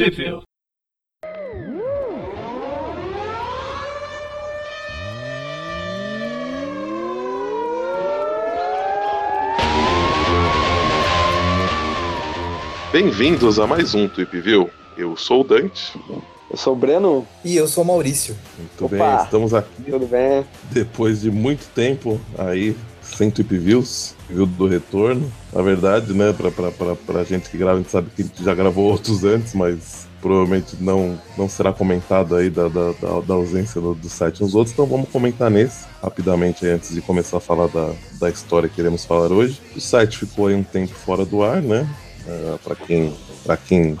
Sheffield. 0.00 0.42
Bem-vindos 12.90 13.58
a 13.58 13.66
mais 13.66 13.94
um 13.94 14.08
Tweep 14.08 14.40
View. 14.40 14.70
Eu 14.96 15.14
sou 15.18 15.42
o 15.42 15.44
Dante. 15.44 15.92
Eu 16.50 16.56
sou 16.56 16.72
o 16.72 16.76
Breno. 16.76 17.28
E 17.44 17.54
eu 17.54 17.68
sou 17.68 17.84
o 17.84 17.86
Maurício. 17.86 18.34
Muito 18.56 18.86
Opa, 18.86 19.16
bem, 19.16 19.24
estamos 19.24 19.52
aqui. 19.52 19.82
Tudo 19.82 20.06
bem? 20.06 20.46
Depois 20.70 21.20
de 21.20 21.30
muito 21.30 21.68
tempo 21.74 22.18
aí, 22.38 22.74
sem 23.02 23.30
Tweep 23.30 23.58
Views, 23.58 24.14
viu 24.28 24.46
do 24.46 24.66
retorno. 24.66 25.30
Na 25.52 25.62
verdade, 25.62 26.12
né, 26.12 26.32
pra, 26.32 26.50
pra, 26.50 26.70
pra, 26.70 26.94
pra 26.94 27.24
gente 27.24 27.50
que 27.50 27.58
grava, 27.58 27.74
a 27.74 27.78
gente 27.78 27.90
sabe 27.90 28.10
que 28.14 28.22
a 28.22 28.24
gente 28.24 28.44
já 28.44 28.54
gravou 28.54 28.90
outros 28.90 29.24
antes, 29.24 29.54
mas 29.54 30.08
provavelmente 30.20 30.76
não, 30.80 31.18
não 31.36 31.48
será 31.48 31.72
comentado 31.72 32.36
aí 32.36 32.50
da, 32.50 32.68
da, 32.68 32.92
da, 33.26 33.34
ausência 33.34 33.80
do, 33.80 33.94
do, 33.94 34.08
site 34.08 34.42
nos 34.42 34.54
outros, 34.54 34.72
então 34.72 34.86
vamos 34.86 35.08
comentar 35.08 35.50
nesse 35.50 35.86
rapidamente 36.02 36.66
antes 36.66 36.94
de 36.94 37.00
começar 37.00 37.38
a 37.38 37.40
falar 37.40 37.68
da, 37.68 37.92
da 38.20 38.28
história 38.28 38.68
que 38.68 38.76
queremos 38.76 39.04
falar 39.04 39.32
hoje. 39.32 39.60
O 39.74 39.80
site 39.80 40.18
ficou 40.18 40.46
aí 40.46 40.54
um 40.54 40.62
tempo 40.62 40.94
fora 40.94 41.24
do 41.24 41.42
ar, 41.42 41.62
né? 41.62 41.88
Uh, 42.26 42.58
para 42.58 42.76
quem, 42.76 43.14
quem 43.66 43.98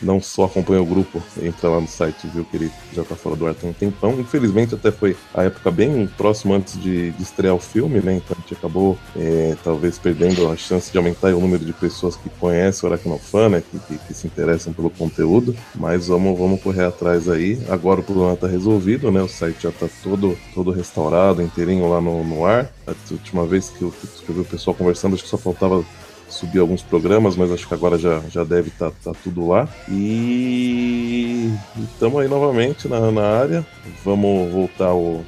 não 0.00 0.20
só 0.20 0.44
acompanha 0.44 0.82
o 0.82 0.86
grupo, 0.86 1.22
entra 1.42 1.68
lá 1.68 1.80
no 1.80 1.88
site 1.88 2.24
e 2.24 2.28
viu 2.28 2.44
que 2.44 2.56
ele 2.56 2.70
já 2.92 3.04
tá 3.04 3.16
fora 3.16 3.36
do 3.36 3.46
ar 3.46 3.54
tem 3.54 3.70
um 3.70 3.72
tempão. 3.72 4.18
Infelizmente, 4.18 4.74
até 4.74 4.90
foi 4.90 5.16
a 5.34 5.44
época 5.44 5.70
bem 5.70 6.06
próxima 6.16 6.56
antes 6.56 6.80
de, 6.80 7.10
de 7.12 7.22
estrear 7.22 7.54
o 7.54 7.58
filme, 7.58 8.00
né? 8.00 8.14
Então 8.14 8.36
a 8.36 8.40
gente 8.40 8.54
acabou 8.54 8.98
é, 9.16 9.56
talvez 9.62 9.98
perdendo 9.98 10.50
a 10.50 10.56
chance 10.56 10.90
de 10.90 10.98
aumentar 10.98 11.34
o 11.34 11.40
número 11.40 11.64
de 11.64 11.72
pessoas 11.72 12.16
que 12.16 12.28
conhecem 12.30 12.88
o 12.88 12.92
Aracnofan, 12.92 13.48
né? 13.48 13.62
Que, 13.70 13.78
que, 13.78 13.98
que, 13.98 14.14
se 14.14 14.26
interessam 14.26 14.72
pelo 14.72 14.90
conteúdo. 14.90 15.54
Mas 15.74 16.08
vamos, 16.08 16.38
vamos 16.38 16.62
correr 16.62 16.84
atrás 16.84 17.28
aí. 17.28 17.60
Agora 17.68 18.00
o 18.00 18.04
problema 18.04 18.36
tá 18.36 18.46
resolvido, 18.46 19.10
né? 19.10 19.22
O 19.22 19.28
site 19.28 19.62
já 19.62 19.72
tá 19.72 19.88
todo, 20.02 20.36
todo 20.54 20.70
restaurado, 20.70 21.42
inteirinho 21.42 21.88
lá 21.88 22.00
no, 22.00 22.24
no 22.24 22.44
ar. 22.44 22.70
A 22.86 22.94
última 23.10 23.46
vez 23.46 23.70
que 23.70 23.82
eu, 23.82 23.90
que 23.90 24.28
eu 24.28 24.34
vi 24.34 24.40
o 24.40 24.44
pessoal 24.44 24.74
conversando, 24.74 25.14
acho 25.14 25.24
que 25.24 25.28
só 25.28 25.36
faltava 25.36 25.84
subir 26.28 26.58
alguns 26.58 26.82
programas, 26.82 27.36
mas 27.36 27.50
acho 27.50 27.66
que 27.66 27.74
agora 27.74 27.98
já, 27.98 28.20
já 28.30 28.44
deve 28.44 28.68
estar 28.68 28.90
tá, 28.90 29.12
tá 29.12 29.18
tudo 29.22 29.48
lá. 29.48 29.68
E 29.88 31.50
estamos 31.78 32.20
aí 32.20 32.28
novamente 32.28 32.86
na, 32.88 33.10
na 33.10 33.22
área. 33.22 33.66
Vamos 34.04 34.52
voltar 34.52 34.88
ao. 34.88 35.24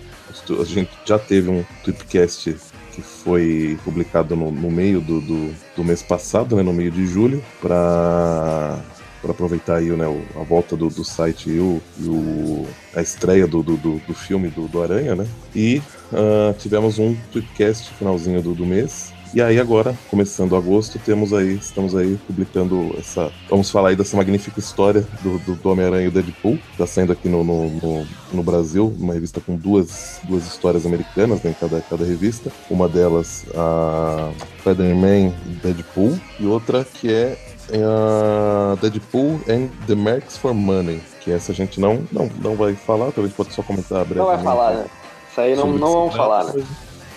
A 0.60 0.64
gente 0.64 0.90
já 1.04 1.18
teve 1.18 1.50
um 1.50 1.64
Tweepcast 1.84 2.56
que 2.92 3.02
foi 3.02 3.78
publicado 3.84 4.34
no, 4.34 4.50
no 4.50 4.70
meio 4.70 5.00
do, 5.00 5.20
do, 5.20 5.54
do, 5.76 5.84
mês 5.84 6.02
passado, 6.02 6.56
né, 6.56 6.62
no 6.62 6.72
meio 6.72 6.90
de 6.90 7.06
julho, 7.06 7.42
para 7.60 8.78
para 9.20 9.32
aproveitar 9.32 9.76
aí 9.76 9.90
né, 9.90 10.06
a 10.34 10.42
volta 10.42 10.74
do, 10.74 10.88
do 10.88 11.04
site 11.04 11.50
e, 11.50 11.58
o, 11.58 11.78
e 11.98 12.08
o, 12.08 12.66
a 12.96 13.02
estreia 13.02 13.46
do, 13.46 13.62
do, 13.62 13.76
do 13.76 14.14
filme 14.14 14.48
do, 14.48 14.66
do 14.66 14.82
Aranha, 14.82 15.14
né? 15.14 15.26
E 15.54 15.82
uh, 16.10 16.54
tivemos 16.58 16.98
um 16.98 17.14
tweetcast 17.30 17.92
finalzinho 17.98 18.40
do, 18.40 18.54
do 18.54 18.64
mês 18.64 19.12
e 19.32 19.40
aí 19.40 19.60
agora, 19.60 19.94
começando 20.10 20.56
agosto, 20.56 20.98
temos 20.98 21.32
aí, 21.32 21.54
estamos 21.54 21.94
aí 21.94 22.18
publicando 22.26 22.94
essa, 22.98 23.30
vamos 23.48 23.70
falar 23.70 23.90
aí 23.90 23.96
dessa 23.96 24.16
magnífica 24.16 24.58
história 24.58 25.06
do, 25.22 25.38
do, 25.38 25.54
do 25.54 25.70
Homem-Aranha 25.70 26.04
e 26.04 26.08
o 26.08 26.10
Deadpool, 26.10 26.58
está 26.72 26.86
saindo 26.86 27.12
aqui 27.12 27.28
no, 27.28 27.44
no, 27.44 27.70
no, 27.70 28.06
no, 28.32 28.42
Brasil, 28.42 28.92
uma 28.98 29.14
revista 29.14 29.40
com 29.40 29.56
duas, 29.56 30.20
duas 30.24 30.46
histórias 30.46 30.84
americanas 30.84 31.42
né, 31.42 31.50
em 31.50 31.54
cada, 31.54 31.80
cada 31.80 32.04
revista, 32.04 32.50
uma 32.68 32.88
delas 32.88 33.44
a 33.54 34.32
Spider-Man 34.60 35.32
Deadpool 35.62 36.18
e 36.40 36.46
outra 36.46 36.84
que 36.84 37.12
é 37.12 37.38
a 37.72 38.76
Deadpool 38.80 39.40
and 39.48 39.68
the 39.86 39.94
Marks 39.94 40.36
for 40.36 40.52
Money, 40.52 41.00
que 41.20 41.30
essa 41.30 41.52
a 41.52 41.54
gente 41.54 41.80
não, 41.80 42.02
não, 42.10 42.28
não 42.42 42.56
vai 42.56 42.74
falar, 42.74 43.12
talvez 43.12 43.32
pode 43.32 43.52
só 43.52 43.62
comentar 43.62 44.04
brevemente. 44.04 44.18
Não 44.18 44.26
vai 44.26 44.42
falar, 44.42 44.74
né? 44.74 44.86
Isso 45.30 45.40
aí 45.40 45.54
não, 45.54 45.68
não 45.68 45.92
vamos 45.92 46.16
falar, 46.16 46.44
né? 46.44 46.64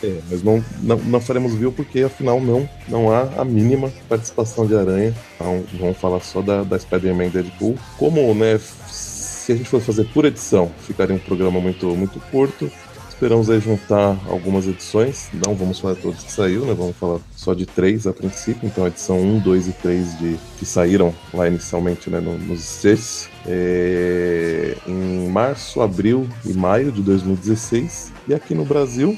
É, 0.03 0.19
mas 0.29 0.43
não, 0.43 0.63
não, 0.81 0.97
não 0.97 1.21
faremos 1.21 1.55
view 1.55 1.71
porque 1.71 2.01
afinal 2.01 2.41
não, 2.41 2.67
não 2.89 3.09
há 3.09 3.21
a 3.37 3.45
mínima 3.45 3.89
participação 4.09 4.67
de 4.67 4.75
aranha. 4.75 5.15
Então 5.35 5.63
vamos 5.79 5.97
falar 5.97 6.19
só 6.19 6.41
da, 6.41 6.61
da 6.63 6.77
Spider-Man 6.77 7.29
Deadpool. 7.29 7.77
Como, 7.97 8.33
né, 8.35 8.59
se 8.87 9.53
a 9.53 9.55
gente 9.55 9.69
fosse 9.69 9.85
fazer 9.85 10.05
por 10.13 10.25
edição, 10.25 10.69
ficaria 10.79 11.15
um 11.15 11.19
programa 11.19 11.61
muito, 11.61 11.87
muito 11.95 12.19
curto. 12.31 12.69
Esperamos 13.09 13.49
aí 13.49 13.61
juntar 13.61 14.19
algumas 14.27 14.67
edições. 14.67 15.29
Não 15.45 15.55
vamos 15.55 15.79
falar 15.79 15.95
todos 15.95 16.23
que 16.23 16.31
saiu, 16.31 16.65
né? 16.65 16.73
Vamos 16.73 16.97
falar 16.97 17.19
só 17.33 17.53
de 17.53 17.65
três 17.65 18.05
a 18.05 18.11
princípio. 18.11 18.67
Então, 18.67 18.85
edição 18.85 19.17
1, 19.17 19.39
2 19.39 19.67
e 19.67 19.71
3 19.71 20.19
de, 20.19 20.39
que 20.57 20.65
saíram 20.65 21.13
lá 21.33 21.47
inicialmente 21.47 22.09
né, 22.09 22.19
no, 22.19 22.37
nos 22.37 22.59
States. 22.59 23.29
É, 23.45 24.75
em 24.85 25.29
março, 25.29 25.79
abril 25.79 26.27
e 26.45 26.51
maio 26.51 26.91
de 26.91 27.01
2016. 27.01 28.11
E 28.27 28.33
aqui 28.33 28.53
no 28.53 28.65
Brasil, 28.65 29.17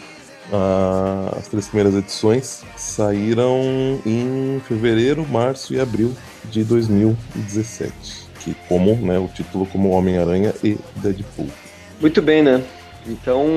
as 0.52 1.48
três 1.48 1.68
primeiras 1.68 1.96
edições 1.96 2.64
saíram 2.78 4.00
em 4.06 4.62
fevereiro, 4.68 5.26
março 5.28 5.74
e 5.74 5.80
abril 5.80 6.16
de 6.46 6.64
2017. 6.64 7.94
Que 8.40 8.56
como, 8.68 8.96
né, 8.96 9.18
o 9.18 9.28
título 9.28 9.66
como 9.66 9.90
Homem-Aranha 9.90 10.54
e 10.64 10.78
Deadpool. 10.98 11.50
Muito 12.00 12.22
bem, 12.22 12.44
né? 12.44 12.64
Então, 13.08 13.48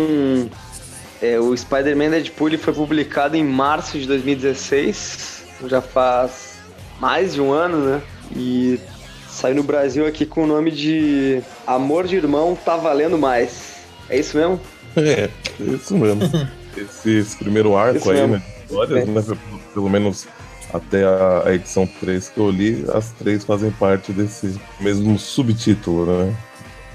é, 1.21 1.39
o 1.39 1.57
Spider-Man 1.57 2.11
Deadpool 2.11 2.57
foi 2.59 2.73
publicado 2.73 3.37
em 3.37 3.45
março 3.45 3.99
de 3.99 4.07
2016, 4.07 5.45
já 5.67 5.83
faz 5.83 6.59
mais 7.01 7.35
de 7.35 7.41
um 7.41 7.53
ano, 7.53 7.79
né? 7.79 8.03
E 8.35 8.81
saiu 9.29 9.57
no 9.57 9.63
Brasil 9.63 10.07
aqui 10.07 10.25
com 10.25 10.45
o 10.45 10.47
nome 10.47 10.71
de 10.71 11.43
Amor 11.67 12.07
de 12.07 12.17
Irmão 12.17 12.57
Tá 12.57 12.77
Valendo 12.77 13.19
Mais. 13.19 13.79
É 14.09 14.19
isso 14.19 14.37
mesmo? 14.37 14.61
É, 14.97 15.31
é 15.61 15.65
isso 15.75 15.97
mesmo. 15.97 16.23
esse, 16.83 17.19
esse 17.19 17.37
primeiro 17.37 17.77
arco 17.77 17.99
Isso 17.99 18.11
aí, 18.11 18.17
mesmo. 18.17 18.35
né? 18.35 18.43
Histórias, 18.65 19.09
né? 19.09 19.23
Pelo, 19.23 19.39
pelo 19.75 19.91
menos 19.91 20.27
até 20.73 21.05
a, 21.05 21.43
a, 21.47 21.55
edição 21.55 21.87
3 22.01 22.29
que 22.29 22.39
eu 22.39 22.51
li, 22.51 22.85
as 22.93 23.11
três 23.13 23.45
fazem 23.45 23.71
parte 23.71 24.13
desse 24.13 24.61
mesmo 24.81 25.19
subtítulo, 25.19 26.07
né? 26.07 26.37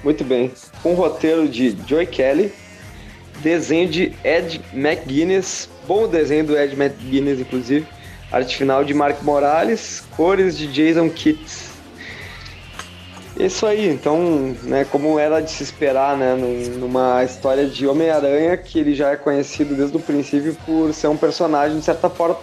Muito 0.04 0.24
bem. 0.24 0.52
Com 0.82 0.94
roteiro 0.94 1.48
de 1.48 1.76
Joy 1.88 2.06
Kelly, 2.06 2.52
desenho 3.42 3.90
de 3.90 4.14
Ed 4.24 4.62
McGuinness, 4.74 5.70
bom 5.88 6.08
desenho 6.08 6.46
do 6.46 6.58
Ed 6.58 6.76
McGuinness, 6.76 7.40
inclusive. 7.40 7.88
Arte 8.32 8.58
final 8.58 8.84
de 8.84 8.94
Mark 8.94 9.22
Morales, 9.22 10.04
cores 10.16 10.58
de 10.58 10.68
Jason 10.68 11.10
Kitt. 11.10 11.46
Isso 13.46 13.66
aí, 13.66 13.90
então, 13.90 14.56
né, 14.64 14.86
como 14.86 15.20
era 15.20 15.42
de 15.42 15.52
se 15.52 15.64
esperar, 15.64 16.16
né, 16.16 16.34
numa 16.78 17.26
história 17.26 17.68
de 17.68 17.86
Homem-Aranha, 17.86 18.56
que 18.56 18.80
ele 18.80 18.96
já 18.96 19.10
é 19.10 19.18
conhecido 19.18 19.76
desde 19.76 19.98
o 19.98 20.00
princípio 20.00 20.56
por 20.66 20.94
ser 20.94 21.08
um 21.08 21.18
personagem, 21.18 21.78
de 21.78 21.84
certa 21.84 22.10
forma, 22.10 22.38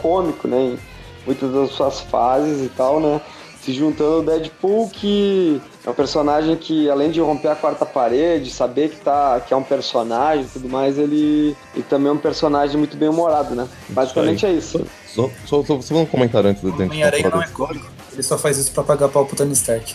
cômico, 0.00 0.48
né, 0.48 0.56
em 0.56 0.78
muitas 1.26 1.52
das 1.52 1.70
suas 1.72 2.00
fases 2.00 2.64
e 2.64 2.70
tal, 2.70 2.98
né, 2.98 3.20
se 3.60 3.74
juntando 3.74 4.14
ao 4.14 4.22
Deadpool, 4.22 4.88
que 4.88 5.60
é 5.84 5.90
um 5.90 5.92
personagem 5.92 6.56
que, 6.56 6.88
além 6.88 7.10
de 7.10 7.20
romper 7.20 7.48
a 7.48 7.54
quarta 7.54 7.84
parede, 7.84 8.50
saber 8.50 8.88
que, 8.88 8.96
tá, 8.96 9.38
que 9.46 9.52
é 9.52 9.56
um 9.56 9.62
personagem 9.62 10.46
e 10.46 10.48
tudo 10.48 10.66
mais, 10.66 10.96
ele, 10.96 11.54
ele 11.74 11.84
também 11.90 12.08
é 12.08 12.12
um 12.12 12.18
personagem 12.18 12.78
muito 12.78 12.96
bem 12.96 13.10
humorado, 13.10 13.54
né, 13.54 13.68
basicamente 13.90 14.46
é 14.46 14.52
isso. 14.52 14.82
Só, 15.06 15.28
só, 15.44 15.62
só, 15.62 15.78
só 15.82 15.94
um 15.94 16.06
comentário 16.06 16.48
antes 16.48 16.62
da 16.62 16.70
gente 16.70 16.84
Homem-Aranha 16.84 17.28
não 17.28 17.42
é 17.42 17.48
cômico, 17.48 17.86
ele 18.14 18.22
só 18.22 18.38
faz 18.38 18.56
isso 18.56 18.72
pra 18.72 18.82
pagar 18.82 19.10
pau 19.10 19.26
pro 19.26 19.36
Tony 19.36 19.52
Stark. 19.52 19.94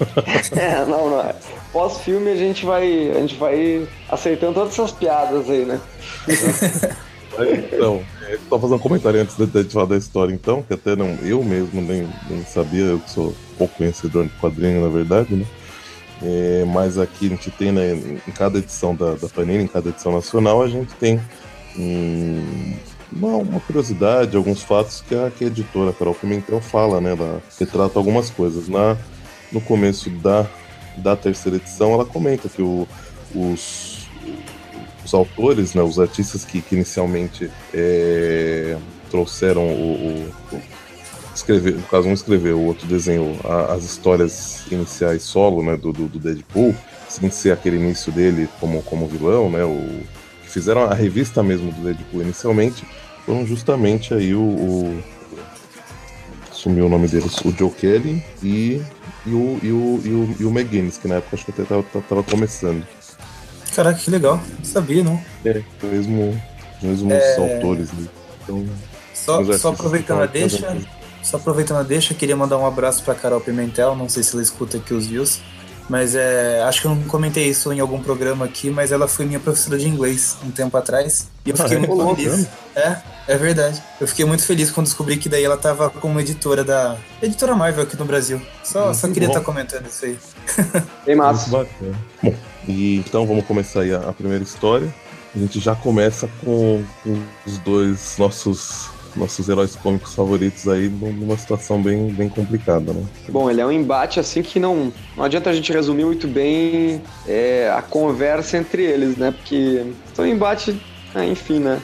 é, 0.56 0.84
não, 0.84 1.10
não. 1.10 1.20
É. 1.20 1.34
Pós-filme 1.72 2.30
a 2.30 2.36
gente 2.36 2.64
vai. 2.64 3.10
A 3.10 3.20
gente 3.20 3.36
vai 3.36 3.86
acertando 4.08 4.54
todas 4.54 4.72
essas 4.72 4.92
piadas 4.92 5.48
aí, 5.48 5.64
né? 5.64 5.80
então, 7.72 8.02
só 8.48 8.58
fazer 8.58 8.74
um 8.74 8.78
comentário 8.78 9.20
antes 9.20 9.36
de, 9.36 9.46
de 9.46 9.72
falar 9.72 9.86
da 9.86 9.96
história, 9.96 10.32
então, 10.32 10.62
que 10.62 10.72
até 10.72 10.96
não, 10.96 11.08
eu 11.22 11.42
mesmo 11.44 11.80
nem, 11.82 12.08
nem 12.30 12.44
sabia, 12.44 12.84
eu 12.84 13.00
sou 13.06 13.34
pouco 13.58 13.76
conhecedor 13.76 14.24
de 14.24 14.32
quadrinho, 14.40 14.82
na 14.82 14.88
verdade, 14.88 15.34
né? 15.34 15.44
É, 16.22 16.64
mas 16.66 16.96
aqui 16.96 17.26
a 17.26 17.28
gente 17.30 17.50
tem, 17.50 17.70
né, 17.70 17.92
em 17.92 18.32
cada 18.32 18.58
edição 18.58 18.94
da, 18.94 19.14
da 19.14 19.28
Panini, 19.28 19.64
em 19.64 19.66
cada 19.66 19.90
edição 19.90 20.12
nacional, 20.12 20.62
a 20.62 20.68
gente 20.68 20.94
tem 20.94 21.20
um, 21.78 22.74
uma, 23.12 23.36
uma, 23.36 23.60
curiosidade, 23.60 24.34
alguns 24.34 24.62
fatos 24.62 25.04
que 25.06 25.14
a, 25.14 25.30
que 25.30 25.44
a 25.44 25.46
editora 25.48 25.92
Carol 25.92 26.14
Pimentel 26.14 26.60
fala, 26.60 27.00
né? 27.00 27.12
Ela 27.12 27.42
retrata 27.58 27.98
algumas 27.98 28.30
coisas. 28.30 28.66
Na, 28.66 28.96
no 29.52 29.60
começo 29.60 30.10
da, 30.10 30.46
da 30.96 31.16
terceira 31.16 31.56
edição, 31.56 31.92
ela 31.92 32.04
comenta 32.04 32.48
que 32.48 32.62
o, 32.62 32.86
os, 33.34 34.08
os 35.04 35.14
autores, 35.14 35.74
né, 35.74 35.82
os 35.82 35.98
artistas 35.98 36.44
que, 36.44 36.60
que 36.60 36.74
inicialmente 36.74 37.50
é, 37.72 38.76
trouxeram 39.10 39.62
o, 39.62 40.32
o 40.52 40.60
escrever, 41.34 41.74
no 41.74 41.82
caso 41.82 42.08
um 42.08 42.12
escreveu, 42.12 42.58
o 42.58 42.66
outro 42.66 42.86
desenhou 42.86 43.36
a, 43.44 43.74
as 43.74 43.84
histórias 43.84 44.62
iniciais 44.70 45.22
solo, 45.22 45.62
né, 45.62 45.76
do, 45.76 45.92
do, 45.92 46.08
do, 46.08 46.18
Deadpool, 46.18 46.74
sem 47.08 47.30
ser 47.30 47.52
aquele 47.52 47.76
início 47.76 48.10
dele 48.10 48.48
como, 48.58 48.82
como 48.82 49.06
vilão, 49.06 49.50
né, 49.50 49.64
o, 49.64 50.00
que 50.42 50.50
fizeram 50.50 50.84
a 50.84 50.94
revista 50.94 51.42
mesmo 51.42 51.70
do 51.72 51.82
Deadpool 51.82 52.22
inicialmente, 52.22 52.86
foram 53.24 53.46
justamente 53.46 54.14
aí 54.14 54.34
o, 54.34 54.40
o 54.40 55.02
sumiu 56.56 56.86
o 56.86 56.88
nome 56.88 57.06
deles, 57.08 57.36
o 57.44 57.50
Joe 57.52 57.70
Kelly 57.70 58.24
e, 58.42 58.82
e, 59.26 59.30
o, 59.30 59.58
e, 59.62 59.70
o, 59.72 60.00
e, 60.04 60.08
o, 60.08 60.36
e 60.40 60.44
o 60.44 60.50
McGuinness, 60.50 60.98
que 60.98 61.06
na 61.06 61.16
época 61.16 61.36
acho 61.36 61.44
que 61.44 61.50
até 61.50 61.64
tava, 61.64 61.82
tava 62.08 62.22
começando. 62.22 62.84
Caraca, 63.74 63.98
que 63.98 64.10
legal. 64.10 64.40
Não 64.58 64.64
sabia, 64.64 65.04
não. 65.04 65.20
É, 65.44 65.62
mesmo, 65.82 66.42
os 66.78 66.82
mesmos 66.82 67.12
É. 67.12 67.54
autores. 67.54 67.92
Né? 67.92 68.08
Então, 68.42 68.66
Só, 69.14 69.40
Os 69.40 69.46
só 69.46 69.52
artistas 69.52 69.64
aproveitando 69.66 70.22
a 70.22 70.26
deixa, 70.26 70.76
só 71.22 71.36
aproveitando 71.36 71.78
a 71.78 71.82
deixa, 71.82 72.14
queria 72.14 72.36
mandar 72.36 72.58
um 72.58 72.66
abraço 72.66 73.02
pra 73.02 73.14
Carol 73.14 73.40
Pimentel, 73.40 73.94
não 73.94 74.08
sei 74.08 74.22
se 74.22 74.34
ela 74.34 74.42
escuta 74.42 74.76
aqui 74.78 74.94
os 74.94 75.06
views, 75.06 75.40
mas 75.88 76.14
é, 76.14 76.62
acho 76.64 76.80
que 76.80 76.86
eu 76.86 76.94
não 76.94 77.02
comentei 77.04 77.48
isso 77.48 77.72
em 77.72 77.80
algum 77.80 78.00
programa 78.02 78.44
aqui, 78.44 78.70
mas 78.70 78.90
ela 78.92 79.06
foi 79.06 79.24
minha 79.24 79.38
professora 79.40 79.78
de 79.78 79.88
inglês 79.88 80.36
um 80.44 80.50
tempo 80.50 80.76
atrás, 80.76 81.28
e 81.44 81.50
eu 81.50 81.56
Ah, 81.58 81.62
fiquei 81.62 81.76
é? 81.76 81.86
muito 81.86 82.16
feliz. 82.16 82.48
É, 82.74 82.96
é 83.28 83.36
verdade. 83.36 83.82
Eu 84.00 84.06
fiquei 84.08 84.24
muito 84.24 84.44
feliz 84.44 84.70
quando 84.70 84.86
descobri 84.86 85.16
que 85.16 85.28
daí 85.28 85.44
ela 85.44 85.56
tava 85.56 85.88
como 85.88 86.18
editora 86.20 86.62
da 86.64 86.96
editora 87.22 87.54
Marvel 87.54 87.84
aqui 87.84 87.96
no 87.96 88.04
Brasil. 88.04 88.40
Só, 88.64 88.92
só 88.92 89.06
Muito 89.06 89.14
queria 89.14 89.28
estar 89.28 89.40
comentando 89.40 89.86
isso 89.86 90.04
aí. 90.04 90.18
Bem 91.06 91.16
massa. 91.16 91.48
bacana. 91.50 91.94
Bom, 92.22 92.34
e 92.68 92.96
então 92.98 93.26
vamos 93.26 93.44
começar 93.46 93.80
aí 93.82 93.94
a, 93.94 93.98
a 94.08 94.12
primeira 94.12 94.42
história. 94.42 94.92
A 95.34 95.38
gente 95.38 95.60
já 95.60 95.74
começa 95.74 96.28
com, 96.44 96.82
com 97.04 97.22
os 97.46 97.58
dois 97.58 98.16
nossos 98.18 98.88
nossos 99.16 99.48
heróis 99.48 99.74
cômicos 99.74 100.14
favoritos 100.14 100.68
aí 100.68 100.88
numa 100.88 101.36
situação 101.36 101.82
bem, 101.82 102.08
bem 102.08 102.28
complicada, 102.28 102.92
né? 102.92 103.04
Bom, 103.28 103.50
ele 103.50 103.60
é 103.60 103.66
um 103.66 103.72
embate 103.72 104.20
assim 104.20 104.42
que 104.42 104.60
não, 104.60 104.92
não 105.16 105.24
adianta 105.24 105.50
a 105.50 105.52
gente 105.52 105.72
resumir 105.72 106.04
muito 106.04 106.28
bem 106.28 107.02
é, 107.26 107.72
a 107.74 107.82
conversa 107.82 108.58
entre 108.58 108.84
eles, 108.84 109.16
né? 109.16 109.32
Porque 109.32 109.84
então, 110.12 110.26
embate, 110.26 110.80
ah, 111.14 111.24
enfim, 111.24 111.58
né? 111.58 111.80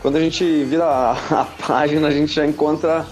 Quando 0.00 0.16
a 0.16 0.20
gente 0.20 0.44
vira 0.64 0.84
a, 0.84 1.12
a 1.40 1.44
página, 1.44 2.08
a 2.08 2.10
gente 2.10 2.32
já 2.32 2.46
encontra 2.46 3.06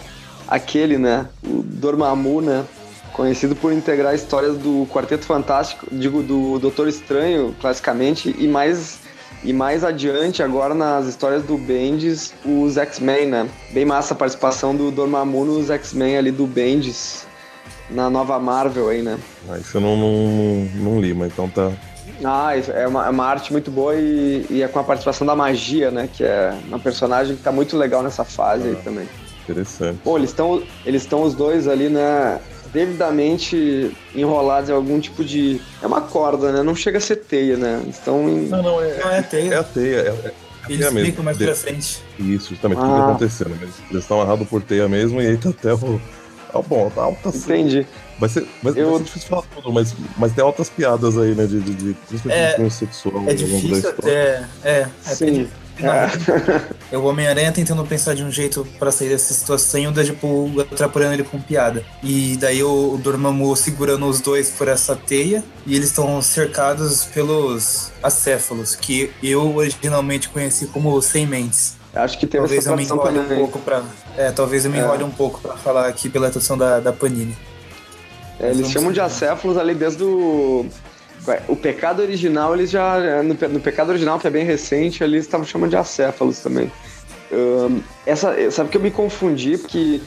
aquele, 0.47 0.99
né? 0.99 1.29
O 1.45 1.63
Dormammu, 1.63 2.41
né? 2.41 2.65
Conhecido 3.13 3.55
por 3.55 3.73
integrar 3.73 4.15
histórias 4.15 4.57
do 4.59 4.87
Quarteto 4.91 5.25
Fantástico, 5.25 5.87
digo, 5.91 6.23
do 6.23 6.59
Doutor 6.59 6.89
Estranho, 6.89 7.55
classicamente, 7.61 8.35
e 8.37 8.49
mais 8.49 8.99
e 9.45 9.53
mais 9.53 9.85
adiante, 9.85 10.43
agora 10.43 10.75
nas 10.75 11.07
histórias 11.07 11.43
do 11.43 11.59
Bendis, 11.59 12.33
os 12.45 12.79
X-Men, 12.79 13.27
né? 13.27 13.49
Bem 13.71 13.85
massa 13.85 14.15
a 14.15 14.17
participação 14.17 14.75
do 14.75 14.91
Dormammu 14.91 15.45
nos 15.45 15.71
X-Men 15.71 16.17
ali 16.17 16.31
do 16.31 16.47
Bendis, 16.47 17.27
na 17.91 18.09
nova 18.09 18.39
Marvel 18.41 18.89
aí, 18.89 19.03
né? 19.03 19.19
Ah, 19.49 19.59
isso 19.59 19.77
eu 19.77 19.81
não, 19.83 19.97
não, 19.97 20.69
não 20.75 21.01
li, 21.01 21.13
mas 21.13 21.31
então 21.31 21.49
tá. 21.49 21.71
Ah, 22.25 22.53
é 22.57 22.87
uma, 22.87 23.07
é 23.07 23.11
uma 23.11 23.27
arte 23.27 23.53
muito 23.53 23.71
boa 23.71 23.95
e, 23.95 24.47
e 24.49 24.63
é 24.63 24.69
com 24.69 24.79
a 24.79 24.85
participação 24.85 25.27
da 25.27 25.37
magia, 25.37 25.91
né? 25.91 26.09
Que 26.11 26.25
é 26.25 26.57
uma 26.67 26.79
personagem 26.79 27.37
que 27.37 27.43
tá 27.43 27.53
muito 27.53 27.77
legal 27.77 28.03
nessa 28.03 28.25
fase 28.25 28.69
aí 28.69 28.77
também. 28.77 29.07
Interessante. 29.43 29.99
Pô, 30.03 30.17
eles 30.17 30.31
estão 30.31 30.63
eles 30.87 31.03
estão 31.03 31.23
os 31.23 31.35
dois 31.35 31.69
ali, 31.69 31.91
né? 31.91 32.41
Devidamente 32.75 33.97
enrolados 34.15 34.69
em 34.69 34.73
algum 34.73 34.99
tipo 34.99 35.25
de. 35.25 35.61
É 35.83 35.87
uma 35.87 36.01
corda, 36.01 36.51
né? 36.53 36.63
Não 36.63 36.75
chega 36.75 36.99
a 36.99 37.01
ser 37.01 37.17
teia, 37.17 37.57
né? 37.57 37.83
Estão 37.89 38.29
em. 38.29 38.47
Não, 38.49 38.63
não, 38.63 38.83
é, 38.83 38.99
Não, 38.99 39.11
é 39.11 39.19
é 39.19 39.23
teia. 39.23 39.61
a 39.61 39.63
teia. 39.65 39.97
É, 39.97 40.07
é 40.09 40.11
a 40.65 40.69
Eles 40.69 40.79
teia 40.81 40.91
mesmo. 40.91 41.23
mais 41.23 41.39
De- 41.39 41.45
pra 41.45 41.55
frente. 41.55 42.03
Isso, 42.19 42.49
justamente, 42.51 42.79
o 42.79 42.83
que 42.83 42.89
tá 42.89 42.97
Ah. 42.97 43.09
acontecendo. 43.11 43.57
Eles, 43.63 43.75
eles 43.91 44.03
estão 44.03 44.21
amarrados 44.21 44.49
por 44.49 44.61
teia 44.63 44.89
mesmo 44.89 45.23
e 45.23 45.27
aí 45.29 45.37
tá 45.37 45.51
até 45.51 45.73
o. 45.73 46.01
Ah, 46.53 46.63
bom, 46.63 46.91
tá 46.95 47.03
alta 47.03 47.29
Entendi. 47.31 47.87
Vai 48.19 48.29
ser, 48.29 48.47
vai, 48.63 48.73
Eu- 48.77 48.91
vai 48.91 48.99
ser 48.99 49.05
difícil 49.05 49.29
falar 49.29 49.43
tudo, 49.55 49.73
mas, 49.73 49.95
mas 50.17 50.33
tem 50.33 50.45
altas 50.45 50.69
piadas 50.71 51.19
aí, 51.19 51.35
né? 51.35 51.47
De, 51.47 51.61
de, 51.61 51.75
de 51.75 51.95
principalmente 52.09 52.41
É- 52.45 52.51
de 52.51 52.57
cunho 52.57 52.71
sexual 52.71 53.15
ao 53.17 53.21
É 53.23 53.25
longo 53.25 53.31
da 53.41 53.45
difícil 53.45 53.77
história. 53.77 53.97
até. 53.99 54.69
É, 54.69 54.89
é 55.05 55.15
Sim. 55.15 55.49
É 56.93 56.97
o 56.97 57.05
Homem-Aranha 57.05 57.51
tentando 57.51 57.85
pensar 57.85 58.15
de 58.15 58.23
um 58.23 58.31
jeito 58.31 58.65
pra 58.79 58.93
sair 58.93 59.09
dessa 59.09 59.35
situação 59.35 59.81
e 59.81 59.87
o 59.89 59.91
Deadpool 59.91 60.61
atrapalhando 60.61 61.15
ele 61.15 61.25
com 61.25 61.41
piada. 61.41 61.85
E 62.03 62.37
daí 62.37 62.63
o, 62.63 62.95
o 62.95 62.99
Dormammu 62.99 63.57
segurando 63.57 64.07
os 64.07 64.21
dois 64.21 64.51
por 64.51 64.69
essa 64.69 64.95
teia 64.95 65.43
e 65.67 65.75
eles 65.75 65.89
estão 65.89 66.23
cercados 66.23 67.05
pelos 67.07 67.91
acéfalos, 68.01 68.77
que 68.77 69.11
eu 69.23 69.57
originalmente 69.57 70.29
conheci 70.29 70.67
como 70.67 71.01
sem 71.03 71.27
mentes. 71.27 71.75
Acho 71.95 72.19
que 72.19 72.27
teve 72.27 72.43
Talvez 72.43 72.61
essa 72.61 72.71
eu 72.71 72.77
me 72.77 73.21
um 73.21 73.37
pouco 73.37 73.59
pra. 73.61 73.83
É, 74.17 74.31
talvez 74.31 74.65
eu 74.65 74.71
me 74.71 74.79
É. 74.79 74.81
enrole 74.83 75.05
um 75.05 75.11
pouco 75.11 75.41
pra 75.41 75.57
falar 75.57 75.89
aqui 75.89 76.09
pela 76.09 76.29
tradução 76.31 76.59
da, 76.59 76.81
da 76.81 76.93
Panini. 76.93 77.37
É, 78.39 78.51
eles 78.51 78.71
chamam 78.71 78.93
de 78.93 79.01
acéfalos 79.01 79.57
ali 79.57 79.75
desde 79.75 80.03
o. 80.03 80.67
O 81.49 81.57
pecado 81.57 82.03
original, 82.03 82.55
eles 82.55 82.71
já. 82.71 83.23
No, 83.23 83.35
no 83.49 83.61
pecado 83.61 83.91
original, 83.91 84.19
que 84.19 84.27
é 84.27 84.31
bem 84.31 84.45
recente, 84.45 85.03
ali 85.03 85.15
eles 85.15 85.25
estavam 85.25 85.47
chamando 85.47 85.71
de 85.71 85.77
acéfalos 85.77 86.41
também. 86.41 86.71
Ahn, 87.33 87.81
essa, 88.07 88.51
sabe 88.51 88.71
que 88.71 88.77
eu 88.77 88.83
me 88.83 88.91
confundi, 88.91 89.59
porque. 89.59 90.01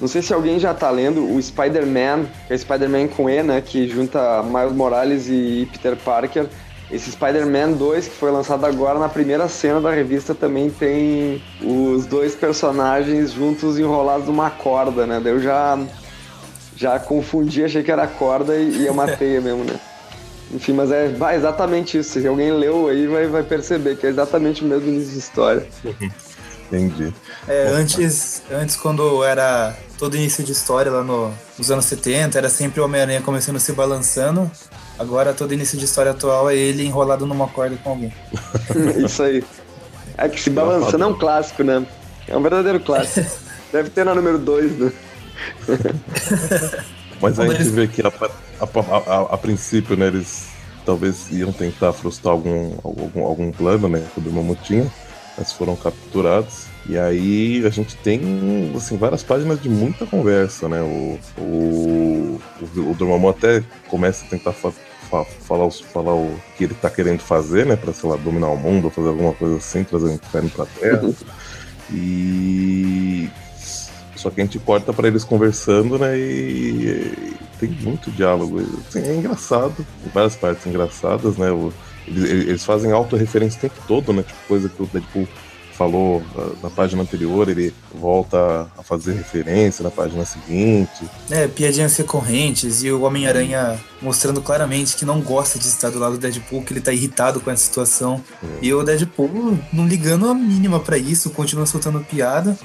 Não 0.00 0.08
sei 0.08 0.22
se 0.22 0.34
alguém 0.34 0.58
já 0.58 0.74
tá 0.74 0.90
lendo 0.90 1.24
o 1.24 1.40
Spider-Man, 1.40 2.26
que 2.48 2.52
é 2.52 2.58
Spider-Man 2.58 3.06
com 3.06 3.30
E, 3.30 3.44
né? 3.44 3.62
Que 3.64 3.88
junta 3.88 4.42
Miles 4.42 4.72
Morales 4.72 5.28
e 5.28 5.68
Peter 5.72 5.96
Parker. 5.96 6.46
Esse 6.90 7.12
Spider-Man 7.12 7.72
2, 7.72 8.08
que 8.08 8.14
foi 8.16 8.32
lançado 8.32 8.66
agora, 8.66 8.98
na 8.98 9.08
primeira 9.08 9.48
cena 9.48 9.80
da 9.80 9.92
revista 9.92 10.34
também 10.34 10.68
tem 10.68 11.40
os 11.62 12.06
dois 12.06 12.34
personagens 12.34 13.32
juntos 13.32 13.78
enrolados 13.78 14.26
numa 14.26 14.50
corda, 14.50 15.06
né? 15.06 15.20
Daí 15.22 15.32
eu 15.32 15.40
já 15.40 15.78
já 16.76 16.98
confundi, 16.98 17.62
achei 17.62 17.84
que 17.84 17.90
era 17.90 18.06
corda 18.06 18.56
e, 18.56 18.82
e 18.82 18.86
é 18.88 18.90
uma 18.90 19.06
teia 19.16 19.40
mesmo, 19.40 19.62
né? 19.62 19.78
Enfim, 20.54 20.72
mas 20.72 20.92
é 20.92 21.08
vai, 21.08 21.34
exatamente 21.34 21.98
isso. 21.98 22.20
Se 22.20 22.26
alguém 22.26 22.52
leu 22.52 22.88
aí, 22.88 23.08
vai, 23.08 23.26
vai 23.26 23.42
perceber 23.42 23.96
que 23.96 24.06
é 24.06 24.10
exatamente 24.10 24.64
o 24.64 24.68
mesmo 24.68 24.88
início 24.88 25.12
de 25.12 25.18
história. 25.18 25.66
Entendi. 26.68 27.12
É, 27.46 27.66
antes, 27.68 28.42
antes, 28.50 28.76
quando 28.76 29.22
era 29.22 29.76
todo 29.98 30.16
início 30.16 30.42
de 30.42 30.52
história 30.52 30.90
lá 30.90 31.02
no, 31.02 31.32
nos 31.58 31.70
anos 31.70 31.84
70, 31.84 32.38
era 32.38 32.48
sempre 32.48 32.80
o 32.80 32.84
Homem-Aranha 32.84 33.20
começando 33.20 33.58
se 33.58 33.72
balançando. 33.72 34.50
Agora, 34.98 35.34
todo 35.34 35.52
início 35.52 35.76
de 35.76 35.84
história 35.84 36.12
atual 36.12 36.48
é 36.48 36.56
ele 36.56 36.84
enrolado 36.84 37.26
numa 37.26 37.48
corda 37.48 37.76
com 37.82 37.90
alguém. 37.90 38.12
isso 39.04 39.22
aí. 39.22 39.44
É 40.16 40.28
que 40.28 40.40
se 40.40 40.50
balançando 40.50 41.02
é 41.02 41.06
um 41.06 41.18
clássico, 41.18 41.64
né? 41.64 41.84
É 42.28 42.36
um 42.36 42.42
verdadeiro 42.42 42.78
clássico. 42.80 43.28
Deve 43.72 43.90
ter 43.90 44.04
na 44.04 44.14
número 44.14 44.38
2, 44.38 44.78
né? 44.78 44.92
Mas 47.24 47.38
a 47.38 47.44
Quando 47.44 47.52
gente 47.56 47.60
eles- 47.62 47.72
vê 47.74 47.88
que 47.88 48.02
a, 48.02 48.08
a, 48.60 48.96
a- 49.14 49.34
a 49.34 49.38
princípio, 49.38 49.96
né, 49.96 50.06
eles 50.06 50.46
talvez 50.84 51.30
iam 51.30 51.52
tentar 51.52 51.92
frustrar 51.92 52.32
algum, 52.32 52.74
algum, 52.84 53.24
algum 53.24 53.50
plano, 53.50 53.88
né, 53.88 54.04
que 54.12 54.20
o 54.20 54.22
Dormammu 54.22 54.54
tinha, 54.56 54.86
mas 55.38 55.52
foram 55.52 55.74
capturados. 55.76 56.66
E 56.86 56.98
aí 56.98 57.64
a 57.66 57.70
gente 57.70 57.96
tem, 57.96 58.20
assim, 58.76 58.96
várias 58.98 59.22
páginas 59.22 59.60
de 59.62 59.68
muita 59.70 60.04
conversa, 60.06 60.68
né, 60.68 60.82
o, 60.82 61.18
o, 61.40 62.40
o, 62.60 62.90
o 62.90 62.94
Dormammu 62.94 63.30
até 63.30 63.62
começa 63.88 64.26
a 64.26 64.28
tentar 64.28 64.52
fa- 64.52 64.70
fa- 65.10 65.24
falar, 65.24 65.66
os- 65.66 65.80
falar 65.80 66.14
o 66.14 66.38
que 66.58 66.64
ele 66.64 66.74
tá 66.74 66.90
querendo 66.90 67.20
fazer, 67.20 67.64
né, 67.64 67.74
pra, 67.76 67.92
sei 67.94 68.10
lá, 68.10 68.16
dominar 68.16 68.48
o 68.48 68.56
mundo, 68.58 68.84
ou 68.84 68.90
fazer 68.90 69.08
alguma 69.08 69.32
coisa 69.32 69.56
assim, 69.56 69.82
trazer 69.84 70.06
o 70.08 70.12
inferno 70.12 70.50
pra 70.50 70.66
Terra. 70.66 71.10
E 71.90 73.30
só 74.24 74.30
que 74.30 74.40
a 74.40 74.44
gente 74.44 74.58
corta 74.58 74.90
pra 74.92 75.06
eles 75.06 75.22
conversando, 75.22 75.98
né? 75.98 76.18
E, 76.18 77.34
tem 77.60 77.68
muito 77.68 78.10
diálogo. 78.10 78.60
Assim, 78.88 79.00
é 79.00 79.14
engraçado, 79.14 79.76
tem 79.76 80.12
várias 80.12 80.34
partes 80.34 80.66
engraçadas, 80.66 81.36
né? 81.36 81.50
o- 81.50 81.72
eles, 82.08 82.24
eles 82.48 82.64
fazem 82.64 82.90
autorreferência 82.90 83.58
o 83.58 83.60
tempo 83.60 83.76
todo, 83.86 84.12
né? 84.12 84.22
Tipo, 84.22 84.38
coisa 84.48 84.68
que 84.68 84.82
o 84.82 84.86
Deadpool 84.92 85.28
falou 85.72 86.22
ah, 86.38 86.50
na 86.62 86.70
página 86.70 87.02
anterior, 87.02 87.48
ele 87.48 87.72
volta 87.94 88.68
a 88.78 88.82
fazer 88.82 89.12
referência 89.14 89.82
na 89.82 89.90
página 89.90 90.24
seguinte. 90.24 91.04
É, 91.30 91.48
piadinhas 91.48 91.96
recorrentes 91.96 92.82
e 92.82 92.90
o 92.92 93.02
Homem-Aranha 93.02 93.78
mostrando 94.02 94.40
claramente 94.40 94.96
que 94.96 95.04
não 95.04 95.20
gosta 95.20 95.58
de 95.58 95.66
estar 95.66 95.90
do 95.90 95.98
lado 95.98 96.12
do 96.12 96.18
Deadpool, 96.18 96.62
que 96.62 96.72
ele 96.72 96.80
tá 96.80 96.92
irritado 96.92 97.40
com 97.40 97.50
essa 97.50 97.64
situação. 97.64 98.22
E 98.62 98.72
o 98.72 98.82
Deadpool 98.84 99.58
não 99.72 99.86
ligando 99.86 100.28
a 100.28 100.34
mínima 100.34 100.78
pra 100.80 100.96
isso, 100.98 101.30
continua 101.30 101.66
soltando 101.66 102.00
piada. 102.00 102.56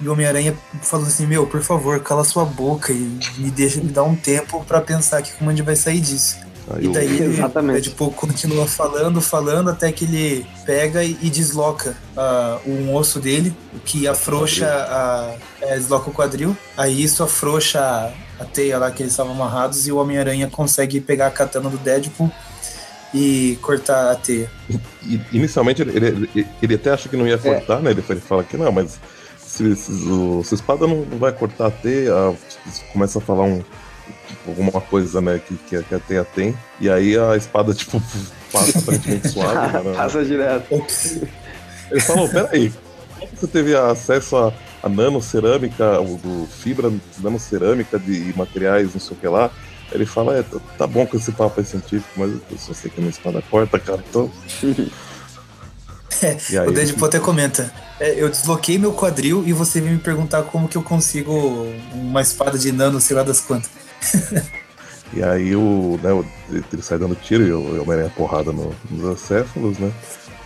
E 0.00 0.08
o 0.08 0.12
Homem-Aranha 0.12 0.56
falando 0.82 1.08
assim: 1.08 1.26
Meu, 1.26 1.46
por 1.46 1.62
favor, 1.62 2.00
cala 2.00 2.24
sua 2.24 2.44
boca 2.44 2.92
e 2.92 3.18
me 3.38 3.50
deixa 3.50 3.80
me 3.80 3.90
dar 3.90 4.04
um 4.04 4.14
tempo 4.14 4.64
pra 4.64 4.80
pensar 4.80 5.22
que 5.22 5.32
como 5.32 5.50
a 5.50 5.52
gente 5.54 5.64
vai 5.64 5.76
sair 5.76 6.00
disso. 6.00 6.36
Aí 6.70 6.84
E 6.84 6.88
daí 6.88 7.06
ele, 7.06 7.42
o 7.42 7.72
Deadpool 7.72 8.12
continua 8.12 8.66
falando, 8.66 9.20
falando, 9.20 9.70
até 9.70 9.90
que 9.90 10.04
ele 10.04 10.46
pega 10.66 11.02
e, 11.02 11.16
e 11.22 11.30
desloca 11.30 11.96
ah, 12.16 12.58
um 12.66 12.94
osso 12.94 13.18
dele, 13.18 13.54
o 13.74 13.80
que 13.80 14.06
afrouxa 14.06 14.66
a. 14.66 15.34
É, 15.62 15.76
desloca 15.76 16.10
o 16.10 16.12
quadril. 16.12 16.56
Aí 16.76 17.02
isso 17.02 17.22
afrouxa 17.22 17.80
a, 17.80 18.42
a 18.42 18.44
teia 18.44 18.78
lá 18.78 18.90
que 18.90 19.02
eles 19.02 19.12
estavam 19.12 19.32
amarrados 19.32 19.86
e 19.86 19.92
o 19.92 19.96
Homem-Aranha 19.96 20.48
consegue 20.48 21.00
pegar 21.00 21.28
a 21.28 21.30
katana 21.30 21.70
do 21.70 21.78
Deadpool 21.78 22.30
e 23.14 23.58
cortar 23.62 24.12
a 24.12 24.14
teia. 24.14 24.50
E, 25.02 25.20
inicialmente 25.32 25.80
ele, 25.80 25.96
ele, 25.96 26.46
ele 26.62 26.74
até 26.74 26.90
acha 26.90 27.08
que 27.08 27.16
não 27.16 27.26
ia 27.26 27.38
cortar, 27.38 27.80
né? 27.80 27.90
Ele, 27.90 28.04
ele 28.08 28.20
fala 28.20 28.44
que 28.44 28.56
não, 28.56 28.70
mas 28.70 29.00
se, 29.48 29.74
se, 29.76 29.92
o- 30.10 30.42
se 30.44 30.54
a 30.54 30.56
espada 30.56 30.86
não, 30.86 31.04
vai 31.18 31.32
cortar 31.32 31.66
a 31.66 31.70
teia, 31.70 32.12
começa 32.92 33.18
a 33.18 33.22
falar 33.22 33.44
um, 33.44 33.62
alguma 34.46 34.80
coisa, 34.80 35.20
né, 35.20 35.40
que, 35.46 35.56
que, 35.56 35.76
a- 35.76 35.82
que 35.82 35.94
a 35.94 35.98
teia 35.98 36.24
tem, 36.24 36.54
e 36.80 36.88
aí 36.90 37.18
a 37.18 37.36
espada, 37.36 37.72
tipo, 37.74 38.00
passa 38.52 38.78
aparentemente 38.78 39.28
suave, 39.28 39.72
né? 39.88 39.94
Passa 39.94 40.24
direto. 40.24 40.74
Ops. 40.74 41.20
Ele 41.90 42.00
falou, 42.00 42.28
peraí, 42.28 42.72
como 43.18 43.30
você 43.34 43.46
teve 43.46 43.74
acesso 43.74 44.36
a, 44.36 44.52
a 44.82 44.88
nanocerâmica, 44.88 46.00
o 46.00 46.18
do 46.18 46.46
fibra 46.46 46.92
nanocerâmica 47.20 47.98
de 47.98 48.32
materiais, 48.36 48.92
não 48.92 49.00
sei 49.00 49.16
o 49.16 49.20
que 49.20 49.26
lá. 49.28 49.50
Ele 49.90 50.04
fala, 50.04 50.36
é, 50.38 50.44
tá, 50.76 50.86
bom 50.86 51.06
com 51.06 51.16
esse 51.16 51.32
papo 51.32 51.58
aí 51.60 51.64
científico, 51.64 52.10
mas 52.18 52.30
eu 52.50 52.58
só 52.58 52.74
sei 52.74 52.90
que 52.90 53.00
não 53.00 53.08
espada 53.08 53.42
corta, 53.50 53.78
cara, 53.78 54.04
então. 54.06 54.30
É, 56.52 56.58
aí, 56.58 56.68
o 56.68 56.72
Deadpool 56.72 57.06
até 57.06 57.18
comenta. 57.18 57.72
É, 58.00 58.20
eu 58.20 58.28
desloquei 58.28 58.78
meu 58.78 58.92
quadril 58.92 59.42
e 59.46 59.52
você 59.52 59.80
vem 59.80 59.92
me 59.92 59.98
perguntar 59.98 60.42
como 60.42 60.68
que 60.68 60.76
eu 60.76 60.82
consigo 60.82 61.66
uma 61.92 62.20
espada 62.20 62.58
de 62.58 62.72
nano, 62.72 63.00
sei 63.00 63.16
lá 63.16 63.22
das 63.22 63.40
quantas. 63.40 63.70
e 65.12 65.22
aí 65.22 65.54
o, 65.54 65.98
né, 66.02 66.24
ele 66.50 66.82
sai 66.82 66.98
dando 66.98 67.14
tiro 67.14 67.46
e 67.46 67.52
o 67.52 67.82
Homem-Aranha 67.82 68.12
porrada 68.16 68.52
no, 68.52 68.74
nos 68.90 69.04
acéfalos, 69.04 69.78
né? 69.78 69.92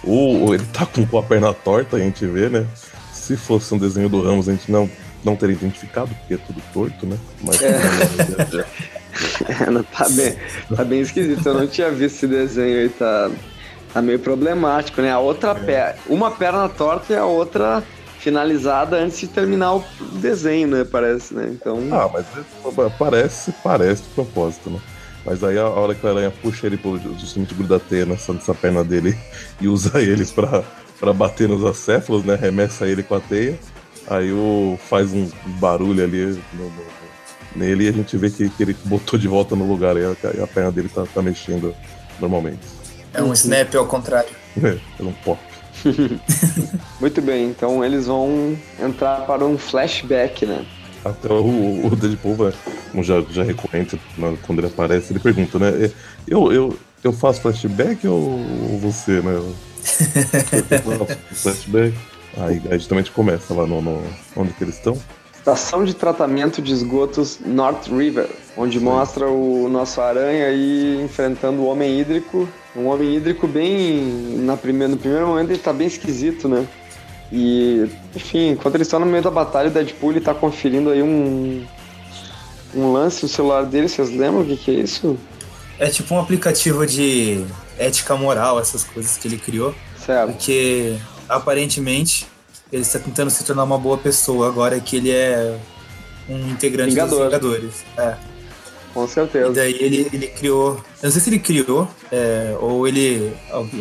O, 0.04 0.52
ele 0.52 0.64
tá 0.72 0.84
com 0.84 1.18
a 1.18 1.22
perna 1.22 1.54
torta, 1.54 1.96
a 1.96 2.00
gente 2.00 2.26
vê, 2.26 2.48
né? 2.48 2.66
Se 3.12 3.36
fosse 3.36 3.72
um 3.72 3.78
desenho 3.78 4.08
do 4.08 4.20
Ramos, 4.20 4.48
a 4.48 4.52
gente 4.52 4.70
não, 4.70 4.90
não 5.24 5.36
teria 5.36 5.54
identificado, 5.54 6.12
porque 6.14 6.34
é 6.34 6.38
tudo 6.38 6.60
torto, 6.72 7.06
né? 7.06 7.16
Mas. 7.40 7.62
É. 7.62 7.70
é, 9.48 9.82
tá, 9.96 10.08
bem, 10.08 10.36
tá 10.74 10.84
bem 10.84 11.00
esquisito. 11.02 11.46
Eu 11.46 11.54
não 11.54 11.66
tinha 11.68 11.90
visto 11.90 12.16
esse 12.16 12.26
desenho 12.26 12.80
aí, 12.80 12.88
tá, 12.88 13.30
tá 13.92 14.02
meio 14.02 14.18
problemático, 14.18 15.00
né? 15.00 15.10
A 15.10 15.18
outra 15.18 15.50
é. 15.50 15.54
perna. 15.54 15.94
Uma 16.06 16.30
perna 16.30 16.68
torta 16.68 17.12
e 17.12 17.16
a 17.16 17.24
outra 17.24 17.82
finalizada 18.18 18.96
antes 18.96 19.18
de 19.18 19.26
terminar 19.26 19.74
o 19.74 19.84
desenho, 20.14 20.68
né? 20.68 20.84
Parece, 20.84 21.34
né? 21.34 21.48
Então. 21.50 21.78
Ah, 21.90 22.08
mas 22.12 22.26
parece, 22.98 23.52
parece 23.62 24.02
de 24.02 24.08
propósito, 24.10 24.70
né? 24.70 24.80
Mas 25.24 25.42
aí 25.44 25.58
a 25.58 25.68
hora 25.68 25.94
que 25.94 26.06
a 26.06 26.10
aranha 26.10 26.30
puxa 26.30 26.66
ele 26.66 26.78
justamente 27.18 27.54
gruda 27.54 27.78
teia 27.78 28.04
nessa, 28.04 28.32
nessa 28.32 28.54
perna 28.54 28.82
dele 28.82 29.16
e 29.60 29.68
usa 29.68 30.00
eles 30.00 30.30
pra, 30.30 30.64
pra 30.98 31.12
bater 31.12 31.48
nos 31.48 31.64
acéfalos, 31.64 32.24
né? 32.24 32.34
Remessa 32.34 32.86
ele 32.86 33.02
com 33.02 33.14
a 33.14 33.20
teia. 33.20 33.58
Aí 34.08 34.32
o, 34.32 34.78
faz 34.88 35.12
um 35.12 35.28
barulho 35.60 36.02
ali 36.02 36.38
no, 36.52 36.64
no, 36.64 36.82
nele 37.54 37.84
e 37.84 37.88
a 37.88 37.92
gente 37.92 38.16
vê 38.16 38.30
que, 38.30 38.48
que, 38.48 38.62
ele 38.62 38.76
botou 38.84 39.18
de 39.18 39.28
volta 39.28 39.54
no 39.54 39.66
lugar 39.66 39.96
e 39.96 40.04
a, 40.04 40.42
a 40.42 40.46
perna 40.46 40.72
dele 40.72 40.88
tá, 40.88 41.04
tá, 41.06 41.22
mexendo 41.22 41.74
normalmente. 42.20 42.81
É 43.14 43.22
um 43.22 43.32
snap 43.32 43.74
ao 43.74 43.86
contrário. 43.86 44.30
É, 44.62 44.78
é 45.00 45.02
um 45.02 45.12
pop. 45.12 45.40
Muito 47.00 47.20
bem, 47.22 47.48
então 47.48 47.84
eles 47.84 48.06
vão 48.06 48.56
entrar 48.80 49.26
para 49.26 49.44
um 49.44 49.58
flashback, 49.58 50.46
né? 50.46 50.64
Até 51.04 51.32
o, 51.32 51.86
o 51.86 51.96
Deadpool, 51.96 52.36
vai, 52.36 52.52
como 52.90 53.02
já, 53.02 53.20
já 53.30 53.42
recorrente, 53.42 54.00
né, 54.16 54.36
quando 54.46 54.60
ele 54.60 54.68
aparece, 54.68 55.12
ele 55.12 55.18
pergunta, 55.18 55.58
né? 55.58 55.90
Eu, 56.28 56.52
eu, 56.52 56.78
eu 57.02 57.12
faço 57.12 57.40
flashback 57.40 58.06
ou 58.06 58.38
você, 58.80 59.20
né? 59.20 59.42
flashback. 61.32 61.96
Aí 62.36 62.62
a 62.70 62.78
gente 62.78 63.10
começa 63.10 63.52
lá 63.52 63.66
no, 63.66 63.82
no, 63.82 64.02
onde 64.36 64.52
que 64.52 64.62
eles 64.62 64.76
estão. 64.76 64.96
Estação 65.34 65.84
de 65.84 65.92
tratamento 65.92 66.62
de 66.62 66.72
esgotos 66.72 67.40
North 67.44 67.88
River, 67.88 68.30
onde 68.56 68.78
Sim. 68.78 68.84
mostra 68.84 69.28
o 69.28 69.68
nosso 69.68 70.00
aranha 70.00 70.46
aí 70.46 71.02
enfrentando 71.02 71.62
o 71.62 71.66
homem 71.66 72.00
hídrico. 72.00 72.48
Um 72.74 72.86
homem 72.86 73.14
hídrico 73.14 73.46
bem. 73.46 74.02
Na 74.38 74.56
primeira, 74.56 74.88
no 74.90 74.96
primeiro 74.96 75.26
momento 75.26 75.50
ele 75.50 75.58
tá 75.58 75.72
bem 75.72 75.86
esquisito, 75.86 76.48
né? 76.48 76.66
E, 77.30 77.88
enfim, 78.14 78.50
enquanto 78.50 78.74
eles 78.74 78.86
estão 78.86 79.00
no 79.00 79.06
meio 79.06 79.22
da 79.22 79.30
batalha, 79.30 79.68
o 79.68 79.70
Deadpool 79.70 80.12
ele 80.12 80.20
tá 80.20 80.34
conferindo 80.34 80.90
aí 80.90 81.02
um, 81.02 81.64
um 82.74 82.92
lance 82.92 83.22
no 83.22 83.28
celular 83.28 83.64
dele, 83.64 83.88
vocês 83.88 84.10
lembram 84.10 84.42
o 84.42 84.46
que, 84.46 84.56
que 84.56 84.70
é 84.70 84.74
isso? 84.74 85.18
É 85.78 85.88
tipo 85.88 86.14
um 86.14 86.20
aplicativo 86.20 86.86
de 86.86 87.44
ética 87.78 88.14
moral, 88.16 88.60
essas 88.60 88.84
coisas 88.84 89.16
que 89.16 89.26
ele 89.28 89.38
criou. 89.38 89.74
Certo. 90.04 90.32
Porque 90.32 90.96
aparentemente 91.28 92.26
ele 92.70 92.82
está 92.82 92.98
tentando 92.98 93.30
se 93.30 93.44
tornar 93.44 93.64
uma 93.64 93.78
boa 93.78 93.96
pessoa 93.96 94.48
agora 94.48 94.78
que 94.80 94.96
ele 94.96 95.10
é 95.10 95.58
um 96.28 96.50
integrante 96.50 96.90
Vingador. 96.90 97.18
dos 97.18 97.26
Vingadores. 97.26 97.84
É. 97.96 98.16
Com 98.92 99.08
certeza. 99.08 99.48
E 99.48 99.54
daí 99.54 99.76
ele, 99.80 100.08
ele 100.12 100.26
criou. 100.28 100.74
Eu 100.74 101.04
não 101.04 101.10
sei 101.10 101.20
se 101.20 101.30
ele 101.30 101.38
criou, 101.38 101.88
é, 102.10 102.56
ou 102.60 102.86
ele. 102.86 103.32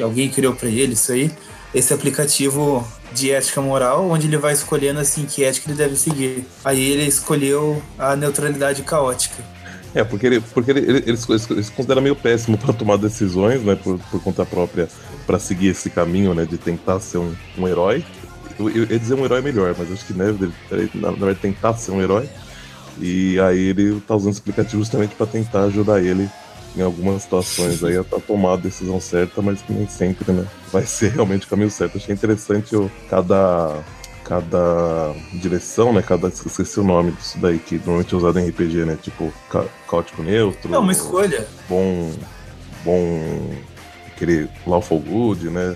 Alguém 0.02 0.30
criou 0.30 0.54
para 0.54 0.70
ele 0.70 0.94
isso 0.94 1.12
aí. 1.12 1.32
Esse 1.74 1.94
aplicativo 1.94 2.86
de 3.14 3.32
ética 3.32 3.62
moral, 3.62 4.10
onde 4.10 4.28
ele 4.28 4.38
vai 4.38 4.54
escolhendo 4.54 5.00
assim 5.00 5.26
que 5.26 5.44
ética 5.44 5.70
ele 5.70 5.78
deve 5.78 5.96
seguir. 5.96 6.46
Aí 6.64 6.82
ele 6.82 7.04
escolheu 7.06 7.82
a 7.98 8.16
neutralidade 8.16 8.84
caótica. 8.84 9.44
É, 9.94 10.04
porque 10.04 10.26
ele, 10.26 10.40
porque 10.40 10.72
ele, 10.72 10.80
ele, 10.80 10.98
ele, 11.00 11.18
ele 11.50 11.64
se 11.64 11.72
considera 11.72 12.00
meio 12.00 12.16
péssimo 12.16 12.58
para 12.58 12.72
tomar 12.74 12.98
decisões, 12.98 13.62
né, 13.62 13.76
por, 13.76 14.00
por 14.00 14.24
conta 14.24 14.46
própria, 14.46 14.88
para 15.28 15.38
seguir 15.38 15.68
esse 15.68 15.90
caminho, 15.90 16.34
né, 16.34 16.46
de 16.46 16.58
tentar 16.58 17.00
ser 17.02 17.18
um, 17.18 17.36
um 17.58 17.68
herói. 17.68 18.04
Eu, 18.58 18.70
eu 18.70 18.84
ia 18.86 19.00
dizer 19.00 19.16
um 19.16 19.26
herói 19.26 19.42
melhor, 19.42 19.76
mas 19.78 19.92
acho 19.92 20.06
que 20.06 20.14
né, 20.14 20.34
ele, 20.72 20.90
na 20.96 21.12
verdade, 21.12 21.40
tentar 21.40 21.74
ser 21.74 21.92
um 21.92 22.02
herói. 22.02 22.30
E 23.02 23.40
aí 23.40 23.70
ele 23.70 24.00
tá 24.02 24.16
usando 24.16 24.34
esse 24.34 24.42
aplicativo 24.42 24.78
justamente 24.78 25.16
para 25.16 25.26
tentar 25.26 25.64
ajudar 25.64 26.02
ele 26.04 26.30
em 26.76 26.82
algumas 26.82 27.24
situações 27.24 27.84
aí 27.84 27.98
a, 27.98 28.04
tomar 28.04 28.54
a 28.54 28.58
decisão 28.58 29.00
certa, 29.00 29.42
mas 29.42 29.62
que 29.62 29.74
nem 29.74 29.88
sempre, 29.88 30.32
né? 30.32 30.46
Vai 30.72 30.86
ser 30.86 31.12
realmente 31.12 31.46
o 31.46 31.50
caminho 31.50 31.72
certo. 31.72 31.98
Achei 31.98 32.14
interessante 32.14 32.76
o, 32.76 32.90
cada, 33.10 33.84
cada 34.24 35.14
direção, 35.34 35.92
né? 35.92 36.02
Cada. 36.02 36.28
Esqueci 36.28 36.80
o 36.80 36.84
nome 36.84 37.12
disso 37.12 37.38
daí, 37.40 37.60
que 37.60 37.76
normalmente 37.78 38.14
é 38.14 38.18
usado 38.18 38.40
em 38.40 38.48
RPG, 38.48 38.86
né? 38.86 38.98
Tipo, 39.02 39.34
ca, 39.50 39.66
caótico 39.90 40.22
neutro. 40.22 40.74
É 40.74 40.78
uma 40.78 40.92
escolha. 40.92 41.48
Bom. 41.68 42.12
Bom. 42.86 43.56
Aquele 44.08 44.48
Lawful 44.66 45.00
Good, 45.00 45.50
né? 45.50 45.76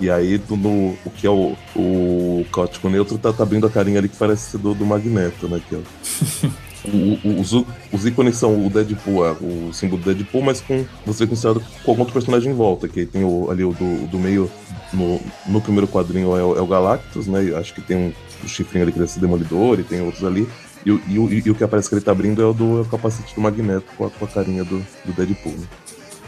E 0.00 0.10
aí, 0.10 0.42
no, 0.50 0.90
o 1.04 1.10
que 1.14 1.24
é 1.24 1.30
o, 1.30 1.56
o 1.76 2.44
caótico 2.52 2.88
neutro 2.88 3.16
tá, 3.16 3.32
tá 3.32 3.44
abrindo 3.44 3.66
a 3.66 3.70
carinha 3.70 4.00
ali 4.00 4.08
que 4.08 4.16
parece 4.16 4.50
ser 4.50 4.58
do, 4.58 4.74
do 4.74 4.84
Magneto, 4.84 5.48
né? 5.48 5.62
Que 5.68 5.76
é 5.76 6.50
O, 6.86 7.40
os, 7.40 7.52
os, 7.90 8.04
ícones 8.04 8.36
são 8.36 8.66
o 8.66 8.68
Deadpool, 8.68 9.26
é, 9.26 9.32
o 9.32 9.72
símbolo 9.72 10.02
do 10.02 10.12
Deadpool, 10.12 10.42
mas 10.42 10.60
com 10.60 10.84
você 11.06 11.26
considerado 11.26 11.64
com 11.82 11.90
algum 11.90 12.02
outro 12.02 12.12
personagem 12.12 12.52
em 12.52 12.54
volta, 12.54 12.86
que 12.86 13.06
tem 13.06 13.24
o, 13.24 13.50
ali 13.50 13.64
o 13.64 13.72
do, 13.72 14.06
do 14.06 14.18
meio, 14.18 14.50
no, 14.92 15.18
no 15.46 15.62
primeiro 15.62 15.88
quadrinho 15.88 16.36
é 16.36 16.44
o, 16.44 16.58
é 16.58 16.60
o 16.60 16.66
Galactus, 16.66 17.26
né? 17.26 17.54
Acho 17.56 17.74
que 17.74 17.80
tem 17.80 17.96
um, 17.96 18.12
um 18.44 18.48
chifrinho 18.48 18.84
ali 18.84 18.92
que 18.92 18.98
deve 18.98 19.10
ser 19.10 19.20
Demolidor 19.20 19.80
e 19.80 19.82
tem 19.82 20.02
outros 20.02 20.24
ali. 20.24 20.46
E, 20.84 20.90
e, 20.90 21.16
e, 21.16 21.42
e, 21.46 21.50
o 21.50 21.54
que 21.54 21.64
aparece 21.64 21.88
que 21.88 21.94
ele 21.94 22.02
tá 22.02 22.12
abrindo 22.12 22.42
é 22.42 22.44
o 22.44 22.52
do 22.52 22.78
é 22.78 22.82
o 22.82 22.84
capacete 22.84 23.34
do 23.34 23.40
Magneto 23.40 23.86
com 23.96 24.04
a, 24.04 24.10
com 24.10 24.24
a 24.26 24.28
carinha 24.28 24.62
do, 24.62 24.84
do 25.06 25.12
Deadpool. 25.14 25.52
Né? 25.52 25.66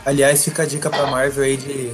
Aliás, 0.07 0.43
fica 0.43 0.63
a 0.63 0.67
dica 0.67 0.89
pra 0.89 1.07
Marvel 1.11 1.45
aí 1.45 1.59
de, 1.59 1.91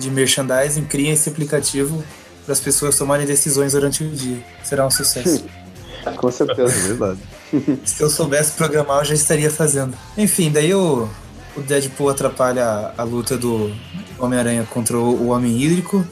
de 0.00 0.10
merchandising, 0.10 0.84
criem 0.86 1.12
esse 1.12 1.28
aplicativo 1.28 2.02
para 2.44 2.52
as 2.52 2.60
pessoas 2.60 2.98
tomarem 2.98 3.26
decisões 3.26 3.72
durante 3.72 4.02
o 4.02 4.08
dia. 4.10 4.42
Será 4.64 4.84
um 4.84 4.90
sucesso. 4.90 5.44
Com 6.16 6.30
certeza. 6.30 6.74
É 6.74 6.88
verdade. 6.88 7.20
Se 7.84 8.02
eu 8.02 8.10
soubesse 8.10 8.52
programar, 8.52 9.00
eu 9.00 9.04
já 9.06 9.14
estaria 9.14 9.50
fazendo. 9.50 9.96
Enfim, 10.16 10.50
daí 10.50 10.74
o, 10.74 11.08
o 11.56 11.60
Deadpool 11.60 12.10
atrapalha 12.10 12.64
a, 12.64 12.94
a 12.98 13.02
luta 13.04 13.36
do 13.36 13.72
Homem-Aranha 14.18 14.66
contra 14.70 14.96
o, 14.96 15.22
o 15.22 15.28
Homem 15.28 15.60
Hídrico, 15.60 16.04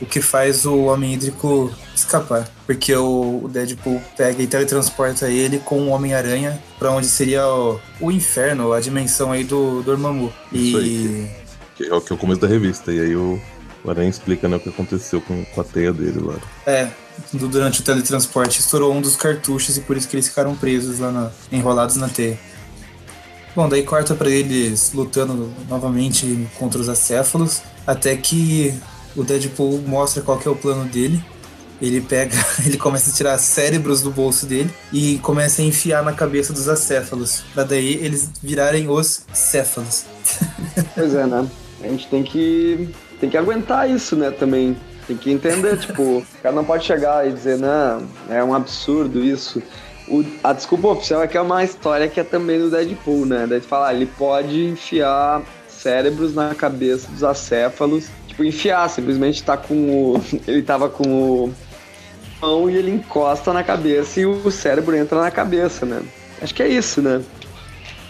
o 0.00 0.06
que 0.06 0.20
faz 0.20 0.64
o 0.64 0.84
Homem 0.84 1.14
Hídrico 1.14 1.70
escapar. 1.94 2.48
Porque 2.66 2.94
o, 2.94 3.42
o 3.44 3.48
Deadpool 3.48 4.00
pega 4.16 4.42
e 4.42 4.46
teletransporta 4.46 5.28
ele 5.28 5.58
com 5.58 5.80
o 5.82 5.88
Homem-Aranha 5.88 6.60
para 6.78 6.90
onde 6.90 7.06
seria 7.06 7.46
o, 7.46 7.80
o, 8.00 8.10
inferno, 8.10 8.72
a 8.72 8.80
dimensão 8.80 9.32
aí 9.32 9.44
do 9.44 9.82
Dormammu. 9.82 10.32
E... 10.52 10.76
Aí, 10.76 11.40
é 11.88 11.94
o 11.94 12.00
que 12.00 12.12
é 12.12 12.14
o 12.14 12.18
começo 12.18 12.40
da 12.40 12.46
revista. 12.46 12.92
E 12.92 13.00
aí 13.00 13.16
o, 13.16 13.40
o 13.84 13.90
Aranha 13.90 14.10
explica 14.10 14.48
né, 14.48 14.56
o 14.56 14.60
que 14.60 14.68
aconteceu 14.68 15.20
com, 15.20 15.44
com 15.44 15.60
a 15.60 15.64
teia 15.64 15.92
dele 15.92 16.20
lá. 16.20 16.36
É, 16.66 16.88
durante 17.32 17.80
o 17.80 17.82
teletransporte 17.82 18.60
estourou 18.60 18.92
um 18.92 19.00
dos 19.00 19.16
cartuchos 19.16 19.76
e 19.76 19.80
por 19.80 19.96
isso 19.96 20.08
que 20.08 20.16
eles 20.16 20.28
ficaram 20.28 20.54
presos 20.54 20.98
lá, 20.98 21.10
na, 21.10 21.30
enrolados 21.50 21.96
na 21.96 22.08
teia. 22.08 22.38
Bom, 23.54 23.68
daí 23.68 23.82
corta 23.82 24.14
para 24.14 24.30
eles 24.30 24.92
lutando 24.92 25.52
novamente 25.68 26.48
contra 26.58 26.80
os 26.80 26.88
acéfalos, 26.88 27.62
até 27.86 28.16
que 28.16 28.74
o 29.16 29.24
Deadpool 29.24 29.82
mostra 29.82 30.22
qual 30.22 30.40
é 30.44 30.48
o 30.48 30.54
plano 30.54 30.84
dele. 30.84 31.22
Ele 31.82 32.00
pega, 32.00 32.36
ele 32.64 32.76
começa 32.76 33.10
a 33.10 33.12
tirar 33.12 33.38
cérebros 33.38 34.02
do 34.02 34.10
bolso 34.10 34.46
dele 34.46 34.70
e 34.92 35.18
começa 35.18 35.62
a 35.62 35.64
enfiar 35.64 36.04
na 36.04 36.12
cabeça 36.12 36.52
dos 36.52 36.68
acéfalos, 36.68 37.42
para 37.54 37.64
daí 37.64 37.94
eles 37.94 38.30
virarem 38.42 38.88
os 38.88 39.22
céfalos. 39.32 40.04
Pois 40.94 41.14
é, 41.14 41.26
né? 41.26 41.48
A 41.82 41.88
gente 41.88 42.06
tem 42.08 42.22
que 42.22 42.90
tem 43.20 43.28
que 43.28 43.36
aguentar 43.36 43.88
isso, 43.88 44.16
né, 44.16 44.30
também. 44.30 44.76
Tem 45.10 45.16
que 45.16 45.32
entender, 45.32 45.76
tipo, 45.76 46.18
o 46.18 46.26
cara 46.40 46.54
não 46.54 46.64
pode 46.64 46.84
chegar 46.84 47.26
e 47.26 47.32
dizer, 47.32 47.58
não, 47.58 48.06
é 48.28 48.44
um 48.44 48.54
absurdo 48.54 49.18
isso. 49.24 49.60
O, 50.06 50.24
a 50.44 50.52
desculpa 50.52 50.86
oficial 50.86 51.20
é 51.20 51.26
que 51.26 51.36
é 51.36 51.40
uma 51.40 51.64
história 51.64 52.06
que 52.06 52.20
é 52.20 52.22
também 52.22 52.60
do 52.60 52.70
Deadpool, 52.70 53.26
né? 53.26 53.44
Daí 53.44 53.60
falar, 53.60 53.88
ah, 53.88 53.94
ele 53.94 54.06
pode 54.06 54.66
enfiar 54.66 55.42
cérebros 55.66 56.32
na 56.32 56.54
cabeça 56.54 57.10
dos 57.10 57.24
acéfalos. 57.24 58.08
Tipo, 58.28 58.44
enfiar, 58.44 58.88
simplesmente 58.88 59.42
tá 59.42 59.56
com 59.56 59.74
o. 59.74 60.24
Ele 60.46 60.62
tava 60.62 60.88
com 60.88 61.02
o 61.02 61.54
mão 62.40 62.70
e 62.70 62.76
ele 62.76 62.92
encosta 62.92 63.52
na 63.52 63.64
cabeça 63.64 64.20
e 64.20 64.26
o 64.26 64.48
cérebro 64.48 64.94
entra 64.94 65.20
na 65.20 65.30
cabeça, 65.32 65.84
né? 65.84 66.02
Acho 66.40 66.54
que 66.54 66.62
é 66.62 66.68
isso, 66.68 67.02
né? 67.02 67.20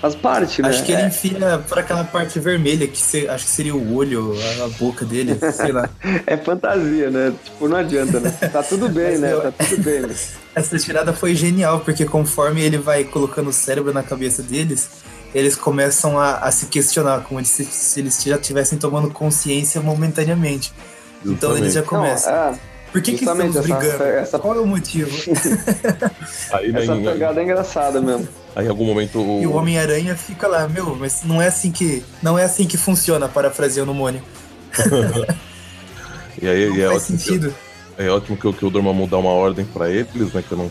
Faz 0.00 0.14
parte, 0.14 0.62
né? 0.62 0.68
Acho 0.70 0.82
que 0.82 0.92
ele 0.92 1.02
é. 1.02 1.06
enfia 1.08 1.62
por 1.68 1.78
aquela 1.78 2.04
parte 2.04 2.40
vermelha, 2.40 2.86
que 2.86 2.96
se, 2.96 3.28
acho 3.28 3.44
que 3.44 3.50
seria 3.50 3.74
o 3.74 3.94
olho, 3.94 4.34
a, 4.60 4.64
a 4.64 4.68
boca 4.68 5.04
dele, 5.04 5.38
sei 5.52 5.72
lá. 5.72 5.90
é 6.26 6.38
fantasia, 6.38 7.10
né? 7.10 7.34
Tipo, 7.44 7.68
não 7.68 7.76
adianta, 7.76 8.18
né? 8.18 8.30
Tá 8.50 8.62
tudo 8.62 8.88
bem, 8.88 9.18
né? 9.18 9.36
Tá 9.36 9.52
tudo 9.52 9.82
bem, 9.82 10.00
né? 10.00 10.14
Essa 10.54 10.78
tirada 10.78 11.12
foi 11.12 11.34
genial, 11.34 11.80
porque 11.80 12.06
conforme 12.06 12.62
ele 12.62 12.78
vai 12.78 13.04
colocando 13.04 13.48
o 13.48 13.52
cérebro 13.52 13.92
na 13.92 14.02
cabeça 14.02 14.42
deles, 14.42 14.88
eles 15.34 15.54
começam 15.54 16.18
a, 16.18 16.38
a 16.38 16.50
se 16.50 16.66
questionar, 16.66 17.20
como 17.24 17.44
se, 17.44 17.64
se 17.66 18.00
eles 18.00 18.22
já 18.22 18.36
estivessem 18.36 18.78
tomando 18.78 19.10
consciência 19.10 19.82
momentaneamente. 19.82 20.72
Justamente. 21.22 21.36
Então 21.36 21.56
eles 21.58 21.74
já 21.74 21.82
começam. 21.82 22.32
Não, 22.32 22.54
é, 22.54 22.58
Por 22.90 23.02
que, 23.02 23.12
que 23.12 23.24
estamos 23.24 23.54
brigando? 23.54 24.02
Essa, 24.02 24.38
Qual 24.38 24.56
é 24.56 24.60
o 24.60 24.66
motivo? 24.66 25.10
Aí, 26.52 26.74
essa 26.74 26.96
pegada 26.96 27.40
é 27.40 27.44
engraçada 27.44 28.00
mesmo. 28.00 28.39
Aí 28.54 28.66
em 28.66 28.68
algum 28.68 28.84
momento 28.84 29.20
o. 29.20 29.42
E 29.42 29.46
o 29.46 29.54
Homem-Aranha 29.54 30.16
fica 30.16 30.48
lá, 30.48 30.68
meu, 30.68 30.96
mas 30.96 31.22
não 31.24 31.40
é 31.40 31.48
assim 31.48 31.70
que. 31.70 32.02
Não 32.22 32.38
é 32.38 32.44
assim 32.44 32.66
que 32.66 32.76
funciona, 32.76 33.28
parafraseando 33.28 33.92
o 33.92 33.94
Mônio. 33.94 34.22
e 36.40 36.48
aí 36.48 36.68
não 36.68 36.76
é 36.76 36.88
faz 36.88 37.02
ótimo. 37.02 37.18
sentido. 37.18 37.54
Que, 37.96 38.02
é 38.02 38.10
ótimo 38.10 38.36
que, 38.36 38.52
que 38.52 38.64
o 38.64 38.70
Dormammu 38.70 39.06
dá 39.06 39.18
uma 39.18 39.30
ordem 39.30 39.64
pra 39.64 39.90
eles, 39.90 40.32
né? 40.32 40.42
Que 40.46 40.52
eu 40.52 40.58
não 40.58 40.70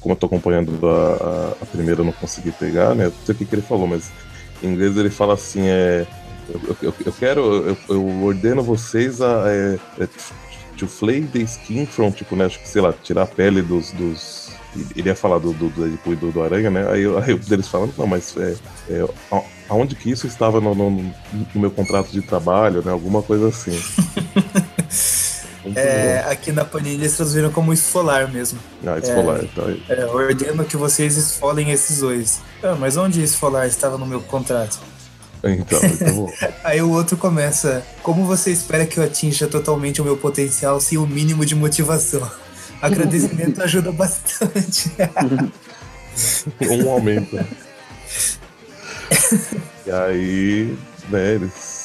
como 0.00 0.12
eu 0.12 0.16
tô 0.16 0.26
acompanhando 0.26 0.78
a, 0.86 1.56
a, 1.62 1.66
primeira, 1.66 2.00
eu 2.00 2.04
não 2.04 2.12
consegui 2.12 2.52
pegar, 2.52 2.94
né? 2.94 3.06
Eu 3.06 3.10
não 3.10 3.24
sei 3.24 3.34
o 3.34 3.38
que, 3.38 3.44
que 3.44 3.54
ele 3.54 3.62
falou, 3.62 3.86
mas 3.86 4.10
em 4.62 4.68
inglês 4.68 4.96
ele 4.96 5.10
fala 5.10 5.34
assim: 5.34 5.62
é. 5.68 6.06
Eu, 6.48 6.76
eu, 6.82 6.94
eu 7.06 7.12
quero, 7.12 7.40
eu, 7.40 7.76
eu, 7.88 8.24
ordeno 8.24 8.62
vocês 8.62 9.20
a. 9.20 9.44
É, 9.46 9.78
é, 10.00 10.08
to 10.76 10.86
flay 10.86 11.22
the 11.22 11.40
skin 11.40 11.86
from, 11.86 12.10
tipo, 12.10 12.34
né? 12.34 12.46
Acho 12.46 12.58
que, 12.58 12.68
sei 12.68 12.82
lá, 12.82 12.92
tirar 12.92 13.22
a 13.22 13.26
pele 13.26 13.62
dos. 13.62 13.92
dos 13.92 14.39
ele 14.96 15.08
ia 15.08 15.16
falar 15.16 15.38
do, 15.38 15.52
do, 15.52 15.68
do, 15.68 16.16
do, 16.16 16.32
do 16.32 16.42
Aranha, 16.42 16.70
né? 16.70 16.88
Aí, 16.90 17.04
aí 17.04 17.40
eles 17.50 17.68
falando, 17.68 17.92
não, 17.96 18.06
mas 18.06 18.36
é, 18.36 18.56
é, 18.88 19.08
aonde 19.68 19.94
que 19.94 20.10
isso 20.10 20.26
estava 20.26 20.60
no, 20.60 20.74
no, 20.74 20.90
no 20.90 21.14
meu 21.60 21.70
contrato 21.70 22.10
de 22.10 22.22
trabalho, 22.22 22.82
né? 22.84 22.92
Alguma 22.92 23.22
coisa 23.22 23.48
assim. 23.48 23.78
É, 25.74 26.24
aqui 26.26 26.52
na 26.52 26.64
Panini 26.64 26.96
eles 26.96 27.14
traduziram 27.14 27.50
como 27.50 27.72
esfolar 27.72 28.32
mesmo. 28.32 28.58
Ah, 28.84 28.98
esfolar, 28.98 29.40
é, 29.40 29.44
então. 29.44 29.76
É, 29.88 30.06
ordeno 30.06 30.64
que 30.64 30.76
vocês 30.76 31.16
esfolem 31.16 31.70
esses 31.70 31.98
dois. 31.98 32.40
Ah, 32.62 32.76
mas 32.78 32.96
onde 32.96 33.22
esfolar 33.22 33.66
estava 33.66 33.98
no 33.98 34.06
meu 34.06 34.20
contrato? 34.22 34.78
Então, 35.44 35.78
então 35.84 36.26
Aí 36.64 36.80
o 36.82 36.90
outro 36.90 37.16
começa. 37.16 37.82
Como 38.02 38.24
você 38.24 38.50
espera 38.50 38.86
que 38.86 38.98
eu 38.98 39.04
atinja 39.04 39.46
totalmente 39.46 40.00
o 40.00 40.04
meu 40.04 40.16
potencial 40.16 40.80
sem 40.80 40.98
o 40.98 41.06
mínimo 41.06 41.44
de 41.44 41.54
motivação? 41.54 42.28
Agradecimento 42.82 43.62
ajuda 43.62 43.92
bastante. 43.92 44.90
um 46.68 46.90
aumento. 46.90 47.36
e 49.86 49.90
aí, 49.90 50.78
né, 51.08 51.34
eles 51.34 51.80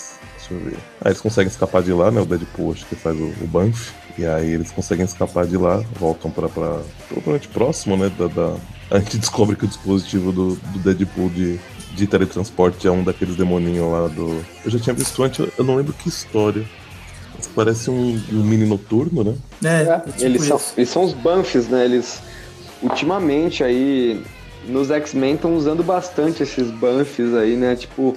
Deixa 0.47 0.53
eu 0.53 0.59
ver. 0.59 0.77
Aí 1.01 1.11
eles 1.11 1.21
conseguem 1.21 1.49
escapar 1.49 1.81
de 1.81 1.91
lá, 1.91 2.11
né? 2.11 2.21
O 2.21 2.25
Deadpool 2.25 2.71
acho 2.71 2.85
que 2.85 2.95
faz 2.95 3.19
o, 3.19 3.33
o 3.41 3.47
Banff. 3.47 3.91
E 4.17 4.25
aí 4.25 4.51
eles 4.51 4.71
conseguem 4.71 5.03
escapar 5.03 5.45
de 5.45 5.57
lá, 5.57 5.83
voltam 5.99 6.31
pra, 6.31 6.47
pra 6.47 6.81
provavelmente 7.09 7.47
próximo, 7.47 7.97
né? 7.97 8.11
Da, 8.17 8.27
da... 8.27 8.55
A 8.91 8.99
gente 8.99 9.17
descobre 9.19 9.55
que 9.55 9.65
o 9.65 9.67
dispositivo 9.67 10.31
do, 10.31 10.55
do 10.55 10.79
Deadpool 10.79 11.29
de, 11.29 11.59
de 11.95 12.07
teletransporte 12.07 12.87
é 12.87 12.91
um 12.91 13.03
daqueles 13.03 13.35
demoninhos 13.35 13.91
lá 13.91 14.07
do. 14.07 14.43
Eu 14.63 14.71
já 14.71 14.79
tinha 14.79 14.93
visto 14.93 15.21
antes, 15.23 15.45
eu 15.57 15.63
não 15.63 15.75
lembro 15.75 15.93
que 15.93 16.07
história. 16.07 16.63
Parece 17.53 17.89
um, 17.89 18.21
um 18.31 18.43
mini 18.43 18.65
noturno, 18.65 19.23
né? 19.23 19.35
É, 19.63 19.81
é 19.83 19.99
tipo 19.99 20.23
eles, 20.23 20.43
são, 20.43 20.61
eles 20.77 20.89
são 20.89 21.03
os 21.03 21.13
Banffs, 21.13 21.67
né? 21.67 21.85
Eles 21.85 22.21
ultimamente 22.81 23.63
aí 23.63 24.23
nos 24.67 24.89
X-Men 24.89 25.35
estão 25.35 25.55
usando 25.55 25.83
bastante 25.83 26.43
esses 26.43 26.69
Banffs 26.71 27.33
aí, 27.33 27.55
né? 27.55 27.75
Tipo, 27.75 28.15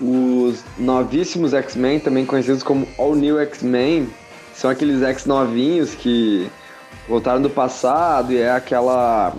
os 0.00 0.64
novíssimos 0.78 1.54
X-Men, 1.54 2.00
também 2.00 2.24
conhecidos 2.24 2.62
como 2.62 2.86
All 2.98 3.14
New 3.14 3.38
X-Men, 3.40 4.08
são 4.54 4.70
aqueles 4.70 5.02
X 5.02 5.26
novinhos 5.26 5.94
que 5.94 6.48
voltaram 7.08 7.42
do 7.42 7.50
passado 7.50 8.32
e 8.32 8.38
é 8.38 8.50
aquela. 8.50 9.34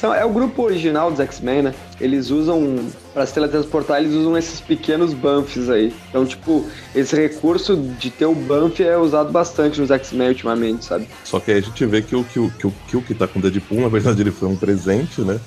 São, 0.00 0.14
é 0.14 0.24
o 0.24 0.28
grupo 0.28 0.62
original 0.62 1.10
dos 1.10 1.20
X-Men, 1.20 1.62
né? 1.62 1.74
Eles 1.98 2.30
usam, 2.30 2.86
para 3.14 3.24
se 3.24 3.32
teletransportar, 3.32 3.98
eles 3.98 4.12
usam 4.12 4.36
esses 4.36 4.60
pequenos 4.60 5.14
buffs 5.14 5.70
aí. 5.70 5.94
Então, 6.10 6.26
tipo, 6.26 6.66
esse 6.94 7.16
recurso 7.16 7.76
de 7.76 8.10
ter 8.10 8.26
o 8.26 8.34
buff 8.34 8.82
é 8.82 8.96
usado 8.98 9.32
bastante 9.32 9.80
nos 9.80 9.90
X-Men 9.90 10.28
ultimamente, 10.28 10.84
sabe? 10.84 11.08
Só 11.24 11.40
que 11.40 11.50
aí 11.50 11.58
a 11.58 11.62
gente 11.62 11.86
vê 11.86 12.02
que 12.02 12.14
o 12.14 12.22
que 12.24 12.38
o, 12.38 12.50
que 12.50 12.66
o, 12.66 12.74
que 12.88 12.96
o 12.98 13.02
que 13.02 13.14
tá 13.14 13.26
com 13.26 13.38
o 13.38 13.42
Deadpool, 13.42 13.80
na 13.80 13.88
verdade, 13.88 14.20
ele 14.20 14.30
foi 14.30 14.48
um 14.48 14.56
presente, 14.56 15.22
né? 15.22 15.40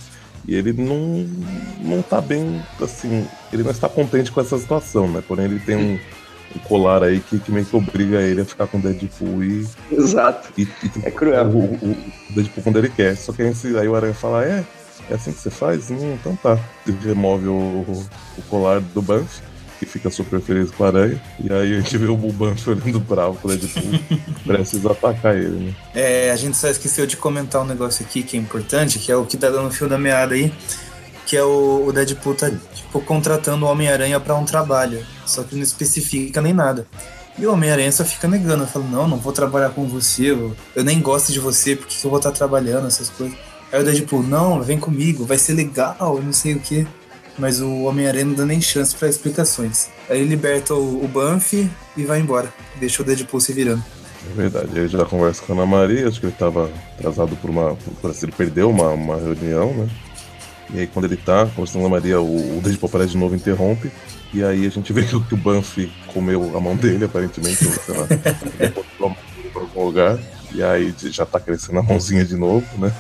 E 0.48 0.56
ele 0.56 0.74
não, 0.74 1.28
não 1.80 2.02
tá 2.02 2.20
bem, 2.20 2.60
assim, 2.82 3.28
ele 3.54 3.62
não 3.62 3.70
está 3.70 3.88
contente 3.88 4.32
com 4.32 4.42
essa 4.42 4.58
situação, 4.58 5.08
né? 5.08 5.22
Porém, 5.28 5.46
ele 5.46 5.60
tem 5.60 5.76
um, 5.76 6.00
um 6.56 6.60
colar 6.60 7.04
aí 7.04 7.20
que, 7.20 7.40
que 7.40 7.52
meio 7.52 7.66
que 7.66 7.76
obriga 7.76 8.22
ele 8.22 8.42
a 8.42 8.46
ficar 8.46 8.68
com 8.68 8.78
o 8.78 8.82
Deadpool 8.82 9.44
e. 9.44 9.68
Exato. 9.92 10.50
E, 10.58 10.64
e 10.64 10.92
é 11.04 11.12
cruel. 11.12 11.48
O, 11.48 11.60
o, 11.60 11.92
o, 11.92 12.34
Deadpool 12.34 12.64
quando 12.64 12.80
ele 12.80 12.90
quer. 12.90 13.16
Só 13.16 13.32
que 13.32 13.42
aí, 13.42 13.54
aí 13.80 13.88
o 13.88 13.96
Aranha 13.96 14.14
fala: 14.14 14.46
é, 14.46 14.64
é 15.10 15.14
assim 15.14 15.32
que 15.32 15.40
você 15.40 15.50
faz? 15.50 15.90
Hum, 15.92 16.14
então 16.14 16.36
tá. 16.36 16.60
Ele 16.88 16.98
remove 17.04 17.48
o, 17.48 18.06
o 18.38 18.42
colar 18.50 18.80
do 18.80 19.02
Banff 19.02 19.42
que 19.80 19.86
fica 19.86 20.10
super 20.10 20.42
feliz 20.42 20.70
com 20.72 20.84
a 20.84 20.88
aranha. 20.88 21.22
E 21.40 21.52
aí 21.52 21.74
a 21.74 21.80
gente 21.80 21.98
vê 21.98 22.08
o 22.08 22.18
Buban 22.18 22.54
olhando 22.68 23.00
bravo 23.00 23.36
pro 23.38 23.56
Deadpool, 23.56 24.00
precisa 24.46 24.92
atacar 24.92 25.36
ele, 25.36 25.68
né? 25.68 25.76
É, 25.96 26.32
a 26.32 26.36
gente 26.36 26.58
só 26.58 26.68
esqueceu 26.68 27.08
de 27.08 27.16
comentar 27.16 27.62
um 27.62 27.66
negócio 27.66 28.06
aqui 28.06 28.22
que 28.22 28.36
é 28.36 28.40
importante, 28.40 29.00
que 29.00 29.10
é 29.10 29.16
o 29.16 29.26
que 29.26 29.38
tá 29.38 29.50
dando 29.50 29.72
fio 29.72 29.88
da 29.88 29.98
meada 29.98 30.36
aí, 30.36 30.54
que 31.30 31.38
é 31.38 31.44
o, 31.44 31.86
o 31.86 31.94
Deadpool 31.94 32.34
tá, 32.34 32.50
tipo, 32.50 33.00
contratando 33.02 33.64
o 33.64 33.70
Homem-Aranha 33.70 34.20
para 34.20 34.34
um 34.34 34.44
trabalho, 34.44 35.06
só 35.28 35.44
que 35.44 35.56
não 35.56 35.62
especifica 35.62 36.42
nem 36.42 36.54
nada. 36.54 36.88
E 37.38 37.46
o 37.46 37.54
Homem-Aranha 37.54 37.92
só 37.92 38.04
fica 38.04 38.28
negando, 38.28 38.66
falando, 38.66 38.90
não, 38.90 39.08
não 39.08 39.18
vou 39.18 39.32
trabalhar 39.32 39.70
com 39.70 39.88
você, 39.88 40.32
eu, 40.32 40.56
eu 40.76 40.84
nem 40.84 41.00
gosto 41.00 41.32
de 41.32 41.40
você, 41.40 41.76
porque 41.76 41.96
que 41.96 42.04
eu 42.04 42.10
vou 42.10 42.18
estar 42.18 42.32
tá 42.32 42.36
trabalhando, 42.36 42.88
essas 42.88 43.12
coisas. 43.12 43.38
Aí 43.72 43.80
o 43.80 43.86
Deadpool, 43.86 44.24
não, 44.24 44.64
vem 44.64 44.80
comigo, 44.80 45.24
vai 45.24 45.38
ser 45.38 45.54
legal, 45.54 46.20
não 46.20 46.34
sei 46.34 46.56
o 46.56 46.60
que 46.60 46.88
mas 47.38 47.62
o 47.62 47.84
Homem-Aranha 47.84 48.26
não 48.26 48.34
dá 48.34 48.46
nem 48.46 48.60
chance 48.60 48.94
para 48.94 49.08
explicações. 49.08 49.88
Aí 50.10 50.20
ele 50.20 50.30
liberta 50.30 50.74
o, 50.74 51.06
o 51.06 51.08
Banff 51.08 51.70
e 51.96 52.04
vai 52.04 52.20
embora. 52.20 52.54
Deixa 52.78 53.02
o 53.02 53.06
Deadpool 53.06 53.40
se 53.40 53.54
virando. 53.54 53.82
É 54.30 54.34
verdade, 54.34 54.78
ele 54.78 54.90
já 54.90 55.06
conversa 55.06 55.42
com 55.44 55.54
a 55.54 55.56
Ana 55.56 55.66
Maria, 55.66 56.10
acho 56.10 56.20
que 56.20 56.26
ele 56.26 56.34
estava 56.34 56.70
atrasado 56.98 57.38
por 57.38 57.50
uma. 57.50 57.78
Parece 58.02 58.20
que 58.20 58.26
ele 58.26 58.34
perdeu 58.34 58.70
uma, 58.70 58.90
uma 58.90 59.16
reunião, 59.16 59.74
né? 59.74 59.88
E 60.74 60.80
aí 60.80 60.88
quando 60.88 61.06
ele 61.06 61.18
tá 61.18 61.46
conversando 61.56 61.82
com 61.82 61.88
a 61.88 61.90
Maria, 61.90 62.22
o, 62.22 62.58
o 62.58 62.62
Deadpool 62.62 62.90
aparece 62.90 63.12
de 63.12 63.18
novo 63.18 63.36
interrompe. 63.36 63.92
E 64.34 64.44
aí 64.44 64.66
a 64.66 64.70
gente 64.70 64.94
vê 64.94 65.04
que, 65.04 65.20
que 65.20 65.34
o 65.34 65.38
Banff 65.38 65.92
comeu 66.14 66.56
a 66.56 66.60
mão 66.60 66.76
dele, 66.76 67.06
aparentemente, 67.06 67.66
ou 67.66 67.72
sei 67.72 67.98
lá, 67.98 68.06
botou 68.76 69.08
a 69.08 69.10
mão 69.10 69.18
pra 69.52 69.62
algum 69.62 69.86
lugar. 69.86 70.20
E 70.54 70.64
aí 70.64 70.94
já 70.98 71.26
tá 71.26 71.40
crescendo 71.40 71.80
a 71.80 71.84
mãozinha 71.84 72.24
de 72.24 72.36
novo, 72.36 72.66
né? 72.78 72.94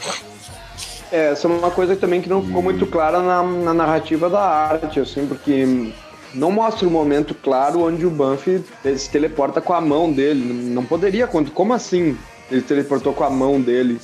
É, 1.11 1.31
essa 1.31 1.47
é 1.47 1.51
uma 1.51 1.71
coisa 1.71 1.95
também 1.95 2.21
que 2.21 2.29
não 2.29 2.43
ficou 2.43 2.61
muito 2.61 2.85
clara 2.85 3.21
na, 3.21 3.43
na 3.43 3.73
narrativa 3.73 4.29
da 4.29 4.41
arte, 4.41 4.99
assim, 4.99 5.25
porque 5.25 5.91
não 6.33 6.51
mostra 6.51 6.87
um 6.87 6.91
momento 6.91 7.33
claro 7.33 7.81
onde 7.81 8.05
o 8.05 8.11
Banff 8.11 8.63
se 8.97 9.09
teleporta 9.09 9.59
com 9.59 9.73
a 9.73 9.81
mão 9.81 10.11
dele. 10.11 10.53
Não 10.71 10.85
poderia. 10.85 11.27
Como 11.27 11.73
assim 11.73 12.17
ele 12.51 12.61
teleportou 12.61 13.13
com 13.13 13.23
a 13.23 13.29
mão 13.29 13.59
dele? 13.59 13.99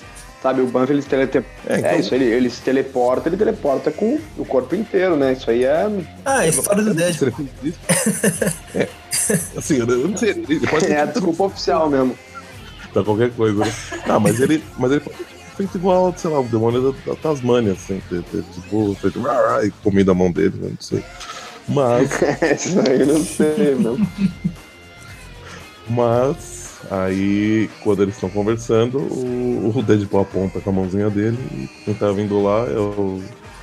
Sabe, 0.46 0.62
o 0.62 0.68
Banff 0.68 0.94
ele 0.94 1.02
se 1.02 1.08
teleporta. 1.08 1.44
É, 1.66 1.80
então... 1.80 1.90
é, 1.90 2.00
isso, 2.00 2.14
ele, 2.14 2.26
ele 2.26 2.50
se 2.52 2.62
teleporta, 2.62 3.28
ele 3.28 3.36
teleporta 3.36 3.90
com 3.90 4.20
o 4.38 4.46
corpo 4.46 4.76
inteiro, 4.76 5.16
né? 5.16 5.34
Isso 5.34 5.50
aí 5.50 5.64
é. 5.64 5.90
Ah, 6.24 6.38
a 6.42 6.48
história 6.48 6.84
do 6.84 6.94
Deadpool. 6.94 7.48
é. 8.76 8.88
Assim, 9.58 9.80
eu 9.80 9.88
não 9.88 10.16
sei. 10.16 10.30
Ele 10.48 10.68
pode 10.68 10.86
é 10.94 11.02
a 11.02 11.06
desculpa 11.06 11.46
oficial 11.46 11.90
mesmo. 11.90 12.16
Pra 12.94 13.04
qualquer 13.04 13.32
coisa, 13.32 13.66
né? 13.66 13.74
Ah, 14.08 14.20
mas 14.20 14.40
ele. 14.40 14.64
Mas 14.78 14.92
ele 14.92 15.00
pode 15.00 15.18
feito 15.58 15.78
igual, 15.80 16.14
sei 16.16 16.30
lá, 16.30 16.40
o 16.40 16.44
demônio 16.44 16.92
da, 16.92 17.14
da 17.14 17.16
Tasmânia, 17.16 17.72
assim, 17.74 18.00
tipo, 18.08 18.96
feito 19.02 19.20
e 19.66 19.72
comido 19.82 20.12
a 20.12 20.14
mão 20.14 20.32
dele, 20.32 20.54
né, 20.58 20.70
não 20.70 20.78
sei. 20.80 21.04
Mas. 21.68 22.12
Isso 22.56 22.80
aí 22.88 23.00
eu 23.00 23.08
não 23.08 23.24
sei, 23.26 23.76
não. 23.80 23.98
Mas, 25.90 26.65
aí, 26.90 27.70
quando 27.84 28.04
eles 28.04 28.16
estão 28.16 28.30
conversando, 28.30 29.00
o, 29.00 29.74
o 29.76 29.84
Deadpool 29.84 30.22
aponta 30.22 30.60
com 30.60 30.70
a 30.70 30.74
mãozinha 30.74 31.10
dele 31.10 31.38
e 31.52 31.84
quem 31.84 31.94
tá 31.94 32.12
vindo 32.12 32.42
lá 32.42 32.66
é 32.68 32.78
o, 32.78 33.22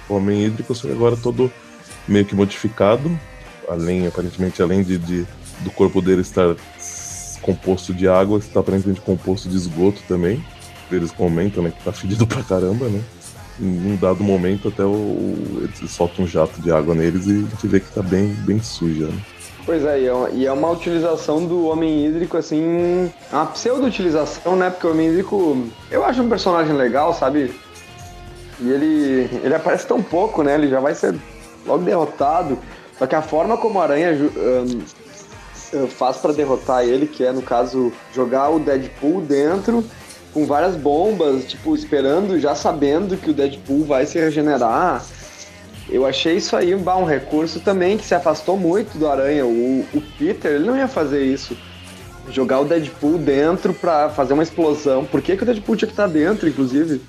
o 0.09 0.15
Homem 0.15 0.45
Hídrico, 0.45 0.75
só 0.75 0.89
que 0.89 0.95
agora 0.95 1.17
todo 1.17 1.51
meio 2.07 2.25
que 2.25 2.35
modificado, 2.35 3.11
além, 3.69 4.07
aparentemente, 4.07 4.63
além 4.63 4.83
de, 4.83 4.99
de 4.99 5.27
do 5.61 5.71
corpo 5.71 6.01
dele 6.01 6.23
estar 6.23 6.57
composto 7.41 7.95
de 7.95 8.09
água, 8.09 8.39
está 8.39 8.61
aparentemente 8.61 9.01
composto 9.01 9.49
de 9.49 9.57
esgoto 9.57 10.03
também 10.09 10.43
eles 10.97 11.11
comentam, 11.11 11.63
né, 11.63 11.71
que 11.71 11.85
tá 11.85 11.93
fedido 11.93 12.27
pra 12.27 12.43
caramba, 12.43 12.89
né? 12.89 13.03
Em 13.61 13.93
um 13.93 13.97
dado 13.97 14.25
momento 14.25 14.69
até 14.69 14.85
o, 14.85 15.69
eles 15.79 15.91
soltam 15.91 16.25
um 16.25 16.29
jato 16.29 16.61
de 16.61 16.73
água 16.73 16.95
neles 16.95 17.27
e 17.27 17.31
a 17.31 17.35
gente 17.35 17.69
vê 17.69 17.81
que 17.81 17.93
tá 17.93 18.03
bem, 18.03 18.29
bem 18.29 18.61
suja, 18.63 19.07
né? 19.07 19.23
Pois 19.65 19.85
é, 19.85 20.01
e 20.01 20.07
é, 20.07 20.13
uma, 20.13 20.31
e 20.31 20.47
é 20.47 20.53
uma 20.53 20.71
utilização 20.71 21.47
do 21.47 21.67
Homem 21.67 22.05
Hídrico, 22.05 22.37
assim, 22.37 23.13
uma 23.33 23.47
pseudo-utilização, 23.47 24.57
né? 24.57 24.71
Porque 24.71 24.87
o 24.87 24.91
Homem 24.91 25.09
Hídrico, 25.09 25.69
eu 25.91 26.05
acho 26.05 26.21
um 26.21 26.29
personagem 26.29 26.75
legal, 26.75 27.15
sabe? 27.15 27.55
E 28.59 28.71
ele, 28.71 29.31
ele 29.43 29.55
aparece 29.55 29.87
tão 29.87 30.03
pouco, 30.03 30.43
né? 30.43 30.55
Ele 30.55 30.69
já 30.69 30.81
vai 30.81 30.95
ser 30.95 31.15
logo 31.65 31.85
derrotado. 31.85 32.59
Só 32.99 33.07
que 33.07 33.15
a 33.15 33.23
forma 33.23 33.57
como 33.57 33.81
a 33.81 33.85
Aranha 33.85 34.13
um, 34.13 35.87
faz 35.87 36.17
para 36.17 36.33
derrotar 36.33 36.85
ele, 36.85 37.07
que 37.07 37.25
é, 37.25 37.31
no 37.31 37.43
caso, 37.43 37.93
jogar 38.13 38.51
o 38.51 38.59
Deadpool 38.59 39.21
dentro 39.21 39.85
com 40.35 40.47
várias 40.47 40.75
bombas, 40.75 41.45
tipo, 41.45 41.75
esperando, 41.75 42.39
já 42.41 42.55
sabendo 42.55 43.17
que 43.17 43.31
o 43.31 43.35
Deadpool 43.35 43.85
vai 43.85 44.07
se 44.07 44.19
regenerar. 44.19 45.05
Eu 45.93 46.07
achei 46.07 46.37
isso 46.37 46.57
aí 46.57 46.75
bah, 46.75 46.97
um 46.97 47.05
recurso 47.05 47.61
também 47.61 47.99
que 47.99 48.05
se 48.07 48.15
afastou 48.15 48.57
muito 48.57 48.97
do 48.97 49.07
Aranha. 49.07 49.45
O, 49.45 49.87
o 49.93 50.03
Peter, 50.19 50.53
ele 50.53 50.65
não 50.65 50.77
ia 50.77 50.89
fazer 50.89 51.23
isso. 51.23 51.57
Jogar 52.31 52.61
o 52.61 52.65
Deadpool 52.65 53.19
dentro 53.19 53.75
pra 53.75 54.09
fazer 54.09 54.33
uma 54.33 54.43
explosão. 54.43 55.05
Por 55.05 55.21
que, 55.21 55.37
que 55.37 55.43
o 55.43 55.47
Deadpool 55.47 55.77
tinha 55.77 55.87
que 55.87 55.93
estar 55.93 56.07
dentro, 56.07 56.49
inclusive? 56.49 57.03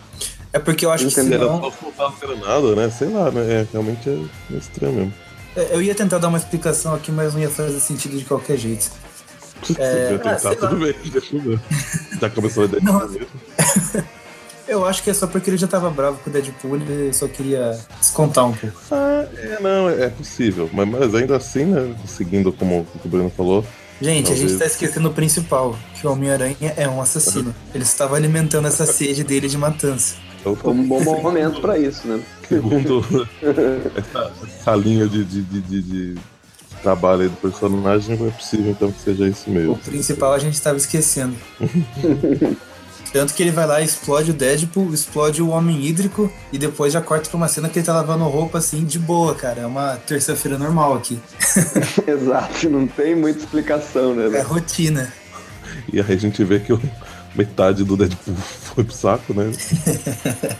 É 0.52 0.60
porque 0.60 0.86
eu 0.86 0.91
acho 0.91 1.06
Entendeu? 1.06 1.39
que 1.39 1.46
Era 1.46 1.46
senão... 1.46 1.62
só 1.62 1.72
soltar 1.72 2.08
a 2.08 2.28
granada, 2.28 2.76
né? 2.76 2.89
Sei 2.89 3.08
lá, 3.08 3.32
né? 3.32 3.41
É, 3.62 3.67
realmente 3.72 4.10
é 4.10 4.56
estranho 4.58 4.93
mesmo. 4.93 5.13
É, 5.56 5.69
Eu 5.76 5.82
ia 5.82 5.96
tentar 5.96 6.17
dar 6.17 6.28
uma 6.28 6.38
explicação 6.38 6.93
aqui, 6.93 7.12
mas 7.12 7.34
não 7.34 7.41
ia 7.41 7.50
fazer 7.50 7.80
sentido 7.80 8.17
de 8.17 8.26
qualquer 8.26 8.58
jeito. 8.58 8.91
Se 9.63 9.76
É, 9.80 10.08
ah, 10.08 10.17
tentar, 10.17 10.39
sei 10.39 10.56
tudo 10.58 10.76
bem, 10.76 10.93
deixa 11.06 11.36
eu 11.38 11.41
ver. 11.41 11.60
Já 12.19 12.30
começou 12.30 12.63
a 12.63 12.65
ideia 12.65 12.84
Não. 12.84 13.00
Eu 14.67 14.86
acho 14.86 15.04
que 15.04 15.10
é 15.10 15.13
só 15.13 15.28
porque 15.28 15.49
ele 15.49 15.58
já 15.58 15.67
tava 15.67 15.89
bravo 15.89 16.17
com 16.23 16.30
o 16.30 16.34
Deadpool, 16.34 16.76
ele 16.78 17.12
só 17.13 17.28
queria 17.28 17.78
descontar 17.99 18.45
um 18.47 18.54
pouco. 18.54 18.76
Ah, 18.91 19.26
é, 19.38 19.58
não, 19.62 19.89
é, 19.89 20.10
possível. 20.10 20.69
Mas, 20.71 20.88
mas 20.88 21.13
ainda 21.15 21.36
assim, 21.36 21.65
né? 21.65 21.93
Seguindo 22.08 22.52
como 22.54 22.88
o 23.04 23.08
Bruno 23.08 23.30
falou, 23.30 23.65
Gente, 24.02 24.32
a 24.34 24.36
gente 24.36 24.58
tá 24.58 24.65
esquecendo 24.65 25.08
o 25.10 25.13
principal, 25.13 25.78
que 25.93 26.06
o 26.06 26.12
Homem-Aranha 26.12 26.73
é 26.76 26.88
um 26.89 26.99
assassino. 27.02 27.54
Ele 27.73 27.84
estava 27.84 28.15
alimentando 28.17 28.67
essa 28.67 28.86
sede 28.86 29.23
dele 29.23 29.47
de 29.47 29.58
matança. 29.58 30.15
Foi 30.43 30.73
um 30.73 30.86
bom 30.88 31.21
momento 31.21 31.62
pra 31.62 31.78
isso, 31.78 32.06
né? 32.08 32.21
segundo 32.49 32.99
essa, 33.97 34.32
essa 34.60 34.76
linha 34.76 35.08
de, 35.08 35.23
de, 35.23 35.41
de, 35.41 35.62
de- 35.62 35.82
de 35.82 36.15
trabalho 36.82 37.21
aí 37.21 37.30
do 37.30 37.38
personagem, 37.38 38.13
é 38.28 38.32
possível 38.32 38.71
então 38.71 38.91
que 38.91 38.99
seja 39.02 39.26
isso 39.28 39.49
O 39.49 39.54
mesmo. 39.54 39.78
principal 39.78 40.34
a 40.34 40.39
gente 40.39 40.62
tava 40.62 40.76
esquecendo. 40.78 41.36
Tanto 43.13 43.34
que 43.36 43.43
ele 43.43 43.52
vai 43.52 43.67
lá, 43.67 43.80
explode 43.80 44.32
o 44.32 44.34
Deadpool, 44.34 44.91
explode 44.91 45.39
o 45.39 45.49
Homem 45.49 45.86
Hídrico 45.86 46.32
e 46.52 46.58
depois 46.58 46.91
já 46.91 46.99
corta 46.99 47.30
pra 47.30 47.38
uma 47.38 47.47
cena 47.47 47.69
que 47.69 47.78
ele 47.78 47.86
tá 47.86 47.93
lavando 47.93 48.23
roupa 48.26 48.58
assim, 48.58 48.84
de 48.84 48.97
boa, 48.97 49.36
cara. 49.36 49.62
É 49.62 49.65
uma 49.67 49.97
terça-feira 49.97 50.58
normal 50.58 50.95
aqui. 50.95 51.19
Exato, 52.08 52.67
não 52.71 52.88
tem 52.88 53.13
muita 53.15 53.39
explicação, 53.39 54.15
né? 54.15 54.26
É 54.26 54.30
velho? 54.30 54.47
rotina. 54.47 55.13
E 55.93 55.99
aí 56.02 56.12
a 56.12 56.17
gente 56.17 56.43
vê 56.43 56.60
que 56.60 56.73
o- 56.73 56.82
metade 57.36 57.84
do 57.84 57.95
Deadpool 57.95 58.34
foi 58.73 58.84
pro 58.84 58.93
saco, 58.95 59.32
né? 59.32 59.52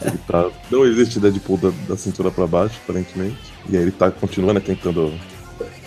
Ele 0.06 0.18
tá- 0.28 0.50
não 0.70 0.86
existe 0.86 1.20
Deadpool 1.20 1.58
da, 1.58 1.72
da 1.90 1.98
cintura 1.98 2.30
pra 2.30 2.46
baixo, 2.46 2.76
aparentemente. 2.84 3.38
E 3.68 3.76
aí 3.76 3.82
ele 3.82 3.92
tá 3.92 4.12
continuando 4.12 4.60
né, 4.60 4.60
tentando 4.64 5.12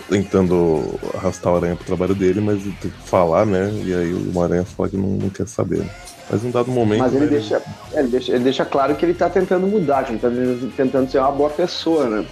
tentando 0.09 0.99
arrastar 1.15 1.53
o 1.53 1.57
aranha 1.57 1.75
pro 1.77 1.85
trabalho 1.85 2.15
dele, 2.15 2.41
mas 2.41 2.63
ele 2.63 2.77
tem 2.81 2.91
que 2.91 3.09
falar, 3.09 3.45
né? 3.45 3.71
E 3.85 3.93
aí 3.95 4.13
o 4.15 4.41
aranha 4.43 4.65
fala 4.65 4.89
que 4.89 4.97
não, 4.97 5.09
não 5.11 5.31
quer 5.31 5.47
saber. 5.49 5.85
Mas 6.29 6.43
em 6.45 6.49
um 6.49 6.51
dado 6.51 6.71
momento. 6.71 6.99
Mas 6.99 7.15
ele 7.15 7.25
né, 7.27 7.31
deixa, 7.31 7.63
é, 7.93 7.99
ele, 8.01 8.09
deixa, 8.09 8.33
ele 8.33 8.45
deixa 8.45 8.65
claro 8.65 8.95
que 8.97 9.05
ele 9.05 9.15
tá 9.15 9.29
tentando 9.31 9.67
mudar, 9.67 10.05
que 10.05 10.13
ele 10.13 10.19
tá 10.19 10.29
tentando 10.77 11.11
ser 11.11 11.19
uma 11.19 11.31
boa 11.31 11.51
pessoa, 11.51 12.09
né? 12.09 12.27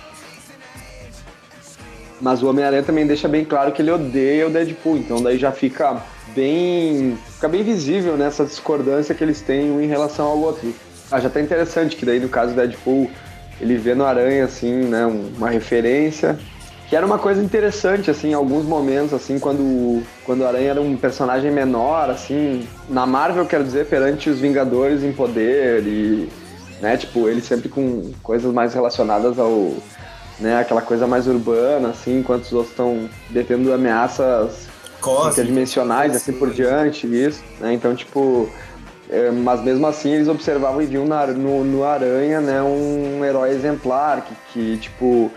Mas 2.21 2.43
o 2.43 2.49
Homem-Aranha 2.49 2.83
também 2.83 3.07
deixa 3.07 3.29
bem 3.29 3.45
claro 3.45 3.73
que 3.73 3.83
ele 3.83 3.91
odeia 3.91 4.47
o 4.47 4.51
Deadpool, 4.51 4.97
então 4.97 5.23
daí 5.23 5.39
já 5.39 5.53
fica 5.53 6.01
bem. 6.35 7.17
fica 7.35 7.49
bem 7.49 7.63
visível 7.63 8.17
nessa 8.17 8.45
discordância 8.45 9.15
que 9.15 9.23
eles 9.23 9.41
têm 9.41 9.71
um 9.71 9.81
em 9.81 9.87
relação 9.87 10.27
ao 10.27 10.39
outro. 10.39 10.73
Ah, 11.11 11.21
já 11.21 11.29
tá 11.29 11.41
interessante 11.41 11.97
que 11.97 12.07
daí 12.07 12.19
no 12.19 12.29
caso 12.29 12.53
do 12.53 12.57
Deadpool 12.57 13.11
ele 13.61 13.77
vê 13.77 13.95
no 13.95 14.05
Aranha 14.05 14.45
assim, 14.45 14.73
né, 14.73 15.07
um- 15.07 15.33
uma 15.37 15.51
referência. 15.51 16.39
Que 16.95 16.99
era 16.99 17.05
uma 17.07 17.19
coisa 17.19 17.43
interessante, 17.43 18.09
assim, 18.09 18.29
em 18.31 18.35
alguns 18.35 18.65
momentos, 18.65 19.13
assim, 19.13 19.37
quando, 19.41 20.01
quando 20.25 20.43
o 20.43 20.47
Aranha 20.47 20.71
era 20.71 20.81
um 20.81 20.97
personagem 20.97 21.51
menor, 21.51 22.09
assim, 22.09 22.69
na 22.89 23.05
Marvel, 23.05 23.45
quero 23.47 23.65
dizer, 23.65 23.87
perante 23.87 24.31
os 24.31 24.39
Vingadores 24.39 25.03
em 25.03 25.11
poder 25.13 25.83
e, 25.89 26.29
né, 26.81 26.97
tipo, 26.97 27.29
ele 27.29 27.41
sempre 27.41 27.69
com 27.69 28.13
coisas 28.23 28.53
mais 28.55 28.75
relacionadas 28.75 29.41
ao, 29.41 29.73
né, 30.39 30.61
aquela 30.61 30.81
coisa 30.81 31.05
mais 31.05 31.27
urbana, 31.27 31.89
assim, 31.89 32.21
enquanto 32.21 32.45
os 32.45 32.53
outros 32.53 32.71
estão 32.71 33.11
detendo 33.29 33.73
ameaças 33.75 34.69
Cosme. 35.01 35.33
interdimensionais, 35.33 36.15
assim 36.15 36.33
por 36.35 36.53
diante, 36.53 37.09
isso, 37.09 37.43
né, 37.59 37.73
então, 37.73 37.93
tipo, 37.97 38.49
é, 39.11 39.33
mas 39.33 39.61
mesmo 39.65 39.85
assim 39.85 40.13
eles 40.13 40.29
observavam 40.29 40.81
e 40.81 40.87
viam 40.87 41.05
na- 41.07 41.27
no, 41.27 41.65
no 41.65 41.83
Aranha, 41.83 42.41
né, 42.41 42.63
um 42.63 43.25
herói 43.25 43.51
exemplar, 43.51 44.21
que, 44.25 44.35
que 44.53 44.77
tipo, 44.79 45.29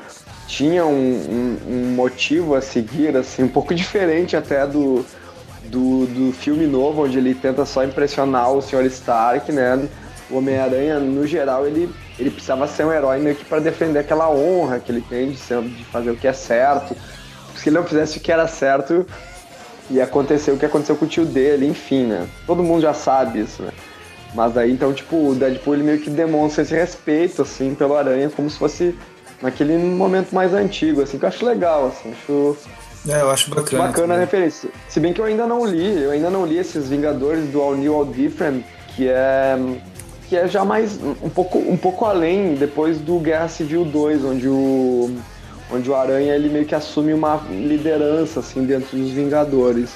tinha 0.47 0.86
um, 0.86 0.91
um- 0.91 1.57
um 1.67 1.93
motivo 1.95 2.55
a 2.55 2.62
seguir, 2.62 3.15
assim, 3.15 3.43
um 3.43 3.47
pouco 3.47 3.73
diferente 3.75 4.36
até 4.36 4.65
do, 4.65 5.05
do, 5.65 6.05
do 6.07 6.31
filme 6.33 6.65
novo, 6.65 7.03
onde 7.03 7.17
ele 7.17 7.36
tenta 7.36 7.65
só 7.65 7.83
impressionar 7.83 8.51
o 8.51 8.62
Sr. 8.62 8.86
Stark, 8.86 9.51
né? 9.51 9.88
O 10.29 10.38
Homem-Aranha, 10.38 10.99
no 10.99 11.25
geral, 11.27 11.65
ele, 11.67 11.89
ele 12.19 12.29
precisava 12.31 12.67
ser 12.67 12.86
um 12.86 12.91
herói 12.91 13.19
meio 13.19 13.36
que 13.36 13.45
para 13.45 13.60
defender 13.60 13.99
aquela 13.99 14.29
honra 14.29 14.79
que 14.79 14.91
ele 14.91 15.01
tem 15.01 15.31
de, 15.31 15.38
ser, 15.38 15.62
de 15.62 15.83
fazer 15.86 16.12
o 16.12 16.15
que 16.17 16.27
é 16.27 16.33
certo. 16.33 16.95
Se 17.55 17.69
ele 17.69 17.77
não 17.77 17.83
fizesse 17.86 18.17
o 18.17 18.21
que 18.21 18.31
era 18.31 18.45
certo, 18.47 19.05
ia 19.89 20.03
acontecer 20.03 20.51
o 20.51 20.57
que 20.57 20.65
aconteceu 20.65 20.95
com 20.97 21.05
o 21.05 21.07
tio 21.07 21.25
dele, 21.25 21.65
enfim, 21.65 22.03
né? 22.05 22.27
Todo 22.45 22.62
mundo 22.62 22.81
já 22.81 22.93
sabe 22.93 23.39
isso, 23.39 23.63
né? 23.63 23.71
Mas 24.36 24.57
aí, 24.57 24.71
então, 24.71 24.93
tipo, 24.93 25.15
o 25.29 25.33
Deadpool 25.36 25.75
ele 25.75 25.83
meio 25.83 25.99
que 25.99 26.10
demonstra 26.10 26.62
esse 26.62 26.75
respeito, 26.75 27.41
assim, 27.41 27.73
pelo 27.73 27.95
Aranha, 27.95 28.29
como 28.29 28.49
se 28.49 28.57
fosse 28.60 28.93
naquele 29.41 29.78
momento 29.78 30.34
mais 30.34 30.54
antigo, 30.54 31.02
assim, 31.02 31.17
que 31.17 31.26
eu 31.26 31.30
acho 31.30 31.45
legal, 31.45 31.88
assim, 31.88 32.12
acho 32.12 32.58
É, 33.08 33.21
eu 33.21 33.30
acho 33.32 33.50
bacana. 33.50 33.84
bacana 33.84 34.04
a 34.06 34.08
também. 34.08 34.19
referência. 34.19 34.69
Se 34.89 35.00
bem 35.00 35.13
que 35.13 35.21
eu 35.21 35.26
ainda 35.26 35.45
não 35.45 35.65
li, 35.65 36.04
eu 36.04 36.12
ainda 36.12 36.30
não 36.30 36.45
li 36.45 36.58
esses 36.58 36.89
Vingadores 36.89 37.45
do 37.50 37.62
All 37.62 37.76
New 37.76 37.93
All 37.93 38.06
Different, 38.06 38.63
que 38.95 39.08
é 39.08 39.58
que 40.28 40.36
é 40.36 40.45
já 40.45 40.65
mais 40.65 41.00
um 41.23 41.30
pouco 41.30 41.58
um 41.58 41.78
pouco 41.78 42.04
além 42.04 42.56
depois 42.56 42.97
do 43.00 43.17
Guerra 43.19 43.47
Civil 43.47 43.86
2, 43.86 44.26
onde 44.26 44.47
o 44.50 45.15
onde 45.71 45.89
o 45.89 45.95
Aranha 45.95 46.34
ele 46.36 46.50
meio 46.50 46.65
que 46.65 46.76
assume 46.76 47.13
uma 47.13 47.41
liderança 47.50 48.39
assim 48.41 48.65
dentro 48.65 48.97
dos 48.97 49.12
Vingadores. 49.12 49.91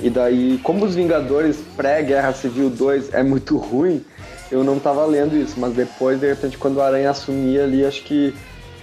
E 0.00 0.10
daí, 0.10 0.58
como 0.62 0.84
os 0.84 0.94
Vingadores 0.94 1.58
pré-Guerra 1.76 2.32
Civil 2.32 2.68
2 2.70 3.14
é 3.14 3.22
muito 3.22 3.56
ruim, 3.58 4.04
eu 4.50 4.64
não 4.64 4.78
tava 4.78 5.04
lendo 5.06 5.36
isso, 5.36 5.54
mas 5.58 5.72
depois, 5.72 6.18
de 6.20 6.26
repente, 6.28 6.58
quando 6.58 6.76
o 6.76 6.82
Aranha 6.82 7.10
assumia 7.10 7.64
ali, 7.64 7.84
acho 7.84 8.02
que 8.02 8.34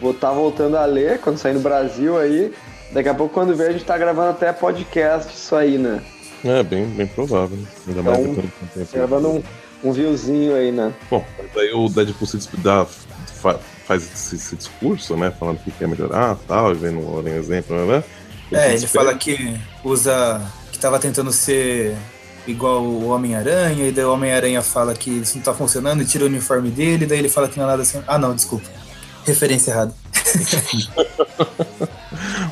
vou 0.03 0.13
tá 0.13 0.31
voltando 0.31 0.77
a 0.77 0.85
ler 0.85 1.19
quando 1.19 1.37
sair 1.37 1.53
no 1.53 1.59
Brasil 1.61 2.17
aí. 2.17 2.53
Daqui 2.91 3.09
a 3.09 3.13
pouco, 3.15 3.33
quando 3.33 3.55
ver, 3.55 3.69
a 3.69 3.71
gente 3.71 3.85
tá 3.85 3.97
gravando 3.97 4.29
até 4.29 4.53
podcast 4.53 5.33
isso 5.33 5.55
aí, 5.55 5.77
né? 5.79 5.99
É, 6.45 6.61
bem, 6.61 6.85
bem 6.85 7.07
provável. 7.07 7.57
né? 7.57 7.65
Ainda 7.87 8.01
mais 8.03 8.19
Então, 8.19 8.33
depois 8.33 8.49
de 8.49 8.63
um 8.65 8.67
tempo. 8.83 8.89
Gravando 8.93 9.29
um, 9.29 9.43
um 9.83 9.91
viewzinho 9.93 10.55
aí, 10.55 10.71
né? 10.71 10.93
Bom, 11.09 11.25
mas 11.39 11.57
aí 11.63 11.71
o 11.73 11.87
Deadpool 11.89 12.27
se 12.27 12.37
dá- 12.57 12.85
fa- 12.85 13.57
faz 13.87 14.03
esse, 14.03 14.35
esse 14.35 14.55
discurso, 14.55 15.15
né? 15.15 15.31
Falando 15.39 15.57
que 15.63 15.71
quer 15.71 15.87
melhorar 15.87 16.37
tal, 16.47 16.71
e 16.71 16.75
vendo 16.75 16.99
o 16.99 17.27
exemplo, 17.27 17.75
né? 17.87 18.03
É, 18.51 18.69
se 18.77 18.83
ele 18.83 18.87
fala 18.87 19.15
que 19.15 19.57
usa. 19.83 20.39
que 20.71 20.77
tava 20.77 20.99
tentando 20.99 21.31
ser 21.31 21.95
igual 22.45 22.83
o 22.83 23.07
Homem-Aranha, 23.07 23.87
e 23.87 23.91
daí 23.91 24.03
o 24.05 24.13
Homem-Aranha 24.13 24.61
fala 24.61 24.93
que 24.93 25.09
isso 25.09 25.37
não 25.37 25.43
tá 25.43 25.53
funcionando 25.53 26.03
e 26.03 26.05
tira 26.05 26.25
o 26.25 26.27
uniforme 26.27 26.69
dele, 26.69 27.05
daí 27.05 27.19
ele 27.19 27.29
fala 27.29 27.47
que 27.47 27.57
não 27.57 27.63
é 27.65 27.69
nada 27.69 27.81
assim. 27.81 28.03
Ah, 28.05 28.17
não, 28.19 28.35
desculpa. 28.35 28.67
Referência 29.25 29.71
errada. 29.71 29.93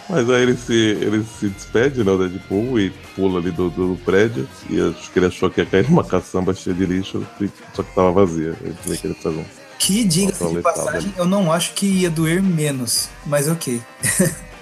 Mas 0.09 0.29
aí 0.29 0.41
ele 0.43 0.57
se, 0.57 0.73
ele 0.73 1.25
se 1.39 1.47
despede, 1.47 2.03
né, 2.03 2.11
o 2.11 2.17
Deadpool, 2.17 2.79
e 2.79 2.89
pula 3.15 3.39
ali 3.39 3.51
do, 3.51 3.69
do 3.69 3.97
prédio. 4.03 4.47
E 4.69 4.79
acho 4.79 5.09
que 5.11 5.19
ele 5.19 5.27
achou 5.27 5.49
que 5.49 5.61
ia 5.61 5.65
cair 5.65 5.89
numa 5.89 6.03
caçamba 6.03 6.53
cheia 6.53 6.75
de 6.75 6.85
lixo, 6.85 7.25
só 7.73 7.81
que 7.83 7.95
tava 7.95 8.11
vazia. 8.11 8.55
Ele 8.61 8.97
que 8.97 9.07
ele 9.07 9.13
faz 9.15 9.35
um. 9.35 9.45
Que, 9.79 10.03
diga-se 10.03 10.47
de 10.47 10.61
passagem, 10.61 11.13
eu 11.17 11.25
não 11.25 11.51
acho 11.51 11.73
que 11.73 11.85
ia 11.85 12.09
doer 12.09 12.43
menos, 12.43 13.09
mas 13.25 13.47
ok. 13.47 13.81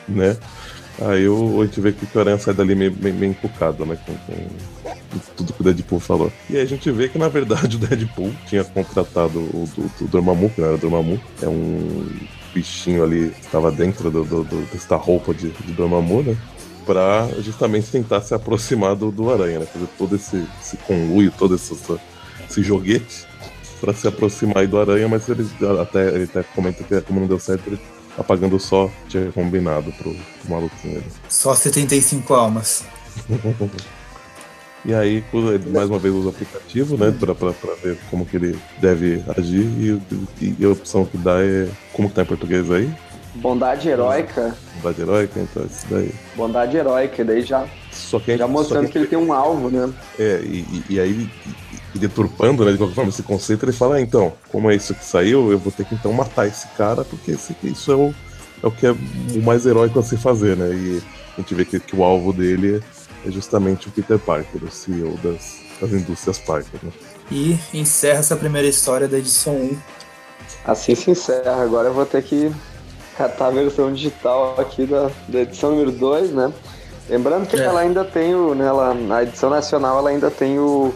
né? 0.08 0.38
Aí 1.02 1.28
o, 1.30 1.62
a 1.62 1.66
gente 1.66 1.80
vê 1.80 1.92
que 1.94 2.06
o 2.18 2.20
Aranha 2.20 2.38
sai 2.38 2.54
dali 2.54 2.76
meio, 2.76 2.94
meio, 3.00 3.16
meio 3.16 3.32
encucado, 3.32 3.86
né? 3.86 3.98
Com, 4.06 4.14
com 4.14 5.20
tudo 5.38 5.54
que 5.54 5.62
o 5.62 5.64
Deadpool 5.64 6.00
falou. 6.00 6.32
E 6.50 6.56
aí 6.58 6.62
a 6.62 6.66
gente 6.66 6.92
vê 6.92 7.08
que, 7.08 7.18
na 7.18 7.30
verdade, 7.30 7.78
o 7.78 7.80
Deadpool 7.80 8.32
tinha 8.48 8.64
contratado 8.64 9.40
o 9.40 9.70
do, 9.76 9.90
do 10.00 10.08
Dormammu, 10.08 10.50
que 10.50 10.60
não 10.62 10.68
era 10.68 10.78
o 10.78 10.80
Dormammu, 10.80 11.20
é 11.42 11.48
um 11.48 12.10
bichinho 12.54 13.04
ali 13.04 13.30
que 13.30 13.46
estava 13.46 13.72
dentro 13.72 14.10
do, 14.12 14.24
do, 14.24 14.44
do- 14.44 14.66
desta 14.74 14.96
roupa 14.96 15.34
de, 15.34 15.50
de 15.50 15.72
Dormammu, 15.74 16.24
né? 16.24 16.38
Pra 16.86 17.28
justamente 17.40 17.92
tentar 17.92 18.22
se 18.22 18.34
aproximar 18.34 18.96
do, 18.96 19.12
do 19.12 19.30
Aranha, 19.32 19.60
né? 19.60 19.66
Fazer 19.66 19.88
todo 19.98 20.16
esse, 20.16 20.44
esse 20.62 20.76
conluio, 20.78 21.32
todo 21.38 21.56
esse, 21.56 21.74
esse 22.50 22.64
joguete 22.64 23.26
pra 23.80 23.94
se 23.94 24.08
aproximar 24.08 24.68
do 24.68 24.78
Aranha, 24.78 25.08
mas 25.08 25.30
ele 25.30 25.48
até, 25.82 26.10
ele 26.10 26.24
até 26.26 26.44
comenta 26.44 26.84
que 26.84 27.00
como 27.02 27.22
não 27.22 27.28
deu 27.28 27.40
certo, 27.40 27.68
ele 27.68 27.80
apagando 28.20 28.60
só 28.60 28.90
tinha 29.08 29.32
combinado 29.32 29.92
pro, 29.94 30.12
pro 30.14 30.50
maluquinho 30.50 30.98
ali. 30.98 31.06
Só 31.28 31.56
75 31.56 32.34
almas. 32.34 32.84
E 34.86 34.94
aí, 34.94 35.22
mais 35.74 35.90
uma 35.90 36.00
vez 36.00 36.14
usa 36.16 36.28
o 36.28 36.30
aplicativo, 36.30 36.98
né, 36.98 37.14
pra, 37.20 37.36
pra, 37.36 37.52
pra 37.52 37.74
ver 37.84 37.98
como 38.10 38.26
que 38.26 38.38
ele 38.38 38.58
deve 38.80 39.22
agir, 39.38 39.66
e, 39.78 40.02
e- 40.42 40.56
e 40.58 40.66
a 40.66 40.70
opção 40.70 41.04
que 41.04 41.18
dá 41.18 41.42
é, 41.44 41.68
como 41.92 42.08
que 42.08 42.16
tá 42.16 42.22
em 42.22 42.26
português 42.26 42.72
aí? 42.72 42.90
Bondade 43.36 43.90
heróica. 43.90 44.56
Bondade 44.76 45.02
heróica, 45.02 45.40
então 45.42 45.66
isso 45.66 45.86
daí. 45.90 46.12
Bondade 46.36 46.78
heróica, 46.78 47.26
daí 47.26 47.42
já, 47.42 47.68
Só 47.92 48.20
que 48.20 48.32
a 48.32 48.34
gente- 48.36 48.40
já 48.40 48.48
mostrando 48.48 48.86
só 48.86 48.92
que 48.94 48.98
ele 49.00 49.08
tem 49.08 49.20
um 49.20 49.34
alvo, 49.34 49.70
né? 49.70 49.92
É, 50.18 50.40
e, 50.46 50.60
e- 50.72 50.84
e 50.92 51.00
aí, 51.00 51.30
deturpando, 51.98 52.64
né, 52.64 52.72
de 52.72 52.78
qualquer 52.78 52.96
forma, 52.96 53.10
esse 53.10 53.24
conceito, 53.24 53.66
ele 53.66 53.72
fala, 53.72 53.96
ah, 53.96 54.02
então, 54.02 54.34
como 54.52 54.70
é 54.70 54.76
isso 54.76 54.94
que 54.94 55.04
saiu, 55.04 55.52
eu 55.52 55.58
vou 55.58 55.72
ter 55.72 55.86
que 55.86 55.96
então 55.96 56.14
matar 56.14 56.48
esse 56.48 56.68
cara, 56.70 57.04
porque 57.04 57.32
esse, 57.32 57.56
isso 57.64 57.92
é 57.92 57.96
o, 57.96 58.14
é 58.62 58.68
o 58.68 58.72
que 58.72 58.86
é 58.86 58.92
o 58.92 59.42
mais 59.42 59.66
heróico 59.66 60.00
a 60.00 60.04
se 60.04 60.18
fazer, 60.18 60.56
né? 60.56 60.70
E 60.72 61.02
a 61.36 61.42
gente 61.42 61.56
vê 61.56 61.66
que, 61.66 61.80
que 61.80 61.96
o 61.96 62.04
alvo 62.04 62.32
dele 62.32 62.84
é 63.26 63.32
justamente 63.32 63.88
o 63.88 63.92
Peter 63.92 64.20
Parker, 64.20 64.64
o 64.64 64.72
CEO 64.72 65.18
das, 65.24 65.58
das 65.82 65.92
indústrias 65.92 66.38
Parker, 66.38 66.80
né? 66.84 66.92
E 67.32 67.58
encerra 67.74 68.20
essa 68.20 68.36
primeira 68.36 68.68
história 68.68 69.08
da 69.08 69.18
edição 69.18 69.56
1. 69.56 69.78
Assim 70.66 70.96
se 70.96 71.12
encerra. 71.12 71.62
Agora 71.64 71.90
eu 71.90 71.94
vou 71.94 72.06
ter 72.06 72.24
que 72.24 72.52
catar 73.18 73.48
a 73.48 73.52
versão 73.52 73.94
digital 73.94 74.56
aqui 74.58 74.86
da, 74.86 75.12
da 75.28 75.42
edição 75.42 75.72
número 75.72 75.92
2, 75.92 76.32
né? 76.32 76.52
Lembrando 77.10 77.48
que 77.48 77.56
é. 77.56 77.64
ela 77.64 77.82
ainda 77.82 78.04
tem 78.04 78.36
o. 78.36 78.54
Nela, 78.54 78.94
né, 78.94 79.08
na 79.08 79.24
edição 79.24 79.50
nacional 79.50 80.00
ela 80.00 80.10
ainda 80.10 80.30
tem 80.30 80.60
o 80.60 80.94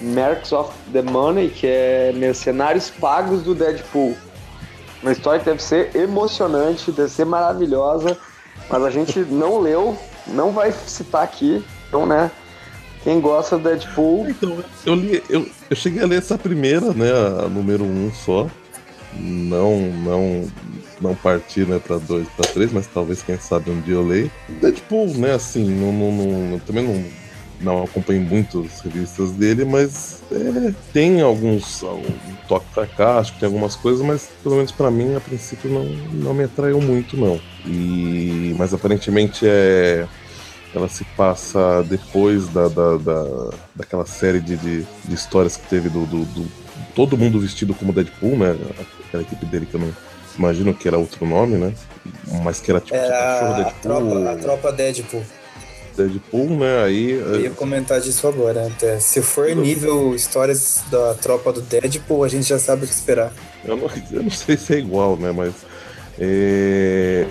Mercs 0.00 0.52
of 0.52 0.72
the 0.92 1.02
Money, 1.02 1.50
que 1.50 1.66
é 1.66 2.12
mercenários 2.14 2.90
pagos 2.90 3.42
do 3.42 3.54
Deadpool. 3.54 4.16
Uma 5.02 5.12
história 5.12 5.40
que 5.40 5.46
deve 5.46 5.62
ser 5.62 5.94
emocionante, 5.94 6.92
deve 6.92 7.10
ser 7.10 7.24
maravilhosa, 7.24 8.16
mas 8.68 8.82
a 8.82 8.90
gente 8.90 9.18
não 9.30 9.60
leu, 9.60 9.96
não 10.26 10.52
vai 10.52 10.72
citar 10.72 11.22
aqui. 11.22 11.64
Então, 11.88 12.06
né? 12.06 12.30
Quem 13.02 13.20
gosta 13.20 13.56
do 13.56 13.64
Deadpool. 13.64 14.28
Então, 14.28 14.62
eu 14.84 14.94
li, 14.94 15.22
eu, 15.28 15.46
eu 15.70 15.76
cheguei 15.76 16.02
a 16.02 16.06
ler 16.06 16.18
essa 16.18 16.36
primeira, 16.36 16.92
né? 16.92 17.10
A 17.44 17.48
número 17.48 17.84
um 17.84 18.12
só. 18.12 18.46
Não, 19.14 19.80
não, 19.80 20.48
não 21.00 21.14
partir 21.16 21.66
né, 21.66 21.80
para 21.84 21.98
dois, 21.98 22.28
para 22.28 22.48
três, 22.52 22.70
mas 22.72 22.86
talvez 22.86 23.22
quem 23.22 23.36
sabe 23.38 23.70
um 23.70 23.80
dia 23.80 23.94
eu 23.94 24.06
leio. 24.06 24.30
Deadpool, 24.60 25.08
né? 25.14 25.32
Assim, 25.32 25.64
não, 25.64 25.92
não, 25.92 26.50
não 26.50 26.58
também 26.60 26.84
não 26.84 27.19
não 27.60 27.82
acompanho 27.82 28.22
muitas 28.22 28.80
revistas 28.80 29.32
dele, 29.32 29.64
mas 29.64 30.22
é, 30.32 30.72
tem 30.92 31.20
alguns 31.20 31.82
algum 31.82 32.12
toque 32.48 32.66
sarcástico, 32.74 33.38
tem 33.38 33.46
algumas 33.46 33.76
coisas, 33.76 34.04
mas 34.04 34.28
pelo 34.42 34.56
menos 34.56 34.72
para 34.72 34.90
mim 34.90 35.14
a 35.14 35.20
princípio 35.20 35.70
não, 35.70 35.84
não 35.84 36.34
me 36.34 36.44
atraiu 36.44 36.80
muito 36.80 37.16
não. 37.16 37.40
E 37.66 38.54
mas 38.58 38.72
aparentemente 38.72 39.46
é 39.46 40.06
ela 40.74 40.88
se 40.88 41.04
passa 41.16 41.82
depois 41.82 42.48
da, 42.48 42.68
da, 42.68 42.96
da 42.96 43.50
daquela 43.74 44.06
série 44.06 44.40
de, 44.40 44.56
de, 44.56 44.86
de, 45.04 45.14
histórias 45.14 45.56
que 45.56 45.66
teve 45.66 45.88
do, 45.88 46.06
do, 46.06 46.24
do, 46.24 46.46
todo 46.94 47.18
mundo 47.18 47.40
vestido 47.40 47.74
como 47.74 47.92
Deadpool, 47.92 48.36
né? 48.38 48.56
Aquela 49.06 49.22
equipe 49.22 49.44
dele 49.46 49.66
que 49.66 49.74
eu 49.74 49.80
não 49.80 49.92
imagino 50.38 50.72
que 50.72 50.86
era 50.86 50.96
outro 50.96 51.26
nome, 51.26 51.56
né? 51.56 51.74
Mas 52.44 52.60
que 52.60 52.70
era 52.70 52.80
tipo 52.80 52.96
era 52.96 53.52
Deadpool. 53.54 53.66
A 53.66 53.72
tropa, 53.72 54.30
a 54.30 54.36
tropa 54.36 54.72
Deadpool. 54.72 55.24
Deadpool, 55.96 56.50
né? 56.50 56.84
Aí. 56.84 57.10
Eu 57.10 57.40
ia 57.40 57.50
comentar 57.50 58.00
disso 58.00 58.26
agora. 58.26 58.66
Até. 58.66 58.98
Se 59.00 59.22
for 59.22 59.54
nível 59.54 60.14
histórias 60.14 60.82
da 60.90 61.14
tropa 61.14 61.52
do 61.52 61.60
Deadpool, 61.60 62.24
a 62.24 62.28
gente 62.28 62.48
já 62.48 62.58
sabe 62.58 62.84
o 62.84 62.88
que 62.88 62.94
esperar. 62.94 63.32
Eu 63.64 63.76
não, 63.76 63.90
eu 64.12 64.22
não 64.22 64.30
sei 64.30 64.56
se 64.56 64.74
é 64.74 64.78
igual, 64.78 65.16
né? 65.16 65.32
Mas. 65.32 65.54
É, 66.22 67.26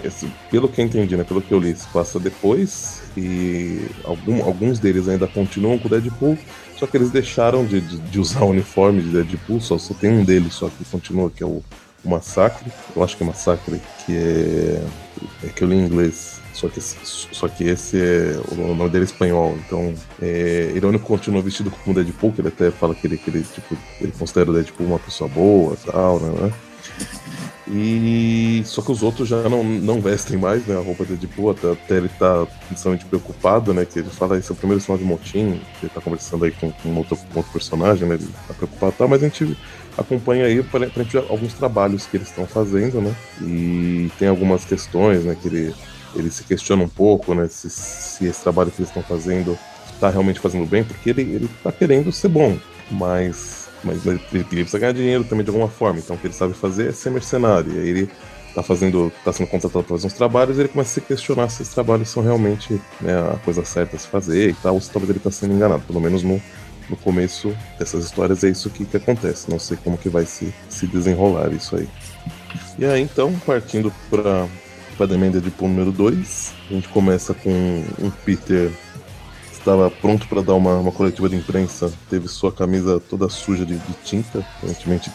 pelo 0.49 0.67
que 0.67 0.81
eu 0.81 0.85
entendi, 0.85 1.15
né? 1.15 1.23
Pelo 1.23 1.41
que 1.41 1.51
eu 1.51 1.59
li, 1.59 1.75
se 1.75 1.87
passa 1.89 2.19
depois. 2.19 3.01
E 3.15 3.85
algum, 4.03 4.43
alguns 4.43 4.79
deles 4.79 5.07
ainda 5.07 5.27
continuam 5.27 5.77
com 5.77 5.87
o 5.87 5.91
Deadpool. 5.91 6.37
Só 6.77 6.87
que 6.87 6.95
eles 6.95 7.11
deixaram 7.11 7.65
de, 7.65 7.81
de, 7.81 7.97
de 7.97 8.19
usar 8.19 8.41
o 8.43 8.49
uniforme 8.49 9.01
de 9.01 9.09
Deadpool. 9.09 9.59
Só, 9.59 9.77
só 9.77 9.93
tem 9.93 10.09
um 10.09 10.23
deles 10.23 10.53
só 10.53 10.69
que 10.69 10.85
continua, 10.85 11.29
que 11.29 11.43
é 11.43 11.45
o, 11.45 11.61
o 12.03 12.09
Massacre. 12.09 12.71
Eu 12.95 13.03
acho 13.03 13.15
que 13.17 13.23
é 13.23 13.25
Massacre, 13.25 13.81
que 14.05 14.15
é. 14.15 14.83
É 15.43 15.49
que 15.49 15.63
eu 15.63 15.67
li 15.67 15.75
em 15.75 15.85
inglês 15.85 16.38
só 16.53 16.67
que, 16.67 16.81
só 16.81 17.47
que 17.47 17.63
esse 17.63 17.97
é. 17.99 18.39
O 18.51 18.75
nome 18.75 18.89
dele 18.89 19.05
é 19.05 19.07
espanhol. 19.07 19.57
Então, 19.65 19.93
é, 20.21 20.71
Irônico 20.75 21.05
continua 21.05 21.41
vestido 21.41 21.71
como 21.71 21.95
Deadpool, 21.95 22.31
que 22.33 22.41
ele 22.41 22.49
até 22.49 22.71
fala 22.71 22.95
que 22.95 23.07
ele, 23.07 23.17
que 23.17 23.29
ele, 23.29 23.43
tipo, 23.43 23.77
ele 24.01 24.11
considera 24.11 24.49
o 24.49 24.53
Deadpool 24.53 24.87
uma 24.87 24.99
pessoa 24.99 25.29
boa 25.29 25.73
e 25.73 25.91
tal, 25.91 26.19
né? 26.19 26.51
E 27.71 28.63
só 28.65 28.81
que 28.81 28.91
os 28.91 29.03
outros 29.03 29.29
já 29.29 29.47
não, 29.47 29.63
não 29.63 30.01
vestem 30.01 30.37
mais, 30.37 30.65
né? 30.65 30.75
A 30.75 30.81
roupa 30.81 31.05
de 31.05 31.15
Deadpool, 31.15 31.51
até, 31.51 31.71
até 31.71 31.97
ele 31.97 32.09
tá 32.09 32.47
principalmente 32.67 33.05
preocupado, 33.05 33.73
né? 33.73 33.85
Que 33.85 33.99
ele 33.99 34.09
fala 34.09 34.37
esse 34.39 34.49
é 34.49 34.53
o 34.53 34.55
primeiro 34.55 34.81
sinal 34.81 34.97
de 34.97 35.03
motim, 35.03 35.61
ele 35.81 35.91
tá 35.93 36.01
conversando 36.01 36.45
aí 36.45 36.51
com, 36.51 36.71
com, 36.71 36.95
outro, 36.95 37.15
com 37.15 37.37
outro 37.37 37.53
personagem, 37.53 38.07
né? 38.07 38.15
Ele 38.15 38.27
tá 38.47 38.55
preocupado 38.55 38.93
e 38.93 38.97
tal, 38.97 39.07
mas 39.07 39.21
a 39.21 39.27
gente 39.27 39.55
acompanha 39.95 40.45
aí 40.45 40.59
aparentemente 40.59 41.15
alguns 41.15 41.53
trabalhos 41.53 42.07
que 42.07 42.17
eles 42.17 42.29
estão 42.29 42.47
fazendo, 42.47 43.01
né? 43.01 43.15
E 43.39 44.11
tem 44.17 44.27
algumas 44.27 44.65
questões, 44.65 45.23
né? 45.23 45.37
Que 45.39 45.47
ele 45.47 45.75
ele 46.15 46.29
se 46.29 46.43
questiona 46.43 46.83
um 46.83 46.89
pouco, 46.89 47.33
né, 47.33 47.47
se, 47.47 47.69
se 47.69 48.25
esse 48.25 48.41
trabalho 48.41 48.71
que 48.71 48.81
eles 48.81 48.89
estão 48.89 49.03
fazendo 49.03 49.57
está 49.93 50.09
realmente 50.09 50.39
fazendo 50.39 50.65
bem, 50.65 50.83
porque 50.83 51.09
ele, 51.09 51.21
ele 51.21 51.49
tá 51.63 51.71
querendo 51.71 52.11
ser 52.11 52.29
bom, 52.29 52.57
mas, 52.89 53.67
mas 53.83 54.05
ele, 54.05 54.21
ele 54.31 54.45
precisa 54.45 54.79
ganhar 54.79 54.93
dinheiro 54.93 55.23
também 55.23 55.43
de 55.43 55.49
alguma 55.49 55.67
forma, 55.67 55.99
então 55.99 56.15
o 56.15 56.19
que 56.19 56.27
ele 56.27 56.33
sabe 56.33 56.53
fazer 56.53 56.89
é 56.89 56.91
ser 56.91 57.11
mercenário, 57.11 57.73
e 57.73 57.79
aí 57.79 57.89
ele 57.89 58.11
tá 58.55 58.63
fazendo, 58.63 59.11
tá 59.23 59.31
sendo 59.31 59.47
contratado 59.47 59.83
para 59.83 59.95
fazer 59.95 60.07
uns 60.07 60.13
trabalhos, 60.13 60.57
ele 60.57 60.69
começa 60.69 60.91
a 60.91 60.93
se 60.93 61.01
questionar 61.01 61.49
se 61.49 61.61
esses 61.61 61.73
trabalhos 61.73 62.09
são 62.09 62.23
realmente 62.23 62.81
né, 63.01 63.13
a 63.33 63.37
coisa 63.43 63.63
certa 63.63 63.95
a 63.95 63.99
se 63.99 64.07
fazer 64.07 64.49
e 64.49 64.53
tal, 64.53 64.75
ou 64.75 64.81
se 64.81 64.89
talvez 64.89 65.09
ele 65.09 65.19
tá 65.19 65.29
sendo 65.29 65.53
enganado, 65.53 65.83
pelo 65.83 65.99
menos 65.99 66.23
no, 66.23 66.41
no 66.89 66.97
começo 66.97 67.55
dessas 67.77 68.05
histórias 68.05 68.43
é 68.43 68.49
isso 68.49 68.69
que, 68.69 68.85
que 68.85 68.97
acontece, 68.97 69.49
não 69.49 69.59
sei 69.59 69.77
como 69.83 69.97
que 69.97 70.09
vai 70.09 70.25
se, 70.25 70.53
se 70.69 70.87
desenrolar 70.87 71.51
isso 71.53 71.75
aí. 71.75 71.87
E 72.77 72.85
aí 72.85 73.01
então, 73.01 73.33
partindo 73.45 73.93
para 74.09 74.47
Spider-Man 74.99 75.31
Deadpool 75.31 75.69
número 75.69 75.91
2. 75.93 76.53
A 76.69 76.73
gente 76.73 76.89
começa 76.89 77.33
com 77.33 77.49
um 77.99 78.09
Peter 78.25 78.69
que 79.49 79.53
estava 79.53 79.89
pronto 79.89 80.27
para 80.27 80.41
dar 80.41 80.55
uma, 80.55 80.75
uma 80.75 80.91
coletiva 80.91 81.29
de 81.29 81.37
imprensa, 81.37 81.91
teve 82.09 82.27
sua 82.27 82.51
camisa 82.51 82.99
toda 82.99 83.29
suja 83.29 83.65
de, 83.65 83.77
de, 83.77 83.93
tinta, 84.03 84.39
aparentemente 84.39 85.11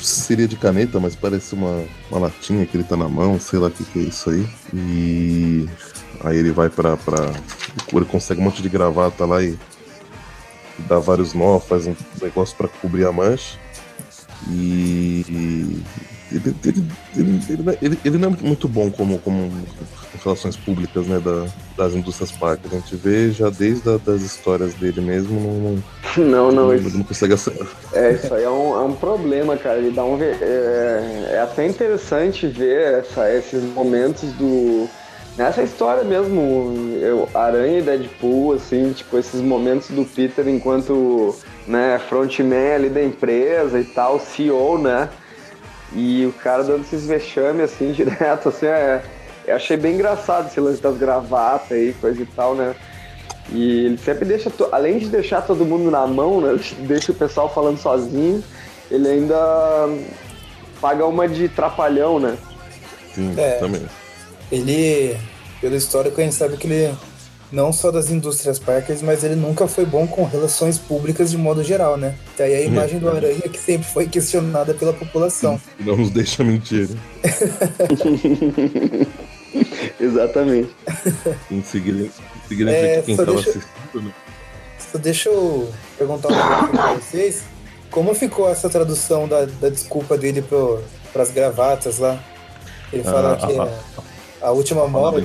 seria 0.00 0.48
de 0.48 0.56
caneta, 0.56 0.98
mas 0.98 1.14
parece 1.14 1.54
uma, 1.54 1.84
uma 2.10 2.20
latinha 2.20 2.66
que 2.66 2.76
ele 2.76 2.84
tá 2.84 2.96
na 2.96 3.08
mão, 3.08 3.38
sei 3.38 3.58
lá 3.58 3.68
o 3.68 3.70
que, 3.70 3.84
que 3.84 3.98
é 4.00 4.02
isso 4.02 4.30
aí. 4.30 4.48
E 4.74 5.68
aí 6.24 6.36
ele 6.36 6.50
vai 6.50 6.68
para 6.68 6.96
pra. 6.96 7.32
Ele 7.92 8.04
consegue 8.06 8.40
um 8.40 8.44
monte 8.44 8.62
de 8.62 8.68
gravata 8.68 9.24
lá 9.24 9.42
e 9.42 9.56
dá 10.88 10.98
vários 10.98 11.34
nós, 11.34 11.64
faz 11.64 11.86
um 11.86 11.94
negócio 12.20 12.56
para 12.56 12.66
cobrir 12.66 13.06
a 13.06 13.12
mancha. 13.12 13.58
E 14.48 15.24
ele, 15.28 15.84
ele, 16.32 16.54
ele, 17.80 17.98
ele, 18.04 18.18
não 18.18 18.28
é 18.28 18.36
muito 18.40 18.68
bom 18.68 18.90
como, 18.90 19.18
como 19.18 19.50
relações 20.22 20.56
públicas 20.56 21.06
né, 21.06 21.18
da, 21.18 21.46
das 21.76 21.94
indústrias 21.94 22.30
Parker. 22.30 22.70
A 22.72 22.74
gente 22.76 22.96
vê 22.96 23.30
já 23.30 23.50
desde 23.50 23.88
a, 23.88 23.96
das 23.96 24.22
histórias 24.22 24.74
dele 24.74 25.00
mesmo. 25.00 25.82
Não, 26.16 26.24
não, 26.24 26.52
não, 26.52 26.72
ele 26.72 26.90
não 26.96 27.04
consegue 27.04 27.34
acertar. 27.34 27.66
É, 27.92 28.12
isso 28.12 28.32
aí 28.32 28.44
é 28.44 28.50
um, 28.50 28.74
é 28.74 28.82
um 28.82 28.94
problema, 28.94 29.56
cara. 29.56 29.78
Ele 29.78 29.90
dá 29.90 30.04
um. 30.04 30.20
É, 30.22 31.30
é 31.32 31.40
até 31.42 31.66
interessante 31.66 32.46
ver 32.46 33.00
essa, 33.00 33.32
esses 33.32 33.62
momentos 33.74 34.32
do. 34.34 34.88
Nessa 35.36 35.62
história 35.62 36.04
mesmo, 36.04 36.98
eu, 37.00 37.28
Aranha 37.32 37.78
e 37.78 37.82
Deadpool, 37.82 38.54
assim, 38.54 38.92
tipo, 38.92 39.16
esses 39.16 39.40
momentos 39.40 39.88
do 39.88 40.04
Peter 40.04 40.46
enquanto 40.46 41.34
né, 41.66 41.98
frontman 42.08 42.74
ali 42.74 42.90
da 42.90 43.02
empresa 43.02 43.78
e 43.80 43.84
tal, 43.84 44.20
CEO, 44.20 44.76
né? 44.76 45.08
E 45.92 46.26
o 46.26 46.32
cara 46.32 46.62
dando 46.62 46.82
esses 46.82 47.06
vexames 47.06 47.72
assim, 47.72 47.92
direto, 47.92 48.48
assim, 48.48 48.66
é, 48.66 49.02
eu 49.46 49.56
achei 49.56 49.76
bem 49.76 49.94
engraçado 49.94 50.48
esse 50.48 50.60
lance 50.60 50.80
das 50.80 50.96
gravatas 50.96 51.72
aí, 51.72 51.94
coisa 52.00 52.22
e 52.22 52.26
tal, 52.26 52.54
né? 52.54 52.74
E 53.52 53.86
ele 53.86 53.98
sempre 53.98 54.24
deixa, 54.24 54.52
além 54.70 54.98
de 54.98 55.08
deixar 55.08 55.42
todo 55.42 55.64
mundo 55.64 55.90
na 55.90 56.06
mão, 56.06 56.40
né? 56.40 56.58
Deixa 56.86 57.10
o 57.10 57.14
pessoal 57.14 57.52
falando 57.52 57.78
sozinho, 57.78 58.44
ele 58.90 59.08
ainda 59.08 59.88
paga 60.80 61.04
uma 61.04 61.28
de 61.28 61.48
trapalhão, 61.48 62.20
né? 62.20 62.36
Sim, 63.12 63.34
é, 63.36 63.52
também. 63.58 63.82
Ele, 64.52 65.16
pelo 65.60 65.74
histórico, 65.74 66.20
a 66.20 66.24
gente 66.24 66.36
sabe 66.36 66.56
que 66.56 66.66
ele 66.66 66.94
não 67.52 67.72
só 67.72 67.90
das 67.90 68.10
indústrias 68.10 68.58
Parkers, 68.58 69.02
mas 69.02 69.24
ele 69.24 69.34
nunca 69.34 69.66
foi 69.66 69.84
bom 69.84 70.06
com 70.06 70.24
relações 70.24 70.78
públicas 70.78 71.30
de 71.30 71.38
modo 71.38 71.64
geral, 71.64 71.96
né? 71.96 72.14
Tá 72.36 72.44
aí 72.44 72.54
a 72.54 72.62
imagem 72.62 72.98
do 72.98 73.08
Aranha 73.08 73.40
que 73.40 73.58
sempre 73.58 73.88
foi 73.88 74.06
questionada 74.06 74.72
pela 74.74 74.92
população. 74.92 75.60
Não 75.80 75.96
nos 75.96 76.10
deixa 76.10 76.44
mentir. 76.44 76.88
Né? 76.90 76.98
Exatamente. 79.98 80.70
em 81.50 81.62
seguida, 81.62 82.04
em 82.04 82.48
seguida 82.48 82.70
é, 82.70 83.02
quem 83.02 83.14
estava 83.14 83.32
deixa... 83.32 83.50
assistindo, 83.50 84.02
né? 84.02 84.12
Só 84.78 84.98
deixa 84.98 85.28
eu 85.28 85.72
perguntar 85.98 86.28
uma 86.28 86.68
coisa 86.68 86.72
pra 86.72 86.94
vocês. 86.94 87.42
Como 87.90 88.14
ficou 88.14 88.48
essa 88.48 88.68
tradução 88.68 89.26
da, 89.26 89.44
da 89.44 89.68
desculpa 89.68 90.16
dele 90.16 90.42
para 90.42 91.22
as 91.22 91.30
gravatas 91.30 91.98
lá? 91.98 92.22
Ele 92.92 93.02
fala 93.02 93.32
ah, 93.32 93.36
que 93.36 93.58
ah, 93.58 93.64
é 94.42 94.46
a 94.46 94.50
última 94.50 94.86
moda. 94.86 95.20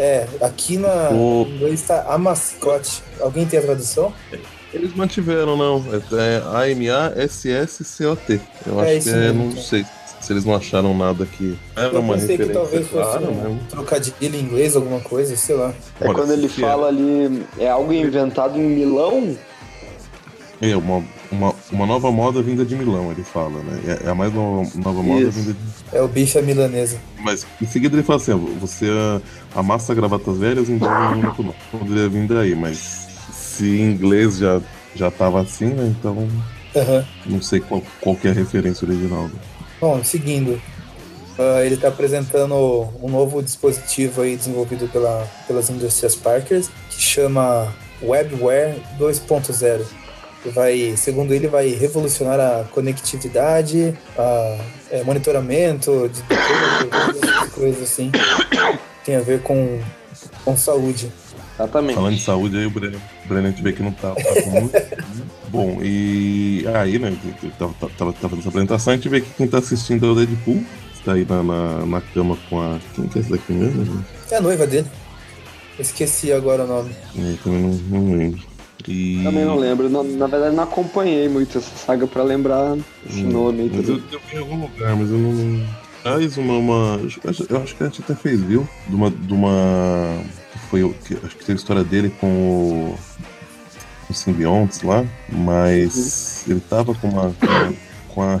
É, 0.00 0.26
aqui 0.40 0.78
na 0.78 1.10
o... 1.10 1.46
inglês 1.46 1.82
está 1.82 2.06
a 2.08 2.16
mascote. 2.16 3.02
Alguém 3.20 3.44
tem 3.44 3.58
a 3.58 3.62
tradução? 3.62 4.10
Eles 4.72 4.94
mantiveram, 4.94 5.58
não. 5.58 5.84
É, 5.92 6.36
é 6.38 6.42
A-M-A-S-S-C-O-T. 6.56 8.40
Eu 8.66 8.80
é 8.80 8.96
acho 8.96 9.04
que 9.04 9.10
é, 9.10 9.30
não 9.30 9.52
sei 9.52 9.84
se 10.18 10.32
eles 10.32 10.46
não 10.46 10.54
acharam 10.54 10.96
nada 10.96 11.26
que 11.26 11.54
era 11.76 11.88
eu 11.88 12.00
uma 12.00 12.14
pensei 12.14 12.38
referência. 12.38 12.46
que 12.46 12.52
talvez 12.52 12.88
fosse 12.88 13.18
um 13.18 13.52
né? 13.52 13.60
trocadilho 13.68 14.36
em 14.36 14.40
inglês, 14.40 14.74
alguma 14.74 15.00
coisa, 15.00 15.36
sei 15.36 15.56
lá. 15.56 15.74
É 16.00 16.06
Olha, 16.06 16.14
quando 16.14 16.32
ele 16.32 16.48
fala 16.48 16.86
é. 16.86 16.88
ali, 16.88 17.46
é 17.58 17.68
algo 17.68 17.92
inventado 17.92 18.58
em 18.58 18.62
Milão? 18.62 19.36
É, 20.62 20.74
uma, 20.76 21.04
uma, 21.30 21.54
uma 21.70 21.86
nova 21.86 22.10
moda 22.10 22.42
vinda 22.42 22.64
de 22.64 22.74
Milão, 22.74 23.10
ele 23.12 23.22
fala, 23.22 23.62
né? 23.62 23.98
É, 24.02 24.06
é 24.06 24.10
a 24.10 24.14
mais 24.14 24.32
nova, 24.32 24.68
nova 24.76 25.02
moda 25.02 25.22
Isso. 25.28 25.32
vinda 25.38 25.52
de. 25.52 25.96
É 25.96 26.02
o 26.02 26.08
bicho 26.08 26.38
à 26.38 26.42
milanesa. 26.42 26.98
Mas 27.20 27.46
em 27.60 27.66
seguida 27.66 27.94
ele 27.96 28.02
fala 28.02 28.18
assim: 28.18 28.34
você 28.60 28.86
amassa 29.54 29.94
gravatas 29.94 30.38
velhas 30.38 30.68
um 30.68 30.74
único 30.74 31.42
nome. 31.42 31.54
Poderia 31.70 32.08
vir 32.08 32.26
daí, 32.26 32.54
mas 32.54 33.06
se 33.32 33.64
em 33.64 33.92
inglês 33.92 34.38
já, 34.38 34.60
já 34.94 35.10
tava 35.10 35.40
assim, 35.40 35.66
né? 35.66 35.94
Então 35.98 36.28
Aham. 36.74 37.06
não 37.26 37.40
sei 37.42 37.60
qual, 37.60 37.82
qual 38.00 38.16
que 38.16 38.28
é 38.28 38.30
a 38.30 38.34
referência 38.34 38.86
original. 38.86 39.24
né? 39.24 39.34
Bom, 39.80 40.02
seguindo. 40.04 40.60
ah, 41.38 41.64
ele 41.64 41.74
está 41.76 41.88
apresentando 41.88 42.54
um 43.02 43.08
novo 43.08 43.42
dispositivo 43.42 44.22
aí 44.22 44.36
desenvolvido 44.36 44.88
pela, 44.88 45.26
pelas 45.46 45.70
indústrias 45.70 46.14
Parkers 46.16 46.70
que 46.90 47.00
chama 47.00 47.72
WebWare 48.02 48.76
2.0. 48.98 49.82
Que 50.42 50.48
vai, 50.48 50.94
segundo 50.96 51.34
ele, 51.34 51.48
vai 51.48 51.68
revolucionar 51.68 52.40
a 52.40 52.64
conectividade, 52.64 53.94
a 54.16 54.58
é, 54.90 55.02
monitoramento 55.04 56.08
de 56.08 56.22
todas 56.22 57.50
coisas 57.50 57.82
assim. 57.82 58.10
Tem 59.04 59.16
a 59.16 59.20
ver 59.20 59.42
com, 59.42 59.80
com 60.44 60.56
saúde. 60.56 61.12
Exatamente. 61.60 61.94
Falando 61.94 62.14
de 62.14 62.22
saúde, 62.22 62.56
aí 62.56 62.64
o 62.64 62.70
Brennan, 62.70 62.98
o 63.24 63.28
Brennan 63.28 63.48
a 63.48 63.50
gente 63.50 63.62
vê 63.62 63.72
que 63.72 63.82
não 63.82 63.92
tá, 63.92 64.14
tá 64.14 64.42
com 64.42 64.50
muito. 64.50 64.72
Bom, 65.50 65.78
e 65.82 66.64
aí, 66.74 66.98
né, 66.98 67.14
eu 67.42 67.50
tava, 67.50 67.74
tava, 67.74 67.92
tava 67.98 68.12
fazendo 68.14 68.38
essa 68.38 68.48
apresentação, 68.48 68.92
a 68.92 68.96
gente 68.96 69.08
vê 69.08 69.20
que 69.20 69.30
quem 69.30 69.46
tá 69.46 69.58
assistindo 69.58 70.06
é 70.06 70.10
o 70.10 70.14
Deadpool, 70.14 70.64
está 70.94 71.12
aí 71.12 71.26
na, 71.28 71.42
na, 71.42 71.86
na 71.86 72.00
cama 72.00 72.38
com 72.48 72.60
a. 72.60 72.78
Quem 72.94 73.06
que 73.08 73.18
é 73.18 73.22
essa 73.22 73.30
daqui 73.30 73.52
mesmo? 73.52 74.04
É 74.30 74.36
a 74.36 74.40
noiva 74.40 74.66
dele. 74.66 74.86
Esqueci 75.78 76.32
agora 76.32 76.64
o 76.64 76.66
nome. 76.66 76.94
É, 77.18 77.34
também 77.42 77.60
não, 77.60 78.00
não 78.00 78.16
lembro. 78.16 78.49
E... 78.88 79.20
Também 79.24 79.44
não 79.44 79.56
lembro. 79.56 79.88
Na, 79.88 80.02
na 80.02 80.26
verdade, 80.26 80.54
não 80.56 80.64
acompanhei 80.64 81.28
muito 81.28 81.58
essa 81.58 81.70
saga 81.76 82.06
pra 82.06 82.22
lembrar 82.22 82.76
esse 83.08 83.22
Hum, 83.24 83.30
nome. 83.30 83.70
Mas 83.74 83.88
eu, 83.88 83.96
eu 84.12 84.20
vi 84.30 84.36
em 84.36 84.38
algum 84.38 84.60
lugar, 84.62 84.96
mas 84.96 85.10
eu 85.10 85.18
não. 85.18 85.66
Faz 86.02 86.36
uma. 86.38 86.54
uma 86.56 87.00
eu 87.22 87.30
acho- 87.60 87.74
que 87.76 87.82
a 87.82 87.86
gente 87.86 88.02
até 88.02 88.14
fez, 88.14 88.40
viu? 88.42 88.66
De 88.88 88.94
uma. 88.94 89.10
De 89.10 89.32
uma 89.34 90.22
que 90.52 90.58
foi. 90.70 90.94
Que, 91.06 91.14
acho 91.24 91.36
que 91.36 91.44
tem 91.44 91.52
a 91.54 91.56
história 91.56 91.84
dele 91.84 92.10
com 92.20 92.26
o. 92.26 92.98
Com 94.06 94.14
simbiontes 94.14 94.82
lá, 94.82 95.04
mas 95.28 96.44
ele 96.48 96.60
tava 96.60 96.94
com 96.94 97.08
uma. 97.08 97.34
Com 98.08 98.22
a- 98.22 98.38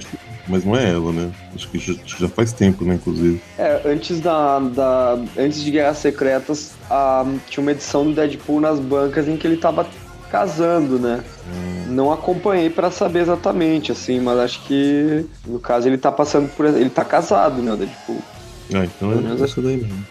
mas 0.48 0.64
não 0.64 0.74
é 0.74 0.90
ela, 0.90 1.12
né? 1.12 1.30
Acho 1.54 1.68
que 1.68 1.78
já, 1.78 1.94
já 2.04 2.28
faz 2.28 2.52
tempo, 2.52 2.84
né, 2.84 2.94
inclusive. 2.94 3.40
É, 3.56 3.82
antes 3.84 4.18
da, 4.20 4.58
da. 4.58 5.16
Antes 5.38 5.62
de 5.62 5.70
Guerras 5.70 5.98
Secretas, 5.98 6.72
a, 6.90 7.24
tinha 7.48 7.62
uma 7.62 7.70
edição 7.70 8.04
do 8.04 8.12
Deadpool 8.12 8.58
nas 8.60 8.80
bancas 8.80 9.28
em 9.28 9.36
que 9.36 9.46
ele 9.46 9.58
tava 9.58 9.86
casando, 10.30 10.98
né? 10.98 11.22
Não 11.88 12.12
acompanhei 12.12 12.70
pra 12.70 12.90
saber 12.90 13.20
exatamente, 13.20 13.90
assim, 13.90 14.20
mas 14.20 14.38
acho 14.38 14.62
que 14.64 15.26
no 15.46 15.58
caso 15.58 15.88
ele 15.88 15.98
tá 15.98 16.12
passando 16.12 16.48
por. 16.50 16.66
Ele 16.66 16.88
tá 16.90 17.04
casado, 17.04 17.60
né, 17.60 17.72
o 17.72 17.76
Deadpool. 17.76 18.22
Ah, 18.72 18.84
então 18.84 19.10
é 19.12 19.44
essa 19.44 19.60
daí 19.60 19.76
mesmo. 19.76 20.04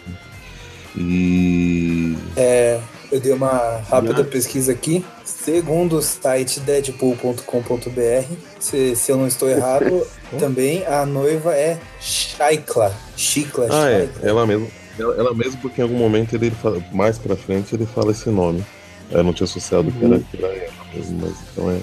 E. 0.96 2.16
É, 2.36 2.80
eu 3.10 3.20
dei 3.20 3.32
uma 3.32 3.80
rápida 3.88 4.22
pesquisa 4.24 4.72
aqui. 4.72 5.04
Segundo 5.24 5.96
o 5.96 6.02
site 6.02 6.60
deadpool.com.br, 6.60 8.34
se, 8.58 8.94
se 8.96 9.10
eu 9.12 9.16
não 9.16 9.26
estou 9.26 9.48
errado, 9.50 10.06
também 10.38 10.84
a 10.86 11.06
noiva 11.06 11.54
é 11.54 11.78
Shaikla. 12.00 12.92
Shikla, 13.16 13.68
Ah, 13.70 13.88
é, 13.90 13.98
Shaikla. 14.00 14.28
ela 14.28 14.46
mesmo. 14.46 14.68
Ela, 14.98 15.14
ela 15.14 15.34
mesmo, 15.34 15.58
porque 15.62 15.80
em 15.80 15.84
algum 15.84 15.96
momento 15.96 16.34
ele 16.34 16.50
fala, 16.50 16.82
mais 16.92 17.16
pra 17.16 17.34
frente 17.36 17.74
ele 17.74 17.86
fala 17.86 18.10
esse 18.10 18.28
nome. 18.28 18.62
Eu 19.10 19.24
não 19.24 19.32
tinha 19.32 19.44
associado 19.44 19.90
que, 19.90 20.04
era, 20.04 20.14
Uhum. 20.16 20.22
que 20.30 20.36
era 20.36 20.46
ela 20.54 20.84
mesmo, 20.94 21.18
mas 21.20 21.34
então 21.52 21.70
é, 21.70 21.80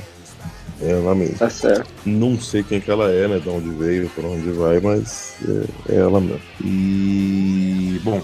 é 0.81 0.91
ela 0.91 1.15
mesmo. 1.15 1.37
Tá 1.37 1.49
certo. 1.49 1.89
Não 2.05 2.39
sei 2.39 2.63
quem 2.63 2.79
que 2.79 2.89
ela 2.89 3.09
é, 3.11 3.27
né? 3.27 3.39
De 3.39 3.49
onde 3.49 3.69
veio, 3.69 4.09
pra 4.09 4.27
onde 4.27 4.49
vai, 4.51 4.79
mas 4.79 5.35
é, 5.89 5.93
é 5.93 5.95
ela 5.97 6.19
mesmo. 6.21 6.39
E. 6.63 7.99
Bom. 8.03 8.21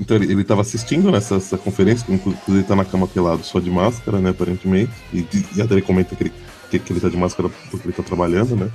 Então 0.00 0.16
ele, 0.16 0.32
ele 0.32 0.42
tava 0.42 0.62
assistindo 0.62 1.08
nessa 1.12 1.36
essa 1.36 1.56
conferência, 1.56 2.04
inclusive 2.12 2.42
ele 2.48 2.62
tá 2.64 2.74
na 2.74 2.84
cama 2.84 3.06
pelado 3.06 3.44
só 3.44 3.60
de 3.60 3.70
máscara, 3.70 4.18
né, 4.18 4.30
aparentemente. 4.30 4.90
E, 5.12 5.24
e 5.54 5.62
até 5.62 5.74
ele 5.74 5.82
comenta 5.82 6.16
que 6.16 6.24
ele, 6.24 6.32
que, 6.68 6.78
que 6.80 6.92
ele 6.92 6.98
tá 7.00 7.08
de 7.08 7.16
máscara 7.16 7.48
porque 7.70 7.86
ele 7.86 7.94
tá 7.94 8.02
trabalhando, 8.02 8.56
né? 8.56 8.68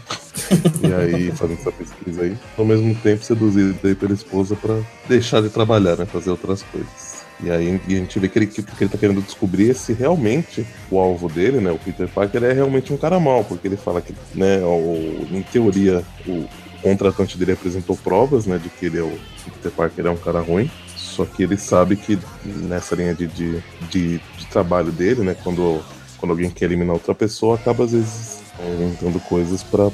e 0.81 0.93
aí 0.93 1.31
fazendo 1.31 1.59
essa 1.59 1.71
pesquisa 1.73 2.21
aí. 2.21 2.37
Ao 2.57 2.63
mesmo 2.63 2.95
tempo 2.95 3.21
seduzido 3.21 3.77
aí 3.83 3.95
pela 3.95 4.13
esposa 4.13 4.55
pra 4.55 4.79
deixar 5.09 5.41
de 5.41 5.49
trabalhar, 5.49 5.97
né? 5.97 6.05
Fazer 6.05 6.29
outras 6.29 6.63
coisas. 6.63 7.12
E 7.43 7.51
aí 7.51 7.81
e 7.87 7.95
a 7.95 7.99
gente 7.99 8.17
vê 8.19 8.29
que 8.29 8.39
ele, 8.39 8.47
que, 8.47 8.63
ele 8.79 8.89
tá 8.89 8.97
querendo 8.97 9.21
descobrir 9.21 9.71
é 9.71 9.73
se 9.73 9.91
realmente 9.91 10.65
o 10.89 10.97
alvo 10.97 11.27
dele, 11.27 11.59
né, 11.59 11.71
o 11.71 11.77
Peter 11.77 12.07
Parker, 12.07 12.43
é 12.43 12.53
realmente 12.53 12.93
um 12.93 12.97
cara 12.97 13.19
mau, 13.19 13.43
porque 13.43 13.67
ele 13.67 13.75
fala 13.75 14.01
que, 14.01 14.13
né, 14.33 14.59
o, 14.63 15.27
em 15.29 15.41
teoria, 15.41 16.03
o 16.25 16.45
contratante 16.81 17.37
dele 17.37 17.51
apresentou 17.53 17.97
provas, 17.97 18.45
né, 18.45 18.57
de 18.57 18.69
que 18.69 18.85
ele 18.85 18.99
é 18.99 19.03
o 19.03 19.17
Peter 19.55 19.71
Parker 19.71 20.05
é 20.05 20.09
um 20.09 20.17
cara 20.17 20.39
ruim. 20.39 20.69
Só 20.95 21.25
que 21.25 21.43
ele 21.43 21.57
sabe 21.57 21.95
que 21.95 22.17
nessa 22.43 22.95
linha 22.95 23.13
de, 23.13 23.27
de, 23.27 23.63
de, 23.89 24.17
de 24.17 24.45
trabalho 24.49 24.91
dele, 24.91 25.21
né, 25.21 25.35
quando, 25.43 25.81
quando 26.17 26.31
alguém 26.31 26.49
quer 26.49 26.65
eliminar 26.65 26.93
outra 26.93 27.13
pessoa, 27.13 27.55
acaba 27.55 27.83
às 27.83 27.91
vezes 27.91 28.39
inventando 28.75 29.19
coisas 29.19 29.63
pra- 29.63 29.91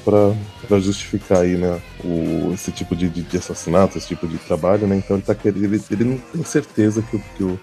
pra 0.70 0.78
pra 0.78 0.80
justificar 0.80 1.40
aí, 1.40 1.58
né, 1.58 1.82
o, 2.04 2.52
esse 2.54 2.72
tipo 2.72 2.96
de, 2.96 3.10
de, 3.10 3.38
assassinato, 3.38 3.98
esse 3.98 4.08
tipo 4.08 4.28
de 4.28 4.38
trabalho, 4.38 4.86
né? 4.88 4.96
Então 4.96 5.18
ele 5.18 5.26
tá 5.26 5.34
querendo, 5.36 5.64
ele, 5.66 5.84
ele 5.92 6.04
não 6.04 6.18
tem 6.18 6.44
certeza 6.44 7.02
que, 7.02 7.16
o- 7.18 7.24
que 7.36 7.44
o 7.44 7.60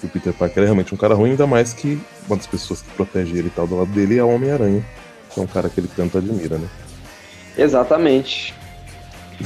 que 0.00 0.06
o 0.06 0.08
Peter 0.08 0.32
Parker 0.32 0.62
é 0.62 0.66
realmente 0.66 0.92
um 0.92 0.96
cara 0.96 1.14
ruim, 1.14 1.30
ainda 1.30 1.46
mais 1.46 1.72
que 1.72 2.00
uma 2.26 2.36
das 2.36 2.46
pessoas 2.48 2.82
que 2.82 2.90
protege 2.92 3.36
ele 3.38 3.46
e 3.48 3.50
tal 3.50 3.68
do 3.68 3.76
lado 3.76 3.92
dele 3.92 4.18
é 4.18 4.24
o 4.24 4.28
Homem-Aranha, 4.34 4.84
que 5.32 5.38
é 5.38 5.42
um 5.42 5.46
cara 5.46 5.68
que 5.68 5.78
ele 5.78 5.88
tanto 5.94 6.18
admira, 6.18 6.58
né? 6.58 6.66
Exatamente. 7.56 8.52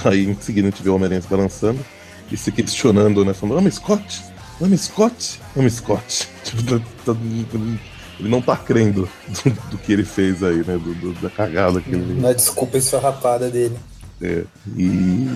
Aí 0.04 0.24
em 0.24 0.34
seguida 0.40 0.68
a 0.68 0.70
gente 0.70 0.82
vê 0.82 0.88
o 0.88 0.94
Homem-Aranha 0.94 1.20
se 1.20 1.28
balançando 1.28 1.84
e 2.30 2.36
se 2.36 2.50
questionando, 2.52 3.24
né? 3.24 3.34
Falando, 3.34 3.58
Homem 3.58 3.70
Scott, 3.70 4.22
Homem 4.60 4.78
Scott, 4.78 5.40
Homem 5.54 5.68
Scott. 5.70 6.28
Tipo, 6.44 6.62
tá- 6.62 6.84
tá- 7.04 7.16
ele 8.18 8.28
não 8.28 8.40
tá 8.42 8.56
crendo 8.56 9.08
do, 9.28 9.50
do 9.70 9.78
que 9.78 9.92
ele 9.92 10.04
fez 10.04 10.42
aí, 10.42 10.58
né? 10.58 10.78
Do, 10.78 10.94
do- 10.94 11.12
da 11.20 11.30
cagada 11.30 11.80
que 11.80 11.90
ele 11.90 12.20
Na 12.20 12.32
desculpa 12.32 12.78
esfarrapada 12.78 13.50
dele. 13.50 13.76
É, 14.22 14.44
e, 14.74 15.28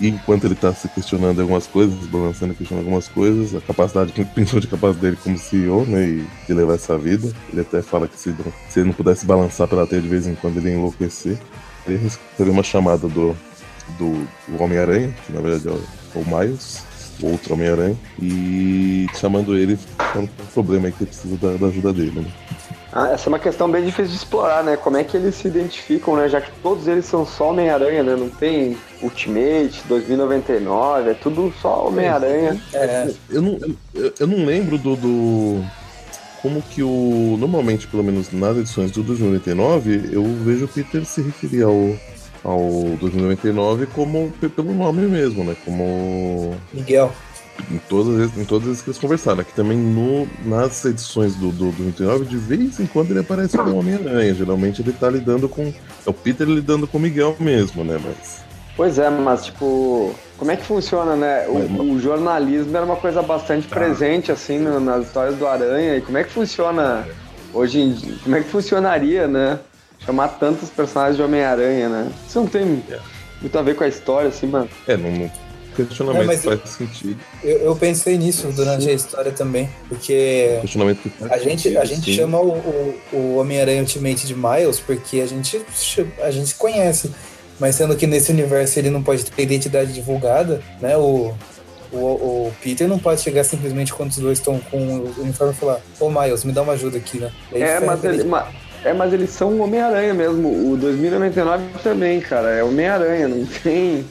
e 0.00 0.08
enquanto 0.08 0.44
ele 0.44 0.54
tá 0.54 0.72
se 0.72 0.88
questionando 0.88 1.40
algumas 1.42 1.66
coisas, 1.66 1.94
balançando 2.06 2.54
e 2.54 2.56
questionando 2.56 2.84
algumas 2.86 3.06
coisas, 3.06 3.54
a 3.54 3.60
capacidade, 3.60 4.12
principalmente 4.34 4.66
a 4.68 4.70
capacidade 4.70 4.98
dele 5.00 5.18
como 5.22 5.36
CEO, 5.36 5.84
né, 5.84 6.02
e 6.08 6.26
de 6.46 6.54
levar 6.54 6.74
essa 6.76 6.96
vida, 6.96 7.30
ele 7.52 7.60
até 7.60 7.82
fala 7.82 8.08
que 8.08 8.18
se, 8.18 8.34
se 8.70 8.80
ele 8.80 8.86
não 8.86 8.94
pudesse 8.94 9.26
balançar 9.26 9.68
pela 9.68 9.86
teia 9.86 10.00
de 10.00 10.08
vez 10.08 10.26
em 10.26 10.34
quando 10.34 10.56
ele 10.56 10.70
ia 10.70 10.76
enlouquecer. 10.76 11.36
Ele 11.86 11.98
recebeu 11.98 12.52
uma 12.54 12.62
chamada 12.62 13.06
do, 13.06 13.36
do, 13.98 14.26
do 14.48 14.62
Homem-Aranha, 14.62 15.14
que 15.26 15.32
na 15.32 15.40
verdade 15.42 15.68
é 15.68 15.70
o, 15.72 15.84
é 16.14 16.18
o 16.18 16.24
Miles, 16.38 16.82
outro 17.30 17.54
Homem-Aranha, 17.54 17.96
e 18.20 19.06
chamando 19.18 19.56
ele, 19.56 19.78
falando 19.98 20.28
que 20.28 20.34
tem 20.36 20.46
um 20.46 20.52
problema 20.52 20.86
aí 20.86 20.92
que 20.92 21.04
precisa 21.06 21.36
da, 21.36 21.56
da 21.56 21.66
ajuda 21.66 21.92
dele, 21.92 22.12
né. 22.20 22.26
Ah, 22.94 23.08
essa 23.12 23.26
é 23.26 23.30
uma 23.30 23.38
questão 23.38 23.70
bem 23.70 23.82
difícil 23.82 24.10
de 24.10 24.16
explorar, 24.16 24.62
né? 24.62 24.76
Como 24.76 24.98
é 24.98 25.02
que 25.04 25.16
eles 25.16 25.34
se 25.36 25.48
identificam, 25.48 26.14
né? 26.14 26.28
Já 26.28 26.42
que 26.42 26.50
todos 26.62 26.86
eles 26.86 27.06
são 27.06 27.24
só 27.24 27.48
Homem-Aranha, 27.48 28.02
né? 28.02 28.14
Não 28.14 28.28
tem 28.28 28.76
Ultimate, 29.00 29.82
2099, 29.88 31.10
é 31.10 31.14
tudo 31.14 31.50
só 31.62 31.86
Homem-Aranha. 31.88 32.60
É, 32.74 33.10
Eu 33.30 33.40
não, 33.40 33.58
eu, 33.94 34.12
eu 34.20 34.26
não 34.26 34.44
lembro 34.44 34.76
do, 34.76 34.94
do- 34.96 35.64
Como 36.42 36.60
que 36.60 36.82
o. 36.82 37.36
Normalmente, 37.38 37.86
pelo 37.86 38.04
menos 38.04 38.30
nas 38.30 38.58
edições 38.58 38.90
do 38.90 39.02
2099, 39.02 40.10
eu 40.12 40.22
vejo 40.44 40.66
o 40.66 40.68
Peter 40.68 41.02
se 41.06 41.22
referir 41.22 41.62
ao, 41.62 41.96
ao 42.44 42.60
2099 43.00 43.86
como 43.86 44.32
pe- 44.40 44.48
pelo 44.48 44.74
nome 44.74 45.02
mesmo, 45.06 45.44
né? 45.44 45.54
Como. 45.64 46.54
Miguel. 46.72 47.12
Em 47.70 47.78
todas, 47.88 48.18
as- 48.18 48.38
em 48.38 48.44
todas 48.44 48.68
as 48.68 48.80
que 48.82 48.88
eles 48.90 48.98
conversaram. 48.98 49.40
Aqui 49.40 49.52
também 49.52 49.76
no, 49.76 50.26
nas 50.44 50.84
edições 50.84 51.34
do, 51.36 51.50
do, 51.52 51.66
do 51.70 51.84
29, 51.84 52.24
de 52.24 52.36
vez 52.36 52.80
em 52.80 52.86
quando 52.86 53.10
ele 53.10 53.20
aparece 53.20 53.56
com 53.58 53.70
o 53.70 53.76
Homem-Aranha. 53.78 54.34
Geralmente 54.34 54.80
ele 54.82 54.92
tá 54.92 55.08
lidando 55.10 55.48
com. 55.48 55.62
É 55.64 56.10
o 56.10 56.12
Peter 56.14 56.46
lidando 56.48 56.86
com 56.86 56.98
o 56.98 57.00
Miguel 57.00 57.36
mesmo, 57.38 57.84
né? 57.84 58.00
Mas. 58.02 58.42
Pois 58.74 58.98
é, 58.98 59.10
mas 59.10 59.44
tipo, 59.44 60.14
como 60.38 60.50
é 60.50 60.56
que 60.56 60.64
funciona, 60.64 61.14
né? 61.14 61.46
O, 61.46 61.68
Mas- 61.68 61.80
o 61.80 62.00
jornalismo 62.00 62.74
era 62.74 62.86
uma 62.86 62.96
coisa 62.96 63.20
bastante 63.22 63.68
Tá. 63.68 63.76
presente, 63.76 64.32
assim, 64.32 64.58
no- 64.58 64.80
nas 64.80 65.06
histórias 65.06 65.36
do 65.36 65.46
Aranha. 65.46 65.96
E 65.96 66.00
como 66.00 66.16
é 66.16 66.24
que 66.24 66.32
funciona 66.32 67.06
hoje 67.52 67.80
em 67.80 67.92
dia? 67.92 68.14
Como 68.24 68.34
é 68.34 68.40
que 68.40 68.48
funcionaria, 68.48 69.28
né? 69.28 69.58
Chamar 70.04 70.28
tantos 70.28 70.68
personagens 70.70 71.16
de 71.16 71.22
Homem-Aranha, 71.22 71.88
né? 71.88 72.12
Isso 72.28 72.40
não 72.40 72.46
tem 72.46 72.82
É. 72.90 72.98
muito 73.40 73.58
a 73.58 73.62
ver 73.62 73.74
com 73.76 73.84
a 73.84 73.88
história, 73.88 74.28
assim, 74.28 74.46
mano. 74.46 74.68
É, 74.86 74.96
não. 74.96 75.10
não 75.10 75.30
questionamento 75.74 76.22
É, 76.22 76.26
mas- 76.26 76.44
faz 76.44 76.60
sentido. 76.68 77.18
Eu, 77.42 77.58
eu 77.60 77.76
pensei 77.76 78.18
nisso 78.18 78.48
durante 78.48 78.88
a 78.90 78.92
história 78.92 79.32
também, 79.32 79.70
porque 79.88 80.58
Questionamento 80.60 81.10
a 81.30 81.38
gente, 81.38 81.68
a 81.76 81.80
sentido, 81.80 81.86
gente 81.86 82.04
sim. 82.10 82.16
chama 82.16 82.38
o, 82.40 82.50
o, 83.12 83.16
o 83.16 83.36
Homem-Aranha 83.36 83.80
Ultimate 83.80 84.26
de 84.26 84.34
Miles 84.34 84.78
porque 84.80 85.20
a 85.20 85.26
gente, 85.26 85.64
a 86.20 86.30
gente 86.30 86.54
conhece. 86.56 87.10
Mas 87.60 87.76
sendo 87.76 87.94
que 87.96 88.06
nesse 88.06 88.30
universo 88.32 88.78
ele 88.78 88.90
não 88.90 89.02
pode 89.02 89.24
ter 89.24 89.42
identidade 89.42 89.92
divulgada, 89.92 90.60
né? 90.80 90.96
O, 90.96 91.32
O, 91.92 91.96
o, 91.98 92.52
Peter 92.62 92.88
não 92.88 92.98
pode 92.98 93.20
chegar 93.20 93.44
simplesmente 93.44 93.92
quando 93.92 94.10
os 94.10 94.16
dois 94.16 94.38
estão 94.38 94.58
com 94.58 94.78
o 94.78 95.14
uniforme 95.20 95.52
e 95.52 95.56
falar: 95.56 95.78
Ô 96.00 96.08
Miles, 96.10 96.42
me 96.42 96.50
dá 96.52 96.62
uma 96.62 96.72
ajuda 96.72 96.96
aqui, 96.96 97.18
né? 97.18 97.30
é, 97.52 97.80
mas 97.80 98.02
ele, 98.02 98.24
mas, 98.24 98.46
é, 98.84 98.92
mas 98.92 99.12
eles 99.12 99.30
são 99.30 99.60
Homem-Aranha 99.60 100.14
mesmo. 100.14 100.72
O 100.72 100.76
2099 100.76 101.64
também, 101.82 102.20
cara. 102.20 102.50
É 102.50 102.64
Homem-Aranha, 102.64 103.28
não 103.28 103.44
tem. 103.46 104.04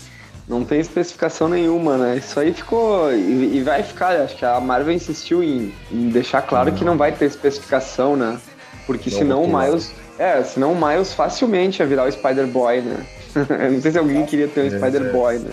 Não 0.47 0.65
tem 0.65 0.81
especificação 0.81 1.47
nenhuma, 1.47 1.97
né? 1.97 2.17
Isso 2.17 2.37
aí 2.39 2.51
ficou. 2.51 3.13
E, 3.13 3.57
e 3.57 3.63
vai 3.63 3.83
ficar, 3.83 4.15
acho 4.21 4.35
que 4.35 4.43
a 4.43 4.59
Marvel 4.59 4.93
insistiu 4.93 5.41
em, 5.41 5.73
em 5.91 6.09
deixar 6.09 6.41
claro 6.41 6.71
que 6.73 6.83
não 6.83 6.97
vai 6.97 7.11
ter 7.11 7.25
especificação, 7.25 8.15
né? 8.17 8.37
Porque 8.85 9.09
não 9.09 9.17
senão 9.17 9.43
o 9.43 9.47
Miles. 9.47 9.93
É, 10.19 10.43
senão 10.43 10.73
o 10.73 10.75
Miles 10.75 11.13
facilmente 11.13 11.81
ia 11.81 11.85
virar 11.85 12.05
o 12.05 12.11
Spider-Boy, 12.11 12.81
né? 12.81 13.05
não 13.71 13.81
sei 13.81 13.91
se 13.91 13.97
alguém 13.97 14.25
queria 14.25 14.47
ter 14.47 14.61
um 14.61 14.75
é, 14.75 14.77
Spider-Boy, 14.77 15.39
né? 15.39 15.51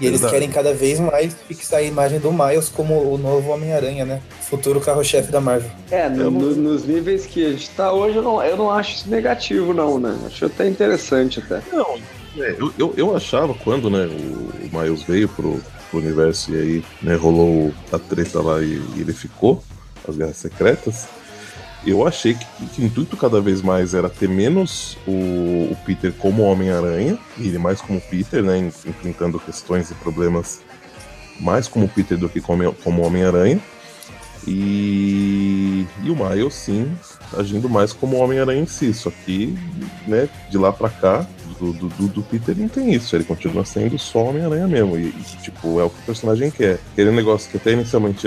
E 0.00 0.06
eles 0.06 0.20
Exato. 0.20 0.32
querem 0.32 0.48
cada 0.48 0.72
vez 0.72 0.98
mais 0.98 1.36
fixar 1.46 1.80
a 1.80 1.82
imagem 1.82 2.18
do 2.18 2.32
Miles 2.32 2.68
como 2.68 2.94
o 2.94 3.18
novo 3.18 3.50
Homem-Aranha, 3.50 4.04
né? 4.04 4.22
Futuro 4.40 4.80
carro-chefe 4.80 5.30
da 5.30 5.40
Marvel. 5.40 5.70
É, 5.90 6.08
no, 6.08 6.30
no, 6.30 6.54
nos 6.54 6.84
níveis 6.84 7.26
que 7.26 7.44
a 7.44 7.50
gente 7.50 7.68
tá 7.70 7.92
hoje, 7.92 8.16
eu 8.16 8.22
não, 8.22 8.42
eu 8.42 8.56
não 8.56 8.70
acho 8.70 8.96
isso 8.96 9.10
negativo, 9.10 9.74
não, 9.74 9.98
né? 10.00 10.18
Acho 10.26 10.46
até 10.46 10.66
interessante 10.66 11.40
até. 11.40 11.60
Não, 11.70 11.98
é, 12.38 12.56
eu, 12.58 12.72
eu, 12.78 12.94
eu, 12.96 13.16
achava 13.16 13.52
quando, 13.52 13.90
né, 13.90 14.06
o, 14.06 14.66
o 14.66 14.80
Miles 14.80 15.02
veio 15.02 15.28
pro, 15.28 15.60
pro 15.90 15.98
universo 15.98 16.54
e 16.54 16.58
aí, 16.58 16.84
né, 17.02 17.14
rolou 17.14 17.72
a 17.92 17.98
treta 17.98 18.40
lá 18.40 18.62
e, 18.62 18.80
e 18.96 19.00
ele 19.00 19.12
ficou, 19.12 19.62
as 20.08 20.16
guerras 20.16 20.36
secretas 20.36 21.08
eu 21.86 22.06
achei 22.06 22.34
que, 22.34 22.66
que, 22.66 22.82
o 22.82 22.84
intuito 22.84 23.16
cada 23.16 23.40
vez 23.40 23.62
mais 23.62 23.94
era 23.94 24.08
ter 24.08 24.28
menos 24.28 24.98
o, 25.06 25.12
o 25.70 25.76
Peter 25.86 26.12
como 26.12 26.42
Homem-Aranha, 26.42 27.18
e 27.38 27.48
ele 27.48 27.58
mais 27.58 27.80
como 27.80 28.00
Peter, 28.00 28.42
né, 28.42 28.58
enfrentando 28.58 29.38
questões 29.40 29.90
e 29.90 29.94
problemas 29.94 30.60
mais 31.40 31.66
como 31.66 31.88
Peter 31.88 32.18
do 32.18 32.28
que 32.28 32.40
como, 32.40 32.72
como 32.74 33.02
Homem-Aranha. 33.02 33.60
E, 34.46 35.86
e 36.02 36.10
o 36.10 36.16
Miles, 36.16 36.54
sim, 36.54 36.90
agindo 37.36 37.68
mais 37.68 37.92
como 37.92 38.16
Homem-Aranha 38.16 38.62
em 38.62 38.66
si. 38.66 38.92
Só 38.94 39.10
que, 39.10 39.54
né, 40.06 40.28
de 40.50 40.56
lá 40.56 40.72
pra 40.72 40.88
cá, 40.88 41.26
do, 41.58 41.72
do, 41.72 42.08
do, 42.08 42.22
Peter 42.22 42.56
não 42.56 42.68
tem 42.68 42.94
isso. 42.94 43.14
Ele 43.14 43.24
continua 43.24 43.64
sendo 43.64 43.98
só 43.98 44.24
Homem-Aranha 44.24 44.66
mesmo. 44.66 44.96
E, 44.96 45.08
e, 45.08 45.24
tipo, 45.42 45.78
é 45.78 45.84
o 45.84 45.90
que 45.90 46.00
o 46.00 46.06
personagem 46.06 46.50
quer. 46.50 46.78
Aquele 46.92 47.10
negócio 47.10 47.50
que 47.50 47.58
até 47.58 47.72
inicialmente 47.72 48.26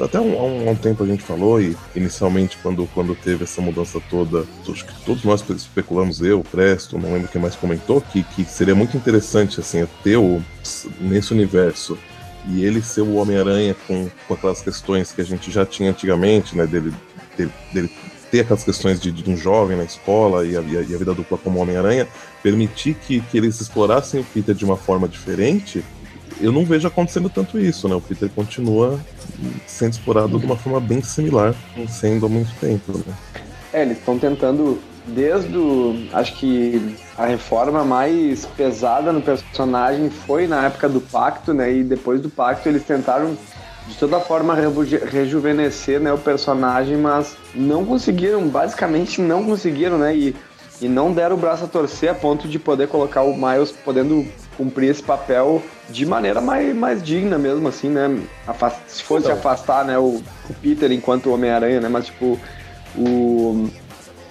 até 0.00 0.20
um, 0.20 0.36
um, 0.36 0.70
um, 0.70 0.74
tempo 0.74 1.02
a 1.02 1.06
gente 1.06 1.22
falou, 1.22 1.60
e 1.60 1.76
inicialmente, 1.94 2.58
quando, 2.62 2.88
quando 2.94 3.14
teve 3.14 3.44
essa 3.44 3.60
mudança 3.60 4.00
toda, 4.08 4.44
acho 4.68 4.84
que 4.84 5.04
todos 5.04 5.24
nós 5.24 5.44
especulamos, 5.50 6.20
eu, 6.20 6.42
Presto, 6.42 6.98
não 6.98 7.12
lembro 7.12 7.28
quem 7.28 7.40
mais 7.40 7.54
comentou, 7.54 8.00
que, 8.00 8.22
que 8.22 8.44
seria 8.44 8.74
muito 8.74 8.96
interessante, 8.96 9.60
assim, 9.60 9.86
ter 10.02 10.16
o, 10.16 10.42
nesse 11.00 11.32
universo 11.32 11.98
e 12.48 12.64
ele 12.64 12.80
ser 12.80 13.02
o 13.02 13.16
Homem-Aranha 13.16 13.74
com, 13.86 14.08
com 14.26 14.34
aquelas 14.34 14.62
questões 14.62 15.12
que 15.12 15.20
a 15.20 15.24
gente 15.24 15.50
já 15.50 15.66
tinha 15.66 15.90
antigamente, 15.90 16.56
né, 16.56 16.66
dele, 16.66 16.92
dele, 17.36 17.52
dele 17.72 17.90
ter 18.30 18.40
aquelas 18.40 18.64
questões 18.64 19.00
de, 19.00 19.10
de, 19.10 19.28
um 19.28 19.36
jovem 19.36 19.76
na 19.76 19.84
escola 19.84 20.46
e 20.46 20.56
a, 20.56 20.60
e 20.60 20.94
a 20.94 20.98
vida 20.98 21.14
dupla 21.14 21.38
como 21.38 21.60
Homem-Aranha, 21.60 22.06
permitir 22.42 22.94
que, 22.94 23.20
que 23.20 23.38
eles 23.38 23.60
explorassem 23.60 24.20
o 24.20 24.24
Peter 24.24 24.54
de 24.54 24.64
uma 24.64 24.76
forma 24.76 25.08
diferente 25.08 25.82
eu 26.40 26.52
não 26.52 26.64
vejo 26.64 26.86
acontecendo 26.86 27.28
tanto 27.28 27.58
isso, 27.58 27.88
né? 27.88 27.94
O 27.94 28.00
Peter 28.00 28.28
continua 28.30 28.98
sendo 29.66 29.92
explorado 29.92 30.38
de 30.38 30.46
uma 30.46 30.56
forma 30.56 30.80
bem 30.80 31.02
similar, 31.02 31.54
sendo 31.88 32.26
há 32.26 32.28
muito 32.28 32.52
tempo, 32.60 32.98
né? 32.98 33.14
É, 33.72 33.82
eles 33.82 33.98
estão 33.98 34.18
tentando, 34.18 34.78
desde 35.06 35.56
o. 35.56 36.08
Acho 36.12 36.34
que 36.36 36.96
a 37.16 37.26
reforma 37.26 37.84
mais 37.84 38.46
pesada 38.46 39.12
no 39.12 39.20
personagem 39.20 40.10
foi 40.10 40.46
na 40.46 40.66
época 40.66 40.88
do 40.88 41.00
pacto, 41.00 41.52
né? 41.52 41.72
E 41.72 41.84
depois 41.84 42.20
do 42.20 42.30
pacto 42.30 42.68
eles 42.68 42.84
tentaram 42.84 43.36
de 43.86 43.96
toda 43.96 44.20
forma 44.20 44.54
rejuvenescer 44.54 45.98
né, 45.98 46.12
o 46.12 46.18
personagem, 46.18 46.98
mas 46.98 47.34
não 47.54 47.86
conseguiram, 47.86 48.46
basicamente 48.46 49.20
não 49.20 49.44
conseguiram, 49.44 49.98
né? 49.98 50.14
E, 50.14 50.36
e 50.80 50.88
não 50.88 51.12
deram 51.12 51.36
o 51.36 51.38
braço 51.38 51.64
a 51.64 51.66
torcer 51.66 52.10
a 52.10 52.14
ponto 52.14 52.46
de 52.46 52.58
poder 52.58 52.88
colocar 52.88 53.22
o 53.22 53.34
Miles 53.34 53.72
podendo 53.72 54.26
cumprir 54.58 54.90
esse 54.90 55.02
papel 55.02 55.62
de 55.88 56.04
maneira 56.04 56.40
mais, 56.40 56.74
mais 56.74 57.02
digna 57.02 57.38
mesmo, 57.38 57.68
assim, 57.68 57.88
né? 57.88 58.20
Afast, 58.46 58.80
se 58.88 59.02
fosse 59.04 59.26
então. 59.26 59.38
afastar, 59.38 59.84
né, 59.84 59.96
o, 59.96 60.20
o 60.50 60.54
Peter 60.60 60.90
enquanto 60.90 61.32
Homem-Aranha, 61.32 61.80
né? 61.80 61.88
Mas, 61.88 62.06
tipo, 62.06 62.38
o... 62.96 63.70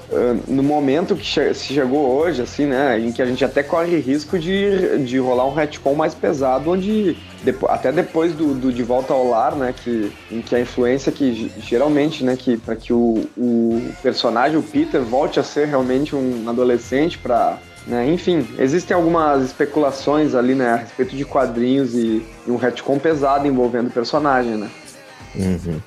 Uh, 0.10 0.40
no 0.48 0.64
momento 0.64 1.18
que 1.18 1.26
che 1.26 1.54
se 1.54 1.74
chegou 1.74 2.18
hoje, 2.18 2.42
assim, 2.42 2.66
né, 2.66 2.98
em 2.98 3.12
que 3.12 3.22
a 3.22 3.26
gente 3.26 3.44
até 3.44 3.62
corre 3.62 4.00
risco 4.00 4.40
de, 4.40 5.00
de 5.00 5.20
rolar 5.20 5.46
um 5.46 5.54
retcon 5.54 5.96
mais 5.96 6.16
pesado, 6.16 6.72
onde 6.72 7.18
depo 7.44 7.68
até 7.70 7.92
depois 7.92 8.32
do, 8.32 8.54
do, 8.54 8.72
De 8.72 8.84
Volta 8.84 9.12
ao 9.12 9.28
Lar, 9.28 9.54
né, 9.58 9.74
que, 9.76 10.10
em 10.32 10.42
que 10.42 10.56
a 10.56 10.62
influência 10.62 11.12
que 11.12 11.52
geralmente, 11.60 12.24
né, 12.24 12.38
que 12.38 12.56
para 12.56 12.78
que 12.78 12.94
o, 12.94 13.28
o 13.38 13.92
personagem, 14.02 14.58
o 14.58 14.64
Peter, 14.64 15.02
volte 15.02 15.42
a 15.42 15.44
ser 15.44 15.68
realmente 15.68 16.16
um 16.16 16.46
adolescente 16.48 17.18
para 17.18 17.58
né? 17.88 18.12
Enfim, 18.12 18.46
existem 18.60 18.96
algumas 18.96 19.44
especulações 19.44 20.36
ali 20.36 20.54
né, 20.54 20.70
a 20.70 20.76
respeito 20.76 21.16
de 21.16 21.24
quadrinhos 21.24 21.96
e, 21.96 22.26
e 22.46 22.52
um 22.52 22.58
retcon 22.58 23.00
pesado 23.00 23.48
envolvendo 23.48 23.88
o 23.88 23.92
personagem, 23.92 24.58
né? 24.58 24.70
Uhum. 25.36 25.80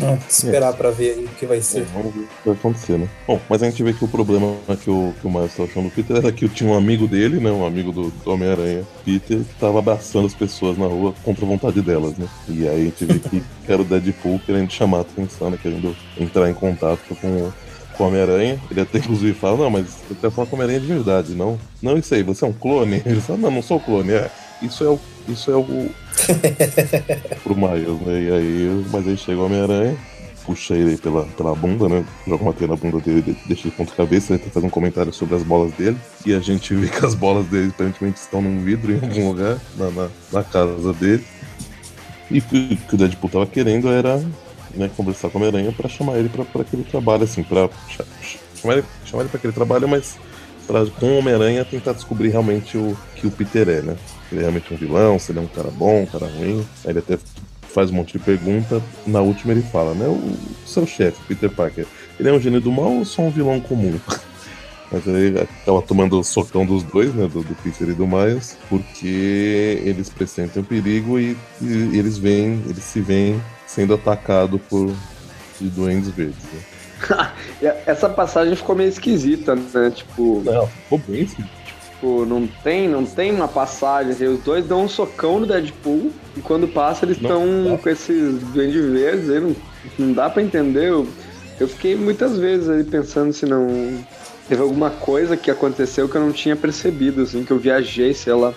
É, 0.00 0.18
esperar 0.28 0.72
é. 0.72 0.76
pra 0.76 0.90
ver 0.90 1.18
aí 1.18 1.24
o 1.24 1.28
que 1.28 1.46
vai 1.46 1.60
ser. 1.60 1.80
É, 1.80 1.84
vamos 1.92 2.14
ver 2.14 2.20
o 2.20 2.26
que 2.26 2.46
vai 2.46 2.54
acontecer, 2.54 2.98
né? 2.98 3.08
Bom, 3.26 3.40
mas 3.48 3.62
a 3.62 3.66
gente 3.68 3.82
vê 3.82 3.92
que 3.92 4.04
o 4.04 4.08
problema 4.08 4.54
que 4.82 4.90
o, 4.90 5.14
que 5.20 5.26
o 5.26 5.30
Miles 5.30 5.50
estava 5.50 5.68
achando 5.68 5.88
do 5.88 5.90
Peter 5.90 6.16
era 6.16 6.32
que 6.32 6.48
tinha 6.48 6.70
um 6.70 6.76
amigo 6.76 7.06
dele, 7.06 7.38
né? 7.38 7.50
Um 7.50 7.66
amigo 7.66 7.92
do, 7.92 8.10
do 8.10 8.30
Homem-Aranha, 8.30 8.84
Peter, 9.04 9.38
que 9.38 9.54
tava 9.60 9.78
abraçando 9.78 10.26
as 10.26 10.34
pessoas 10.34 10.78
na 10.78 10.86
rua 10.86 11.14
contra 11.22 11.44
a 11.44 11.48
vontade 11.48 11.80
delas, 11.82 12.16
né? 12.16 12.26
E 12.48 12.66
aí 12.66 12.80
a 12.80 12.84
gente 12.84 13.04
vê 13.04 13.18
que, 13.18 13.40
que 13.40 13.44
era 13.72 13.82
o 13.82 13.84
Deadpool 13.84 14.40
querendo 14.44 14.70
chamar 14.70 14.98
a 14.98 15.02
atenção, 15.02 15.50
né? 15.50 15.58
Querendo 15.60 15.94
entrar 16.18 16.48
em 16.48 16.54
contato 16.54 17.14
com 17.20 17.52
com 17.96 18.04
o 18.04 18.08
Homem-Aranha. 18.08 18.60
Ele 18.70 18.80
até 18.80 18.98
inclusive 18.98 19.34
fala, 19.34 19.56
não, 19.56 19.70
mas 19.70 19.86
eu 20.10 20.16
quero 20.16 20.32
falar 20.32 20.46
com 20.46 20.56
o 20.56 20.58
Homem-Aranha 20.58 20.80
de 20.80 20.92
verdade, 20.92 21.34
não. 21.34 21.58
Não 21.80 21.96
isso 21.96 22.14
aí, 22.14 22.22
você 22.22 22.44
é 22.44 22.48
um 22.48 22.52
clone? 22.52 23.02
Ele 23.04 23.20
fala, 23.20 23.38
não, 23.38 23.50
não 23.50 23.62
sou 23.62 23.80
clone, 23.80 24.12
é. 24.12 24.30
Isso 24.62 24.84
é 24.84 24.88
o. 24.88 25.00
Isso 25.28 25.50
é 25.50 25.56
o. 25.56 25.64
pro 27.42 27.56
Miles, 27.56 28.00
né? 28.00 28.22
E 28.22 28.32
aí, 28.32 28.84
mas 28.92 29.06
aí 29.06 29.16
chega 29.16 29.40
o 29.40 29.46
Homem-Aranha, 29.46 29.96
puxa 30.44 30.74
ele 30.74 30.96
pela, 30.96 31.24
pela 31.24 31.54
bunda, 31.54 31.88
né? 31.88 32.04
Joga 32.26 32.44
uma 32.44 32.52
teia 32.52 32.68
na 32.68 32.76
bunda 32.76 33.00
dele, 33.00 33.36
deixa 33.46 33.66
ele 33.66 33.76
ponto 33.76 33.92
cabeça, 33.92 34.34
ele 34.34 34.42
faz 34.50 34.64
um 34.64 34.70
comentário 34.70 35.12
sobre 35.12 35.34
as 35.34 35.42
bolas 35.42 35.72
dele. 35.72 35.96
E 36.24 36.32
a 36.32 36.38
gente 36.38 36.74
vê 36.74 36.88
que 36.88 37.04
as 37.04 37.14
bolas 37.14 37.46
dele 37.46 37.70
aparentemente 37.74 38.20
estão 38.20 38.40
num 38.40 38.60
vidro 38.60 38.92
em 38.92 39.00
algum 39.00 39.28
lugar, 39.28 39.58
na, 39.76 39.90
na, 39.90 40.08
na 40.32 40.44
casa 40.44 40.92
dele. 40.92 41.24
E 42.30 42.38
o 42.38 42.42
que 42.42 42.78
o 42.92 42.96
Deadpool 42.96 43.30
tava 43.30 43.46
querendo 43.46 43.88
era 43.88 44.22
né, 44.74 44.90
conversar 44.96 45.30
com 45.30 45.38
o 45.38 45.42
Homem-Aranha 45.42 45.72
pra 45.72 45.88
chamar 45.88 46.18
ele 46.18 46.28
pra 46.28 46.62
aquele 46.62 46.84
trabalho, 46.84 47.24
assim, 47.24 47.42
pra 47.42 47.68
chamar 47.88 48.74
ele, 48.74 48.84
chamar 49.04 49.22
ele 49.22 49.30
pra 49.30 49.38
aquele 49.38 49.52
trabalho, 49.52 49.88
mas 49.88 50.16
pra, 50.66 50.86
com 50.86 51.06
o 51.06 51.18
Homem-Aranha 51.18 51.64
tentar 51.64 51.92
descobrir 51.92 52.30
realmente 52.30 52.76
o 52.76 52.96
que 53.16 53.26
o 53.26 53.30
Peter 53.30 53.68
é, 53.68 53.82
né? 53.82 53.96
Se 54.28 54.34
ele 54.34 54.40
é 54.40 54.42
realmente 54.42 54.72
um 54.72 54.76
vilão, 54.76 55.18
se 55.18 55.32
ele 55.32 55.38
é 55.38 55.42
um 55.42 55.46
cara 55.46 55.70
bom, 55.70 56.02
um 56.02 56.06
cara 56.06 56.26
ruim. 56.26 56.66
Aí 56.84 56.92
ele 56.92 56.98
até 57.00 57.18
faz 57.62 57.90
um 57.90 57.94
monte 57.94 58.12
de 58.12 58.18
pergunta. 58.18 58.82
Na 59.06 59.20
última 59.20 59.52
ele 59.52 59.62
fala, 59.62 59.94
né? 59.94 60.06
O 60.06 60.36
seu 60.66 60.86
chefe, 60.86 61.18
Peter 61.26 61.50
Parker, 61.50 61.86
ele 62.18 62.28
é 62.28 62.32
um 62.32 62.40
gênio 62.40 62.60
do 62.60 62.70
mal 62.70 62.92
ou 62.92 63.04
só 63.04 63.22
um 63.22 63.30
vilão 63.30 63.60
comum? 63.60 63.98
Mas 64.90 65.08
aí 65.08 65.34
acaba 65.38 65.80
tomando 65.80 66.20
o 66.20 66.22
socão 66.22 66.66
dos 66.66 66.82
dois, 66.82 67.14
né? 67.14 67.26
Do, 67.26 67.42
do 67.42 67.54
Peter 67.62 67.88
e 67.88 67.94
do 67.94 68.06
Miles, 68.06 68.58
porque 68.68 69.80
eles 69.84 70.10
pressentem 70.10 70.62
o 70.62 70.64
perigo 70.64 71.18
e, 71.18 71.36
e 71.62 71.98
eles 71.98 72.18
vêm, 72.18 72.62
eles 72.66 72.84
se 72.84 73.00
veem 73.00 73.40
sendo 73.74 73.94
atacado 73.94 74.58
por 74.58 74.92
de 75.60 75.68
duendes 75.68 76.08
verdes. 76.10 76.42
Né? 76.44 77.30
Essa 77.86 78.08
passagem 78.08 78.54
ficou 78.54 78.74
meio 78.74 78.88
esquisita, 78.88 79.54
né? 79.54 79.90
Tipo. 79.94 80.42
Não, 80.44 80.66
ficou 80.66 80.98
bem 80.98 81.22
esquisita. 81.22 81.62
Tipo, 82.02 82.26
não 82.26 82.48
tem, 82.64 82.88
não 82.88 83.06
tem 83.06 83.30
uma 83.30 83.46
passagem, 83.46 84.12
assim, 84.12 84.26
os 84.26 84.40
dois 84.40 84.66
dão 84.66 84.82
um 84.82 84.88
socão 84.88 85.38
no 85.38 85.46
Deadpool 85.46 86.10
e 86.36 86.40
quando 86.40 86.66
passa 86.66 87.04
eles 87.04 87.16
estão 87.16 87.78
com 87.80 87.88
esses 87.88 88.40
duendes 88.40 88.84
verdes, 88.90 89.30
aí 89.30 89.40
não, 89.40 89.54
não 89.96 90.12
dá 90.12 90.28
para 90.28 90.42
entender. 90.42 90.88
Eu, 90.88 91.06
eu 91.60 91.68
fiquei 91.68 91.94
muitas 91.94 92.36
vezes 92.36 92.68
aí 92.68 92.82
pensando 92.82 93.32
se 93.32 93.46
não 93.46 94.04
teve 94.48 94.60
alguma 94.60 94.90
coisa 94.90 95.36
que 95.36 95.48
aconteceu 95.48 96.08
que 96.08 96.16
eu 96.16 96.20
não 96.20 96.32
tinha 96.32 96.56
percebido, 96.56 97.22
assim, 97.22 97.44
que 97.44 97.52
eu 97.52 97.58
viajei, 97.58 98.12
sei 98.12 98.32
lá. 98.32 98.52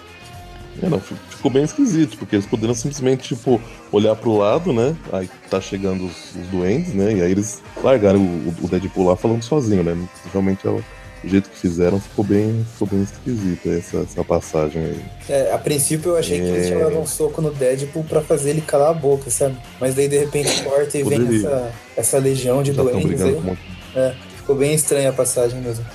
É, 0.81 0.89
não, 0.89 0.99
ficou 0.99 1.49
bem 1.51 1.63
esquisito, 1.63 2.17
porque 2.17 2.35
eles 2.35 2.45
poderiam 2.45 2.75
simplesmente, 2.75 3.35
tipo, 3.35 3.61
olhar 3.91 4.15
pro 4.15 4.37
lado, 4.37 4.73
né? 4.73 4.95
Aí 5.11 5.29
tá 5.49 5.61
chegando 5.61 6.05
os, 6.05 6.35
os 6.35 6.47
doentes, 6.47 6.93
né? 6.93 7.13
E 7.13 7.21
aí 7.21 7.31
eles 7.31 7.61
largaram 7.81 8.19
o, 8.19 8.53
o 8.61 8.67
Deadpool 8.67 9.07
lá 9.07 9.15
falando 9.15 9.43
sozinho, 9.43 9.83
né? 9.83 9.97
Realmente 10.33 10.67
é 10.67 10.69
o, 10.69 10.83
jeito 11.27 11.49
que 11.49 11.57
fizeram 11.57 11.99
ficou 11.99 12.23
bem, 12.23 12.65
ficou 12.73 12.87
bem 12.87 13.01
esquisita 13.01 13.69
essa, 13.69 13.97
essa 13.99 14.23
passagem 14.23 14.83
aí. 14.83 15.05
É, 15.27 15.53
a 15.53 15.57
princípio 15.57 16.11
eu 16.11 16.17
achei 16.17 16.39
é... 16.39 16.41
que 16.41 16.47
eles 16.47 16.67
tinham 16.67 16.81
dado 16.81 16.99
um 16.99 17.05
soco 17.05 17.41
no 17.41 17.51
Deadpool 17.51 18.03
pra 18.03 18.21
fazer 18.21 18.51
ele 18.51 18.61
calar 18.61 18.91
a 18.91 18.93
boca, 18.93 19.29
sabe? 19.29 19.57
Mas 19.79 19.95
daí 19.95 20.07
de 20.07 20.19
repente 20.19 20.49
corta 20.63 20.97
e 20.97 21.03
Poderia. 21.03 21.25
vem 21.27 21.39
essa, 21.39 21.71
essa 21.97 22.17
legião 22.17 22.61
de 22.61 22.73
Já 22.73 22.83
doentes 22.83 23.21
aí. 23.21 23.33
Um 23.33 23.57
é, 23.95 24.15
ficou 24.37 24.55
bem 24.55 24.73
estranha 24.73 25.09
a 25.09 25.13
passagem 25.13 25.59
mesmo. 25.61 25.85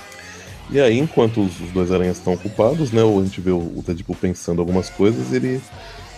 E 0.72 0.80
aí, 0.80 0.98
enquanto 0.98 1.40
os, 1.40 1.52
dois 1.72 1.90
aranhas 1.90 2.18
estão 2.18 2.32
ocupados, 2.34 2.92
né? 2.92 3.02
A 3.02 3.24
gente 3.24 3.40
vê 3.40 3.50
o, 3.50 3.58
o 3.58 3.82
Deadpool 3.84 4.16
pensando 4.16 4.60
algumas 4.60 4.88
coisas, 4.88 5.32
ele 5.32 5.60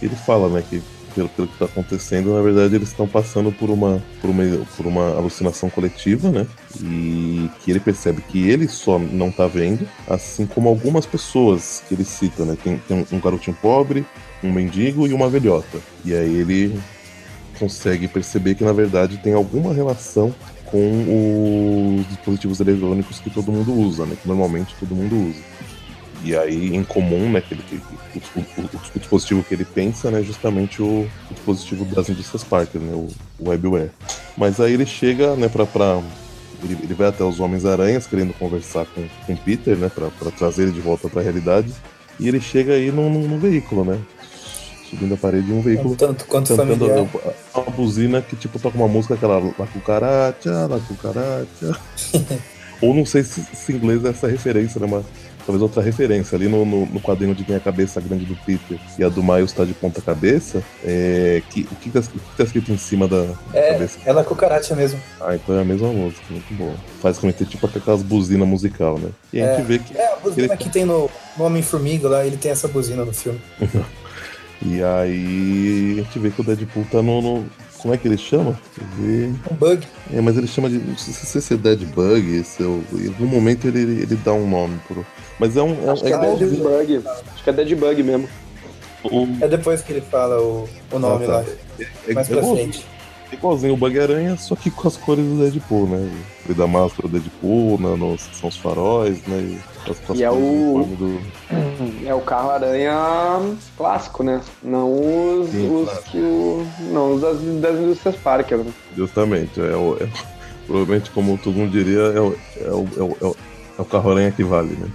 ele 0.03 0.17
fala, 0.17 0.49
né, 0.49 0.65
que 0.69 0.83
pelo, 1.15 1.29
pelo 1.29 1.47
que 1.47 1.55
está 1.55 1.67
acontecendo, 1.67 2.35
na 2.35 2.43
verdade 2.43 2.75
eles 2.75 2.89
estão 2.89 3.07
passando 3.07 3.53
por 3.53 3.71
uma, 3.71 4.03
por, 4.21 4.31
uma, 4.31 4.45
por 4.77 4.87
uma 4.87 5.17
alucinação 5.17 5.71
coletiva, 5.71 6.31
né? 6.31 6.47
E 6.81 7.51
que 7.61 7.71
ele 7.71 7.81
percebe 7.81 8.23
que 8.23 8.49
ele 8.49 8.67
só 8.67 8.99
não 8.99 9.29
está 9.29 9.47
vendo, 9.47 9.87
assim 10.09 10.47
como 10.47 10.69
algumas 10.69 11.07
pessoas 11.07 11.83
que 11.87 11.95
ele 11.95 12.05
cita, 12.05 12.45
né? 12.45 12.57
Tem, 12.63 12.79
tem 12.79 13.07
um 13.13 13.21
garotinho 13.21 13.57
pobre, 13.61 14.05
um 14.43 14.51
mendigo 14.51 15.07
e 15.07 15.13
uma 15.13 15.29
velhota. 15.29 15.79
E 16.05 16.15
aí 16.15 16.35
ele 16.35 16.81
consegue 17.59 18.09
perceber 18.09 18.55
que 18.55 18.65
na 18.65 18.73
verdade 18.73 19.19
tem 19.19 19.35
alguma 19.35 19.73
relação 19.73 20.35
com 20.73 21.99
os 22.01 22.09
dispositivos 22.09 22.59
eletrônicos 22.59 23.21
que 23.21 23.29
todo 23.29 23.53
mundo 23.53 23.73
usa, 23.75 24.07
né? 24.07 24.17
Que 24.21 24.27
normalmente 24.27 24.75
todo 24.81 24.95
mundo 24.95 25.15
usa. 25.29 25.53
E 26.25 26.37
aí, 26.37 26.75
em 26.75 26.85
comum, 26.85 27.31
né, 27.31 27.41
que 27.41 27.53
ele, 27.53 27.63
o, 28.15 28.39
o, 28.39 28.65
o, 28.65 28.99
dispositivo 28.99 29.43
que 29.43 29.55
ele 29.55 29.65
pensa 29.65 30.09
né, 30.09 30.21
é 30.21 30.23
justamente 30.23 30.81
o, 30.81 31.09
o 31.31 31.35
dispositivo 31.35 31.85
das 31.85 32.09
indústrias 32.09 32.45
Parker, 32.45 32.81
né, 32.81 32.95
o, 32.95 33.09
o 33.41 33.51
WebWare. 33.51 33.91
Mas 34.37 34.61
aí 34.61 34.73
ele 34.73 34.87
chega, 34.87 35.35
né, 35.35 35.49
pra, 35.49 35.67
pra 35.67 36.01
ele, 36.63 36.79
ele, 36.81 36.95
vai 36.95 37.09
até 37.09 37.25
os 37.25 37.41
Homens-Aranhas 37.41 38.07
querendo 38.07 38.33
conversar 38.35 38.87
com, 38.87 39.05
com 39.27 39.35
Peter, 39.35 39.77
né, 39.77 39.91
pra, 39.93 40.11
pra 40.11 40.31
trazer 40.31 40.63
ele 40.63 40.73
de 40.73 40.81
volta 40.81 41.09
pra 41.09 41.23
realidade. 41.23 41.73
E 42.21 42.29
ele 42.29 42.41
chega 42.41 42.75
aí 42.75 42.93
num 42.93 43.39
veículo, 43.41 43.85
né, 43.85 43.99
subindo 44.93 45.15
a 45.15 45.17
parede 45.17 45.47
de 45.47 45.53
um 45.53 45.63
veículo. 45.63 45.97
Tanto 45.97 46.27
quanto 46.27 46.55
cantando 46.55 47.09
uma 47.55 47.71
buzina 47.71 48.21
que 48.21 48.37
tipo 48.37 48.59
toca 48.59 48.77
uma 48.77 48.89
música 48.89 49.15
aquela 49.15 49.39
La 49.39 49.67
Cucaracha, 49.67 50.67
La 50.69 50.79
Cucaracha. 50.87 51.81
Ou 52.83 52.93
não 52.93 53.07
sei 53.07 53.23
se, 53.23 53.43
se 53.55 53.73
em 53.73 53.77
inglês 53.77 54.05
é 54.05 54.11
essa 54.11 54.27
referência, 54.27 54.79
né? 54.81 54.87
Mas 54.91 55.05
talvez 55.47 55.63
outra 55.63 55.81
referência 55.83 56.37
ali 56.37 56.49
no, 56.49 56.65
no, 56.65 56.87
no, 56.87 57.01
quadrinho 57.01 57.35
de 57.35 57.45
quem 57.45 57.55
é 57.55 57.59
a 57.59 57.61
cabeça 57.61 58.01
grande 58.01 58.25
do 58.25 58.37
Peter 58.45 58.79
e 58.99 59.05
a 59.05 59.09
do 59.09 59.23
Miles 59.23 59.51
está 59.51 59.65
de 59.65 59.73
ponta 59.73 60.03
cabeça. 60.03 60.63
É, 60.85 61.43
que, 61.49 61.63
o 61.71 61.77
que 61.77 61.89
está 61.89 62.03
tá 62.37 62.45
escrito 62.45 62.71
em 62.71 62.77
cima 62.77 63.09
da, 63.09 63.29
é, 63.55 63.73
cabeça? 63.73 63.99
É 64.05 64.13
na 64.13 64.25
cucaracha 64.25 64.75
mesmo. 64.75 65.01
Ah, 65.21 65.35
então 65.35 65.57
é 65.57 65.63
a 65.63 65.65
mesma 65.65 65.89
música, 65.89 66.23
muito 66.29 66.55
boa. 66.55 66.75
Faz 67.01 67.19
cometer 67.19 67.47
tipo 67.47 67.67
aquelas 67.67 68.03
buzinas 68.03 68.47
musical, 68.47 68.99
né? 68.99 69.11
E 69.33 69.41
a 69.41 69.47
é, 69.47 69.57
gente 69.57 69.67
vê 69.67 69.79
que. 69.79 69.97
É, 69.97 70.13
a 70.13 70.17
buzina 70.17 70.53
ele... 70.53 70.57
que 70.57 70.69
tem 70.69 70.85
no, 70.85 71.09
no 71.37 71.45
Homem-Formiga 71.45 72.09
lá, 72.09 72.27
ele 72.27 72.37
tem 72.37 72.51
essa 72.51 72.69
buzina 72.69 73.05
no 73.05 73.15
filme. 73.15 73.41
e 74.65 74.83
aí 74.83 75.99
a 75.99 76.03
gente 76.03 76.19
vê 76.19 76.31
que 76.31 76.41
o 76.41 76.45
Deadpool 76.45 76.85
tá 76.91 77.03
no, 77.03 77.21
no 77.21 77.45
como 77.83 77.93
é 77.93 77.97
que 77.97 78.07
ele 78.07 78.17
chama? 78.17 78.57
Um 78.89 79.55
bug. 79.57 79.85
É, 80.15 80.21
mas 80.21 80.39
ele 80.39 80.47
chama 80.47 80.71
de. 80.71 80.79
Não 80.79 80.97
sei 80.97 81.41
se 81.41 81.55
é 81.55 81.57
Dead 81.57 81.85
Bug, 81.87 82.45
se 82.45 82.63
em 82.63 83.09
algum 83.09 83.27
momento 83.27 83.67
ele, 83.67 84.03
ele 84.03 84.15
dá 84.25 84.33
um 84.33 84.49
nome 84.49 84.79
pro. 84.87 85.05
Mas 85.37 85.57
é 85.57 85.63
um. 85.63 85.89
É 85.89 85.91
Acho 85.91 86.07
é, 86.07 86.09
que 86.11 86.15
é, 86.15 86.33
é 86.33 86.37
Dead 86.37 86.59
Bug. 86.61 87.03
Acho 87.09 87.43
que 87.43 87.51
é 87.51 87.53
Dead 87.53 87.77
Bug 87.77 88.03
mesmo. 88.05 88.29
É 89.41 89.49
depois 89.49 89.83
que 89.83 89.93
ele 89.93 90.01
fala 90.01 90.41
o, 90.41 90.69
o 90.93 90.99
nome 91.01 91.25
ah, 91.25 91.27
tá. 91.27 91.33
lá. 91.39 91.45
É, 91.81 91.87
é, 92.07 92.15
Mais 92.15 92.29
pra 92.29 92.39
é 92.39 92.43
frente. 92.43 92.87
É 93.33 93.35
igualzinho 93.35 93.75
o 93.75 93.77
Bug-Aranha, 93.77 94.37
só 94.37 94.55
que 94.55 94.71
com 94.71 94.87
as 94.87 94.97
cores 94.97 95.25
do 95.25 95.39
Deadpool, 95.39 95.89
né? 95.89 96.09
Ele 96.45 96.55
dá 96.55 96.69
máscara 96.69 97.09
do 97.09 97.19
Deadpool, 97.19 97.81
né? 97.81 97.97
No, 97.97 98.17
são 98.17 98.49
os 98.49 98.57
faróis, 98.59 99.27
né? 99.27 99.39
E, 99.39 99.91
as, 99.91 100.11
as 100.11 100.19
e 100.19 100.23
é 100.23 100.31
o. 100.31 100.87
Do... 100.97 101.21
É 102.05 102.15
o 102.15 102.21
carro-aranha 102.21 102.95
clássico, 103.77 104.23
né? 104.23 104.41
Não 104.63 104.93
os, 104.93 105.51
Sim, 105.51 105.75
os 105.75 105.89
claro. 105.89 106.03
que 106.05 106.19
o. 106.19 106.67
Não 106.91 107.15
os 107.15 107.21
das, 107.21 107.39
das 107.61 107.79
indústrias 107.79 108.17
Parker, 108.17 108.59
né? 108.59 108.73
Justamente. 108.97 109.61
É 109.61 109.77
o, 109.77 109.97
é, 110.01 110.09
provavelmente, 110.67 111.11
como 111.11 111.39
todo 111.39 111.55
mundo 111.55 111.71
diria, 111.71 112.01
é 112.01 112.21
o, 112.21 112.37
é 112.61 112.71
o, 112.71 112.89
é 112.97 113.03
o, 113.03 113.17
é 113.21 113.25
o, 113.25 113.37
é 113.79 113.83
o 113.83 113.85
carro-aranha 113.85 114.33
que 114.33 114.43
vale, 114.43 114.77
né? 114.77 114.91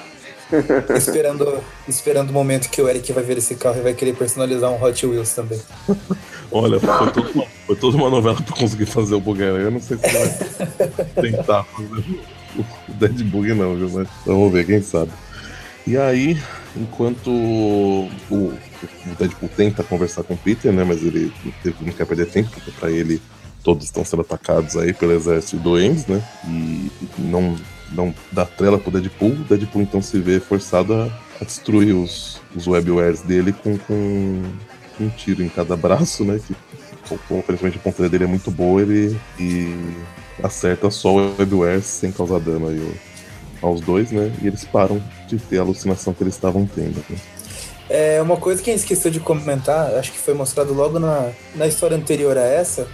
esperando, 0.96 1.58
esperando 1.88 2.30
o 2.30 2.32
momento 2.32 2.68
que 2.68 2.82
o 2.82 2.88
Eric 2.88 3.12
vai 3.12 3.22
ver 3.22 3.38
esse 3.38 3.54
carro 3.54 3.78
e 3.78 3.82
vai 3.82 3.94
querer 3.94 4.14
personalizar 4.14 4.70
um 4.70 4.82
Hot 4.82 5.06
Wheels 5.06 5.34
também. 5.34 5.60
Olha, 6.50 6.80
foi 6.80 7.12
toda, 7.12 7.30
uma, 7.30 7.46
foi 7.66 7.76
toda 7.76 7.96
uma 7.96 8.10
novela 8.10 8.36
pra 8.42 8.56
conseguir 8.56 8.86
fazer 8.86 9.14
o 9.14 9.20
Bug 9.20 9.40
Eu 9.40 9.70
não 9.70 9.80
sei 9.80 9.96
se 9.96 10.08
vai 10.08 10.98
tentar 11.30 11.64
fazer 11.64 12.20
o 12.56 12.92
Dead 12.94 13.22
Bug, 13.24 13.54
não, 13.54 13.76
viu? 13.76 13.90
Mas 13.90 14.08
vamos 14.26 14.52
ver, 14.52 14.66
quem 14.66 14.82
sabe. 14.82 15.12
E 15.86 15.96
aí, 15.96 16.40
enquanto 16.76 17.30
o, 17.30 18.10
o 18.30 18.54
Deadpool 19.18 19.48
tenta 19.56 19.82
conversar 19.82 20.22
com 20.22 20.34
o 20.34 20.38
Peter, 20.38 20.72
né? 20.72 20.84
Mas 20.84 21.02
ele 21.02 21.32
não 21.80 21.92
quer 21.92 22.06
perder 22.06 22.26
tempo, 22.26 22.50
porque 22.50 22.70
pra 22.70 22.90
ele 22.90 23.20
todos 23.62 23.84
estão 23.84 24.04
sendo 24.04 24.22
atacados 24.22 24.76
aí 24.76 24.92
pelo 24.92 25.12
exército 25.12 25.56
do 25.56 25.78
Endes, 25.78 26.06
né? 26.06 26.22
E 26.46 26.90
não, 27.18 27.56
não 27.92 28.14
dá 28.30 28.44
trela 28.44 28.78
pro 28.78 28.90
Deadpool. 28.90 29.32
O 29.32 29.44
Deadpool 29.44 29.82
então 29.82 30.02
se 30.02 30.18
vê 30.18 30.38
forçado 30.38 30.94
a, 30.94 31.06
a 31.40 31.44
destruir 31.44 31.94
os, 31.94 32.40
os 32.54 32.66
webwares 32.66 33.22
dele 33.22 33.52
com, 33.52 33.76
com 33.78 34.42
um 35.00 35.08
tiro 35.08 35.42
em 35.42 35.48
cada 35.48 35.76
braço, 35.76 36.24
né? 36.24 36.38
Que, 36.46 36.54
aparentemente 37.38 37.78
a 37.78 37.80
ponteira 37.80 38.08
dele 38.08 38.24
é 38.24 38.26
muito 38.26 38.50
boa, 38.50 38.82
ele 38.82 39.18
e 39.38 39.74
acerta 40.42 40.90
só 40.90 41.16
o 41.16 41.36
webware 41.36 41.82
sem 41.82 42.12
causar 42.12 42.38
dano 42.38 42.68
aí 42.68 42.94
aos 43.62 43.80
dois, 43.80 44.10
né? 44.10 44.32
E 44.42 44.46
eles 44.46 44.64
param 44.64 45.02
de 45.26 45.38
ter 45.38 45.58
a 45.58 45.62
alucinação 45.62 46.12
que 46.12 46.22
eles 46.22 46.34
estavam 46.34 46.66
tendo. 46.66 47.04
Né? 47.08 47.16
É 47.88 48.22
uma 48.22 48.36
coisa 48.36 48.62
que 48.62 48.70
a 48.70 48.72
gente 48.72 48.82
esqueceu 48.82 49.10
de 49.10 49.18
comentar, 49.18 49.94
acho 49.94 50.12
que 50.12 50.18
foi 50.18 50.32
mostrado 50.32 50.72
logo 50.72 51.00
na, 51.00 51.30
na 51.56 51.66
história 51.66 51.96
anterior 51.96 52.38
a 52.38 52.44
essa, 52.44 52.86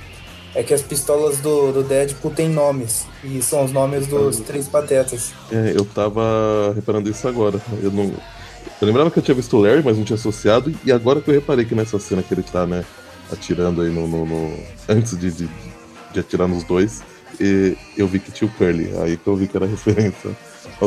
é 0.54 0.62
que 0.62 0.72
as 0.72 0.80
pistolas 0.80 1.38
do, 1.38 1.70
do 1.70 1.82
Deadpool 1.82 2.30
têm 2.30 2.48
nomes. 2.48 3.06
E 3.22 3.42
são 3.42 3.62
os 3.62 3.72
nomes 3.72 4.06
dos 4.06 4.38
três 4.40 4.66
patetas. 4.66 5.34
É, 5.52 5.74
eu 5.76 5.84
tava 5.84 6.72
reparando 6.74 7.10
isso 7.10 7.28
agora. 7.28 7.60
Eu 7.82 7.90
não. 7.90 8.04
Eu 8.80 8.86
lembrava 8.86 9.10
que 9.10 9.18
eu 9.18 9.22
tinha 9.22 9.34
visto 9.34 9.54
o 9.54 9.60
Larry, 9.60 9.82
mas 9.84 9.98
não 9.98 10.04
tinha 10.04 10.16
associado. 10.16 10.74
E 10.82 10.90
agora 10.90 11.20
que 11.20 11.28
eu 11.28 11.34
reparei 11.34 11.66
que 11.66 11.74
nessa 11.74 11.98
cena 11.98 12.22
que 12.22 12.32
ele 12.32 12.42
tá, 12.42 12.66
né, 12.66 12.82
atirando 13.30 13.82
aí 13.82 13.90
no. 13.90 14.08
no, 14.08 14.24
no... 14.24 14.58
antes 14.88 15.18
de, 15.18 15.30
de, 15.30 15.48
de, 16.14 16.20
atirar 16.20 16.48
nos 16.48 16.64
dois, 16.64 17.02
eu 17.94 18.08
vi 18.08 18.18
que 18.18 18.32
tinha 18.32 18.48
o 18.48 18.54
Curly. 18.54 18.92
Aí 19.02 19.18
que 19.18 19.26
eu 19.26 19.36
vi 19.36 19.46
que 19.46 19.58
era 19.58 19.66
referência 19.66 20.30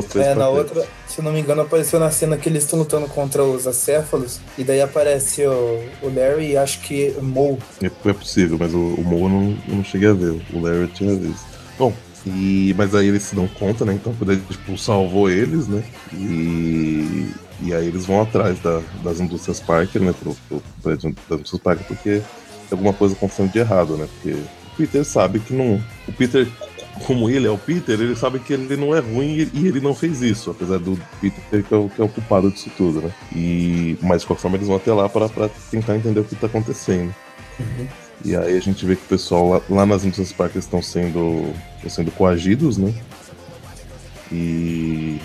três 0.09 0.27
É, 0.27 0.35
na 0.35 0.47
outra, 0.47 0.85
se 1.07 1.21
não 1.21 1.31
me 1.31 1.39
engano, 1.39 1.61
apareceu 1.61 1.99
na 1.99 2.11
cena 2.11 2.37
que 2.37 2.47
eles 2.47 2.63
estão 2.63 2.79
lutando 2.79 3.07
contra 3.07 3.43
os 3.43 3.65
acéfalos. 3.67 4.39
E 4.57 4.63
daí 4.63 4.81
aparece 4.81 5.45
o, 5.45 5.83
o 6.01 6.13
Larry 6.13 6.51
e 6.51 6.57
acho 6.57 6.81
que 6.81 7.13
o 7.17 7.23
Mo. 7.23 7.57
É, 7.81 7.87
é 7.87 8.13
possível, 8.13 8.57
mas 8.59 8.73
o, 8.73 8.77
o 8.77 9.03
Mo 9.03 9.25
eu 9.25 9.29
não, 9.29 9.57
eu 9.67 9.75
não 9.75 9.83
cheguei 9.83 10.09
a 10.09 10.13
ver. 10.13 10.41
O 10.53 10.61
Larry 10.61 10.81
eu 10.81 10.87
tinha 10.87 11.15
visto. 11.15 11.45
Bom, 11.77 11.93
e, 12.25 12.73
mas 12.77 12.93
aí 12.93 13.07
eles 13.07 13.23
se 13.23 13.35
dão 13.35 13.47
conta, 13.47 13.85
né? 13.85 13.93
Então 13.93 14.13
o 14.19 14.25
Deadpool 14.25 14.77
salvou 14.77 15.29
eles, 15.29 15.67
né? 15.67 15.83
E, 16.13 17.31
e 17.61 17.73
aí 17.73 17.87
eles 17.87 18.05
vão 18.05 18.21
atrás 18.21 18.59
da, 18.59 18.81
das 19.03 19.19
indústrias 19.19 19.59
Parker, 19.59 20.01
né? 20.01 20.13
Pro, 20.19 20.35
pro 20.47 20.61
prédio 20.83 21.15
das 21.29 21.39
indústrias 21.39 21.61
Parker, 21.61 21.87
porque 21.87 22.21
alguma 22.71 22.93
coisa 22.93 23.15
acontecendo 23.15 23.51
de 23.51 23.59
errado, 23.59 23.97
né? 23.97 24.07
Porque 24.13 24.37
o 24.37 24.77
Peter 24.77 25.03
sabe 25.05 25.39
que 25.39 25.53
não. 25.53 25.81
O 26.07 26.11
Peter, 26.11 26.47
como 27.05 27.29
ele 27.29 27.47
é 27.47 27.49
o 27.49 27.57
Peter, 27.57 27.99
ele 27.99 28.15
sabe 28.15 28.39
que 28.39 28.53
ele 28.53 28.75
não 28.75 28.95
é 28.95 28.99
ruim 28.99 29.49
e 29.53 29.67
ele 29.67 29.79
não 29.79 29.93
fez 29.93 30.21
isso, 30.21 30.51
apesar 30.51 30.79
do 30.79 30.99
Peter 31.21 31.63
que 31.63 31.73
é 31.73 31.77
o, 31.77 31.89
que 31.89 32.01
é 32.01 32.03
o 32.03 32.09
culpado 32.09 32.51
disso 32.51 32.69
tudo, 32.77 33.01
né? 33.01 33.11
E, 33.33 33.97
mas 34.01 34.21
de 34.21 34.27
qualquer 34.27 34.41
forma 34.41 34.57
eles 34.57 34.67
vão 34.67 34.77
até 34.77 34.91
lá 34.91 35.07
para 35.07 35.29
tentar 35.71 35.95
entender 35.95 36.19
o 36.19 36.23
que 36.23 36.33
está 36.33 36.47
acontecendo. 36.47 37.13
Uhum. 37.59 37.87
E 38.25 38.35
aí 38.35 38.57
a 38.57 38.59
gente 38.59 38.85
vê 38.85 38.95
que 38.95 39.03
o 39.03 39.07
pessoal 39.07 39.49
lá, 39.49 39.61
lá 39.69 39.85
nas 39.85 40.03
indústrias 40.03 40.33
Parker 40.33 40.59
estão 40.59 40.81
sendo, 40.81 41.53
estão 41.77 41.89
sendo 41.89 42.11
coagidos, 42.11 42.77
né? 42.77 42.93
E 44.31 45.19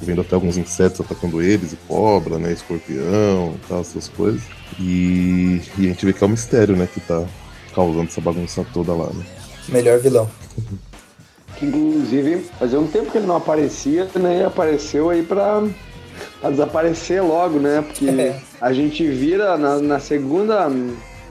vendo 0.00 0.20
até 0.20 0.34
alguns 0.34 0.56
insetos 0.56 1.00
atacando 1.00 1.40
eles, 1.40 1.72
e 1.72 1.76
cobra, 1.88 2.38
né? 2.38 2.52
Escorpião, 2.52 3.56
tal, 3.68 3.80
essas 3.80 4.08
coisas. 4.08 4.42
E, 4.78 5.62
e 5.78 5.86
a 5.86 5.88
gente 5.88 6.04
vê 6.04 6.12
que 6.12 6.22
é 6.22 6.26
o 6.26 6.30
mistério, 6.30 6.76
né? 6.76 6.86
Que 6.92 7.00
tá 7.00 7.24
causando 7.74 8.08
essa 8.08 8.20
bagunça 8.20 8.64
toda 8.74 8.92
lá, 8.92 9.10
né? 9.12 9.24
Melhor 9.68 9.98
vilão. 9.98 10.30
que 11.56 11.66
inclusive 11.66 12.46
fazia 12.58 12.80
um 12.80 12.86
tempo 12.86 13.10
que 13.10 13.18
ele 13.18 13.26
não 13.26 13.36
aparecia, 13.36 14.08
né? 14.14 14.40
E 14.40 14.44
apareceu 14.44 15.10
aí 15.10 15.22
pra, 15.22 15.62
pra 16.40 16.50
desaparecer 16.50 17.22
logo, 17.22 17.58
né? 17.58 17.82
Porque 17.82 18.08
é. 18.08 18.40
a 18.60 18.72
gente 18.72 19.06
vira 19.08 19.56
na, 19.56 19.78
na 19.78 20.00
segunda 20.00 20.68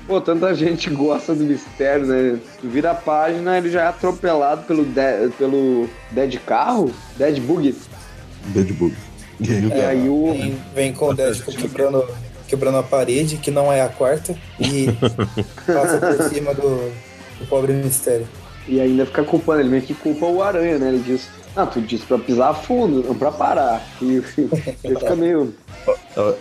Pô, 0.06 0.20
tanta 0.20 0.54
gente 0.54 0.90
gosta 0.92 1.34
do 1.34 1.44
mistério, 1.44 2.06
né? 2.06 2.40
Tu 2.60 2.68
vira 2.68 2.92
a 2.92 2.96
página, 2.96 3.58
ele 3.58 3.70
já 3.70 3.84
é 3.84 3.88
atropelado 3.88 4.64
pelo, 4.64 4.84
de, 4.84 5.30
pelo 5.38 5.90
Dead 6.12 6.40
Carro, 6.46 6.92
Dead 7.18 7.40
Bug. 7.40 7.76
Dead 8.48 8.74
Bug. 8.74 8.96
E 9.40 9.52
aí, 9.52 9.72
é, 9.72 9.86
aí 9.86 10.10
o... 10.10 10.32
vem, 10.34 10.58
vem 10.76 10.94
com 10.94 11.10
o 11.10 11.14
Deadpool 11.14 11.54
quebrando, 11.56 12.08
quebrando 12.48 12.78
a 12.78 12.84
parede, 12.84 13.38
que 13.38 13.50
não 13.50 13.72
é 13.72 13.82
a 13.82 13.90
quarta, 13.90 14.36
e 14.60 14.88
passa 15.66 15.98
por 15.98 16.30
cima 16.30 16.54
do, 16.54 16.92
do 17.40 17.48
pobre 17.48 17.74
mistério. 17.74 18.28
E 18.68 18.80
ainda 18.80 19.06
fica 19.06 19.24
culpando, 19.24 19.60
ele 19.62 19.70
meio 19.70 19.84
que 19.84 19.94
culpa 19.94 20.26
o 20.26 20.42
Aranha, 20.42 20.78
né? 20.78 20.90
Ele 20.90 21.00
diz, 21.00 21.30
ah, 21.56 21.66
tu 21.66 21.82
disse 21.82 22.06
pra 22.06 22.18
pisar 22.18 22.54
fundo, 22.54 23.04
não 23.04 23.16
pra 23.16 23.32
parar. 23.32 23.86
E 24.02 24.24
ele 24.84 25.00
fica 25.00 25.16
meio. 25.16 25.54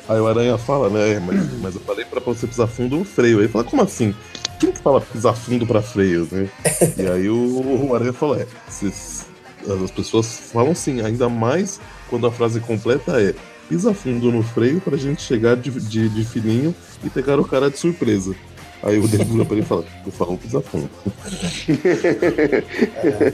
Aí 0.09 0.21
o 0.21 0.27
Aranha 0.27 0.57
fala, 0.57 0.89
né? 0.89 1.21
Mas, 1.21 1.61
mas 1.61 1.75
eu 1.75 1.81
falei 1.81 2.05
pra 2.05 2.21
você 2.21 2.47
pisar 2.47 2.67
fundo 2.67 2.97
no 2.97 3.05
freio. 3.05 3.41
Aí 3.41 3.49
fala, 3.49 3.65
como 3.65 3.83
assim? 3.83 4.15
Quem 4.61 4.71
que 4.71 4.79
fala 4.79 5.01
pisar 5.01 5.35
fundo 5.35 5.67
pra 5.67 5.83
freio, 5.83 6.29
né? 6.31 6.49
E 6.97 7.07
aí 7.07 7.29
o, 7.29 7.89
o 7.89 7.95
Aranha 7.95 8.13
fala, 8.13 8.41
é, 8.41 8.47
as 8.83 9.91
pessoas 9.91 10.51
falam 10.53 10.75
sim, 10.75 11.01
ainda 11.01 11.29
mais 11.29 11.81
quando 12.09 12.27
a 12.27 12.33
frase 12.33 12.61
completa 12.61 13.21
é 13.21 13.35
pisa 13.69 13.95
fundo 13.95 14.31
no 14.31 14.43
freio 14.43 14.81
pra 14.81 14.97
gente 14.97 15.23
chegar 15.23 15.57
de, 15.57 15.71
de, 15.71 16.09
de 16.09 16.25
fininho 16.25 16.75
e 17.03 17.11
pegar 17.11 17.41
o 17.41 17.45
cara 17.45 17.71
de 17.71 17.79
surpresa. 17.79 18.35
Aí 18.83 18.99
o 18.99 19.07
Deadpool 19.07 19.33
vira 19.33 19.45
pra 19.45 19.55
ele 19.57 19.65
e 19.65 19.69
fala, 19.69 19.85
por 20.05 20.13
favor, 20.13 20.39
pisa 20.39 20.61
fundo. 20.61 20.91
É. 23.05 23.33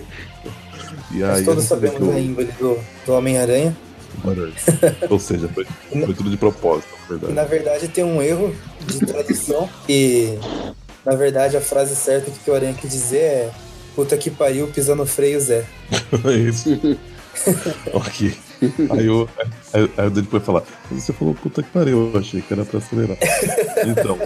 E 1.11 1.19
Nós 1.21 1.39
aí 1.39 1.45
todos 1.45 1.73
a 1.73 1.77
gente 1.77 1.81
vê 1.81 1.89
sabemos 1.89 2.13
que 2.13 2.19
a 2.19 2.21
índole 2.21 2.53
do, 2.53 2.79
do 3.07 3.13
Homem-Aranha. 3.15 3.77
Ou 5.09 5.19
seja, 5.19 5.49
foi, 5.49 5.65
foi 5.91 6.15
tudo 6.15 6.29
de 6.31 6.37
propósito, 6.37 6.89
na 6.93 7.05
E 7.07 7.09
verdade. 7.19 7.33
na 7.35 7.45
verdade 7.45 7.89
tem 7.89 8.05
um 8.05 8.21
erro 8.21 8.55
de 8.87 8.99
tradução. 9.07 9.69
E 9.89 10.39
na 11.05 11.15
verdade 11.15 11.57
a 11.57 11.61
frase 11.61 11.95
certa 11.95 12.31
que 12.31 12.51
o 12.51 12.55
Aranha 12.55 12.75
quer 12.75 12.89
dizer 12.89 13.19
é 13.19 13.51
puta 13.95 14.17
que 14.17 14.31
pariu, 14.31 14.67
pisa 14.69 14.95
no 14.95 15.07
freio 15.07 15.41
Zé. 15.41 15.65
É 16.25 16.35
isso. 16.35 16.99
ok. 17.93 18.35
Aí, 18.91 19.09
o, 19.09 19.29
aí, 19.73 19.91
aí 19.97 20.09
vai 20.09 20.41
falar, 20.41 20.65
mas 20.91 21.05
você 21.05 21.13
falou 21.13 21.35
puta 21.35 21.63
que 21.63 21.71
pariu, 21.71 22.11
eu 22.13 22.19
achei 22.19 22.43
que 22.43 22.53
era 22.53 22.65
pra 22.65 22.79
acelerar. 22.79 23.17
Então. 23.87 24.19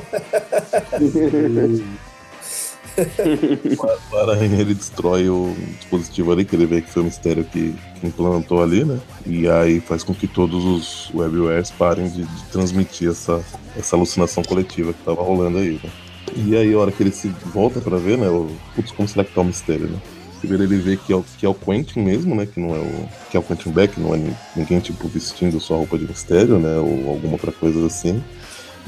Aranha 4.20 4.61
ele 4.61 4.74
destrói 4.74 5.28
o 5.28 5.55
dispositivo 5.78 6.33
ali, 6.33 6.45
que 6.45 6.55
ele 6.55 6.66
vê 6.66 6.83
que 6.83 6.91
foi 6.91 7.03
o 7.03 7.07
mistério 7.07 7.45
que, 7.45 7.74
que 8.01 8.07
implantou 8.07 8.62
ali, 8.62 8.85
né? 8.85 9.01
E 9.26 9.49
aí 9.49 9.80
faz 9.80 10.05
com 10.05 10.14
que 10.14 10.26
todos 10.26 10.64
os 10.64 11.11
webwares 11.14 11.70
parem 11.70 12.09
de, 12.09 12.24
de 12.24 12.45
transmitir 12.51 13.11
essa, 13.11 13.43
essa 13.76 13.97
alucinação 13.97 14.43
coletiva 14.43 14.93
que 14.93 15.03
tava 15.03 15.22
rolando 15.22 15.59
aí, 15.59 15.80
né? 15.83 15.91
E 16.35 16.57
aí, 16.57 16.72
a 16.72 16.78
hora 16.78 16.91
que 16.91 17.03
ele 17.03 17.12
se 17.12 17.28
volta 17.47 17.80
pra 17.80 17.99
ver, 17.99 18.16
né? 18.16 18.26
Putz, 18.74 18.91
como 18.93 19.07
será 19.07 19.24
que 19.24 19.35
tá 19.35 19.41
o 19.41 19.45
mistério, 19.45 19.87
né? 19.87 19.99
Primeiro 20.43 20.64
ele 20.64 20.76
vê 20.76 20.97
que 20.97 21.12
é, 21.12 21.16
o, 21.16 21.24
que 21.38 21.47
é 21.47 21.49
o 21.49 21.55
Quentin 21.55 22.01
mesmo, 22.01 22.34
né? 22.34 22.45
Que 22.47 22.59
não 22.61 22.74
é 22.74 22.78
o. 22.80 23.09
Que 23.30 23.36
é 23.36 23.40
o 23.40 23.43
Quentin 23.43 23.70
Beck, 23.70 23.99
não 23.99 24.12
é 24.12 24.18
ni- 24.18 24.36
ninguém, 24.57 24.80
tipo, 24.80 25.07
vestindo 25.07 25.59
sua 25.61 25.76
roupa 25.76 25.97
de 25.97 26.05
mistério, 26.07 26.59
né? 26.59 26.76
Ou 26.78 27.11
alguma 27.11 27.34
outra 27.34 27.53
coisa 27.53 27.86
assim. 27.86 28.22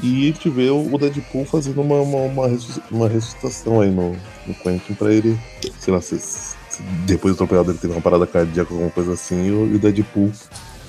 E 0.03 0.23
a 0.23 0.33
gente 0.33 0.49
vê 0.49 0.69
o 0.69 0.97
Deadpool 0.97 1.45
fazendo 1.45 1.81
uma, 1.81 2.01
uma, 2.01 2.17
uma, 2.23 2.47
ressus- 2.49 2.81
uma 2.91 3.07
ressuscitação 3.07 3.79
aí 3.79 3.89
no, 3.89 4.11
no 4.45 4.53
Quentin 4.53 4.93
pra 4.93 5.13
ele, 5.13 5.39
sei 5.79 5.93
lá, 5.93 6.01
se, 6.01 6.19
se 6.19 6.55
depois 7.05 7.33
do 7.33 7.37
atropelado 7.37 7.71
ele 7.71 7.77
teve 7.77 7.93
uma 7.93 8.01
parada 8.01 8.27
cardíaca, 8.27 8.73
alguma 8.73 8.91
coisa 8.91 9.13
assim, 9.13 9.47
e 9.47 9.51
o, 9.51 9.65
e 9.71 9.75
o 9.75 9.79
Deadpool, 9.79 10.29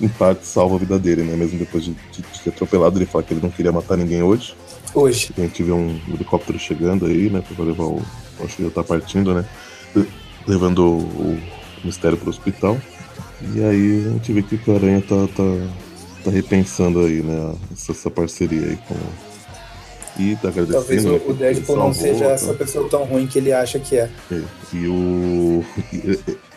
em 0.00 0.08
parte, 0.08 0.44
salva 0.44 0.74
a 0.74 0.78
vida 0.78 0.98
dele, 0.98 1.22
né? 1.22 1.36
Mesmo 1.36 1.56
depois 1.56 1.84
de, 1.84 1.92
de, 2.10 2.20
de 2.22 2.40
ter 2.42 2.50
atropelado, 2.50 2.98
ele 2.98 3.06
fala 3.06 3.22
que 3.22 3.32
ele 3.32 3.40
não 3.40 3.50
queria 3.50 3.70
matar 3.70 3.96
ninguém 3.96 4.22
hoje. 4.24 4.54
Hoje. 4.92 5.30
A 5.38 5.40
gente 5.42 5.62
vê 5.62 5.70
um 5.70 6.00
helicóptero 6.08 6.58
chegando 6.58 7.06
aí, 7.06 7.30
né? 7.30 7.42
Pra 7.54 7.64
levar 7.64 7.84
o. 7.84 8.02
Acho 8.42 8.56
que 8.56 8.64
já 8.64 8.70
tá 8.70 8.82
partindo, 8.82 9.32
né? 9.32 9.44
Le- 10.47 10.53
Levando 10.53 10.78
o, 10.84 10.99
o 10.99 11.40
mistério 11.84 12.16
pro 12.18 12.30
hospital. 12.30 12.78
E 13.55 13.62
aí 13.62 14.07
a 14.07 14.12
gente 14.12 14.32
vê 14.32 14.42
que 14.42 14.59
o 14.70 14.74
Aranha 14.74 15.03
tá, 15.03 15.26
tá, 15.36 15.68
tá 16.24 16.30
repensando 16.30 17.01
aí, 17.01 17.22
né? 17.22 17.55
Essa, 17.72 17.92
essa 17.92 18.11
parceria 18.11 18.61
aí 18.68 18.78
com. 18.88 18.94
E 20.18 20.34
tá 20.36 20.49
agradecendo. 20.49 20.72
Talvez 20.78 21.05
né, 21.05 21.11
o, 21.11 21.30
o 21.30 21.34
Deadpool 21.34 21.76
não 21.76 21.92
seja 21.92 22.24
tá? 22.24 22.30
essa 22.30 22.55
pessoa 22.55 22.88
tão 22.88 23.05
ruim 23.05 23.26
que 23.26 23.38
ele 23.38 23.53
acha 23.53 23.78
que 23.78 23.97
é. 23.99 24.11
É, 24.32 24.40
E 24.72 24.86
o. 24.86 25.62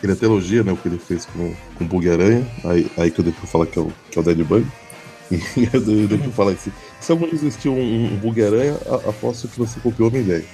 Ele 0.02 0.12
até 0.12 0.24
elogia, 0.24 0.62
né, 0.62 0.72
o 0.72 0.76
que 0.78 0.88
ele 0.88 0.98
fez 0.98 1.26
com, 1.26 1.54
com 1.76 1.84
o 1.84 1.86
Bug 1.86 2.08
Aranha. 2.08 2.46
Aí, 2.64 2.90
aí 2.96 3.10
que 3.10 3.20
o 3.20 3.22
Deadpool 3.22 3.46
fala 3.46 3.66
que 3.66 3.78
é 3.78 3.82
o, 3.82 3.92
que 4.10 4.18
é 4.18 4.22
o 4.22 4.24
Dead 4.24 4.42
Bug. 4.44 4.66
E 5.30 5.68
aí 5.70 5.76
o 5.78 6.08
Deadpool 6.08 6.32
fala 6.32 6.52
assim: 6.52 6.72
se 6.98 7.12
algum 7.12 7.26
dia 7.26 7.34
existiu 7.34 7.74
um, 7.74 8.14
um 8.14 8.16
Bug 8.16 8.42
Aranha, 8.42 8.76
aposto 9.06 9.46
que 9.48 9.58
você 9.58 9.78
copiou 9.80 10.08
a 10.08 10.10
minha 10.12 10.22
ideia. 10.24 10.44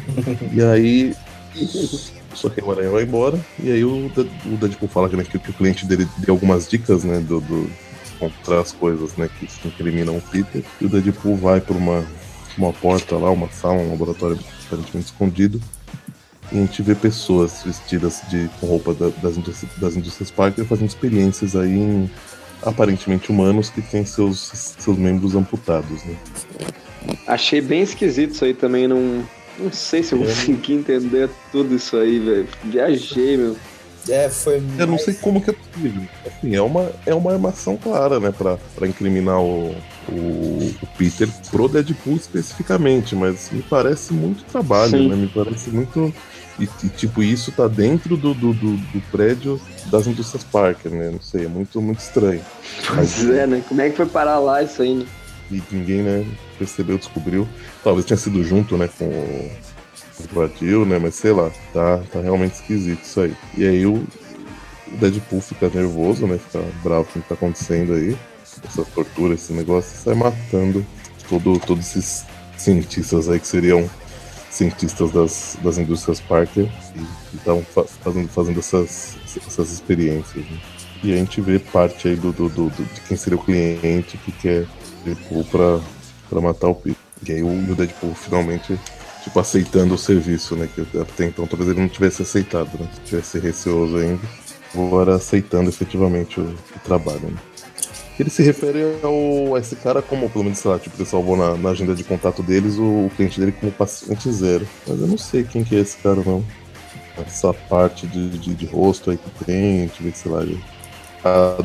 e 0.52 0.62
aí. 0.62 1.14
Só 2.34 2.48
que 2.48 2.62
o 2.62 2.70
Aranha 2.70 2.90
vai 2.90 3.02
embora. 3.04 3.38
E 3.62 3.70
aí 3.70 3.84
o, 3.84 4.06
o 4.06 4.56
Deadpool 4.56 4.88
fala 4.88 5.08
né, 5.08 5.24
que, 5.24 5.38
que 5.38 5.50
o 5.50 5.54
cliente 5.54 5.86
dele 5.86 6.06
deu 6.18 6.34
algumas 6.34 6.68
dicas, 6.68 7.04
né, 7.04 7.20
do. 7.20 7.40
do 7.40 7.70
contra 8.18 8.60
as 8.60 8.70
coisas, 8.70 9.16
né, 9.16 9.28
que 9.38 9.48
incriminam 9.66 10.16
o 10.16 10.20
Peter. 10.20 10.62
E 10.80 10.86
o 10.86 10.88
Deadpool 10.88 11.36
vai 11.36 11.60
por 11.60 11.76
uma, 11.76 12.04
uma 12.56 12.72
porta 12.72 13.16
lá, 13.16 13.30
uma 13.30 13.50
sala, 13.50 13.74
um 13.74 13.90
laboratório 13.90 14.38
aparentemente 14.66 15.06
escondido. 15.06 15.60
E 16.52 16.58
a 16.58 16.60
gente 16.60 16.80
vê 16.82 16.94
pessoas 16.94 17.62
vestidas 17.64 18.20
de, 18.28 18.48
com 18.60 18.66
roupa 18.66 18.94
da- 18.94 19.08
das, 19.20 19.36
indústrias, 19.36 19.72
das 19.78 19.96
indústrias 19.96 20.30
Parker 20.30 20.64
fazendo 20.64 20.88
experiências 20.88 21.56
aí 21.56 21.72
em 21.72 22.10
aparentemente 22.62 23.30
humanos 23.30 23.68
que 23.68 23.82
têm 23.82 24.04
seus, 24.06 24.74
seus 24.78 24.96
membros 24.96 25.34
amputados, 25.34 26.04
né? 26.04 26.16
Achei 27.26 27.60
bem 27.60 27.82
esquisito 27.82 28.32
isso 28.34 28.44
aí 28.44 28.54
também, 28.54 28.86
não. 28.88 29.22
Não 29.58 29.72
sei 29.72 30.02
se 30.02 30.14
eu 30.14 30.22
É. 30.22 30.26
consegui 30.26 30.72
entender 30.74 31.30
tudo 31.52 31.74
isso 31.74 31.96
aí, 31.96 32.18
velho. 32.18 32.48
Viajei, 32.64 33.36
meu. 33.36 33.56
É, 34.08 34.28
foi. 34.28 34.62
Eu 34.78 34.86
não 34.86 34.98
sei 34.98 35.14
como 35.14 35.40
que 35.40 35.50
é 35.50 35.52
possível. 35.54 36.02
Assim, 36.26 36.54
é 36.54 36.60
uma, 36.60 36.92
é 37.06 37.14
uma 37.14 37.32
armação 37.32 37.76
clara, 37.76 38.20
né, 38.20 38.30
pra, 38.36 38.58
pra 38.74 38.86
incriminar 38.86 39.40
o, 39.40 39.74
o, 40.08 40.74
o 40.82 40.86
Peter 40.98 41.26
pro 41.50 41.68
Deadpool 41.68 42.16
especificamente, 42.16 43.16
mas 43.16 43.48
me 43.50 43.62
parece 43.62 44.12
muito 44.12 44.44
trabalho, 44.44 44.90
Sim. 44.90 45.08
né? 45.08 45.16
Me 45.16 45.28
parece 45.28 45.70
muito. 45.70 46.12
E, 46.60 46.68
e, 46.84 46.88
tipo, 46.90 47.22
isso 47.22 47.50
tá 47.50 47.66
dentro 47.66 48.16
do, 48.16 48.34
do, 48.34 48.52
do, 48.52 48.76
do 48.76 49.00
prédio 49.10 49.58
das 49.86 50.06
indústrias 50.06 50.44
Parker, 50.44 50.92
né? 50.92 51.10
Não 51.10 51.20
sei, 51.20 51.46
é 51.46 51.48
muito, 51.48 51.80
muito 51.80 52.00
estranho. 52.00 52.42
Pois 52.94 53.28
é, 53.30 53.46
né? 53.46 53.64
Como 53.66 53.80
é 53.80 53.88
que 53.88 53.96
foi 53.96 54.06
parar 54.06 54.38
lá 54.38 54.62
isso 54.62 54.82
aí, 54.82 54.94
né? 54.94 55.06
E 55.50 55.62
ninguém, 55.72 56.02
né, 56.02 56.24
percebeu, 56.54 56.98
descobriu. 56.98 57.46
Talvez 57.82 58.06
tenha 58.06 58.18
sido 58.18 58.42
junto, 58.44 58.76
né, 58.76 58.88
com 58.98 59.04
o, 59.06 59.50
com 60.28 60.84
né, 60.86 60.98
mas 60.98 61.14
sei 61.14 61.32
lá, 61.32 61.50
tá, 61.72 61.98
tá 62.12 62.20
realmente 62.20 62.54
esquisito 62.54 63.02
isso 63.02 63.20
aí. 63.20 63.34
E 63.56 63.66
aí 63.66 63.86
o, 63.86 64.04
Deadpool 64.98 65.40
fica 65.40 65.68
nervoso, 65.68 66.26
né, 66.26 66.38
fica 66.38 66.64
bravo 66.82 67.04
com 67.12 67.18
o 67.18 67.22
que 67.22 67.28
tá 67.28 67.34
acontecendo 67.34 67.94
aí, 67.94 68.16
essa 68.64 68.84
tortura, 68.84 69.34
esse 69.34 69.52
negócio, 69.52 69.92
e 69.94 69.98
sai 69.98 70.14
matando 70.14 70.84
todo, 71.28 71.58
todos 71.60 71.88
esses 71.88 72.24
cientistas 72.56 73.28
aí 73.28 73.40
que 73.40 73.46
seriam 73.46 73.88
cientistas 74.50 75.10
das, 75.10 75.58
das 75.62 75.78
indústrias 75.78 76.20
Parker 76.20 76.68
e 76.94 77.36
estão 77.36 77.62
fa 77.62 77.84
fazendo, 77.84 78.28
fazendo 78.28 78.60
essas, 78.60 79.16
essas 79.36 79.72
experiências. 79.72 80.44
né. 80.44 80.58
E 81.02 81.12
a 81.12 81.16
gente 81.16 81.40
vê 81.40 81.58
parte 81.58 82.08
aí 82.08 82.16
do, 82.16 82.32
do, 82.32 82.48
do- 82.48 82.70
do- 82.70 82.84
de 82.94 83.00
quem 83.02 83.16
seria 83.16 83.38
o 83.38 83.42
cliente 83.44 84.16
que 84.18 84.30
quer 84.32 84.66
Deadpool 85.04 85.44
pra, 85.44 85.80
pra 86.28 86.40
matar 86.40 86.68
o 86.68 86.74
Peter. 86.74 86.96
E 87.26 87.32
aí 87.32 87.42
o, 87.42 87.74
Deadpool 87.74 88.14
finalmente, 88.14 88.78
tipo, 89.22 89.38
aceitando 89.38 89.94
o 89.94 89.98
serviço, 89.98 90.56
né? 90.56 90.68
Que 90.74 90.98
até 90.98 91.26
então 91.26 91.46
talvez 91.46 91.70
ele 91.70 91.80
não 91.80 91.88
tivesse 91.88 92.22
aceitado, 92.22 92.78
né? 92.78 92.88
Tivesse 93.04 93.38
receoso 93.38 93.96
ainda. 93.96 94.20
Agora 94.74 95.14
aceitando 95.14 95.68
efetivamente 95.68 96.40
o, 96.40 96.44
o 96.44 96.78
trabalho, 96.84 97.30
né? 97.30 97.36
Ele 98.18 98.30
se 98.30 98.42
refere 98.42 98.98
ao, 99.02 99.56
a 99.56 99.58
esse 99.58 99.74
cara 99.74 100.00
como, 100.00 100.30
pelo 100.30 100.44
menos, 100.44 100.58
sei 100.58 100.70
lá, 100.70 100.78
tipo, 100.78 100.96
ele 100.96 101.08
salvou 101.08 101.36
na, 101.36 101.56
na 101.56 101.70
agenda 101.70 101.94
de 101.94 102.04
contato 102.04 102.42
deles 102.42 102.76
o, 102.76 103.06
o 103.06 103.10
cliente 103.16 103.40
dele 103.40 103.52
como 103.52 103.72
paciente 103.72 104.30
zero. 104.30 104.66
Mas 104.86 105.00
eu 105.00 105.06
não 105.06 105.18
sei 105.18 105.42
quem 105.42 105.64
que 105.64 105.74
é 105.74 105.80
esse 105.80 105.96
cara, 105.96 106.22
não. 106.24 106.44
Essa 107.18 107.52
parte 107.52 108.06
de, 108.06 108.30
de, 108.38 108.54
de 108.54 108.66
rosto 108.66 109.10
aí 109.10 109.16
que 109.16 109.44
tem, 109.44 109.90
vê, 110.00 110.12
sei 110.12 110.30
lá, 110.30 110.40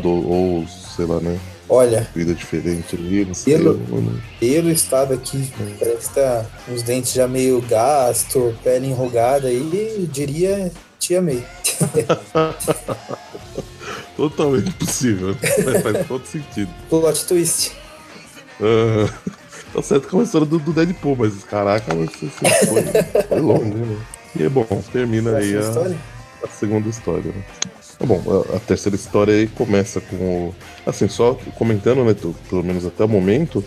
ou, 0.03 0.27
ou 0.27 0.67
sei 0.67 1.05
lá, 1.05 1.19
né? 1.19 1.37
Olha, 1.69 2.07
Vida 2.15 2.33
diferente 2.33 2.95
ali, 2.95 3.25
não 3.25 3.33
sei. 3.35 3.57
Pelo- 3.57 3.79
pelo 4.39 4.69
estado 4.71 5.13
aqui, 5.13 5.51
parece 5.79 6.09
que 6.09 6.15
tá 6.15 6.45
os 6.73 6.81
dentes 6.81 7.13
já 7.13 7.27
meio 7.27 7.61
gasto, 7.61 8.55
pele 8.63 8.87
enrugada 8.87 9.47
aí, 9.47 10.09
diria 10.11 10.71
tia 10.97 11.21
May. 11.21 11.43
Totalmente 14.15 14.71
possível. 14.73 15.29
né? 15.29 15.79
Faz 15.81 16.07
todo 16.07 16.25
sentido. 16.25 16.69
Plot 16.89 17.25
twist. 17.25 17.71
Ah, 18.61 19.09
tá 19.73 19.81
certo 19.81 20.07
que 20.07 20.15
é 20.15 20.17
uma 20.17 20.23
história 20.23 20.45
do, 20.47 20.59
do 20.59 20.73
Deadpool, 20.73 21.15
mas 21.15 21.43
caraca, 21.43 21.93
você, 21.95 22.25
você 22.27 22.65
foi, 22.65 23.23
foi 23.23 23.39
longe, 23.39 23.69
né? 23.75 23.97
E 24.35 24.43
é 24.43 24.49
bom, 24.49 24.65
termina 24.91 25.37
aí 25.37 25.55
Essa 25.55 25.67
a, 25.67 25.69
história? 25.71 25.97
a 26.43 26.47
segunda 26.47 26.89
história, 26.89 27.31
né? 27.31 27.43
Tá 27.99 28.05
bom, 28.05 28.21
a, 28.55 28.59
terceira 28.61 28.95
história 28.95 29.33
aí 29.33 29.47
começa 29.47 29.99
com. 29.99 30.53
Assim, 30.85 31.09
só 31.09 31.37
comentando, 31.55 32.05
né? 32.05 32.15
Pelo 32.49 32.63
menos 32.63 32.85
até 32.85 33.03
o 33.03 33.09
momento, 33.09 33.61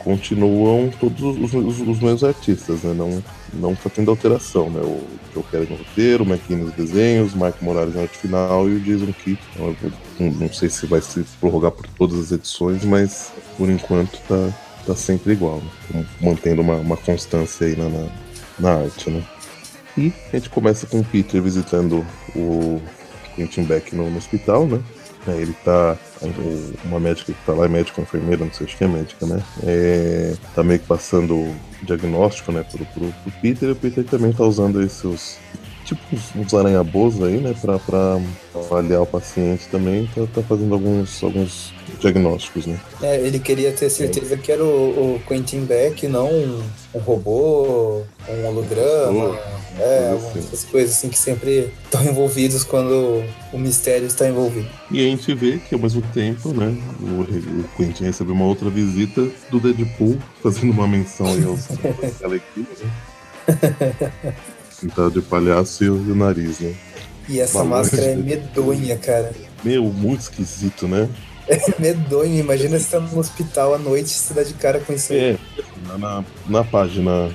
continuam 0.00 0.90
todos 0.98 1.22
os, 1.22 1.54
os, 1.54 1.80
os 1.80 2.00
mesmos 2.00 2.24
artistas, 2.24 2.82
né? 2.82 2.92
Não, 2.92 3.22
não 3.54 3.76
tá 3.76 3.88
tendo 3.88 4.10
alteração, 4.10 4.68
né? 4.70 4.80
O 4.80 5.00
Joe 5.32 5.44
Kelly 5.44 5.68
no 5.70 5.76
roteiro, 5.76 6.24
o 6.24 6.26
McKinney 6.26 6.64
nos 6.64 6.74
desenhos, 6.74 7.32
o 7.32 7.38
Mark 7.38 7.62
Morales 7.62 7.94
na 7.94 8.02
arte 8.02 8.18
final 8.18 8.68
e 8.68 8.74
o 8.74 8.80
Jason 8.80 9.14
eu 9.56 9.76
não, 10.18 10.30
não 10.32 10.52
sei 10.52 10.68
se 10.68 10.84
vai 10.86 11.00
se 11.00 11.24
prorrogar 11.40 11.70
por 11.70 11.86
todas 11.88 12.18
as 12.18 12.32
edições, 12.32 12.84
mas 12.84 13.32
por 13.56 13.70
enquanto 13.70 14.18
tá, 14.28 14.52
tá 14.84 14.96
sempre 14.96 15.32
igual, 15.32 15.62
né? 15.94 16.04
Mantendo 16.20 16.60
uma, 16.60 16.74
uma 16.74 16.96
constância 16.96 17.68
aí 17.68 17.76
na, 17.76 17.88
na, 17.88 18.08
na 18.58 18.70
arte, 18.82 19.10
né? 19.10 19.22
E 19.96 20.12
a 20.32 20.36
gente 20.36 20.50
começa 20.50 20.86
com 20.86 21.00
o 21.00 21.04
Peter 21.04 21.40
visitando 21.40 22.04
o 22.34 22.82
Quentin 23.36 23.64
Beck 23.64 23.94
no, 23.94 24.10
no 24.10 24.16
hospital, 24.16 24.66
né? 24.66 24.80
Aí 25.26 25.42
ele 25.42 25.54
tá. 25.64 25.96
Uma 26.84 26.98
médica 26.98 27.32
que 27.32 27.44
tá 27.44 27.52
lá 27.52 27.66
é 27.66 27.68
médica, 27.68 28.00
enfermeira, 28.00 28.44
não 28.44 28.52
sei, 28.52 28.66
que 28.66 28.82
é 28.82 28.88
médica, 28.88 29.26
né? 29.26 29.42
É, 29.62 30.34
tá 30.54 30.62
meio 30.62 30.80
que 30.80 30.86
passando 30.86 31.34
o 31.34 31.54
diagnóstico, 31.82 32.52
né, 32.52 32.64
pro, 32.64 32.84
pro, 32.86 33.12
pro 33.12 33.32
Peter, 33.42 33.68
e 33.68 33.72
o 33.72 33.76
Peter 33.76 34.04
também 34.04 34.32
tá 34.32 34.44
usando 34.44 34.82
esses. 34.82 35.38
Tipo 35.84 36.00
uns, 36.12 36.34
uns 36.34 36.54
aranha-boas 36.54 37.22
aí, 37.22 37.38
né? 37.38 37.54
Pra, 37.60 37.78
pra 37.78 38.18
avaliar 38.54 39.02
o 39.02 39.06
paciente 39.06 39.68
também, 39.68 40.08
tá, 40.14 40.22
tá 40.34 40.42
fazendo 40.42 40.74
alguns, 40.74 41.22
alguns 41.22 41.72
diagnósticos, 42.00 42.66
né? 42.66 42.78
É, 43.02 43.16
ele 43.20 43.38
queria 43.38 43.72
ter 43.72 43.90
certeza 43.90 44.36
que 44.36 44.50
era 44.50 44.62
o, 44.62 45.16
o 45.16 45.20
Quentin 45.26 45.64
Beck, 45.64 46.06
não 46.06 46.30
um, 46.30 46.62
um 46.94 46.98
robô, 46.98 48.02
um 48.28 48.46
holograma, 48.46 49.38
oh, 49.78 49.82
é, 49.82 50.12
assim. 50.12 50.66
coisas 50.70 50.96
assim 50.96 51.08
que 51.08 51.18
sempre 51.18 51.72
estão 51.84 52.04
envolvidos 52.04 52.64
quando 52.64 53.22
o 53.52 53.58
mistério 53.58 54.06
está 54.06 54.28
envolvido. 54.28 54.68
E 54.90 55.00
a 55.00 55.08
gente 55.08 55.34
vê 55.34 55.58
que 55.58 55.74
ao 55.74 55.80
mesmo 55.80 56.02
tempo, 56.14 56.52
né, 56.52 56.76
o, 57.00 57.22
o 57.60 57.68
Quentin 57.76 58.04
recebe 58.04 58.30
uma 58.32 58.44
outra 58.44 58.70
visita 58.70 59.26
do 59.50 59.60
Deadpool 59.60 60.18
fazendo 60.42 60.70
uma 60.70 60.86
menção 60.86 61.26
aí 61.26 61.44
aos 61.44 61.70
equipe, 62.32 62.68
né? 62.82 64.34
Pintado 64.80 65.10
de 65.10 65.22
palhaço 65.22 65.84
e 65.84 65.90
o, 65.90 65.96
e 65.96 66.10
o 66.10 66.14
nariz, 66.14 66.60
né? 66.60 66.74
E 67.28 67.40
essa 67.40 67.64
máscara 67.64 68.04
é 68.04 68.14
medonha, 68.14 68.96
cara. 68.96 69.32
Meu, 69.64 69.84
muito 69.84 70.20
esquisito, 70.20 70.86
né? 70.86 71.08
É 71.48 71.58
medonho, 71.80 72.38
imagina 72.38 72.78
você 72.78 72.90
tá 72.90 73.00
no 73.00 73.18
hospital 73.18 73.74
à 73.74 73.78
noite 73.78 74.06
e 74.06 74.14
você 74.14 74.34
dá 74.34 74.42
de 74.42 74.54
cara 74.54 74.80
com 74.80 74.92
isso 74.92 75.12
aí. 75.12 75.18
É, 75.18 75.38
na, 75.98 76.24
na 76.48 76.64
página. 76.64 77.30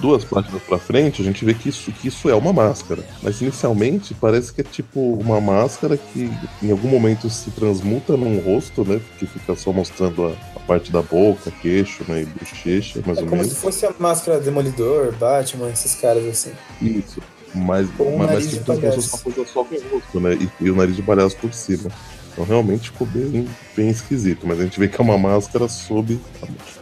duas 0.00 0.24
páginas 0.24 0.62
pra 0.62 0.78
frente, 0.78 1.22
a 1.22 1.24
gente 1.24 1.44
vê 1.44 1.54
que 1.54 1.68
isso, 1.68 1.90
que 1.92 2.08
isso 2.08 2.28
é 2.28 2.34
uma 2.34 2.52
máscara. 2.52 3.02
Mas 3.22 3.40
inicialmente 3.40 4.14
parece 4.14 4.52
que 4.52 4.60
é 4.60 4.64
tipo 4.64 5.00
uma 5.14 5.40
máscara 5.40 5.96
que 5.96 6.30
em 6.62 6.70
algum 6.70 6.88
momento 6.88 7.28
se 7.30 7.50
transmuta 7.50 8.16
num 8.16 8.38
rosto, 8.38 8.84
né? 8.84 9.00
Que 9.18 9.26
fica 9.26 9.54
só 9.56 9.72
mostrando 9.72 10.26
a, 10.26 10.32
a 10.56 10.60
parte 10.60 10.92
da 10.92 11.02
boca, 11.02 11.50
queixo, 11.50 12.04
né? 12.08 12.22
E 12.22 12.26
bochecha, 12.26 13.02
mais 13.06 13.18
é 13.18 13.22
ou 13.22 13.28
como 13.28 13.42
menos. 13.42 13.56
se 13.56 13.60
fosse 13.60 13.86
a 13.86 13.94
máscara 13.98 14.40
Demolidor, 14.40 15.12
Batman, 15.12 15.70
esses 15.70 15.94
caras 15.94 16.24
assim. 16.26 16.52
Isso. 16.80 17.20
Mas, 17.54 17.88
mas, 17.98 18.30
mas 18.30 18.50
tipo, 18.50 18.72
uma 18.72 18.80
coisa 18.80 19.00
só 19.00 19.16
com 19.18 19.30
o 19.30 19.90
rosto, 19.92 20.20
né? 20.20 20.34
E, 20.34 20.64
e 20.64 20.70
o 20.70 20.76
nariz 20.76 20.94
de 20.94 21.02
palhaço 21.02 21.36
por 21.36 21.52
cima. 21.54 21.90
Então 22.36 22.44
realmente 22.44 22.90
ficou 22.90 23.06
bem, 23.06 23.48
bem 23.74 23.88
esquisito. 23.88 24.46
Mas 24.46 24.60
a 24.60 24.64
gente 24.64 24.78
vê 24.78 24.86
que 24.86 25.00
é 25.00 25.02
uma 25.02 25.16
máscara 25.16 25.66
sobre, 25.68 26.20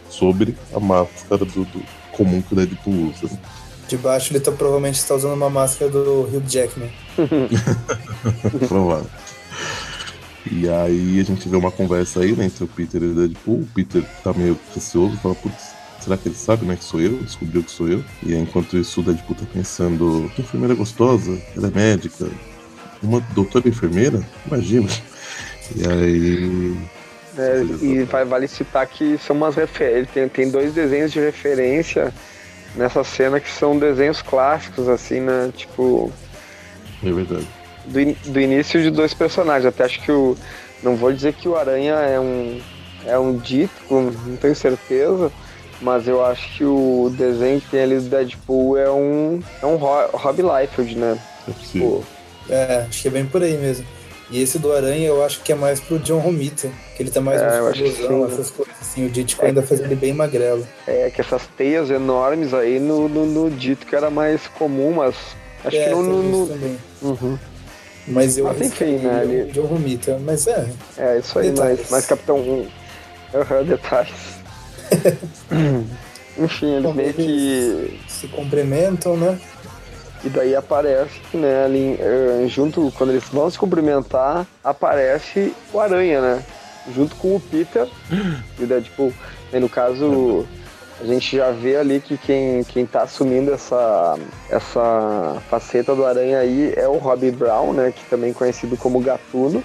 sobre 0.09 0.53
a 0.73 0.79
máscara 0.81 1.45
do, 1.45 1.63
do 1.63 1.81
comum 2.11 2.41
que 2.41 2.51
o 2.51 2.55
Deadpool 2.57 3.13
usa. 3.13 3.33
Né? 3.33 3.39
De 3.87 3.95
baixo 3.95 4.33
ele 4.33 4.41
tá, 4.41 4.51
provavelmente 4.51 4.95
está 4.95 5.15
usando 5.15 5.33
uma 5.33 5.49
máscara 5.49 5.89
do 5.89 6.23
Hugh 6.23 6.43
Jackman. 6.45 6.91
Provável. 8.67 9.09
E 10.51 10.67
aí 10.67 11.19
a 11.21 11.23
gente 11.23 11.47
vê 11.47 11.55
uma 11.55 11.71
conversa 11.71 12.19
aí 12.19 12.33
né, 12.33 12.45
entre 12.45 12.65
o 12.65 12.67
Peter 12.67 13.01
e 13.01 13.07
o 13.07 13.15
Deadpool. 13.15 13.61
O 13.61 13.67
Peter 13.73 14.03
tá 14.23 14.33
meio 14.33 14.59
receoso, 14.73 15.15
fala, 15.17 15.35
putz, 15.35 15.73
será 16.01 16.17
que 16.17 16.27
ele 16.27 16.35
sabe, 16.35 16.65
né, 16.65 16.75
que 16.75 16.83
sou 16.83 16.99
eu? 16.99 17.17
Descobriu 17.17 17.63
que 17.63 17.71
sou 17.71 17.87
eu. 17.87 18.03
E 18.21 18.33
aí, 18.33 18.41
enquanto 18.41 18.77
isso, 18.77 18.99
o 18.99 19.03
Deadpool 19.03 19.37
tá 19.37 19.45
pensando, 19.53 20.29
que 20.35 20.41
enfermeira 20.41 20.75
gostosa, 20.75 21.41
ela 21.55 21.67
é 21.67 21.71
médica, 21.71 22.29
uma 23.01 23.21
doutora 23.33 23.67
enfermeira? 23.69 24.21
Imagina. 24.45 24.89
E 25.75 25.87
aí. 25.87 26.77
É, 27.37 27.61
e 27.81 28.03
vai, 28.03 28.23
vale 28.23 28.47
citar 28.47 28.85
que 28.87 29.17
são 29.17 29.35
umas 29.35 29.55
referências. 29.55 30.09
Tem, 30.13 30.27
tem 30.29 30.49
dois 30.49 30.73
desenhos 30.73 31.11
de 31.11 31.19
referência 31.19 32.13
nessa 32.75 33.03
cena 33.03 33.39
que 33.39 33.49
são 33.49 33.77
desenhos 33.77 34.21
clássicos, 34.21 34.87
assim, 34.87 35.19
né? 35.19 35.51
Tipo. 35.55 36.11
É 37.03 37.11
verdade. 37.11 37.47
Do, 37.85 38.31
do 38.31 38.39
início 38.39 38.81
de 38.81 38.89
dois 38.89 39.13
personagens. 39.13 39.65
Até 39.65 39.85
acho 39.85 40.01
que 40.01 40.11
o. 40.11 40.37
Não 40.83 40.95
vou 40.95 41.11
dizer 41.11 41.33
que 41.33 41.47
o 41.47 41.55
Aranha 41.55 41.95
é 41.95 42.19
um. 42.19 42.61
É 43.05 43.19
um 43.19 43.37
dito, 43.37 43.71
não 43.89 44.35
tenho 44.37 44.55
certeza. 44.55 45.31
Mas 45.81 46.07
eu 46.07 46.25
acho 46.25 46.57
que 46.57 46.63
o 46.63 47.13
desenho 47.15 47.59
que 47.59 47.69
tem 47.69 47.83
ali 47.83 47.99
do 47.99 48.09
Deadpool 48.09 48.77
é 48.77 48.89
um. 48.89 49.41
É 49.61 49.65
um 49.65 49.75
Rob 49.75 50.41
Liefeld, 50.41 50.97
né? 50.97 51.19
É 51.47 51.51
possível. 51.51 52.03
É, 52.49 52.85
acho 52.87 53.01
que 53.01 53.07
é 53.07 53.11
bem 53.11 53.25
por 53.25 53.43
aí 53.43 53.57
mesmo. 53.57 53.85
E 54.29 54.41
esse 54.41 54.57
do 54.57 54.73
Aranha 54.73 55.07
eu 55.07 55.23
acho 55.23 55.41
que 55.41 55.51
é 55.51 55.55
mais 55.55 55.79
pro 55.79 55.99
John 55.99 56.19
Romita, 56.19 56.69
que 56.95 57.03
ele 57.03 57.11
tá 57.11 57.21
mais 57.21 57.41
é, 57.41 57.59
no 57.59 57.69
explosão, 57.69 58.25
essas 58.25 58.49
coisas 58.49 58.73
assim. 58.81 59.05
O 59.05 59.09
Dítico 59.09 59.43
é. 59.45 59.49
ainda 59.49 59.61
faz 59.61 59.79
ele 59.79 59.95
bem 59.95 60.13
magrelo. 60.13 60.67
É, 60.87 61.09
que 61.11 61.21
essas 61.21 61.45
teias 61.55 61.91
enormes 61.91 62.53
aí 62.53 62.79
no, 62.79 63.07
no, 63.07 63.25
no 63.25 63.51
que 63.55 63.95
era 63.95 64.09
mais 64.09 64.47
comum, 64.47 64.93
mas 64.93 65.15
acho 65.63 65.77
é, 65.77 65.85
que 65.85 65.89
no. 65.91 66.01
no, 66.01 66.23
no... 66.23 66.47
Também. 66.47 66.77
Uhum. 67.01 67.37
Mas 68.07 68.37
eu 68.37 68.45
mas, 68.45 68.61
enfim, 68.61 68.97
né? 68.97 69.23
Ele... 69.23 69.51
John 69.51 69.65
Romita, 69.65 70.19
mas 70.23 70.47
é. 70.47 70.69
É, 70.97 71.17
isso 71.17 71.37
aí, 71.37 71.51
mais, 71.51 71.89
mais 71.89 72.05
Capitão 72.05 72.37
1. 72.37 72.41
Uhum, 72.41 72.67
detalhes. 73.67 74.35
enfim, 76.37 76.75
eles 76.75 76.95
meio 76.95 77.13
que. 77.13 77.99
Se 78.07 78.27
complementam, 78.27 79.17
né? 79.17 79.39
E 80.25 80.29
daí 80.29 80.55
aparece, 80.55 81.21
né, 81.35 81.65
ali, 81.65 81.97
eh, 81.99 82.47
junto, 82.47 82.91
quando 82.97 83.11
eles 83.11 83.25
vão 83.25 83.47
se 83.47 83.59
cumprimentar, 83.59 84.47
aparece 84.63 85.53
o 85.71 85.79
Aranha, 85.79 86.19
né? 86.19 86.43
Junto 86.95 87.15
com 87.17 87.35
o 87.35 87.39
Peter 87.39 87.87
e 88.59 88.63
o 88.63 88.65
Deadpool. 88.65 89.13
E 89.53 89.59
no 89.59 89.69
caso, 89.69 90.47
a 90.99 91.05
gente 91.05 91.37
já 91.37 91.51
vê 91.51 91.75
ali 91.77 91.99
que 91.99 92.17
quem, 92.17 92.63
quem 92.63 92.87
tá 92.87 93.03
assumindo 93.03 93.53
essa, 93.53 94.17
essa 94.49 95.39
faceta 95.47 95.93
do 95.93 96.03
Aranha 96.03 96.39
aí 96.39 96.73
é 96.75 96.87
o 96.87 96.97
Robbie 96.97 97.29
Brown, 97.29 97.73
né? 97.73 97.93
Que 97.95 98.03
também 98.05 98.31
é 98.31 98.33
conhecido 98.33 98.75
como 98.75 98.99
Gatuno. 99.01 99.63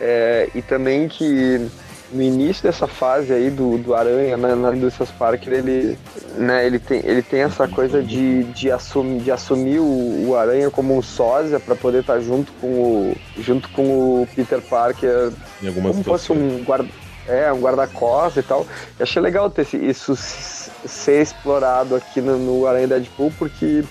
É, 0.00 0.48
e 0.54 0.62
também 0.62 1.08
que 1.08 1.70
no 2.12 2.22
início 2.22 2.62
dessa 2.62 2.86
fase 2.86 3.32
aí 3.32 3.50
do, 3.50 3.78
do 3.78 3.94
Aranha 3.94 4.36
né, 4.36 4.54
na 4.54 4.74
Indústrias 4.74 5.10
Parker, 5.10 5.52
ele, 5.52 5.98
né, 6.36 6.66
ele, 6.66 6.78
tem, 6.78 7.00
ele 7.04 7.22
tem 7.22 7.40
essa 7.42 7.68
coisa 7.68 8.02
de, 8.02 8.44
de, 8.44 8.70
assumir, 8.70 9.20
de 9.20 9.30
assumir 9.30 9.78
o, 9.78 10.28
o 10.28 10.36
Aranha 10.36 10.70
como 10.70 10.96
um 10.96 11.02
sósia 11.02 11.60
para 11.60 11.76
poder 11.76 12.00
estar 12.00 12.14
tá 12.14 12.20
junto 12.20 12.52
com 12.54 12.66
o 12.66 13.16
junto 13.38 13.68
com 13.70 14.22
o 14.22 14.28
Peter 14.34 14.60
Parker 14.60 15.32
como 15.60 15.94
situações. 15.94 16.04
fosse 16.04 16.32
um 16.32 16.64
guarda 16.64 16.88
é, 17.28 17.52
um 17.52 17.60
guarda-costas 17.60 18.44
e 18.44 18.48
tal. 18.48 18.66
Eu 18.98 19.04
achei 19.04 19.22
legal 19.22 19.48
ter 19.48 19.66
isso 19.74 20.16
ser 20.16 21.22
explorado 21.22 21.94
aqui 21.94 22.20
no, 22.20 22.36
no 22.38 22.66
Aranha 22.66 22.88
Deadpool, 22.88 23.32
porque 23.38 23.84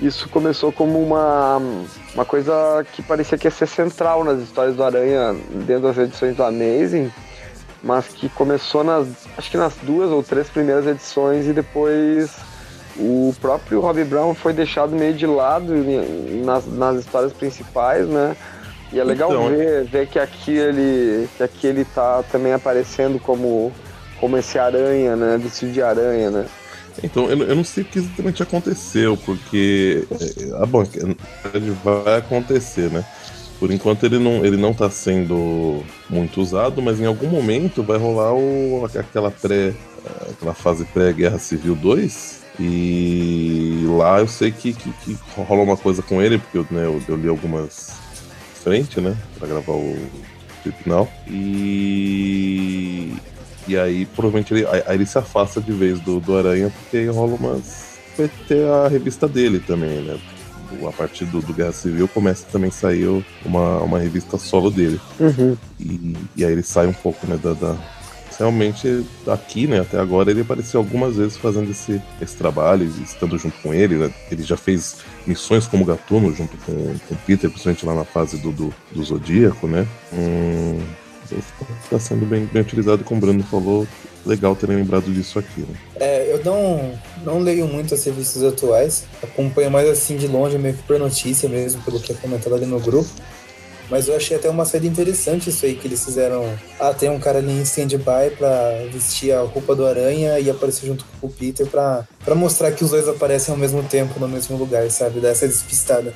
isso 0.00 0.28
começou 0.30 0.72
como 0.72 1.02
uma, 1.02 1.60
uma 2.14 2.24
coisa 2.24 2.52
que 2.92 3.02
parecia 3.02 3.36
que 3.36 3.46
ia 3.46 3.50
ser 3.50 3.66
central 3.66 4.24
nas 4.24 4.40
histórias 4.40 4.74
do 4.74 4.82
Aranha 4.82 5.36
dentro 5.66 5.82
das 5.82 5.98
edições 5.98 6.34
do 6.34 6.42
Amazing 6.42 7.10
mas 7.82 8.08
que 8.08 8.28
começou 8.28 8.84
nas, 8.84 9.06
acho 9.36 9.50
que 9.50 9.56
nas 9.56 9.74
duas 9.82 10.10
ou 10.10 10.22
três 10.22 10.48
primeiras 10.48 10.86
edições 10.86 11.46
e 11.46 11.52
depois 11.52 12.30
o 12.96 13.34
próprio 13.40 13.80
Robbie 13.80 14.04
Brown 14.04 14.34
foi 14.34 14.52
deixado 14.52 14.94
meio 14.94 15.14
de 15.14 15.26
lado 15.26 15.72
nas, 16.44 16.66
nas 16.66 16.98
histórias 16.98 17.32
principais, 17.32 18.06
né? 18.06 18.36
E 18.92 18.98
é 18.98 19.04
legal 19.04 19.30
então, 19.30 19.48
ver, 19.48 19.84
ver 19.84 20.08
que 20.08 20.18
aqui 20.18 20.50
ele 20.50 21.28
que 21.36 21.42
aqui 21.42 21.66
ele 21.66 21.84
tá 21.84 22.24
também 22.30 22.52
aparecendo 22.52 23.20
como 23.20 23.72
como 24.18 24.36
esse 24.36 24.58
aranha, 24.58 25.16
né? 25.16 25.38
Vestido 25.38 25.72
de 25.72 25.80
aranha, 25.80 26.30
né? 26.30 26.46
Então, 27.02 27.30
eu, 27.30 27.38
eu 27.38 27.56
não 27.56 27.64
sei 27.64 27.82
o 27.82 27.86
que 27.86 27.98
exatamente 27.98 28.42
aconteceu, 28.42 29.16
porque. 29.24 30.04
Ah, 30.60 30.66
bom, 30.66 30.84
vai 31.82 32.18
acontecer, 32.18 32.90
né? 32.90 33.04
Por 33.60 33.70
enquanto 33.70 34.04
ele 34.04 34.18
não, 34.18 34.44
ele 34.44 34.56
não 34.56 34.72
tá 34.72 34.88
sendo 34.88 35.84
muito 36.08 36.40
usado, 36.40 36.80
mas 36.80 36.98
em 36.98 37.04
algum 37.04 37.28
momento 37.28 37.82
vai 37.82 37.98
rolar 37.98 38.32
o, 38.32 38.88
aquela 38.94 39.30
pré. 39.30 39.74
aquela 40.30 40.54
fase 40.54 40.86
pré-Guerra 40.86 41.38
Civil 41.38 41.76
2. 41.76 42.40
E 42.58 43.84
lá 43.98 44.18
eu 44.18 44.26
sei 44.26 44.50
que, 44.50 44.72
que, 44.72 44.90
que 45.04 45.18
rola 45.36 45.62
uma 45.62 45.76
coisa 45.76 46.02
com 46.02 46.22
ele, 46.22 46.38
porque 46.38 46.56
eu, 46.58 46.66
né, 46.70 46.86
eu, 46.86 47.02
eu 47.06 47.16
li 47.16 47.28
algumas 47.28 47.92
frente, 48.64 48.98
né? 48.98 49.14
Pra 49.38 49.46
gravar 49.46 49.72
o 49.72 49.96
final. 50.82 51.06
E. 51.28 53.14
E 53.68 53.78
aí 53.78 54.06
provavelmente 54.06 54.54
ele, 54.54 54.66
aí 54.66 54.82
ele 54.94 55.06
se 55.06 55.18
afasta 55.18 55.60
de 55.60 55.70
vez 55.70 56.00
do, 56.00 56.18
do 56.18 56.36
Aranha, 56.36 56.70
porque 56.70 56.96
aí 56.96 57.06
rola 57.08 57.34
umas. 57.34 57.90
Vai 58.16 58.30
ter 58.48 58.66
a 58.66 58.88
revista 58.88 59.28
dele 59.28 59.60
também, 59.60 60.02
né? 60.02 60.18
A 60.86 60.92
partir 60.92 61.24
do, 61.24 61.40
do, 61.40 61.52
Guerra 61.52 61.72
Civil, 61.72 62.08
começa 62.08 62.46
também 62.50 62.68
a 62.68 62.72
sair 62.72 63.06
uma, 63.44 63.78
uma 63.78 63.98
revista 63.98 64.38
solo 64.38 64.70
dele. 64.70 65.00
Uhum. 65.18 65.56
E, 65.78 66.16
e 66.36 66.44
aí 66.44 66.52
ele 66.52 66.62
sai 66.62 66.86
um 66.86 66.92
pouco, 66.92 67.26
né, 67.26 67.38
da, 67.42 67.52
da 67.52 67.76
realmente 68.38 69.04
aqui, 69.26 69.66
né, 69.66 69.80
até 69.80 69.98
agora 69.98 70.30
ele 70.30 70.40
apareceu 70.40 70.80
algumas 70.80 71.16
vezes 71.16 71.36
fazendo 71.36 71.70
esse, 71.70 72.00
esse 72.22 72.34
trabalho, 72.36 72.90
estando 73.04 73.36
junto 73.36 73.60
com 73.60 73.74
ele, 73.74 73.96
né? 73.96 74.10
Ele 74.30 74.42
já 74.42 74.56
fez 74.56 74.96
missões 75.26 75.66
como 75.66 75.84
Gatuno 75.84 76.34
junto 76.34 76.56
com, 76.64 76.72
com 77.06 77.14
Peter, 77.26 77.50
principalmente 77.50 77.84
lá 77.84 77.94
na 77.94 78.04
fase 78.04 78.38
do, 78.38 78.50
do, 78.50 78.74
do 78.92 79.04
Zodíaco, 79.04 79.66
né? 79.66 79.86
Hum, 80.10 80.80
está 81.84 81.98
sendo 81.98 82.24
bem, 82.24 82.46
bem 82.46 82.62
utilizado, 82.62 83.04
como 83.04 83.18
o 83.18 83.20
Bruno 83.20 83.42
falou, 83.44 83.86
legal 84.24 84.56
terem 84.56 84.76
lembrado 84.76 85.12
disso 85.12 85.38
aqui. 85.38 85.60
Né? 85.60 85.74
É, 85.96 86.32
eu 86.32 86.44
não, 86.44 86.98
não 87.24 87.38
leio 87.38 87.66
muito 87.66 87.94
as 87.94 88.04
revistas 88.04 88.42
atuais, 88.42 89.04
acompanho 89.22 89.70
mais 89.70 89.88
assim 89.88 90.16
de 90.16 90.26
longe, 90.26 90.58
meio 90.58 90.74
que 90.74 90.82
por 90.82 90.98
notícia 90.98 91.48
mesmo, 91.48 91.82
pelo 91.82 92.00
que 92.00 92.12
é 92.12 92.14
comentado 92.14 92.54
ali 92.54 92.66
no 92.66 92.80
grupo. 92.80 93.08
Mas 93.90 94.06
eu 94.06 94.14
achei 94.14 94.36
até 94.36 94.48
uma 94.48 94.64
série 94.64 94.86
interessante 94.86 95.50
isso 95.50 95.66
aí 95.66 95.74
que 95.74 95.88
eles 95.88 96.04
fizeram. 96.04 96.56
Ah, 96.78 96.94
tem 96.94 97.10
um 97.10 97.18
cara 97.18 97.38
ali 97.38 97.50
em 97.50 97.62
stand-by 97.62 98.36
pra 98.38 98.84
vestir 98.92 99.32
a 99.32 99.40
roupa 99.40 99.74
do 99.74 99.84
Aranha 99.84 100.38
e 100.38 100.48
aparecer 100.48 100.86
junto 100.86 101.04
com 101.20 101.26
o 101.26 101.30
Peter 101.30 101.66
pra, 101.66 102.06
pra 102.24 102.36
mostrar 102.36 102.70
que 102.70 102.84
os 102.84 102.90
dois 102.90 103.08
aparecem 103.08 103.52
ao 103.52 103.58
mesmo 103.58 103.82
tempo 103.82 104.20
no 104.20 104.28
mesmo 104.28 104.56
lugar, 104.56 104.88
sabe? 104.92 105.18
Dar 105.18 105.30
essa 105.30 105.46
despistada. 105.46 106.14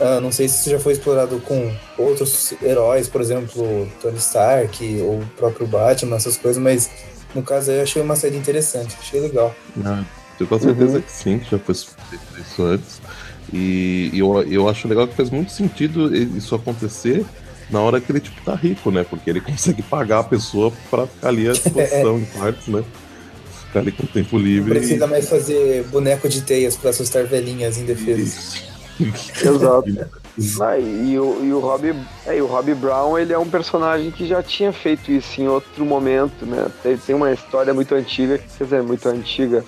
Uh, 0.00 0.20
não 0.20 0.32
sei 0.32 0.48
se 0.48 0.60
isso 0.60 0.70
já 0.70 0.78
foi 0.78 0.92
explorado 0.92 1.40
com 1.40 1.72
outros 1.96 2.52
heróis, 2.62 3.08
por 3.08 3.20
exemplo, 3.20 3.88
Tony 4.00 4.18
Stark 4.18 5.00
ou 5.00 5.20
o 5.20 5.26
próprio 5.36 5.66
Batman, 5.66 6.16
essas 6.16 6.36
coisas, 6.36 6.62
mas 6.62 6.88
no 7.34 7.42
caso 7.42 7.70
aí 7.70 7.78
eu 7.78 7.82
achei 7.82 8.00
uma 8.00 8.14
série 8.14 8.36
interessante, 8.36 8.96
achei 9.00 9.20
legal. 9.20 9.54
Ah, 9.84 10.04
tenho 10.38 10.48
com 10.48 10.58
certeza 10.58 10.96
uhum. 10.96 11.02
que 11.02 11.12
sim, 11.12 11.38
que 11.38 11.50
já 11.50 11.58
foi 11.58 11.74
feito 11.74 12.40
isso 12.40 12.62
antes. 12.62 13.00
E, 13.52 14.10
e 14.12 14.18
eu, 14.18 14.42
eu 14.42 14.68
acho 14.68 14.86
legal 14.86 15.08
que 15.08 15.14
faz 15.14 15.30
muito 15.30 15.50
sentido 15.50 16.14
isso 16.14 16.54
acontecer 16.54 17.24
na 17.70 17.80
hora 17.80 18.00
que 18.00 18.10
ele 18.10 18.20
tipo, 18.20 18.40
tá 18.42 18.54
rico, 18.54 18.90
né? 18.90 19.04
Porque 19.08 19.28
ele 19.28 19.40
consegue 19.40 19.82
pagar 19.82 20.20
a 20.20 20.24
pessoa 20.24 20.72
pra 20.90 21.06
ficar 21.06 21.28
ali 21.28 21.48
à 21.48 21.52
disposição 21.52 22.18
em 22.18 22.24
partes, 22.24 22.68
né? 22.68 22.84
Ficar 23.66 23.80
ali 23.80 23.92
com 23.92 24.06
tempo 24.06 24.38
livre. 24.38 24.72
Não 24.74 24.80
precisa 24.80 25.06
mais 25.06 25.28
fazer 25.28 25.84
boneco 25.84 26.28
de 26.28 26.42
teias 26.42 26.76
pra 26.76 26.90
assustar 26.90 27.24
velhinhas 27.24 27.76
indefesas. 27.76 28.62
Exato. 28.98 30.18
Ah, 30.60 30.78
e, 30.78 31.18
o, 31.18 31.44
e, 31.44 31.52
o 31.52 31.58
Robbie, 31.58 31.94
é, 32.24 32.40
o 32.40 32.46
Robbie 32.46 32.74
Brown 32.74 33.18
ele 33.18 33.32
é 33.32 33.38
um 33.38 33.48
personagem 33.48 34.10
que 34.12 34.26
já 34.26 34.40
tinha 34.40 34.72
feito 34.72 35.10
isso 35.10 35.40
em 35.40 35.48
outro 35.48 35.84
momento, 35.84 36.46
né? 36.46 36.68
Tem, 36.80 36.96
tem 36.96 37.14
uma 37.14 37.32
história 37.32 37.74
muito 37.74 37.92
antiga, 37.94 38.38
quer 38.38 38.64
dizer, 38.64 38.82
muito 38.82 39.08
antiga, 39.08 39.64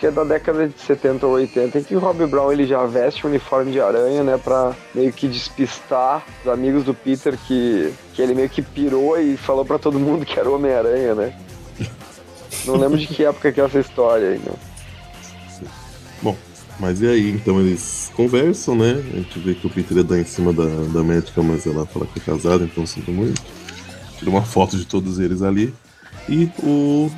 que 0.00 0.06
é 0.06 0.10
da 0.10 0.24
década 0.24 0.66
de 0.66 0.80
70 0.80 1.26
ou 1.26 1.34
80, 1.34 1.78
em 1.78 1.82
que 1.82 1.94
o 1.94 1.98
Robbie 1.98 2.24
Brown 2.24 2.50
ele 2.50 2.66
já 2.66 2.86
veste 2.86 3.26
o 3.26 3.28
uniforme 3.28 3.70
de 3.70 3.80
aranha, 3.82 4.24
né, 4.24 4.40
pra 4.42 4.74
meio 4.94 5.12
que 5.12 5.28
despistar 5.28 6.24
os 6.42 6.50
amigos 6.50 6.84
do 6.84 6.94
Peter 6.94 7.36
que, 7.46 7.92
que 8.14 8.22
ele 8.22 8.34
meio 8.34 8.48
que 8.48 8.62
pirou 8.62 9.20
e 9.20 9.36
falou 9.36 9.62
para 9.62 9.78
todo 9.78 10.00
mundo 10.00 10.24
que 10.24 10.40
era 10.40 10.48
o 10.48 10.54
Homem-Aranha, 10.54 11.14
né? 11.14 11.38
Não 12.64 12.76
lembro 12.76 12.96
de 12.96 13.06
que 13.06 13.24
época 13.24 13.52
que 13.52 13.60
é 13.60 13.64
essa 13.64 13.78
história 13.78 14.30
aí, 14.30 14.38
né? 14.38 14.52
Bom, 16.22 16.36
mas 16.78 17.02
e 17.02 17.06
aí, 17.06 17.30
então 17.30 17.60
eles 17.60 18.10
conversam, 18.16 18.74
né? 18.74 18.92
A 19.12 19.16
gente 19.16 19.38
vê 19.38 19.54
que 19.54 19.66
o 19.66 19.70
Peter 19.70 19.98
ia 19.98 20.04
dar 20.04 20.18
em 20.18 20.24
cima 20.24 20.50
da, 20.50 20.64
da 20.64 21.02
médica, 21.02 21.42
mas 21.42 21.66
ela 21.66 21.84
fala 21.84 22.06
que 22.06 22.18
é 22.18 22.22
casada, 22.22 22.64
então 22.64 22.86
sinto 22.86 23.12
muito. 23.12 23.40
Tira 24.18 24.30
uma 24.30 24.42
foto 24.42 24.78
de 24.78 24.86
todos 24.86 25.18
eles 25.18 25.42
ali. 25.42 25.74
E 26.28 26.50
o 26.62 27.10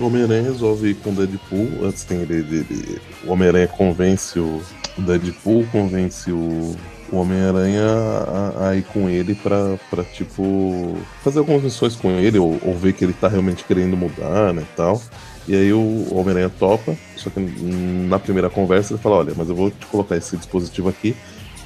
o 0.00 0.06
Homem-Aranha 0.06 0.42
resolve 0.42 0.90
ir 0.90 0.94
com 0.96 1.10
o 1.10 1.14
Deadpool. 1.14 1.68
Tem 2.08 2.18
ele. 2.18 2.34
ele, 2.34 2.66
ele 2.70 3.00
o 3.24 3.32
Homem-Aranha 3.32 3.68
convence 3.68 4.38
o, 4.38 4.62
Deadpool, 4.98 5.66
convence 5.70 6.30
o, 6.30 6.76
o 7.10 7.16
Homem-Aranha 7.16 7.84
a, 7.84 8.68
a, 8.68 8.76
ir 8.76 8.82
com 8.84 9.08
ele 9.08 9.34
pra, 9.34 9.78
pra, 9.88 10.04
tipo, 10.04 10.96
fazer 11.22 11.38
algumas 11.38 11.62
missões 11.62 11.94
com 11.96 12.10
ele, 12.12 12.38
ou, 12.38 12.58
ou 12.62 12.76
ver 12.76 12.92
que 12.92 13.04
ele 13.04 13.12
tá 13.12 13.28
realmente 13.28 13.64
querendo 13.64 13.96
mudar, 13.96 14.52
né, 14.52 14.64
tal. 14.76 15.00
E 15.48 15.54
aí 15.54 15.72
o 15.72 16.06
Homem-Aranha 16.14 16.50
topa, 16.50 16.96
só 17.16 17.30
que 17.30 17.40
na 17.40 18.18
primeira 18.18 18.50
conversa 18.50 18.92
ele 18.92 19.02
fala, 19.02 19.16
olha, 19.16 19.34
mas 19.36 19.48
eu 19.48 19.54
vou 19.54 19.70
te 19.70 19.86
colocar 19.86 20.16
esse 20.16 20.36
dispositivo 20.36 20.88
aqui, 20.88 21.16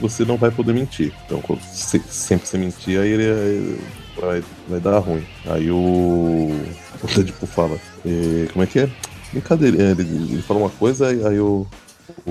você 0.01 0.25
não 0.25 0.37
vai 0.37 0.51
poder 0.51 0.73
mentir. 0.73 1.13
Então, 1.27 1.43
se, 1.61 2.01
sempre 2.09 2.47
você 2.47 2.59
mentir, 2.59 2.99
aí 2.99 3.09
ele, 3.09 3.79
vai, 4.17 4.43
vai 4.69 4.81
dar 4.81 4.99
ruim. 4.99 5.25
Aí 5.47 5.71
o, 5.71 6.51
o 7.03 7.07
Deadpool 7.07 7.49
fala, 7.49 7.79
e, 8.05 8.49
como 8.53 8.65
é 8.65 8.67
que 8.67 8.81
é? 8.81 8.91
Brincadeira, 9.33 9.83
ele, 9.83 10.03
ele 10.03 10.43
fala 10.43 10.61
uma 10.61 10.71
coisa, 10.71 11.09
aí 11.09 11.41
o, 11.41 11.67
o, 12.27 12.31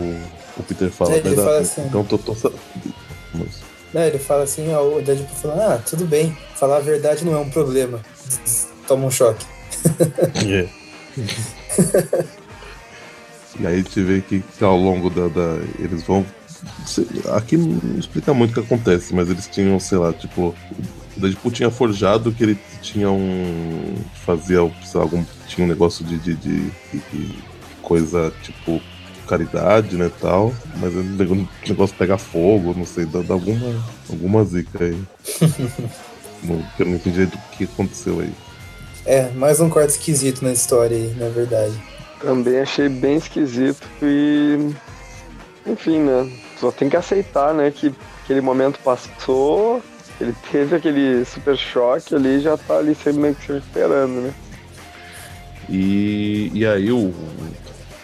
o 0.57 0.63
Peter 0.63 0.89
fala, 0.89 1.13
é, 1.13 1.17
ele 1.17 1.36
fala 1.36 1.59
assim, 1.59 1.81
então 1.81 2.03
tô, 2.03 2.17
tô, 2.17 2.36
Não, 3.93 4.01
ele 4.01 4.19
fala 4.19 4.43
assim, 4.43 4.73
ó, 4.73 4.81
o 4.81 5.01
Deadpool 5.01 5.36
fala, 5.36 5.75
ah, 5.75 5.77
tudo 5.79 6.05
bem, 6.05 6.38
falar 6.55 6.77
a 6.77 6.81
verdade 6.81 7.25
não 7.25 7.34
é 7.34 7.38
um 7.38 7.49
problema. 7.49 7.99
Toma 8.88 9.05
um 9.05 9.11
choque. 9.11 9.45
É. 10.45 10.67
e 13.59 13.67
aí 13.67 13.73
a 13.73 13.77
gente 13.77 14.01
vê 14.01 14.21
que, 14.21 14.39
que 14.39 14.63
ao 14.63 14.75
longo 14.75 15.09
da, 15.09 15.27
da, 15.27 15.57
Eles 15.77 16.01
vão. 16.03 16.25
Aqui 17.36 17.55
não 17.57 17.99
explica 17.99 18.34
muito 18.34 18.51
o 18.51 18.53
que 18.53 18.59
acontece, 18.61 19.13
mas 19.13 19.29
eles 19.29 19.47
tinham, 19.47 19.79
sei 19.79 19.97
lá, 19.97 20.11
tipo. 20.13 20.55
O 21.16 21.20
Deadpool 21.20 21.51
tinha 21.51 21.70
forjado 21.70 22.32
que 22.32 22.43
ele 22.43 22.59
tinha 22.82 23.09
um. 23.11 23.95
fazia, 24.26 24.59
sei 24.84 24.99
lá, 24.99 25.01
algum. 25.01 25.24
tinha 25.47 25.66
um 25.66 25.70
negócio 25.70 26.03
de, 26.03 26.18
de, 26.18 26.36
de, 26.36 26.70
de 26.91 27.36
coisa 27.82 28.34
tipo 28.41 28.82
caridade, 29.28 29.95
né, 29.95 30.11
tal, 30.22 30.53
mas 30.78 30.93
o 30.93 31.47
negócio 31.68 31.95
pega 31.97 32.18
fogo, 32.18 32.74
não 32.76 32.86
sei, 32.86 33.05
dá, 33.05 33.22
dá 33.22 33.34
alguma, 33.34 33.84
alguma 34.09 34.43
zica 34.43 34.84
aí. 34.84 35.01
não, 36.43 36.66
eu 36.78 36.86
não 36.86 36.95
entendi 36.95 37.26
do 37.26 37.38
que 37.51 37.64
aconteceu 37.64 38.20
aí. 38.20 38.32
É, 39.05 39.30
mais 39.32 39.59
um 39.59 39.70
corte 39.70 39.91
esquisito 39.91 40.43
na 40.43 40.51
história 40.51 40.95
aí, 40.95 41.14
na 41.18 41.30
verdade. 41.30 41.74
Também 42.20 42.59
achei 42.59 42.88
bem 42.88 43.18
esquisito 43.18 43.86
e. 44.01 44.74
Enfim, 45.66 45.99
né? 45.99 46.32
Só 46.59 46.72
tem 46.72 46.89
que 46.89 46.95
aceitar, 46.95 47.53
né, 47.53 47.72
que 47.72 47.93
aquele 48.24 48.41
momento 48.41 48.80
passou, 48.80 49.82
ele 50.24 50.36
teve 50.51 50.76
aquele 50.76 51.26
super 51.26 51.57
choque 51.57 52.15
ali 52.15 52.39
já 52.39 52.57
tá 52.57 52.78
ali 52.78 52.95
sempre 52.95 53.21
meio 53.21 53.36
que 53.36 53.45
se 53.45 53.53
recuperando, 53.53 54.21
né? 54.21 54.34
E, 55.69 56.51
e 56.53 56.65
aí 56.65 56.91
o, 56.91 57.13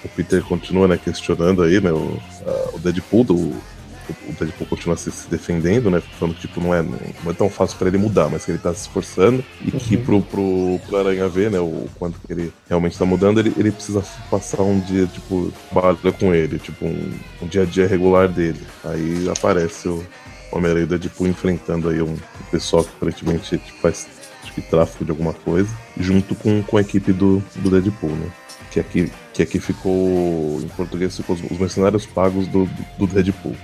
o 0.03 0.09
Peter 0.15 0.41
continua 0.43 0.87
né, 0.87 0.99
questionando 1.01 1.63
aí, 1.63 1.79
né? 1.79 1.91
O, 1.91 2.19
a, 2.45 2.75
o 2.75 2.79
Deadpool, 2.79 3.23
do, 3.23 3.35
o 3.35 4.33
Deadpool 4.37 4.67
continua 4.67 4.97
se, 4.97 5.11
se, 5.11 5.29
defendendo, 5.29 5.89
né? 5.89 6.01
Falando 6.19 6.35
que 6.35 6.41
tipo, 6.41 6.59
não, 6.59 6.73
é, 6.73 6.81
não 6.81 7.31
é 7.31 7.33
tão 7.33 7.49
fácil 7.49 7.77
para 7.77 7.87
ele 7.87 7.97
mudar, 7.97 8.29
mas 8.29 8.43
que 8.43 8.51
ele 8.51 8.59
tá 8.59 8.73
se 8.73 8.81
esforçando 8.81 9.43
e 9.61 9.71
uhum. 9.71 9.79
que 9.79 9.97
pro, 9.97 10.21
pro, 10.21 10.79
pro 10.87 10.97
Aranha 10.97 11.27
ver, 11.27 11.51
né, 11.51 11.59
o 11.59 11.87
quanto 11.97 12.19
que 12.19 12.33
ele 12.33 12.53
realmente 12.67 12.97
tá 12.97 13.05
mudando, 13.05 13.39
ele, 13.39 13.53
ele 13.57 13.71
precisa 13.71 14.03
passar 14.29 14.61
um 14.61 14.79
dia, 14.79 15.05
tipo, 15.07 15.53
trabalha 15.71 16.11
com 16.17 16.33
ele, 16.33 16.59
tipo, 16.59 16.85
um, 16.85 17.11
um 17.41 17.47
dia 17.47 17.63
a 17.63 17.65
dia 17.65 17.87
regular 17.87 18.27
dele. 18.27 18.61
Aí 18.83 19.29
aparece 19.29 19.87
o, 19.87 20.05
Homem-Aranha 20.51 20.85
e 20.85 20.87
Deadpool 20.87 21.27
enfrentando 21.27 21.89
aí 21.89 22.01
um, 22.01 22.17
pessoal 22.51 22.83
que 22.83 22.89
aparentemente 22.95 23.57
tipo, 23.57 23.79
faz 23.81 24.07
acho 24.43 24.53
que 24.53 24.61
tráfico 24.61 25.05
de 25.05 25.11
alguma 25.11 25.33
coisa, 25.33 25.69
junto 25.97 26.33
com, 26.35 26.63
com 26.63 26.77
a 26.77 26.81
equipe 26.81 27.11
do, 27.11 27.43
do 27.55 27.69
Deadpool, 27.69 28.11
né? 28.11 28.31
Que 28.71 28.79
aqui, 28.79 29.11
que 29.33 29.41
aqui 29.41 29.59
ficou, 29.59 30.61
em 30.61 30.67
português, 30.69 31.15
ficou 31.15 31.35
os, 31.35 31.57
mercenários 31.57 32.05
pagos 32.05 32.47
do, 32.47 32.65
do, 32.65 32.85
do 32.99 33.07
Deadpool. 33.07 33.55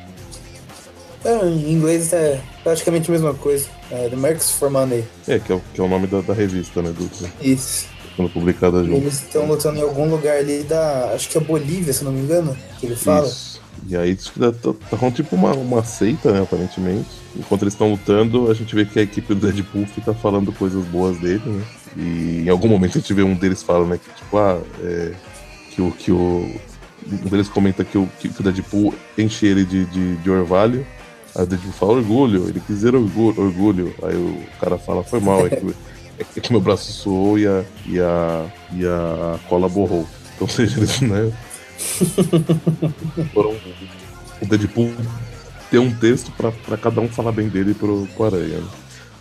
É, 1.24 1.48
em 1.48 1.74
inglês 1.74 2.14
é 2.14 2.40
praticamente 2.64 3.10
a 3.10 3.14
mesma 3.14 3.34
coisa. 3.34 3.68
É, 3.90 4.10
The 4.10 4.16
Mercs 4.16 4.52
for 4.52 4.70
Money. 4.70 5.04
É, 5.28 5.40
que 5.40 5.52
é 5.52 5.56
o, 5.56 5.62
que 5.74 5.82
é 5.82 5.84
o 5.84 5.88
nome 5.88 6.08
da, 6.08 6.22
da 6.22 6.34
revista, 6.34 6.82
né? 6.82 6.92
Do, 6.92 7.10
Isso. 7.42 7.88
Quando 8.16 8.30
publicada 8.30 8.84
junto. 8.84 8.98
Eles 8.98 9.16
estão 9.16 9.46
lutando 9.46 9.80
em 9.80 9.82
algum 9.82 10.10
lugar 10.10 10.38
ali 10.38 10.64
da. 10.64 11.12
Acho 11.14 11.28
que 11.28 11.38
é 11.38 11.42
Bolívia, 11.42 11.92
se 11.92 12.04
não 12.04 12.12
me 12.12 12.22
engano, 12.22 12.56
que 12.80 12.86
ele 12.86 12.96
fala. 12.96 13.28
Isso. 13.28 13.55
E 13.88 13.96
aí 13.96 14.16
tá 14.16 15.12
tipo 15.12 15.36
uma, 15.36 15.54
uma 15.54 15.84
seita, 15.84 16.32
né, 16.32 16.42
aparentemente. 16.42 17.08
Enquanto 17.36 17.64
eles 17.64 17.74
estão 17.74 17.92
lutando, 17.92 18.50
a 18.50 18.54
gente 18.54 18.74
vê 18.74 18.86
que 18.86 19.00
a 19.00 19.02
equipe 19.02 19.34
do 19.34 19.48
Deadpool 19.48 19.86
fica 19.88 20.14
falando 20.14 20.52
coisas 20.52 20.84
boas 20.86 21.18
dele, 21.20 21.44
né? 21.46 21.64
E 21.98 22.44
em 22.46 22.50
algum 22.50 22.68
momento 22.68 22.98
a 22.98 23.02
gente 23.02 23.14
vê 23.14 23.24
um 23.24 23.36
deles 23.36 23.64
falando, 23.64 23.90
né, 23.90 24.00
que 24.04 24.10
tipo, 24.14 24.38
ah, 24.38 24.60
é, 24.84 25.14
que 25.72 25.82
o. 25.82 25.92
Que 25.92 26.12
o 26.12 26.52
um 27.08 27.30
deles 27.30 27.48
comenta 27.48 27.84
que 27.84 27.98
o, 28.00 28.10
que, 28.20 28.28
o 28.28 28.44
Deadpool 28.44 28.94
enche 29.16 29.46
ele 29.46 29.64
de, 29.64 29.86
de, 29.86 30.16
de 30.18 30.30
orvalho. 30.30 30.86
Aí 31.36 31.44
o 31.44 31.46
Deadpool 31.46 31.74
fala 31.74 31.92
orgulho, 31.94 32.48
ele 32.48 32.60
quis 32.60 32.78
dizer 32.78 32.96
orgulho, 32.96 33.40
orgulho. 33.40 33.96
Aí 34.02 34.16
o 34.16 34.42
cara 34.60 34.78
fala, 34.78 35.04
foi 35.04 35.20
mal, 35.20 35.46
é 35.46 35.50
que, 35.50 35.76
é 36.38 36.40
que 36.42 36.52
meu 36.52 36.62
braço 36.62 36.92
suou 36.92 37.38
e 37.38 37.46
a, 37.46 37.64
e 37.86 38.00
a, 38.00 38.46
e 38.74 38.86
a 38.86 39.40
cola 39.48 39.70
borrou. 39.70 40.08
Então, 40.36 40.48
seja, 40.50 40.80
né? 41.06 41.32
Foram 43.34 43.56
o 44.42 44.46
Deadpool 44.46 44.92
ter 45.70 45.80
um 45.80 45.94
texto 45.94 46.32
para 46.32 46.78
cada 46.78 47.02
um 47.02 47.08
falar 47.08 47.32
bem 47.32 47.50
dele 47.50 47.74
pro, 47.74 48.08
pro 48.16 48.26
Aranha. 48.26 48.62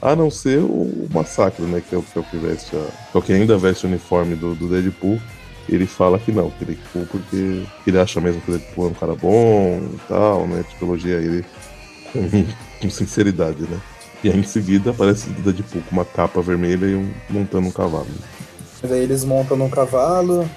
A 0.00 0.14
não 0.14 0.30
ser 0.30 0.58
o 0.58 1.08
Massacre, 1.12 1.64
né? 1.64 1.82
Que 1.88 1.94
é 1.94 1.98
o 1.98 2.02
que, 2.02 2.18
é 2.18 2.20
o 2.20 2.24
que 2.24 2.36
veste 2.36 2.76
a, 2.76 2.78
é 2.78 3.18
o 3.18 3.22
que 3.22 3.32
ainda 3.32 3.56
veste 3.56 3.86
o 3.86 3.88
uniforme 3.88 4.34
do, 4.34 4.54
do 4.54 4.68
Deadpool. 4.68 5.20
Ele 5.66 5.86
fala 5.86 6.18
que 6.18 6.30
não, 6.30 6.50
que 6.50 6.64
ele 6.64 6.78
porque 6.92 7.62
ele 7.86 7.98
acha 7.98 8.20
mesmo 8.20 8.40
que 8.42 8.50
o 8.50 8.58
Deadpool 8.58 8.86
é 8.86 8.90
um 8.90 8.94
cara 8.94 9.14
bom 9.14 9.80
e 9.94 9.98
tal, 10.06 10.46
né? 10.46 10.62
Tipo, 10.68 10.94
ele 10.94 11.44
com, 12.12 12.28
com 12.82 12.90
sinceridade, 12.90 13.62
né? 13.62 13.80
E 14.22 14.28
aí 14.28 14.38
em 14.38 14.42
seguida 14.42 14.90
aparece 14.90 15.30
o 15.30 15.32
Deadpool 15.32 15.82
com 15.88 15.92
uma 15.92 16.04
capa 16.04 16.42
vermelha 16.42 16.86
e 16.86 16.94
um, 16.94 17.10
montando 17.30 17.68
um 17.68 17.70
cavalo. 17.70 18.06
Mas 18.82 18.92
aí 18.92 19.02
eles 19.02 19.24
montam 19.24 19.56
num 19.56 19.70
cavalo, 19.70 20.48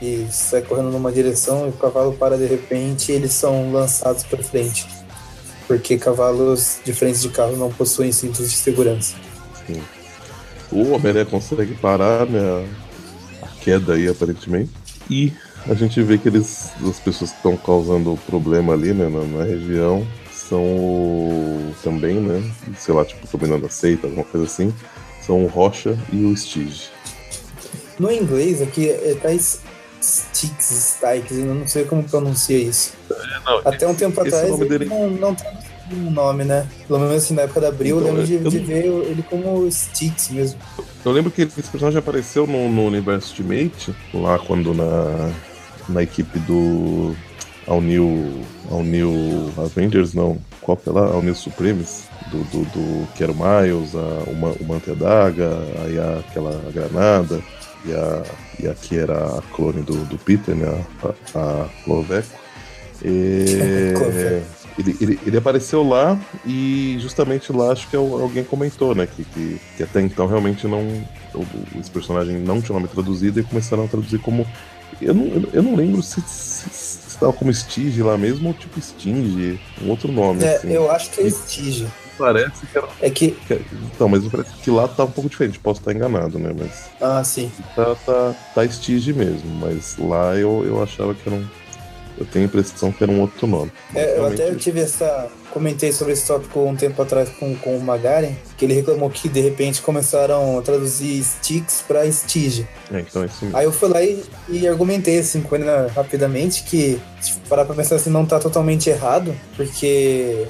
e 0.00 0.26
sai 0.30 0.62
correndo 0.62 0.90
numa 0.90 1.10
direção 1.10 1.66
e 1.66 1.70
o 1.70 1.72
cavalo 1.72 2.12
para 2.12 2.36
de 2.36 2.46
repente 2.46 3.10
e 3.10 3.14
eles 3.14 3.32
são 3.32 3.72
lançados 3.72 4.22
para 4.24 4.42
frente. 4.42 4.86
Porque 5.66 5.98
cavalos 5.98 6.78
diferentes 6.84 7.20
de 7.20 7.28
carro 7.28 7.56
não 7.56 7.70
possuem 7.70 8.10
cintos 8.10 8.50
de 8.50 8.56
segurança. 8.56 9.16
Sim. 9.66 9.82
O 10.70 10.92
Homem-Aranha 10.92 11.26
consegue 11.26 11.74
parar 11.74 12.26
né, 12.26 12.66
a 13.42 13.48
queda 13.62 13.94
aí, 13.94 14.08
aparentemente. 14.08 14.70
E 15.10 15.32
a 15.66 15.74
gente 15.74 16.02
vê 16.02 16.16
que 16.16 16.28
eles, 16.28 16.70
as 16.86 16.98
pessoas 16.98 17.30
que 17.30 17.36
estão 17.36 17.56
causando 17.56 18.18
problema 18.26 18.72
ali 18.72 18.92
né, 18.92 19.08
na, 19.08 19.24
na 19.24 19.44
região 19.44 20.06
são 20.32 20.62
o, 20.62 21.74
também, 21.82 22.14
né? 22.14 22.42
Sei 22.78 22.94
lá, 22.94 23.04
tipo, 23.04 23.26
dominando 23.36 23.66
a 23.66 23.68
seita, 23.68 24.06
alguma 24.06 24.24
coisa 24.24 24.46
assim. 24.46 24.72
São 25.20 25.44
o 25.44 25.46
Rocha 25.46 25.98
e 26.10 26.24
o 26.24 26.34
Stige. 26.34 26.88
No 27.98 28.10
inglês 28.10 28.62
aqui 28.62 28.88
é, 28.88 29.14
tá 29.20 29.30
Sticks, 30.00 30.96
Stikes, 30.96 31.38
eu 31.38 31.54
não 31.54 31.66
sei 31.66 31.84
como 31.84 32.04
pronuncia 32.04 32.58
isso. 32.58 32.94
É, 33.10 33.40
não, 33.44 33.58
Até 33.64 33.86
um 33.86 33.94
tempo 33.94 34.20
atrás 34.20 34.58
dele... 34.58 34.84
não, 34.86 35.10
não, 35.10 35.36
um 35.92 36.10
nome, 36.10 36.44
né? 36.44 36.66
Pelo 36.86 37.00
menos 37.00 37.14
assim, 37.16 37.34
na 37.34 37.42
época 37.42 37.60
da 37.60 37.68
Abril, 37.68 37.98
Então, 37.98 38.08
eu 38.08 38.14
lembro 38.14 38.26
de, 38.26 38.34
eu 38.34 38.50
de 38.50 38.58
ver 38.58 38.84
ele 38.84 39.22
como 39.22 39.70
Sticks 39.70 40.30
mesmo. 40.30 40.60
Eu 41.04 41.12
lembro 41.12 41.30
que 41.30 41.42
esse 41.42 41.70
personagem 41.70 41.98
apareceu 41.98 42.46
no, 42.46 42.68
no 42.68 42.86
universo 42.86 43.30
Ultimate, 43.30 43.94
lá 44.12 44.38
quando 44.38 44.74
na, 44.74 45.30
na 45.88 46.02
equipe 46.02 46.38
do. 46.40 47.14
Ao 47.66 47.80
New. 47.80 48.42
Ao 48.70 48.82
New 48.82 49.52
Avengers, 49.58 50.14
não. 50.14 50.38
Qual 50.60 50.76
que 50.76 50.88
é 50.88 50.92
lá? 50.92 51.06
Ao 51.06 51.22
New 51.22 51.34
Supremes. 51.34 52.08
Do, 52.30 52.44
do, 52.44 52.62
do 52.64 53.08
que 53.14 53.22
era 53.22 53.32
o 53.32 53.34
Miles, 53.34 53.94
a, 53.94 54.30
uma, 54.30 54.50
o 54.50 54.64
Manta 54.66 54.94
Daga, 54.94 55.50
aí 55.82 55.98
a, 55.98 56.18
aquela 56.18 56.60
granada, 56.74 57.40
e 57.86 57.92
a, 57.94 58.22
e 58.60 58.68
a 58.68 58.74
que 58.74 58.96
era 58.98 59.38
a 59.38 59.42
clone 59.54 59.82
do, 59.82 60.04
do 60.06 60.18
Peter, 60.18 60.54
né? 60.54 60.84
A, 61.34 61.38
a 61.38 61.68
Cloveco. 61.84 62.28
E- 63.04 64.42
ele, 64.78 64.96
ele, 65.00 65.20
ele 65.26 65.36
apareceu 65.36 65.82
lá 65.82 66.16
e 66.46 66.96
justamente 67.00 67.52
lá 67.52 67.72
acho 67.72 67.88
que 67.88 67.96
al- 67.96 68.20
alguém 68.20 68.44
comentou, 68.44 68.94
né? 68.94 69.06
Que, 69.06 69.24
que, 69.24 69.60
que 69.76 69.82
até 69.82 70.00
então 70.00 70.26
realmente 70.26 70.66
não. 70.66 70.80
Esse 71.78 71.90
personagem 71.90 72.36
não 72.38 72.60
tinha 72.60 72.74
nome 72.74 72.88
traduzido 72.88 73.40
e 73.40 73.42
começaram 73.44 73.84
a 73.84 73.88
traduzir 73.88 74.18
como. 74.20 74.46
Eu 75.00 75.14
não, 75.14 75.26
eu- 75.52 75.62
não 75.62 75.74
lembro 75.74 76.02
se, 76.02 76.20
se, 76.22 76.68
se 76.70 77.08
estava 77.08 77.32
como 77.32 77.52
Stige 77.52 78.02
lá 78.02 78.16
mesmo 78.16 78.48
ou 78.48 78.54
tipo 78.54 78.80
Stinge, 78.80 79.60
um 79.82 79.90
outro 79.90 80.10
nome. 80.12 80.42
É, 80.44 80.56
assim. 80.56 80.72
eu 80.72 80.90
acho 80.90 81.10
que 81.10 81.20
é 81.22 81.30
Stige. 81.30 81.86
Parece 82.18 82.66
que 82.66 82.76
era. 82.78 82.88
É 83.00 83.08
que. 83.10 83.36
Então, 83.94 84.08
mas 84.08 84.24
parece 84.26 84.50
que 84.62 84.70
lá 84.70 84.88
tá 84.88 85.04
um 85.04 85.10
pouco 85.10 85.30
diferente, 85.30 85.58
posso 85.58 85.80
estar 85.80 85.92
enganado, 85.94 86.38
né? 86.38 86.52
Mas 86.58 86.90
Ah, 87.00 87.22
sim. 87.24 87.50
tá, 87.76 87.94
tá, 88.04 88.34
tá 88.54 88.68
Stige 88.68 89.12
mesmo, 89.12 89.48
mas 89.60 89.96
lá 89.98 90.34
eu, 90.34 90.64
eu 90.66 90.82
achava 90.82 91.14
que 91.14 91.28
era 91.28 91.36
um. 91.36 91.46
Eu 92.18 92.26
tenho 92.26 92.46
a 92.46 92.48
impressão 92.48 92.90
que 92.90 93.00
era 93.04 93.12
um 93.12 93.20
outro 93.20 93.46
nome. 93.46 93.70
É, 93.94 94.18
eu 94.18 94.26
até 94.26 94.52
tive 94.56 94.80
essa. 94.80 95.28
Comentei 95.52 95.92
sobre 95.92 96.12
esse 96.12 96.26
tópico 96.26 96.60
um 96.60 96.76
tempo 96.76 97.00
atrás 97.00 97.28
com, 97.30 97.54
com 97.56 97.76
o 97.76 97.80
Magaren, 97.80 98.32
que 98.56 98.64
ele 98.66 98.74
reclamou 98.74 99.08
que 99.08 99.28
de 99.30 99.40
repente 99.40 99.80
começaram 99.80 100.58
a 100.58 100.62
traduzir 100.62 101.22
Sticks 101.24 101.82
pra 101.86 102.04
Stige. 102.10 102.66
É, 102.92 103.00
então 103.00 103.22
é 103.22 103.26
isso 103.26 103.44
mesmo. 103.44 103.56
Aí 103.56 103.64
eu 103.64 103.72
fui 103.72 103.88
lá 103.88 104.02
e, 104.02 104.22
e 104.48 104.68
argumentei 104.68 105.20
assim 105.20 105.40
com 105.40 105.54
ele 105.54 105.64
né, 105.64 105.86
rapidamente 105.94 106.64
que, 106.64 107.00
se 107.20 107.34
parar 107.48 107.64
pra 107.64 107.74
pensar 107.74 107.94
assim, 107.94 108.10
não 108.10 108.26
tá 108.26 108.38
totalmente 108.38 108.90
errado, 108.90 109.34
porque 109.56 110.46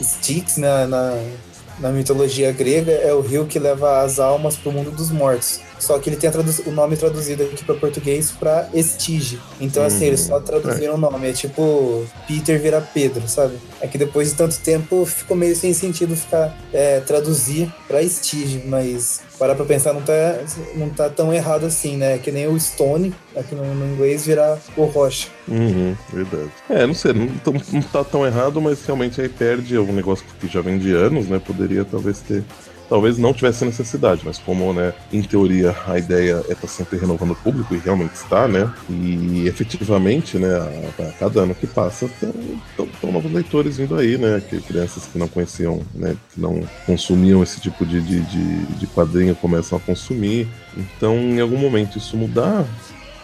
Styx 0.00 0.56
na, 0.56 0.86
na, 0.86 1.22
na 1.78 1.90
mitologia 1.90 2.52
grega 2.52 2.92
é 2.92 3.12
o 3.12 3.20
rio 3.20 3.46
que 3.46 3.58
leva 3.58 4.02
as 4.02 4.18
almas 4.18 4.56
pro 4.56 4.72
mundo 4.72 4.90
dos 4.90 5.10
mortos. 5.10 5.60
Só 5.80 5.98
que 5.98 6.08
ele 6.10 6.16
tem 6.16 6.30
o 6.66 6.70
nome 6.70 6.96
traduzido 6.96 7.42
aqui 7.42 7.64
para 7.64 7.74
português 7.74 8.30
pra 8.30 8.68
Estige. 8.72 9.40
Então, 9.60 9.82
assim, 9.84 10.00
Uhum. 10.02 10.04
eles 10.08 10.20
só 10.20 10.38
traduziram 10.40 10.94
o 10.94 10.98
nome. 10.98 11.28
É 11.28 11.32
tipo 11.32 12.04
Peter 12.28 12.60
vira 12.60 12.80
Pedro, 12.80 13.26
sabe? 13.26 13.56
É 13.80 13.86
que 13.86 13.98
depois 13.98 14.30
de 14.30 14.36
tanto 14.36 14.58
tempo 14.60 15.04
ficou 15.06 15.36
meio 15.36 15.56
sem 15.56 15.72
sentido 15.72 16.14
ficar 16.14 16.56
é, 16.72 17.00
traduzir 17.00 17.72
pra 17.88 18.02
Estige, 18.02 18.62
mas 18.66 19.20
parar 19.38 19.54
pra 19.54 19.64
pensar 19.64 19.94
não 19.94 20.02
tá, 20.02 20.38
não 20.76 20.90
tá 20.90 21.08
tão 21.08 21.32
errado 21.32 21.64
assim, 21.64 21.96
né? 21.96 22.18
Que 22.18 22.30
nem 22.30 22.46
o 22.46 22.60
Stone, 22.60 23.14
aqui 23.34 23.54
no, 23.54 23.74
no 23.74 23.94
inglês, 23.94 24.26
virar 24.26 24.58
o 24.76 24.84
Rocha. 24.84 25.28
Uhum, 25.48 25.96
verdade. 26.12 26.50
É, 26.68 26.86
não 26.86 26.94
sei, 26.94 27.12
não, 27.14 27.26
não 27.72 27.82
tá 27.82 28.04
tão 28.04 28.24
errado, 28.26 28.60
mas 28.60 28.84
realmente 28.84 29.20
aí 29.20 29.28
perde 29.28 29.78
um 29.78 29.92
negócio 29.92 30.24
que 30.38 30.46
já 30.46 30.60
vem 30.60 30.78
de 30.78 30.92
anos, 30.92 31.26
né? 31.26 31.40
Poderia 31.44 31.84
talvez 31.84 32.20
ter. 32.20 32.44
Talvez 32.90 33.16
não 33.16 33.32
tivesse 33.32 33.64
necessidade, 33.64 34.22
mas 34.24 34.36
como, 34.36 34.72
né, 34.72 34.92
em 35.12 35.22
teoria, 35.22 35.76
a 35.86 35.96
ideia 35.96 36.44
é 36.48 36.52
estar 36.52 36.66
sempre 36.66 36.98
renovando 36.98 37.30
o 37.30 37.36
público, 37.36 37.72
e 37.72 37.78
realmente 37.78 38.14
está, 38.14 38.48
né? 38.48 38.68
E 38.88 39.46
efetivamente, 39.46 40.38
né, 40.38 40.48
a, 40.48 41.04
a 41.04 41.12
cada 41.12 41.42
ano 41.42 41.54
que 41.54 41.68
passa, 41.68 42.06
estão 42.06 43.12
novos 43.12 43.32
leitores 43.32 43.76
vindo 43.76 43.96
aí, 43.96 44.18
né? 44.18 44.42
Que 44.50 44.60
crianças 44.60 45.06
que 45.06 45.16
não 45.16 45.28
conheciam, 45.28 45.82
né, 45.94 46.16
que 46.34 46.40
não 46.40 46.60
consumiam 46.84 47.44
esse 47.44 47.60
tipo 47.60 47.86
de, 47.86 48.00
de, 48.00 48.20
de, 48.22 48.66
de 48.66 48.86
quadrinho 48.88 49.36
começam 49.36 49.78
a 49.78 49.80
consumir. 49.80 50.48
Então, 50.76 51.16
em 51.16 51.40
algum 51.40 51.58
momento 51.58 51.96
isso 51.96 52.16
mudar, 52.16 52.66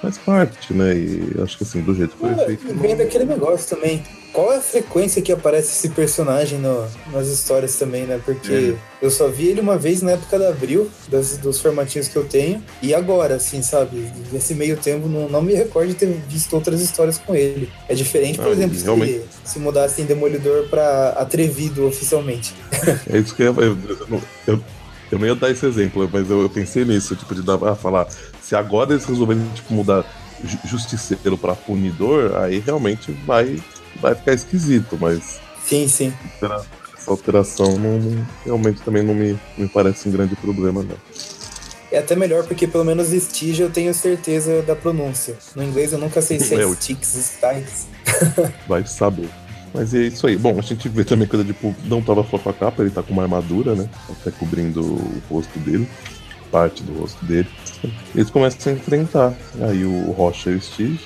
faz 0.00 0.16
parte, 0.16 0.72
né? 0.72 0.94
E 0.94 1.34
acho 1.42 1.58
que 1.58 1.64
assim, 1.64 1.80
do 1.80 1.92
jeito 1.92 2.14
que 2.14 2.20
foi 2.20 2.34
feito. 2.46 2.68
E 2.68 2.72
vem 2.72 2.96
daquele 2.96 3.24
negócio 3.24 3.76
também. 3.76 4.00
Qual 4.36 4.52
é 4.52 4.58
a 4.58 4.60
frequência 4.60 5.22
que 5.22 5.32
aparece 5.32 5.68
esse 5.72 5.88
personagem 5.94 6.58
no- 6.58 6.86
nas 7.10 7.26
histórias 7.26 7.76
também, 7.76 8.04
né? 8.04 8.20
Porque 8.22 8.74
eu 9.00 9.10
só 9.10 9.28
vi 9.28 9.46
ele 9.48 9.62
uma 9.62 9.78
vez 9.78 10.02
na 10.02 10.10
época 10.10 10.38
da 10.38 10.50
Abril, 10.50 10.90
das- 11.08 11.38
dos 11.38 11.58
formatinhos 11.58 12.06
que 12.06 12.16
eu 12.16 12.24
tenho, 12.24 12.62
e 12.82 12.92
agora, 12.94 13.36
assim, 13.36 13.62
sabe? 13.62 14.12
Nesse 14.30 14.54
meio 14.54 14.76
tempo, 14.76 15.08
não, 15.08 15.26
não 15.26 15.40
me 15.40 15.54
recordo 15.54 15.88
de 15.88 15.94
ter 15.94 16.08
visto 16.28 16.52
outras 16.52 16.82
histórias 16.82 17.16
com 17.16 17.34
ele. 17.34 17.70
É 17.88 17.94
diferente, 17.94 18.36
por 18.36 18.48
Ah, 18.48 18.50
exemplo, 18.50 18.76
e 18.76 18.78
se, 18.78 18.84
realmente- 18.84 19.22
se 19.42 19.58
mudassem 19.58 20.04
Demolidor 20.04 20.68
pra 20.68 21.14
Atrevido 21.16 21.86
oficialmente. 21.86 22.52
É 23.10 23.16
isso 23.18 23.34
que 23.34 23.42
eu, 23.42 23.54
eu, 23.54 23.78
eu, 24.46 24.60
eu, 25.12 25.18
não 25.18 25.26
ia 25.26 25.34
dar 25.34 25.50
esse 25.50 25.64
exemplo, 25.64 26.06
mas 26.12 26.28
eu, 26.28 26.42
eu 26.42 26.50
pensei 26.50 26.84
nisso, 26.84 27.16
tipo, 27.16 27.34
de 27.34 27.40
dar, 27.40 27.58
ah, 27.64 27.74
falar, 27.74 28.06
se 28.42 28.54
agora 28.54 28.92
eles 28.92 29.06
resolverem 29.06 29.42
tipo, 29.54 29.72
mudar 29.72 30.04
ju- 30.44 30.58
justiceiro 30.66 31.38
pra 31.38 31.54
punidor, 31.54 32.36
aí 32.36 32.58
realmente 32.58 33.10
vai, 33.26 33.58
vai 34.00 34.14
ficar 34.14 34.32
esquisito, 34.34 34.96
mas 35.00 35.40
Sim, 35.66 35.88
sim. 35.88 36.12
essa 36.42 36.64
alteração 37.06 37.76
não, 37.78 37.98
não- 37.98 38.26
realmente 38.44 38.80
também 38.82 39.02
não 39.02 39.14
me, 39.14 39.38
me 39.56 39.68
parece 39.68 40.08
um 40.08 40.12
grande 40.12 40.34
problema, 40.36 40.82
não. 40.82 40.96
É 41.90 41.98
até 41.98 42.16
melhor 42.16 42.44
porque 42.44 42.66
pelo 42.66 42.84
menos 42.84 43.08
Stige 43.08 43.62
eu 43.62 43.70
tenho 43.70 43.94
certeza 43.94 44.60
da 44.62 44.74
pronúncia. 44.74 45.36
No 45.54 45.62
inglês 45.62 45.92
eu 45.92 45.98
nunca 45.98 46.20
sei 46.20 46.38
se 46.40 46.54
é 46.54 46.62
É, 46.62 46.66
o- 46.66 46.74
Sticks, 46.74 47.08
Stikes. 47.40 47.86
Vai 48.66 48.84
saber. 48.86 49.28
Mas 49.72 49.92
é 49.94 50.00
isso 50.02 50.26
aí. 50.26 50.36
Bom, 50.36 50.58
a 50.58 50.62
gente 50.62 50.88
vê 50.88 51.04
também 51.04 51.28
que 51.28 51.36
o 51.36 51.44
Deadpool 51.44 51.74
não 51.84 52.00
tava 52.02 52.24
só 52.30 52.38
com 52.38 52.48
a 52.48 52.52
capa, 52.52 52.82
ele 52.82 52.90
tá 52.90 53.02
com 53.02 53.12
uma 53.12 53.22
armadura, 53.22 53.74
né? 53.74 53.88
Até 54.10 54.30
cobrindo 54.30 54.80
o 54.82 55.22
rosto 55.28 55.58
dele, 55.58 55.86
parte 56.50 56.82
do 56.82 56.98
rosto 56.98 57.22
dele. 57.24 57.48
Eles 58.14 58.30
começam 58.30 58.72
a 58.72 58.76
enfrentar. 58.76 59.34
Aí 59.60 59.84
o 59.84 60.10
Rocha 60.12 60.50
e 60.50 60.54
o 60.56 60.60
Steve. 60.62 60.98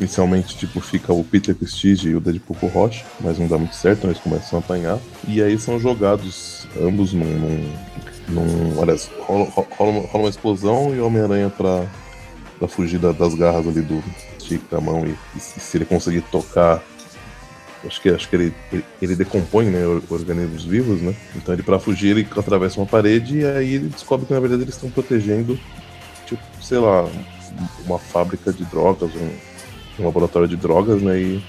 Inicialmente, 0.00 0.56
tipo, 0.56 0.80
fica 0.80 1.12
o 1.12 1.22
Peter 1.22 1.54
Steve 1.66 2.08
e 2.08 2.14
o 2.16 2.20
Deadpool 2.20 2.56
Rocha, 2.70 3.04
mas 3.20 3.38
não 3.38 3.46
dá 3.46 3.58
muito 3.58 3.74
certo, 3.76 3.98
então 3.98 4.10
eles 4.10 4.22
começam 4.22 4.58
a 4.58 4.62
apanhar. 4.62 4.98
E 5.28 5.42
aí 5.42 5.58
são 5.58 5.78
jogados 5.78 6.66
ambos 6.80 7.12
num. 7.12 7.24
num, 7.26 7.72
num 8.30 8.78
olha, 8.78 8.96
rola, 9.26 9.44
rola, 9.76 9.90
uma- 9.90 10.06
rola 10.08 10.24
uma 10.24 10.30
explosão 10.30 10.94
e 10.94 10.98
o 11.00 11.06
Homem-Aranha 11.06 11.50
pra, 11.50 11.84
pra 12.58 12.66
fugir 12.66 12.98
da- 12.98 13.12
das 13.12 13.34
garras 13.34 13.68
ali 13.68 13.82
do 13.82 14.02
Steve 14.40 14.62
com 14.70 14.76
a 14.76 14.80
mão 14.80 15.06
e, 15.06 15.14
e 15.36 15.40
se 15.40 15.76
ele 15.76 15.84
conseguir 15.84 16.22
tocar 16.32 16.82
Acho 17.82 17.98
que, 18.02 18.10
acho 18.10 18.28
que 18.28 18.36
ele, 18.36 18.54
ele, 18.70 18.84
ele 19.00 19.16
decompõe 19.16 19.64
né, 19.70 19.86
or- 19.86 20.02
organismos 20.10 20.64
vivos, 20.66 21.00
né? 21.00 21.14
Então 21.34 21.54
ele, 21.54 21.62
pra 21.62 21.78
fugir, 21.78 22.08
ele 22.10 22.28
atravessa 22.36 22.78
uma 22.78 22.84
parede 22.86 23.38
e 23.38 23.44
aí 23.46 23.74
ele 23.76 23.88
descobre 23.88 24.26
que 24.26 24.34
na 24.34 24.38
verdade 24.40 24.60
eles 24.64 24.74
estão 24.74 24.90
protegendo, 24.90 25.58
tipo, 26.26 26.42
sei 26.60 26.76
lá, 26.76 27.08
uma 27.86 27.98
fábrica 27.98 28.52
de 28.52 28.66
drogas, 28.66 29.08
um, 29.14 29.30
um 30.00 30.04
laboratório 30.06 30.48
de 30.48 30.56
drogas, 30.56 31.00
né? 31.02 31.18
E 31.20 31.42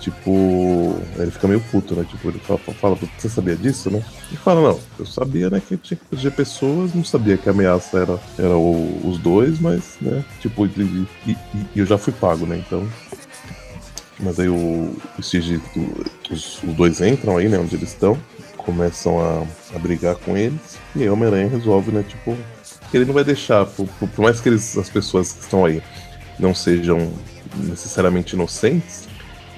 tipo, 0.00 0.94
ele 1.18 1.30
fica 1.30 1.48
meio 1.48 1.60
puto, 1.60 1.94
né? 1.94 2.04
Tipo, 2.08 2.28
ele 2.28 2.38
fala, 2.38 2.58
fala, 2.80 2.96
você 3.18 3.28
sabia 3.28 3.56
disso, 3.56 3.90
né? 3.90 4.02
E 4.32 4.36
fala, 4.36 4.62
não, 4.72 4.80
eu 4.98 5.04
sabia, 5.04 5.50
né, 5.50 5.60
que 5.60 5.76
tinha 5.76 5.98
que 5.98 6.04
proteger 6.04 6.32
pessoas, 6.32 6.94
não 6.94 7.04
sabia 7.04 7.36
que 7.36 7.48
a 7.48 7.52
ameaça 7.52 7.98
era, 7.98 8.18
era 8.38 8.56
o- 8.56 9.00
os 9.04 9.18
dois, 9.18 9.58
mas, 9.58 9.96
né, 10.00 10.24
tipo, 10.40 10.66
e, 10.66 11.06
e- 11.26 11.36
e 11.74 11.78
eu 11.80 11.84
já 11.84 11.98
fui 11.98 12.12
pago, 12.12 12.46
né? 12.46 12.62
Então, 12.64 12.86
mas 14.20 14.38
aí 14.38 14.48
o, 14.48 14.54
o 14.54 14.96
o- 15.20 16.04
os, 16.32 16.62
os 16.62 16.74
dois 16.74 17.00
entram 17.00 17.36
aí, 17.36 17.48
né, 17.48 17.58
onde 17.58 17.74
eles 17.74 17.88
estão, 17.90 18.16
começam 18.56 19.20
a, 19.20 19.44
a 19.74 19.78
brigar 19.78 20.14
com 20.16 20.36
eles, 20.36 20.78
e 20.94 21.02
aí 21.02 21.08
o 21.08 21.12
Homem-Aranha 21.12 21.48
resolve, 21.48 21.90
né, 21.90 22.04
tipo, 22.06 22.36
que 22.90 22.96
ele 22.96 23.04
não 23.04 23.14
vai 23.14 23.24
deixar, 23.24 23.66
por, 23.66 23.86
por- 23.98 24.08
por 24.08 24.22
mais 24.22 24.40
que 24.40 24.48
eles, 24.48 24.78
as 24.78 24.88
pessoas 24.88 25.32
que 25.32 25.40
estão 25.40 25.64
aí 25.64 25.82
não 26.38 26.54
sejam 26.54 27.12
necessariamente 27.56 28.34
inocentes, 28.34 29.08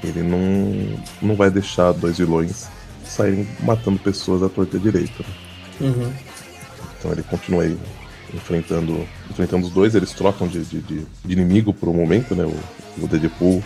ele 0.03 0.23
não, 0.23 0.99
não 1.21 1.35
vai 1.35 1.51
deixar 1.51 1.93
dois 1.93 2.19
vilões 2.19 2.67
saírem 3.05 3.47
matando 3.63 3.99
pessoas 3.99 4.43
à 4.43 4.49
torta 4.49 4.79
direita. 4.79 5.23
né? 5.81 5.89
Uhum. 5.89 6.13
Então 6.99 7.13
ele 7.13 7.23
continua 7.23 7.63
aí 7.65 7.77
enfrentando, 8.33 9.07
enfrentando 9.31 9.67
os 9.67 9.73
dois, 9.73 9.95
eles 9.95 10.13
trocam 10.13 10.47
de, 10.47 10.65
de, 10.65 10.81
de- 10.81 11.07
inimigo 11.29 11.73
por 11.73 11.89
um 11.89 11.95
momento, 11.95 12.35
né? 12.35 12.45
O, 12.45 13.05
o 13.05 13.09
Deadpool 13.09 13.63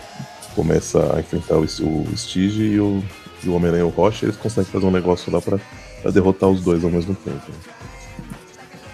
começa 0.55 1.15
a 1.15 1.19
enfrentar 1.19 1.55
o, 1.57 1.63
o 1.63 2.17
Stige 2.17 2.63
e 2.63 2.79
o, 2.79 3.03
e 3.43 3.49
o 3.49 3.53
Homem-Aranha 3.55 3.83
e 3.83 3.85
o 3.87 3.89
Rocha, 3.89 4.25
eles 4.25 4.37
conseguem 4.37 4.71
fazer 4.71 4.85
um 4.85 4.91
negócio 4.91 5.31
lá 5.31 5.39
pra, 5.41 5.59
pra 6.01 6.11
derrotar 6.11 6.49
os 6.49 6.61
dois 6.61 6.83
ao 6.83 6.89
mesmo 6.89 7.13
tempo. 7.13 7.41
né? 7.47 7.57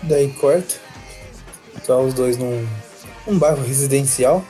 Daí 0.03 0.29
corta. 0.33 0.75
Tá 1.85 1.97
os 1.97 2.13
dois 2.13 2.37
num, 2.37 2.67
num 3.27 3.37
bairro 3.39 3.63
residencial. 3.63 4.43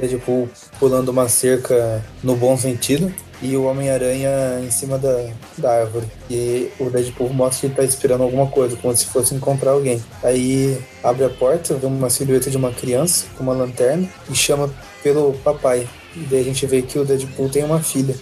Deadpool 0.00 0.48
pulando 0.78 1.10
uma 1.10 1.28
cerca 1.28 2.04
no 2.22 2.36
bom 2.36 2.56
sentido. 2.56 3.12
E 3.40 3.56
o 3.56 3.64
Homem-Aranha 3.64 4.60
em 4.66 4.70
cima 4.70 4.98
da, 4.98 5.30
da 5.56 5.70
árvore. 5.70 6.06
E 6.28 6.70
o 6.80 6.90
Deadpool 6.90 7.32
mostra 7.32 7.60
que 7.60 7.66
ele 7.66 7.74
tá 7.74 7.84
esperando 7.84 8.24
alguma 8.24 8.48
coisa, 8.48 8.76
como 8.76 8.96
se 8.96 9.06
fosse 9.06 9.32
encontrar 9.32 9.72
alguém. 9.72 10.02
Aí 10.24 10.76
abre 11.04 11.24
a 11.24 11.28
porta, 11.28 11.74
vê 11.74 11.86
uma 11.86 12.10
silhueta 12.10 12.50
de 12.50 12.56
uma 12.56 12.72
criança 12.72 13.26
com 13.36 13.44
uma 13.44 13.52
lanterna 13.52 14.08
e 14.28 14.34
chama 14.34 14.68
pelo 15.04 15.34
papai. 15.44 15.88
E 16.16 16.20
daí 16.20 16.40
a 16.40 16.44
gente 16.44 16.66
vê 16.66 16.82
que 16.82 16.98
o 16.98 17.04
Deadpool 17.04 17.48
tem 17.48 17.62
uma 17.62 17.80
filha. 17.80 18.16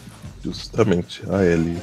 Justamente, 0.45 1.23
a 1.31 1.43
Ellie. 1.43 1.81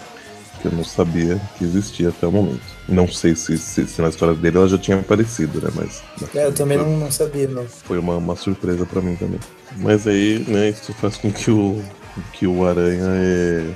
que 0.61 0.67
eu 0.67 0.71
não 0.71 0.83
sabia 0.83 1.41
que 1.57 1.63
existia 1.63 2.09
até 2.09 2.27
o 2.27 2.31
momento. 2.31 2.72
Não 2.87 3.07
sei 3.07 3.35
se, 3.35 3.57
se, 3.57 3.87
se 3.87 4.01
na 4.01 4.09
história 4.09 4.35
dele 4.35 4.57
ela 4.57 4.67
já 4.67 4.77
tinha 4.77 4.99
aparecido, 4.99 5.61
né? 5.61 5.69
Mas. 5.73 6.03
É, 6.35 6.45
eu 6.45 6.53
também 6.53 6.77
não, 6.77 6.97
não 6.99 7.11
sabia, 7.11 7.47
não. 7.47 7.65
Foi 7.65 7.97
uma, 7.97 8.17
uma 8.17 8.35
surpresa 8.35 8.85
para 8.85 9.01
mim 9.01 9.15
também. 9.15 9.39
Mas 9.77 10.05
aí, 10.05 10.43
né, 10.47 10.69
isso 10.69 10.93
faz 10.93 11.15
com 11.15 11.31
que 11.31 11.49
o, 11.49 11.81
que 12.33 12.45
o 12.45 12.65
Aranha 12.65 13.05
é, 13.05 13.73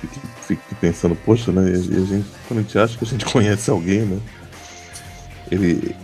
fique, 0.00 0.20
fique 0.46 0.74
pensando, 0.76 1.14
poxa, 1.14 1.52
né? 1.52 1.70
E 1.70 1.96
a 1.96 2.06
gente, 2.06 2.26
quando 2.48 2.60
a 2.60 2.62
gente 2.62 2.78
acha 2.78 2.96
que 2.96 3.04
a 3.04 3.08
gente 3.08 3.24
conhece 3.30 3.70
alguém, 3.70 4.00
né? 4.00 4.18
Ele. 5.50 5.94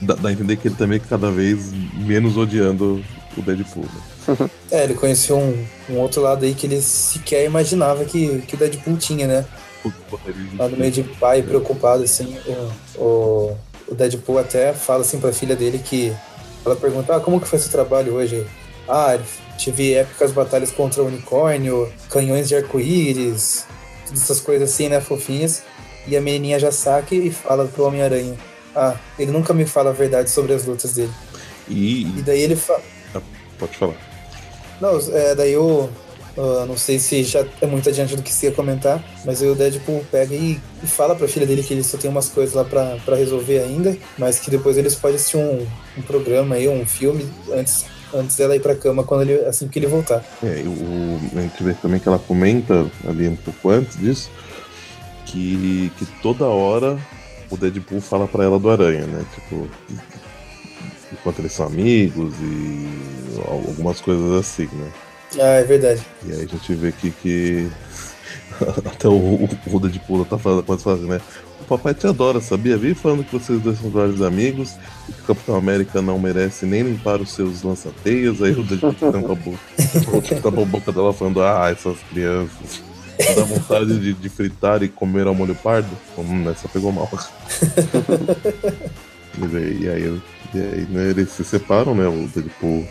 Dá, 0.00 0.14
dá 0.14 0.28
a 0.30 0.32
entender 0.32 0.56
que 0.56 0.66
ele 0.68 0.74
também 0.74 0.96
é 0.96 1.08
cada 1.08 1.30
vez 1.30 1.72
menos 1.94 2.36
odiando 2.36 3.02
o 3.36 3.42
Deadpool. 3.42 3.84
Né? 3.84 4.50
é, 4.70 4.84
ele 4.84 4.94
conheceu 4.94 5.38
um, 5.38 5.64
um 5.88 5.98
outro 5.98 6.20
lado 6.20 6.44
aí 6.44 6.54
que 6.54 6.66
ele 6.66 6.80
sequer 6.82 7.44
imaginava 7.44 8.04
que, 8.04 8.42
que 8.42 8.54
o 8.54 8.58
Deadpool 8.58 8.96
tinha, 8.96 9.26
né? 9.26 9.44
Lá 10.58 10.68
no 10.68 10.76
meio 10.76 10.92
de 10.92 11.02
pai 11.02 11.42
preocupado, 11.42 12.02
assim, 12.02 12.36
o, 12.96 13.02
o, 13.02 13.56
o 13.88 13.94
Deadpool 13.94 14.38
até 14.38 14.72
fala 14.72 15.00
assim 15.00 15.18
pra 15.18 15.32
filha 15.32 15.56
dele 15.56 15.78
que 15.78 16.14
ela 16.64 16.76
pergunta, 16.76 17.16
ah, 17.16 17.20
como 17.20 17.40
que 17.40 17.48
foi 17.48 17.58
seu 17.58 17.70
trabalho 17.70 18.14
hoje? 18.14 18.46
Ah, 18.88 19.18
tive 19.56 19.94
épicas 19.94 20.32
batalhas 20.32 20.70
contra 20.70 21.02
o 21.02 21.06
unicórnio, 21.06 21.92
canhões 22.08 22.48
de 22.48 22.56
arco-íris, 22.56 23.66
todas 24.06 24.22
essas 24.22 24.40
coisas 24.40 24.70
assim, 24.70 24.88
né, 24.88 25.00
fofinhas. 25.00 25.62
E 26.06 26.16
a 26.16 26.20
menininha 26.20 26.58
já 26.58 26.72
saca 26.72 27.14
e 27.14 27.30
fala 27.30 27.66
pro 27.66 27.84
Homem-Aranha, 27.84 28.36
ah, 28.74 28.96
ele 29.18 29.30
nunca 29.30 29.54
me 29.54 29.64
fala 29.64 29.90
a 29.90 29.92
verdade 29.92 30.30
sobre 30.30 30.52
as 30.52 30.64
lutas 30.64 30.94
dele. 30.94 31.12
E, 31.68 32.02
e 32.18 32.22
daí 32.22 32.40
ele 32.40 32.56
fala... 32.56 32.82
Ah, 33.14 33.20
pode 33.58 33.76
falar. 33.76 33.94
Não, 34.80 34.98
é, 35.12 35.34
daí 35.34 35.52
eu 35.52 35.88
Uh, 36.36 36.64
não 36.66 36.78
sei 36.78 36.98
se 36.98 37.22
já 37.24 37.44
é 37.60 37.66
muito 37.66 37.88
adiante 37.88 38.16
do 38.16 38.22
que 38.22 38.32
se 38.32 38.46
ia 38.46 38.52
comentar, 38.52 39.04
mas 39.24 39.42
o 39.42 39.54
Deadpool 39.54 40.02
pega 40.10 40.34
e, 40.34 40.58
e 40.82 40.86
fala 40.86 41.14
pra 41.14 41.28
filha 41.28 41.46
dele 41.46 41.62
que 41.62 41.74
ele 41.74 41.84
só 41.84 41.98
tem 41.98 42.10
umas 42.10 42.28
coisas 42.28 42.54
lá 42.54 42.64
pra 42.64 43.14
resolver 43.14 43.58
ainda, 43.58 43.94
mas 44.16 44.38
que 44.38 44.50
depois 44.50 44.78
eles 44.78 44.94
podem 44.94 45.16
assistir 45.16 45.36
um, 45.36 45.66
um 45.98 46.02
programa 46.02 46.54
aí, 46.54 46.66
um 46.66 46.86
filme, 46.86 47.28
antes, 47.52 47.84
antes 48.14 48.34
dela 48.36 48.56
ir 48.56 48.60
pra 48.60 48.74
cama, 48.74 49.04
quando 49.04 49.22
ele, 49.22 49.44
assim 49.44 49.68
que 49.68 49.78
ele 49.78 49.86
voltar. 49.86 50.24
É, 50.42 50.62
o, 50.66 51.38
a 51.38 51.42
gente 51.42 51.62
vê 51.62 51.74
também 51.74 52.00
que 52.00 52.08
ela 52.08 52.18
comenta 52.18 52.86
ali 53.06 53.28
um 53.28 53.36
pouco 53.36 53.68
antes 53.68 53.98
disso, 53.98 54.30
que, 55.26 55.92
que 55.98 56.06
toda 56.22 56.46
hora 56.46 56.98
o 57.50 57.56
Deadpool 57.58 58.00
fala 58.00 58.26
pra 58.26 58.44
ela 58.44 58.58
do 58.58 58.70
Aranha, 58.70 59.06
né? 59.06 59.22
Tipo, 59.34 59.68
enquanto 61.12 61.40
eles 61.40 61.52
são 61.52 61.66
amigos 61.66 62.32
e 62.40 62.88
algumas 63.46 64.00
coisas 64.00 64.32
assim, 64.32 64.68
né? 64.72 64.90
Ah, 65.38 65.54
é 65.54 65.64
verdade. 65.64 66.02
E 66.24 66.32
aí 66.32 66.42
a 66.42 66.46
gente 66.46 66.74
vê 66.74 66.88
aqui 66.88 67.10
que 67.10 67.70
até 68.84 69.08
o, 69.08 69.12
o, 69.12 69.48
o 69.66 69.80
Deadpool 69.80 70.24
tá 70.24 70.38
falando, 70.38 70.62
pode 70.64 70.82
fazer, 70.82 71.06
né? 71.06 71.20
O 71.60 71.64
papai 71.64 71.94
te 71.94 72.06
adora, 72.06 72.40
sabia? 72.40 72.76
Vim 72.76 72.92
falando 72.92 73.24
que 73.24 73.32
vocês 73.32 73.60
dois 73.60 73.78
são 73.78 73.88
vários 73.90 74.20
amigos 74.20 74.76
e 75.08 75.12
que 75.12 75.20
o 75.20 75.24
Capitão 75.24 75.56
América 75.56 76.02
não 76.02 76.18
merece 76.18 76.66
nem 76.66 76.82
limpar 76.82 77.20
os 77.20 77.32
seus 77.32 77.62
lançateios. 77.62 78.42
Aí 78.42 78.52
o 78.52 78.62
Deadpool 78.62 78.94
tampa 78.94 79.32
a 79.32 79.36
boca, 79.36 79.58
tampa 80.42 80.62
a 80.62 80.66
boca 80.66 80.92
dela 80.92 81.12
falando, 81.12 81.42
ah, 81.42 81.70
essas 81.70 81.98
crianças. 82.10 82.82
Dá 83.36 83.44
vontade 83.44 84.00
de, 84.00 84.12
de, 84.14 84.28
fritar 84.28 84.82
e 84.82 84.88
comer 84.88 85.26
ao 85.26 85.34
molho 85.34 85.54
pardo? 85.54 85.88
Hum, 86.18 86.48
essa 86.50 86.68
pegou 86.68 86.90
mal. 86.90 87.08
e 89.38 89.88
aí, 89.88 90.20
e 90.54 90.58
aí 90.58 90.86
né, 90.90 91.10
eles 91.10 91.30
se 91.30 91.44
separam, 91.44 91.94
né? 91.94 92.08
O 92.08 92.26
Deadpool 92.26 92.86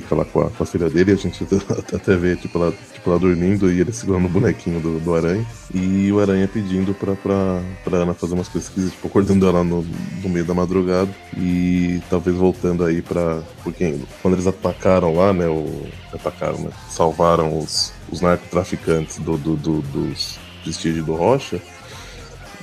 fica 0.00 0.14
lá 0.14 0.24
com 0.24 0.40
a, 0.40 0.50
com 0.50 0.62
a 0.62 0.66
filha 0.66 0.88
dele, 0.88 1.12
a 1.12 1.16
gente 1.16 1.46
até 1.94 2.16
vê, 2.16 2.36
tipo, 2.36 2.58
ela, 2.58 2.72
tipo, 2.92 3.10
ela 3.10 3.18
dormindo 3.18 3.70
e 3.70 3.80
ele 3.80 3.92
segurando 3.92 4.26
o 4.26 4.28
bonequinho 4.28 4.80
do, 4.80 4.98
do 5.00 5.14
Aranha. 5.14 5.44
E 5.74 6.10
o 6.12 6.20
Aranha 6.20 6.48
pedindo 6.48 6.94
pra, 6.94 7.14
pra, 7.14 7.62
pra 7.84 7.98
Ana 7.98 8.14
fazer 8.14 8.34
umas 8.34 8.48
pesquisas, 8.48 8.92
tipo, 8.92 9.06
acordando 9.06 9.46
ela 9.46 9.62
no, 9.62 9.82
no 10.22 10.28
meio 10.28 10.44
da 10.44 10.54
madrugada. 10.54 11.10
E 11.36 12.00
talvez 12.08 12.36
voltando 12.36 12.84
aí 12.84 13.02
pra. 13.02 13.42
Porque 13.62 13.98
quando 14.22 14.34
eles 14.34 14.46
atacaram 14.46 15.14
lá, 15.14 15.32
né? 15.32 15.46
O, 15.46 15.86
atacaram, 16.12 16.58
né? 16.58 16.70
Salvaram 16.88 17.58
os, 17.58 17.92
os 18.10 18.20
narcotraficantes 18.20 19.18
do, 19.18 19.36
do, 19.36 19.56
do 19.56 19.82
dos 19.82 20.38
vestígios 20.64 21.04
do 21.04 21.14
Rocha 21.14 21.60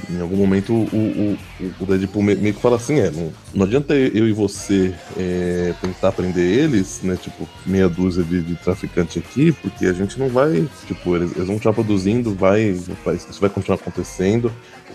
em 0.10 0.20
algum 0.20 0.36
momento 0.36 0.74
o, 0.74 0.86
o, 0.86 1.38
o 1.80 1.86
Deadpool 1.86 2.24
meio 2.24 2.54
que 2.54 2.62
fala 2.62 2.76
assim, 2.76 3.00
é, 3.00 3.10
não, 3.10 3.32
não 3.54 3.66
adianta 3.66 3.94
eu 3.94 4.28
e 4.28 4.32
você 4.32 4.94
é, 5.18 5.74
tentar 5.82 6.12
prender 6.12 6.44
eles, 6.44 7.02
né, 7.02 7.18
tipo, 7.22 7.48
meia 7.66 7.88
dúzia 7.88 8.24
de, 8.24 8.42
de 8.42 8.56
traficante 8.56 9.20
aqui, 9.20 9.52
porque 9.52 9.86
a 9.86 9.94
gente 9.94 10.20
não 10.20 10.30
vai, 10.30 10.68
tipo, 10.86 11.16
eles, 11.16 11.32
eles 11.36 11.48
vão 11.48 11.56
continuar 11.56 11.74
produzindo, 11.74 12.34
vai, 12.34 12.74
vai, 13.04 13.16
isso 13.16 13.40
vai 13.40 13.50
continuar 13.50 13.78
acontecendo, 13.78 14.52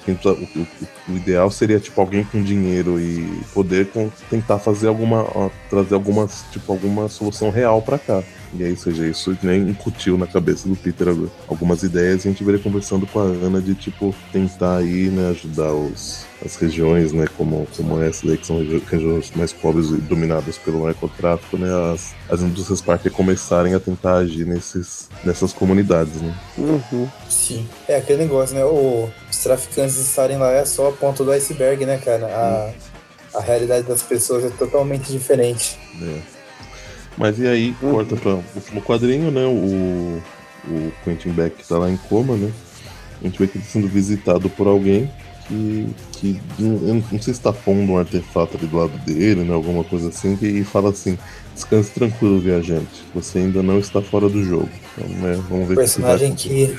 o, 0.09 0.31
o, 0.31 0.67
o, 1.13 1.17
ideal 1.17 1.51
seria, 1.51 1.79
tipo, 1.79 2.01
alguém 2.01 2.25
com 2.25 2.43
dinheiro 2.43 3.01
e 3.01 3.43
poder 3.53 3.89
com, 3.89 4.11
tentar 4.29 4.59
fazer 4.59 4.89
alguma, 4.89 5.23
ó, 5.35 5.51
trazer 5.69 5.95
algumas, 5.95 6.45
tipo, 6.51 6.73
alguma 6.73 7.09
solução 7.09 7.51
real 7.51 7.83
para 7.83 7.99
cá. 7.99 8.23
E 8.55 8.65
aí, 8.65 8.77
seja, 8.77 9.07
isso 9.07 9.37
nem 9.43 9.69
incutiu 9.69 10.19
na 10.19 10.27
cabeça 10.27 10.69
do 10.69 10.75
Peter 10.75 11.09
algumas 11.47 11.83
ideias 11.83 12.25
e 12.25 12.29
a 12.29 12.31
gente 12.31 12.43
veio 12.43 12.61
conversando 12.61 13.07
com 13.07 13.21
a 13.21 13.25
Ana 13.25 13.61
de, 13.61 13.75
tipo, 13.75 14.15
tentar 14.33 14.79
aí, 14.79 15.09
né, 15.09 15.31
ajudar 15.31 15.73
os, 15.73 16.27
as 16.45 16.57
regiões, 16.57 17.13
né, 17.13 17.27
como, 17.37 17.67
como 17.77 18.01
essa 18.03 18.27
daí, 18.27 18.39
que 18.39 18.47
são 18.47 18.59
regiões 18.59 19.31
mais 19.35 19.53
pobres 19.53 19.91
e 19.91 19.97
dominadas 19.97 20.57
pelo 20.57 20.87
narcotráfico, 20.87 21.59
né, 21.59 21.69
as, 21.93 22.15
as 22.31 22.41
indústrias 22.41 22.81
parque 22.81 23.11
começarem 23.11 23.75
a 23.75 23.81
tentar 23.81 24.17
agir 24.17 24.47
nesses, 24.47 25.09
nessas 25.23 25.53
comunidades, 25.53 26.21
né. 26.21 26.35
Uhum. 26.57 27.09
Sim. 27.29 27.69
É 27.87 27.97
aquele 27.97 28.23
negócio, 28.23 28.55
né, 28.57 28.65
o, 28.65 29.11
os 29.31 29.39
traficantes 29.39 29.99
estarem 29.99 30.39
lá 30.39 30.51
é 30.51 30.65
só 30.65 30.89
a 30.89 30.93
ponta 30.93 31.23
do 31.23 31.31
iceberg, 31.31 31.85
né, 31.85 31.99
cara? 31.99 32.27
A, 32.27 33.39
a 33.39 33.41
realidade 33.43 33.87
das 33.87 34.03
pessoas 34.03 34.45
é 34.45 34.51
totalmente 34.51 35.13
diferente. 35.13 35.79
É. 36.03 36.21
Mas 37.17 37.39
e 37.39 37.47
aí, 37.47 37.77
uhum. 37.83 37.93
corta 37.93 38.17
para 38.17 38.31
o 38.31 38.45
último 38.55 38.81
quadrinho, 38.81 39.31
né? 39.31 39.45
O, 39.45 40.23
o 40.69 40.93
Quentin 41.05 41.31
Beck 41.31 41.67
tá 41.67 41.77
lá 41.77 41.91
em 41.91 41.97
coma, 41.97 42.35
né? 42.35 42.51
A 43.21 43.25
gente 43.25 43.39
vê 43.39 43.47
que 43.47 43.59
ele 43.59 43.65
tá 43.65 43.71
sendo 43.71 43.89
visitado 43.89 44.49
por 44.49 44.67
alguém 44.67 45.11
que, 45.51 45.95
que 46.13 46.41
eu 46.59 46.95
não, 46.95 47.03
sei 47.11 47.21
se 47.21 47.31
está 47.33 47.53
pondo 47.53 47.93
um 47.93 47.99
artefato 47.99 48.57
ali 48.57 48.67
do 48.67 48.77
lado 48.77 48.97
dele, 49.05 49.43
né? 49.43 49.53
Alguma 49.53 49.83
coisa 49.85 50.09
assim, 50.09 50.39
e 50.41 50.63
fala 50.65 50.91
assim: 50.91 51.19
descanse 51.55 51.91
tranquilo, 51.91 52.39
viajante. 52.39 53.03
Você 53.15 53.39
ainda 53.39 53.63
não 53.63 53.79
está 53.79 54.01
fora 54.01 54.29
do 54.29 54.43
jogo. 54.45 54.69
Então, 54.97 55.09
né, 55.17 55.43
vamos 55.49 55.69
ver 55.69 55.75
um 55.75 55.77
personagem 55.77 56.35
que 56.35 56.77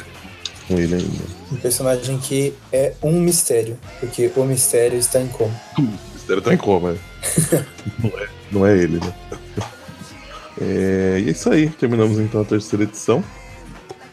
com 0.68 0.80
ele 0.80 0.96
ainda. 0.96 1.24
Um 1.52 1.58
personagem 1.58 2.18
que 2.18 2.54
é 2.72 2.94
um 3.02 3.20
mistério, 3.20 3.78
porque 4.00 4.32
o 4.36 4.44
mistério 4.46 4.98
está 4.98 5.22
em 5.22 5.28
coma. 5.28 5.54
O 5.78 5.82
mistério 5.82 6.40
está 6.40 6.54
em 6.54 6.58
coma, 6.58 6.92
é. 6.92 7.66
não, 8.00 8.10
é 8.10 8.28
não 8.52 8.66
é 8.66 8.78
ele, 8.78 9.00
né? 9.00 9.14
É, 10.64 11.20
e 11.20 11.28
é 11.28 11.32
isso 11.32 11.50
aí, 11.50 11.70
terminamos 11.70 12.20
então 12.20 12.42
a 12.42 12.46
terceira 12.46 12.84
edição. 12.84 13.24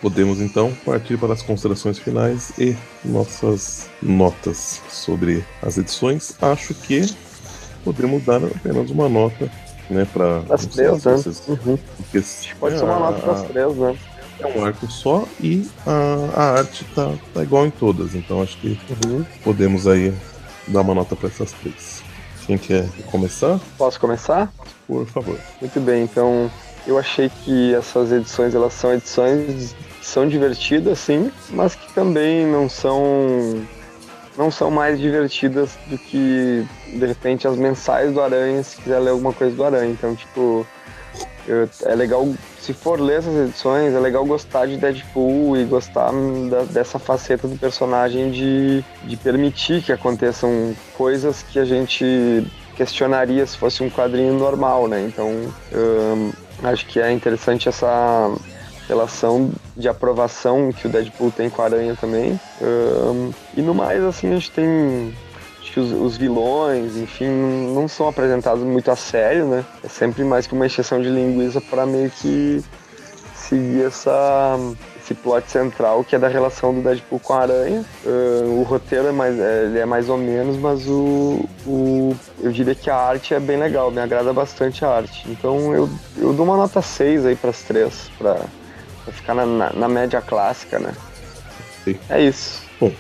Podemos 0.01 0.41
então 0.41 0.73
partir 0.85 1.19
para 1.19 1.33
as 1.33 1.43
considerações 1.43 1.99
finais 1.99 2.53
e 2.59 2.77
nossas 3.05 3.89
notas 4.01 4.81
sobre 4.89 5.45
as 5.61 5.77
edições. 5.77 6.37
Acho 6.41 6.73
que 6.73 7.05
podemos 7.85 8.25
dar 8.25 8.45
apenas 8.45 8.91
uma 8.91 9.09
nota, 9.09 9.51
né, 9.91 10.07
para 10.13 10.43
as 10.51 10.67
três, 10.67 11.05
né? 11.05 11.13
Vocês, 11.17 11.43
uhum. 11.49 11.79
porque, 11.97 12.23
pode 12.61 12.79
ser 12.79 12.85
uma 12.85 12.99
nota 12.99 13.21
para 13.21 13.33
as 13.33 13.43
três, 13.43 13.77
né? 13.77 13.97
É 14.41 14.47
um 14.47 14.65
arco 14.65 14.89
só 14.89 15.27
e 15.41 15.69
a, 15.85 16.41
a 16.41 16.59
arte 16.59 16.85
tá, 16.95 17.13
tá 17.35 17.43
igual 17.43 17.67
em 17.67 17.71
todas, 17.71 18.15
então 18.15 18.41
acho 18.41 18.57
que 18.59 18.79
uhum. 19.05 19.25
podemos 19.43 19.89
aí 19.89 20.15
dar 20.69 20.83
uma 20.83 20.95
nota 20.95 21.17
para 21.17 21.29
essas 21.29 21.51
três. 21.53 22.03
Quem 22.47 22.57
quer 22.57 22.89
começar? 23.11 23.59
Posso 23.77 23.99
começar? 23.99 24.53
Por 24.87 25.05
favor. 25.07 25.37
Muito 25.61 25.81
bem, 25.81 26.05
então 26.05 26.49
eu 26.87 26.97
achei 26.97 27.29
que 27.45 27.75
essas 27.75 28.13
edições 28.13 28.55
elas 28.55 28.73
são 28.75 28.95
edições 28.95 29.75
são 30.09 30.27
divertidas, 30.27 30.99
sim, 30.99 31.31
mas 31.51 31.75
que 31.75 31.93
também 31.93 32.47
não 32.47 32.69
são 32.69 33.63
não 34.37 34.51
são 34.51 34.71
mais 34.71 35.01
divertidas 35.01 35.77
do 35.89 35.99
que 35.99 36.65
de 36.87 37.07
repente 37.07 37.47
as 37.49 37.57
mensais 37.57 38.13
do 38.13 38.21
Aranha, 38.21 38.63
se 38.63 38.77
quiser 38.77 39.01
ler 39.01 39.11
alguma 39.11 39.33
coisa 39.33 39.55
do 39.55 39.65
Aranha. 39.65 39.91
Então, 39.91 40.15
tipo, 40.15 40.65
eu, 41.47 41.69
é 41.85 41.95
legal 41.97 42.25
se 42.61 42.75
for 42.75 43.01
ler 43.01 43.19
essas 43.19 43.35
edições, 43.35 43.95
é 43.95 43.99
legal 43.99 44.25
gostar 44.27 44.67
de 44.67 44.77
Deadpool 44.77 45.57
e 45.57 45.65
gostar 45.65 46.13
da, 46.51 46.65
dessa 46.65 46.99
faceta 46.99 47.49
do 47.49 47.57
personagem 47.57 48.31
de, 48.31 48.85
de 49.05 49.17
permitir 49.17 49.83
que 49.83 49.91
aconteçam 49.91 50.77
coisas 50.95 51.43
que 51.43 51.59
a 51.59 51.65
gente 51.65 52.47
questionaria 52.77 53.47
se 53.47 53.57
fosse 53.57 53.83
um 53.83 53.89
quadrinho 53.89 54.35
normal, 54.35 54.87
né? 54.87 55.01
Então, 55.01 55.31
hum, 55.73 56.31
acho 56.63 56.87
que 56.87 57.01
é 57.01 57.11
interessante 57.11 57.69
essa 57.69 58.31
relação 58.89 59.51
de 59.77 59.89
aprovação 59.89 60.73
que 60.73 60.87
o 60.87 60.91
Deadpool 60.91 61.31
tem 61.31 61.51
com 61.51 61.63
a 61.63 61.67
Aranha 61.67 61.97
também. 62.01 62.41
Hum, 62.61 63.31
e 63.57 63.63
no 63.63 63.75
mais, 63.75 64.03
assim, 64.03 64.29
a 64.31 64.35
gente 64.35 64.51
tem 64.51 65.15
os, 65.79 65.93
os, 65.93 66.17
vilões, 66.17 66.97
enfim, 66.97 67.29
não 67.75 67.89
são 67.89 68.09
apresentados 68.09 68.63
muito 68.63 68.91
a 68.91 68.97
sério, 68.97 69.47
né? 69.47 69.65
É 69.83 69.89
sempre 69.89 70.25
mais 70.25 70.47
que 70.47 70.55
uma 70.55 70.67
exceção 70.67 71.01
de 71.01 71.09
linguiça 71.09 71.61
para 71.61 71.87
meio 71.87 72.11
que 72.11 72.63
seguir 73.35 73.85
essa, 73.85 74.59
esse 75.01 75.15
plot 75.15 75.51
central 75.51 76.05
que 76.05 76.15
é 76.15 76.19
da 76.19 76.29
relação 76.29 76.75
do 76.75 76.83
Deadpool 76.83 77.21
com 77.21 77.33
a 77.33 77.41
Aranha. 77.41 77.85
Uh, 78.05 78.61
o 78.61 78.63
roteiro 78.63 79.09
é 79.09 79.13
mais, 79.13 79.39
é, 79.39 79.65
ele 79.65 79.79
é 79.79 79.87
mais 79.87 80.09
ou 80.09 80.19
menos, 80.19 80.57
mas 80.57 80.87
o, 80.87 81.49
o, 81.67 82.15
eu 82.41 82.51
diria 82.51 82.75
que 82.75 82.91
a 82.91 82.97
arte 82.97 83.33
é 83.33 83.41
bem 83.41 83.57
legal, 83.57 83.91
me 83.91 84.01
agrada 84.01 84.33
bastante 84.33 84.85
a 84.85 84.91
arte. 84.91 85.25
Então 85.31 85.75
eu, 85.75 85.89
eu 86.17 86.33
dou 86.33 86.45
uma 86.45 86.57
nota 86.57 86.83
6 86.83 87.27
aí 87.27 87.37
para 87.37 87.51
as 87.51 87.63
três, 87.63 88.11
para 88.19 88.39
ficar 89.13 89.35
na, 89.35 89.47
na, 89.47 89.73
na, 89.73 89.89
média 89.89 90.21
clássica, 90.21 90.79
né? 90.79 90.95
Sim. 91.85 91.97
É 92.09 92.23
isso. 92.23 92.63
Bom, 92.81 92.93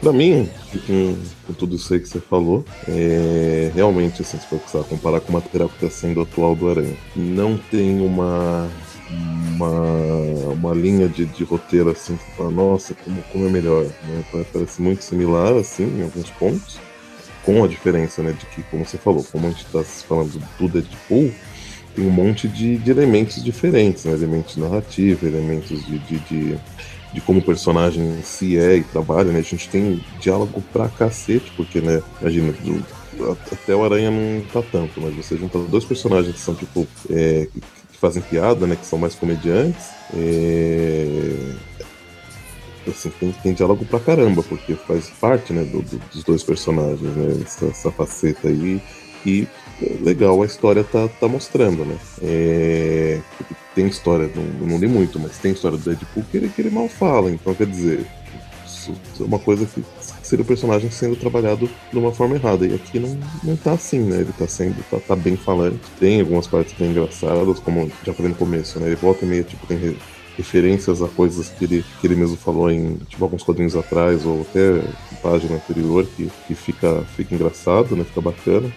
pra 0.00 0.12
mim, 0.12 0.50
com, 0.86 1.16
com, 1.46 1.52
tudo 1.52 1.76
isso 1.76 1.94
aí 1.94 2.00
que 2.00 2.08
você 2.08 2.20
falou, 2.20 2.64
é, 2.88 3.70
realmente, 3.74 4.22
assim, 4.22 4.38
se 4.38 4.46
for 4.46 4.58
precisar 4.58 4.82
comparar 4.84 5.20
com 5.20 5.30
o 5.30 5.32
material 5.32 5.68
que 5.68 5.84
está 5.84 5.96
sendo 5.96 6.20
atual 6.20 6.56
do 6.56 6.68
Aranha, 6.68 6.96
não 7.14 7.56
tem 7.56 8.00
uma 8.00 8.68
uma, 9.52 10.52
uma 10.52 10.74
linha 10.74 11.08
de, 11.08 11.26
de 11.26 11.44
roteiro 11.44 11.90
assim 11.90 12.16
que 12.16 12.36
fala, 12.36 12.50
nossa, 12.50 12.94
como, 12.94 13.22
como 13.24 13.46
é 13.46 13.50
melhor. 13.50 13.84
Né? 13.84 14.44
Parece 14.52 14.80
muito 14.80 15.04
similar, 15.04 15.54
assim, 15.54 15.84
em 15.84 16.02
alguns 16.02 16.30
pontos, 16.30 16.78
com 17.44 17.62
a 17.64 17.68
diferença, 17.68 18.22
né, 18.22 18.32
de 18.32 18.46
que, 18.46 18.62
como 18.64 18.84
você 18.84 18.96
falou, 18.96 19.24
como 19.24 19.46
a 19.46 19.50
gente 19.50 19.64
está 19.64 19.82
falando 19.82 20.40
do 20.58 20.68
Deadpool, 20.68 21.32
tem 21.94 22.06
um 22.06 22.10
monte 22.10 22.48
de, 22.48 22.78
de 22.78 22.90
elementos 22.90 23.42
diferentes, 23.42 24.04
né? 24.04 24.12
elementos 24.12 24.56
narrativos, 24.56 25.22
elementos 25.22 25.84
de, 25.84 25.98
de, 25.98 26.18
de, 26.18 26.58
de, 27.12 27.20
como 27.20 27.40
o 27.40 27.44
personagem 27.44 28.02
em 28.02 28.22
si 28.22 28.56
é 28.56 28.76
e 28.76 28.84
trabalha, 28.84 29.32
né? 29.32 29.40
A 29.40 29.42
gente 29.42 29.68
tem 29.68 30.02
diálogo 30.20 30.62
pra 30.72 30.88
cacete, 30.88 31.52
porque, 31.56 31.80
né, 31.80 32.02
imagina, 32.20 32.54
até 33.50 33.74
o 33.74 33.84
Aranha 33.84 34.10
não 34.10 34.42
tá 34.52 34.62
tanto, 34.62 35.00
mas 35.00 35.14
você 35.14 35.36
junta 35.36 35.58
dois 35.58 35.84
personagens 35.84 36.34
que 36.34 36.40
são, 36.40 36.54
tipo, 36.54 36.86
é, 37.10 37.48
que 37.52 37.98
fazem 37.98 38.22
piada, 38.22 38.66
né? 38.66 38.76
Que 38.76 38.86
são 38.86 38.98
mais 38.98 39.14
comediantes. 39.14 39.90
É... 40.14 41.54
Assim, 42.88 43.10
tem, 43.10 43.30
tem 43.30 43.52
diálogo 43.52 43.84
pra 43.84 44.00
caramba, 44.00 44.42
porque 44.42 44.74
faz 44.74 45.08
parte, 45.08 45.52
né, 45.52 45.62
do, 45.62 45.82
do, 45.82 46.02
dos 46.12 46.24
dois 46.24 46.42
personagens, 46.42 47.00
né? 47.00 47.42
Essa, 47.44 47.66
essa 47.66 47.92
faceta 47.92 48.48
aí. 48.48 48.80
E 49.24 49.46
legal 50.00 50.42
a 50.42 50.46
história 50.46 50.84
tá, 50.84 51.08
tá 51.08 51.28
mostrando, 51.28 51.84
né? 51.84 51.96
É, 52.22 53.20
tem 53.74 53.86
história, 53.86 54.30
não, 54.34 54.68
não 54.68 54.78
li 54.78 54.86
muito, 54.86 55.18
mas 55.18 55.38
tem 55.38 55.52
história 55.52 55.78
do 55.78 55.84
Deadpool 55.84 56.24
que 56.30 56.36
ele, 56.36 56.48
que 56.48 56.60
ele 56.60 56.70
mal 56.70 56.88
fala, 56.88 57.30
então 57.30 57.54
quer 57.54 57.66
dizer, 57.66 58.06
é 59.20 59.22
uma 59.22 59.38
coisa 59.38 59.66
que 59.66 59.84
seria 60.22 60.42
o 60.42 60.46
personagem 60.46 60.90
sendo 60.90 61.16
trabalhado 61.16 61.68
de 61.92 61.98
uma 61.98 62.12
forma 62.12 62.36
errada. 62.36 62.66
E 62.66 62.74
aqui 62.74 62.98
não, 62.98 63.18
não 63.44 63.56
tá 63.56 63.72
assim, 63.72 64.00
né? 64.00 64.20
Ele 64.20 64.32
tá 64.36 64.46
sendo, 64.48 64.82
tá, 64.90 64.98
tá 64.98 65.16
bem 65.16 65.36
falante. 65.36 65.80
Tem 66.00 66.20
algumas 66.20 66.46
partes 66.46 66.74
bem 66.78 66.90
engraçadas, 66.90 67.58
como 67.60 67.90
já 68.04 68.12
falei 68.12 68.32
no 68.32 68.38
começo, 68.38 68.80
né? 68.80 68.86
Ele 68.86 68.96
volta 68.96 69.24
e 69.24 69.28
meio, 69.28 69.44
tipo, 69.44 69.66
tem 69.66 69.96
referências 70.36 71.02
a 71.02 71.08
coisas 71.08 71.48
que 71.50 71.64
ele, 71.64 71.84
que 72.00 72.06
ele 72.06 72.16
mesmo 72.16 72.36
falou 72.36 72.70
em 72.70 72.96
tipo, 73.08 73.22
alguns 73.22 73.42
quadrinhos 73.42 73.76
atrás 73.76 74.24
ou 74.24 74.40
até 74.40 74.82
página 75.22 75.56
anterior 75.56 76.06
que, 76.16 76.30
que 76.46 76.54
fica, 76.54 77.04
fica 77.16 77.34
engraçado, 77.34 77.94
né? 77.94 78.04
Fica 78.04 78.20
bacana. 78.20 78.72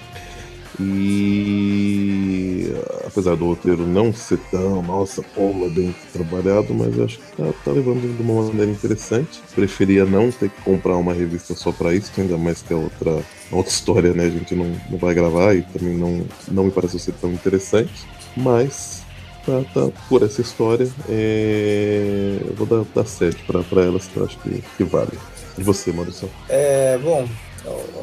E 0.79 2.73
apesar 3.05 3.35
do 3.35 3.45
roteiro 3.45 3.85
não 3.85 4.13
ser 4.13 4.39
tão, 4.51 4.81
nossa, 4.81 5.21
pô, 5.21 5.53
bem 5.69 5.95
trabalhado, 6.11 6.73
mas 6.73 6.99
acho 6.99 7.19
que 7.19 7.37
tá, 7.37 7.53
tá, 7.63 7.71
levando 7.71 8.01
de 8.01 8.21
uma 8.21 8.43
maneira 8.43 8.71
interessante. 8.71 9.41
Preferia 9.53 10.05
não 10.05 10.31
ter 10.31 10.49
que 10.49 10.61
comprar 10.63 10.97
uma 10.97 11.13
revista 11.13 11.55
só 11.55 11.71
para 11.71 11.93
isso, 11.93 12.11
ainda 12.17 12.37
mais 12.37 12.61
que 12.61 12.73
é 12.73 12.75
outra, 12.75 13.23
outra 13.51 13.71
história, 13.71 14.13
né? 14.13 14.25
A 14.25 14.29
gente 14.29 14.53
não, 14.55 14.75
não 14.89 14.97
vai 14.97 15.13
gravar 15.13 15.55
e 15.55 15.61
também 15.61 15.95
não, 15.95 16.25
não 16.49 16.65
me 16.65 16.71
parece 16.71 16.99
ser 16.99 17.13
tão 17.13 17.31
interessante. 17.31 18.05
Mas 18.35 19.01
tá, 19.45 19.63
tá 19.73 19.89
por 20.09 20.23
essa 20.23 20.41
história, 20.41 20.89
é... 21.07 22.37
eu 22.41 22.53
vou 22.55 22.67
dar, 22.67 22.85
dar 22.93 23.05
7 23.05 23.43
para 23.45 23.81
elas, 23.81 24.07
que 24.07 24.17
eu 24.17 24.25
acho 24.25 24.37
que, 24.39 24.61
que 24.75 24.83
vale. 24.83 25.17
E 25.57 25.63
você, 25.63 25.91
Maurício? 25.93 26.29
É, 26.49 26.97
bom, 26.97 27.25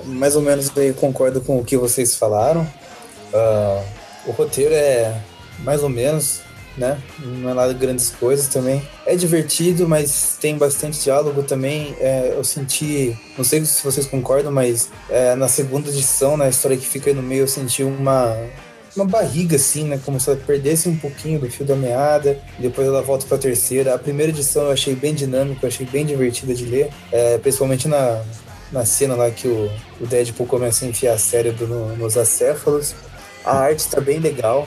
mais 0.04 0.36
ou 0.36 0.42
menos 0.42 0.70
eu 0.76 0.94
concordo 0.94 1.40
com 1.40 1.58
o 1.58 1.64
que 1.64 1.76
vocês 1.76 2.16
falaram. 2.16 2.62
Uh, 3.32 3.82
o 4.26 4.32
roteiro 4.32 4.74
é 4.74 5.20
mais 5.60 5.82
ou 5.82 5.88
menos, 5.88 6.40
né? 6.76 7.00
Não 7.18 7.50
é 7.50 7.54
nada 7.54 7.74
de 7.74 7.80
grandes 7.80 8.10
coisas 8.10 8.48
também. 8.48 8.82
É 9.06 9.14
divertido, 9.16 9.88
mas 9.88 10.36
tem 10.40 10.56
bastante 10.56 11.02
diálogo 11.02 11.42
também. 11.42 11.94
É, 11.98 12.34
eu 12.36 12.44
senti, 12.44 13.16
não 13.36 13.44
sei 13.44 13.64
se 13.64 13.82
vocês 13.84 14.06
concordam, 14.06 14.52
mas 14.52 14.90
é, 15.08 15.34
na 15.34 15.48
segunda 15.48 15.88
edição, 15.88 16.36
na 16.36 16.48
história 16.48 16.76
que 16.76 16.86
fica 16.86 17.10
aí 17.10 17.14
no 17.14 17.22
meio, 17.22 17.42
eu 17.42 17.48
senti 17.48 17.82
uma 17.82 18.36
uma 18.94 19.06
barriga 19.06 19.56
assim, 19.56 19.84
né? 19.84 19.98
Como 20.04 20.20
se 20.20 20.28
ela 20.28 20.38
perdesse 20.46 20.88
um 20.88 20.96
pouquinho 20.96 21.40
do 21.40 21.50
fio 21.50 21.64
da 21.64 21.74
meada, 21.74 22.38
depois 22.58 22.86
ela 22.86 23.00
volta 23.00 23.26
para 23.26 23.36
a 23.36 23.40
terceira. 23.40 23.94
A 23.94 23.98
primeira 23.98 24.30
edição 24.30 24.64
eu 24.64 24.70
achei 24.70 24.94
bem 24.94 25.14
dinâmico, 25.14 25.64
eu 25.64 25.68
achei 25.68 25.86
bem 25.86 26.04
divertida 26.04 26.54
de 26.54 26.66
ler, 26.66 26.90
é, 27.10 27.38
principalmente 27.38 27.88
na, 27.88 28.22
na 28.72 28.84
cena 28.84 29.14
lá 29.14 29.30
que 29.30 29.46
o, 29.46 29.70
o 30.00 30.06
Deadpool 30.06 30.46
começa 30.46 30.84
a 30.84 30.88
enfiar 30.88 31.18
cérebro 31.18 31.66
no, 31.66 31.96
nos 31.96 32.16
acéfalos. 32.16 32.94
A 33.44 33.56
arte 33.58 33.80
está 33.80 34.00
bem 34.00 34.18
legal. 34.18 34.66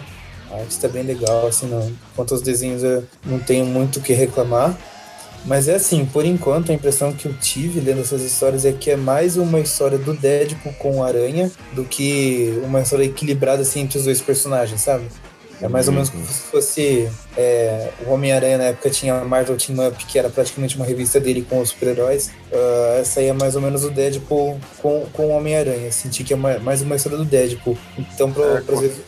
A 0.51 0.55
arte 0.55 0.71
está 0.71 0.87
bem 0.87 1.03
legal, 1.03 1.47
assim, 1.47 1.67
não, 1.67 1.91
quanto 2.15 2.33
aos 2.33 2.41
desenhos 2.41 2.83
eu 2.83 3.03
não 3.25 3.39
tenho 3.39 3.65
muito 3.65 3.97
o 3.97 4.01
que 4.01 4.13
reclamar. 4.13 4.77
Mas 5.45 5.67
é 5.67 5.75
assim, 5.75 6.05
por 6.05 6.25
enquanto, 6.25 6.71
a 6.71 6.75
impressão 6.75 7.13
que 7.13 7.27
eu 7.27 7.33
tive 7.33 7.79
lendo 7.79 8.01
essas 8.01 8.21
histórias 8.23 8.65
é 8.65 8.71
que 8.71 8.89
é 8.89 8.95
mais 8.95 9.37
uma 9.37 9.59
história 9.59 9.97
do 9.97 10.13
Deadpool 10.13 10.73
com 10.73 10.97
o 10.97 11.03
Aranha 11.03 11.51
do 11.73 11.83
que 11.83 12.59
uma 12.63 12.81
história 12.81 13.03
equilibrada 13.03 13.61
assim 13.61 13.81
entre 13.81 13.99
os 13.99 14.05
dois 14.05 14.21
personagens, 14.21 14.81
sabe? 14.81 15.05
É 15.61 15.67
mais 15.67 15.87
ou 15.87 15.93
menos 15.93 16.09
como 16.09 16.25
se 16.25 16.41
fosse 16.51 17.09
é, 17.37 17.89
o 18.05 18.11
Homem-Aranha 18.11 18.57
na 18.57 18.63
época 18.65 18.89
tinha 18.89 19.15
a 19.15 19.25
Marvel 19.25 19.57
Team 19.57 19.87
Up, 19.87 20.05
que 20.05 20.19
era 20.19 20.29
praticamente 20.29 20.75
uma 20.75 20.85
revista 20.85 21.19
dele 21.19 21.45
com 21.49 21.59
os 21.59 21.69
super-heróis. 21.69 22.31
Uh, 22.51 22.99
essa 22.99 23.19
aí 23.19 23.27
é 23.27 23.33
mais 23.33 23.55
ou 23.55 23.61
menos 23.61 23.83
o 23.83 23.89
Deadpool 23.89 24.59
com, 24.81 25.05
com 25.13 25.27
o 25.27 25.29
Homem-Aranha. 25.29 25.91
Senti 25.91 26.23
que 26.23 26.33
é 26.33 26.37
mais 26.37 26.81
uma 26.81 26.95
história 26.95 27.17
do 27.17 27.25
Deadpool. 27.25 27.77
Então, 27.97 28.31
pra, 28.31 28.45
é, 28.45 28.61
pra 28.61 28.75
vezes... 28.75 28.99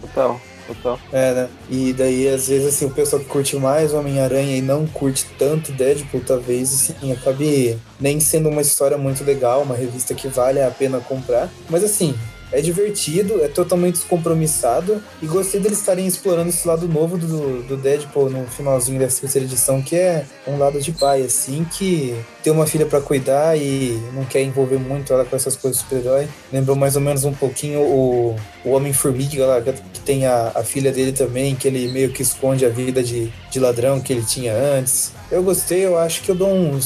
total. 0.00 0.40
Total. 0.68 1.00
É, 1.10 1.32
né? 1.32 1.48
E 1.70 1.94
daí, 1.94 2.28
às 2.28 2.48
vezes, 2.48 2.74
assim, 2.74 2.84
o 2.84 2.90
pessoal 2.90 3.22
que 3.22 3.28
curte 3.28 3.56
mais 3.56 3.94
Homem-Aranha 3.94 4.54
e 4.54 4.60
não 4.60 4.86
curte 4.86 5.24
tanto 5.38 5.72
Deadpool, 5.72 6.20
talvez, 6.20 6.74
assim, 6.74 7.10
acabe 7.10 7.78
nem 7.98 8.20
sendo 8.20 8.50
uma 8.50 8.60
história 8.60 8.98
muito 8.98 9.24
legal, 9.24 9.62
uma 9.62 9.74
revista 9.74 10.12
que 10.14 10.28
vale 10.28 10.60
a 10.60 10.70
pena 10.70 11.00
comprar. 11.00 11.50
Mas, 11.70 11.82
assim, 11.82 12.14
é 12.52 12.60
divertido, 12.60 13.42
é 13.42 13.48
totalmente 13.48 13.94
descompromissado 13.94 15.02
e 15.22 15.26
gostei 15.26 15.60
deles 15.60 15.78
estarem 15.78 16.06
explorando 16.06 16.48
esse 16.48 16.66
lado 16.66 16.88
novo 16.88 17.18
do, 17.18 17.62
do 17.62 17.76
Deadpool 17.76 18.30
no 18.30 18.46
finalzinho 18.46 18.98
dessa 18.98 19.20
terceira 19.20 19.46
edição, 19.46 19.82
que 19.82 19.96
é 19.96 20.24
um 20.46 20.58
lado 20.58 20.80
de 20.80 20.92
pai, 20.92 21.22
assim, 21.22 21.64
que 21.64 22.14
tem 22.42 22.52
uma 22.52 22.66
filha 22.66 22.86
para 22.86 23.00
cuidar 23.00 23.56
e 23.56 24.00
não 24.14 24.24
quer 24.24 24.42
envolver 24.42 24.78
muito 24.78 25.12
ela 25.12 25.24
com 25.24 25.36
essas 25.36 25.56
coisas 25.56 25.80
super-herói. 25.80 26.28
Lembrou 26.52 26.76
mais 26.76 26.96
ou 26.96 27.02
menos 27.02 27.24
um 27.24 27.32
pouquinho 27.32 27.80
o, 27.80 28.36
o 28.64 28.70
Homem-Formiga 28.70 29.46
lá, 29.46 29.60
que 29.60 30.00
tem 30.00 30.26
a, 30.26 30.52
a 30.54 30.62
filha 30.62 30.90
dele 30.92 31.12
também, 31.12 31.54
que 31.54 31.68
ele 31.68 31.88
meio 31.88 32.10
que 32.10 32.22
esconde 32.22 32.64
a 32.64 32.68
vida 32.68 33.02
de, 33.02 33.32
de 33.50 33.60
ladrão 33.60 34.00
que 34.00 34.12
ele 34.12 34.24
tinha 34.24 34.54
antes. 34.54 35.12
Eu 35.30 35.42
gostei, 35.42 35.84
eu 35.84 35.98
acho 35.98 36.22
que 36.22 36.30
eu 36.30 36.34
dou 36.34 36.50
uns 36.50 36.84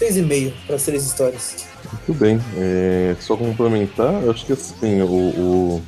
6,5 0.00 0.52
para 0.66 0.76
as 0.76 0.82
três 0.84 1.04
histórias. 1.04 1.71
Muito 1.92 2.14
bem. 2.18 2.40
É, 2.56 3.14
só 3.20 3.36
complementar, 3.36 4.28
acho 4.28 4.46
que 4.46 4.52
assim, 4.52 5.02
o, 5.02 5.06
o 5.06 5.82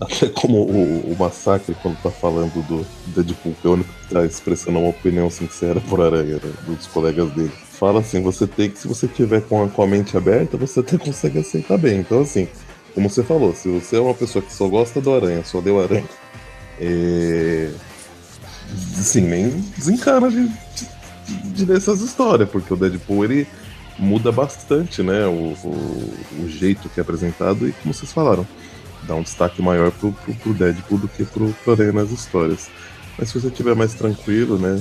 até 0.00 0.28
como 0.28 0.58
o, 0.58 1.12
o, 1.12 1.16
Massacre, 1.18 1.74
quando 1.82 2.00
tá 2.00 2.10
falando 2.10 2.62
do 2.68 2.86
Deadpool, 3.08 3.54
que 3.60 3.66
é 3.66 3.70
o 3.70 3.72
único 3.72 3.92
que 3.92 4.14
tá 4.14 4.24
expressando 4.24 4.78
uma 4.78 4.90
opinião 4.90 5.28
sincera 5.28 5.80
por 5.80 6.00
Aranha, 6.00 6.36
né, 6.36 6.52
dos 6.66 6.86
colegas 6.86 7.30
dele. 7.32 7.50
Fala 7.72 8.00
assim, 8.00 8.22
você 8.22 8.46
tem 8.46 8.70
que, 8.70 8.78
se 8.78 8.86
você 8.86 9.08
tiver 9.08 9.42
com 9.42 9.64
a, 9.64 9.68
com 9.68 9.82
a 9.82 9.86
mente 9.86 10.16
aberta, 10.16 10.56
você 10.56 10.80
até 10.80 10.96
consegue 10.96 11.40
aceitar 11.40 11.76
bem. 11.78 11.98
Então, 11.98 12.20
assim, 12.20 12.46
como 12.94 13.10
você 13.10 13.24
falou, 13.24 13.54
se 13.54 13.68
você 13.68 13.96
é 13.96 14.00
uma 14.00 14.14
pessoa 14.14 14.42
que 14.42 14.52
só 14.52 14.68
gosta 14.68 15.00
do 15.00 15.12
Aranha, 15.12 15.44
só 15.44 15.60
deu 15.60 15.80
Aranha, 15.80 16.08
é... 16.80 17.70
assim, 18.98 19.22
nem 19.22 19.50
desencana 19.76 20.30
de, 20.30 20.46
de, 20.46 21.50
de 21.54 21.64
ler 21.64 21.76
essas 21.76 22.00
histórias, 22.00 22.48
porque 22.48 22.72
o 22.72 22.76
Deadpool, 22.76 23.24
ele 23.24 23.48
muda 23.98 24.30
bastante, 24.30 25.02
né, 25.02 25.26
o, 25.26 25.54
o, 25.64 26.14
o, 26.44 26.48
jeito 26.48 26.88
que 26.88 27.00
é 27.00 27.02
apresentado 27.02 27.68
e 27.68 27.72
como 27.72 27.92
vocês 27.92 28.12
falaram, 28.12 28.46
dá 29.02 29.14
um 29.14 29.22
destaque 29.22 29.60
maior 29.60 29.90
pro, 29.90 30.12
pro, 30.12 30.34
pro 30.34 30.54
Deadpool 30.54 30.98
do 30.98 31.08
que 31.08 31.24
pro, 31.24 31.52
pro 31.64 31.92
nas 31.92 32.10
histórias. 32.10 32.70
Mas 33.18 33.30
se 33.30 33.40
você 33.40 33.48
estiver 33.48 33.74
mais 33.74 33.94
tranquilo, 33.94 34.58
né, 34.58 34.80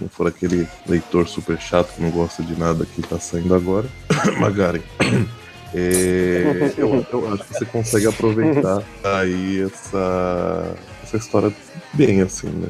não 0.00 0.08
for 0.08 0.26
aquele 0.26 0.66
leitor 0.88 1.28
super 1.28 1.60
chato 1.60 1.94
que 1.94 2.02
não 2.02 2.10
gosta 2.10 2.42
de 2.42 2.58
nada 2.58 2.86
que 2.86 3.02
tá 3.02 3.20
saindo 3.20 3.54
agora, 3.54 3.86
Magari, 4.40 4.82
é, 5.74 6.72
eu, 6.78 7.06
eu, 7.12 7.34
acho 7.34 7.44
que 7.44 7.58
você 7.58 7.64
consegue 7.66 8.06
aproveitar 8.06 8.82
aí 9.04 9.60
essa, 9.60 10.74
essa 11.02 11.16
história 11.18 11.52
bem, 11.92 12.22
assim, 12.22 12.48
né. 12.48 12.68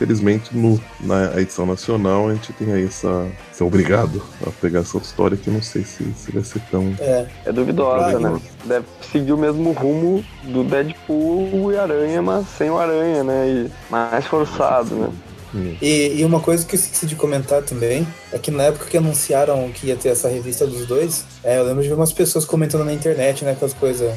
Infelizmente, 0.00 0.56
no, 0.56 0.80
na 0.98 1.38
edição 1.38 1.66
nacional, 1.66 2.30
a 2.30 2.34
gente 2.34 2.54
tem 2.54 2.72
aí 2.72 2.86
essa. 2.86 3.28
ser 3.52 3.64
obrigado 3.64 4.22
a 4.46 4.50
pegar 4.50 4.80
essa 4.80 4.96
história 4.96 5.36
que 5.36 5.48
eu 5.48 5.52
não 5.52 5.60
sei 5.60 5.84
se, 5.84 6.02
se 6.14 6.32
vai 6.32 6.42
ser 6.42 6.62
tão. 6.70 6.94
É, 6.98 7.26
é 7.44 7.52
duvidosa, 7.52 8.18
né? 8.18 8.40
Deve 8.64 8.86
seguir 9.12 9.34
o 9.34 9.36
mesmo 9.36 9.72
rumo 9.72 10.24
do 10.44 10.64
Deadpool 10.64 11.70
e 11.70 11.76
Aranha, 11.76 12.22
mas 12.22 12.46
sem 12.48 12.70
o 12.70 12.78
Aranha, 12.78 13.22
né? 13.22 13.46
E 13.46 13.70
mais 13.90 14.24
forçado, 14.24 14.94
né? 14.94 15.10
Hum. 15.54 15.76
E, 15.82 16.20
e, 16.20 16.24
uma 16.24 16.40
coisa 16.40 16.64
que 16.64 16.74
eu 16.74 16.80
esqueci 16.80 17.06
de 17.06 17.16
comentar 17.16 17.60
também 17.62 18.06
é 18.32 18.38
que 18.38 18.50
na 18.50 18.62
época 18.62 18.86
que 18.86 18.96
anunciaram 18.96 19.68
que 19.70 19.88
ia 19.88 19.96
ter 19.96 20.10
essa 20.10 20.28
revista 20.28 20.66
dos 20.66 20.86
dois, 20.86 21.26
é, 21.44 21.58
eu 21.58 21.64
lembro 21.64 21.82
de 21.82 21.88
ver 21.88 21.94
umas 21.94 22.12
pessoas 22.12 22.46
comentando 22.46 22.84
na 22.84 22.92
internet, 22.94 23.44
né, 23.44 23.54
com 23.58 23.66
as 23.66 23.74
coisas. 23.74 24.14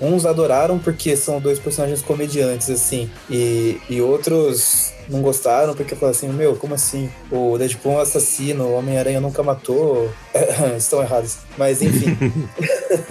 Uns 0.00 0.24
adoraram 0.24 0.78
porque 0.78 1.14
são 1.16 1.40
dois 1.40 1.58
personagens 1.58 2.00
comediantes, 2.00 2.70
assim, 2.70 3.10
e, 3.28 3.78
e 3.88 4.00
outros 4.00 4.92
não 5.08 5.20
gostaram 5.20 5.74
porque 5.74 5.94
falaram 5.94 6.16
assim: 6.16 6.28
Meu, 6.28 6.56
como 6.56 6.74
assim? 6.74 7.10
O 7.30 7.58
Deadpool 7.58 7.92
é 7.92 7.96
um 7.96 8.00
assassino, 8.00 8.64
o 8.64 8.74
Homem-Aranha 8.74 9.20
nunca 9.20 9.42
matou. 9.42 10.10
Estão 10.76 11.02
errados. 11.02 11.38
Mas 11.58 11.82
enfim. 11.82 12.12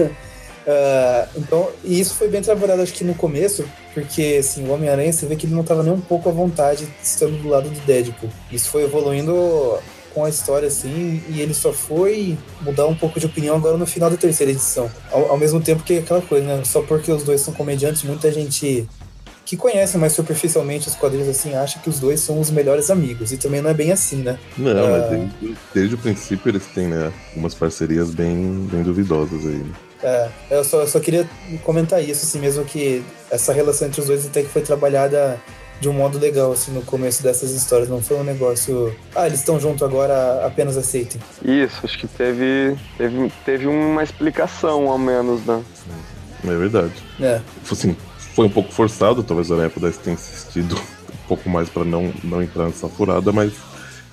Uh, 0.02 0.10
então, 1.38 1.70
e 1.84 2.00
isso 2.00 2.16
foi 2.16 2.28
bem 2.28 2.42
trabalhado, 2.42 2.82
acho 2.82 2.94
que 2.94 3.04
no 3.04 3.14
começo, 3.14 3.66
porque 3.94 4.38
assim, 4.40 4.68
o 4.68 4.72
Homem-Aranha, 4.72 5.12
você 5.12 5.26
vê 5.26 5.36
que 5.36 5.46
ele 5.46 5.54
não 5.54 5.62
estava 5.62 5.84
nem 5.84 5.94
um 5.94 6.02
pouco 6.02 6.30
à 6.30 6.32
vontade 6.32 6.88
estando 7.04 7.42
do 7.42 7.50
lado 7.50 7.70
do 7.70 7.80
Deadpool. 7.82 8.30
Isso 8.52 8.70
foi 8.70 8.84
evoluindo 8.84 9.78
com 10.14 10.26
a 10.26 10.30
história, 10.30 10.68
assim, 10.68 11.22
e 11.30 11.42
ele 11.42 11.54
só 11.54 11.72
foi 11.72 12.38
mudar 12.62 12.88
um 12.88 12.96
pouco 12.96 13.20
de 13.20 13.26
opinião 13.26 13.56
agora 13.56 13.78
no 13.78 13.86
final 13.86 14.10
da 14.10 14.18
terceira 14.18 14.52
edição. 14.52 14.90
Ao, 15.12 15.32
ao 15.32 15.38
mesmo 15.38 15.62
tempo 15.62 15.84
que 15.84 15.98
aquela 15.98 16.22
coisa, 16.22 16.46
né? 16.46 16.64
Só 16.66 16.82
porque 16.82 17.12
os 17.12 17.24
dois 17.24 17.42
são 17.42 17.54
comediantes, 17.54 18.04
muita 18.04 18.32
gente 18.32 18.88
que 19.46 19.58
conhece 19.58 19.98
mais 19.98 20.14
superficialmente 20.14 20.88
os 20.88 20.94
quadrinhos 20.94 21.28
assim 21.28 21.56
acha 21.56 21.80
que 21.80 21.90
os 21.90 22.00
dois 22.00 22.20
são 22.20 22.40
os 22.40 22.52
melhores 22.52 22.92
amigos. 22.92 23.32
E 23.32 23.38
também 23.38 23.62
não 23.62 23.72
é 23.72 23.74
bem 23.74 23.92
assim, 23.92 24.18
né? 24.18 24.38
Não, 24.56 24.72
uh... 24.72 24.92
mas 24.92 25.10
desde, 25.10 25.58
desde, 25.74 25.96
o 25.96 25.98
princípio 25.98 26.50
eles 26.50 26.68
têm, 26.68 26.88
né, 26.88 27.12
umas 27.36 27.56
parcerias 27.56 28.14
bem, 28.14 28.68
bem 28.72 28.84
duvidosas 28.84 29.44
aí. 29.46 29.58
Né? 29.58 29.74
É, 30.02 30.30
eu 30.52 30.64
só, 30.64 30.82
eu 30.82 30.88
só 30.88 31.00
queria 31.00 31.28
comentar 31.64 32.02
isso, 32.02 32.26
assim, 32.26 32.40
mesmo 32.40 32.64
que 32.64 33.04
essa 33.30 33.52
relação 33.52 33.88
entre 33.88 34.00
os 34.00 34.08
dois 34.08 34.26
até 34.26 34.44
que 34.44 34.50
foi 34.50 34.62
trabalhada 34.62 35.42
de 35.80 35.88
um 35.88 35.94
modo 35.94 36.20
legal, 36.20 36.52
assim, 36.52 36.72
no 36.72 36.82
começo 36.82 37.24
dessas 37.24 37.52
histórias. 37.52 37.90
Não 37.90 38.02
foi 38.02 38.18
um 38.18 38.24
negócio. 38.24 38.94
Ah, 39.16 39.28
eles 39.28 39.40
estão 39.40 39.60
juntos 39.60 39.82
agora, 39.84 40.46
apenas 40.46 40.78
aceitem. 40.78 41.22
Isso, 41.44 41.80
acho 41.84 41.98
que 41.98 42.08
teve, 42.08 42.78
teve, 42.98 43.32
teve 43.46 43.68
uma 43.68 44.04
explicação, 44.04 44.90
ao 44.90 44.98
menos, 44.98 45.46
né? 45.46 45.64
É 46.44 46.56
verdade. 46.56 46.94
É. 47.20 47.42
Assim, 47.70 47.96
foi 48.36 48.46
um 48.46 48.50
pouco 48.50 48.72
forçado, 48.72 49.24
talvez 49.24 49.52
a 49.52 49.56
Aranha 49.56 49.70
pudesse 49.70 50.00
ter 50.00 50.12
insistido 50.12 50.76
um 51.10 51.28
pouco 51.28 51.50
mais 51.50 51.70
para 51.70 51.86
não, 51.86 52.14
não 52.24 52.42
entrar 52.42 52.66
nessa 52.66 52.88
furada, 52.88 53.32
mas. 53.32 53.54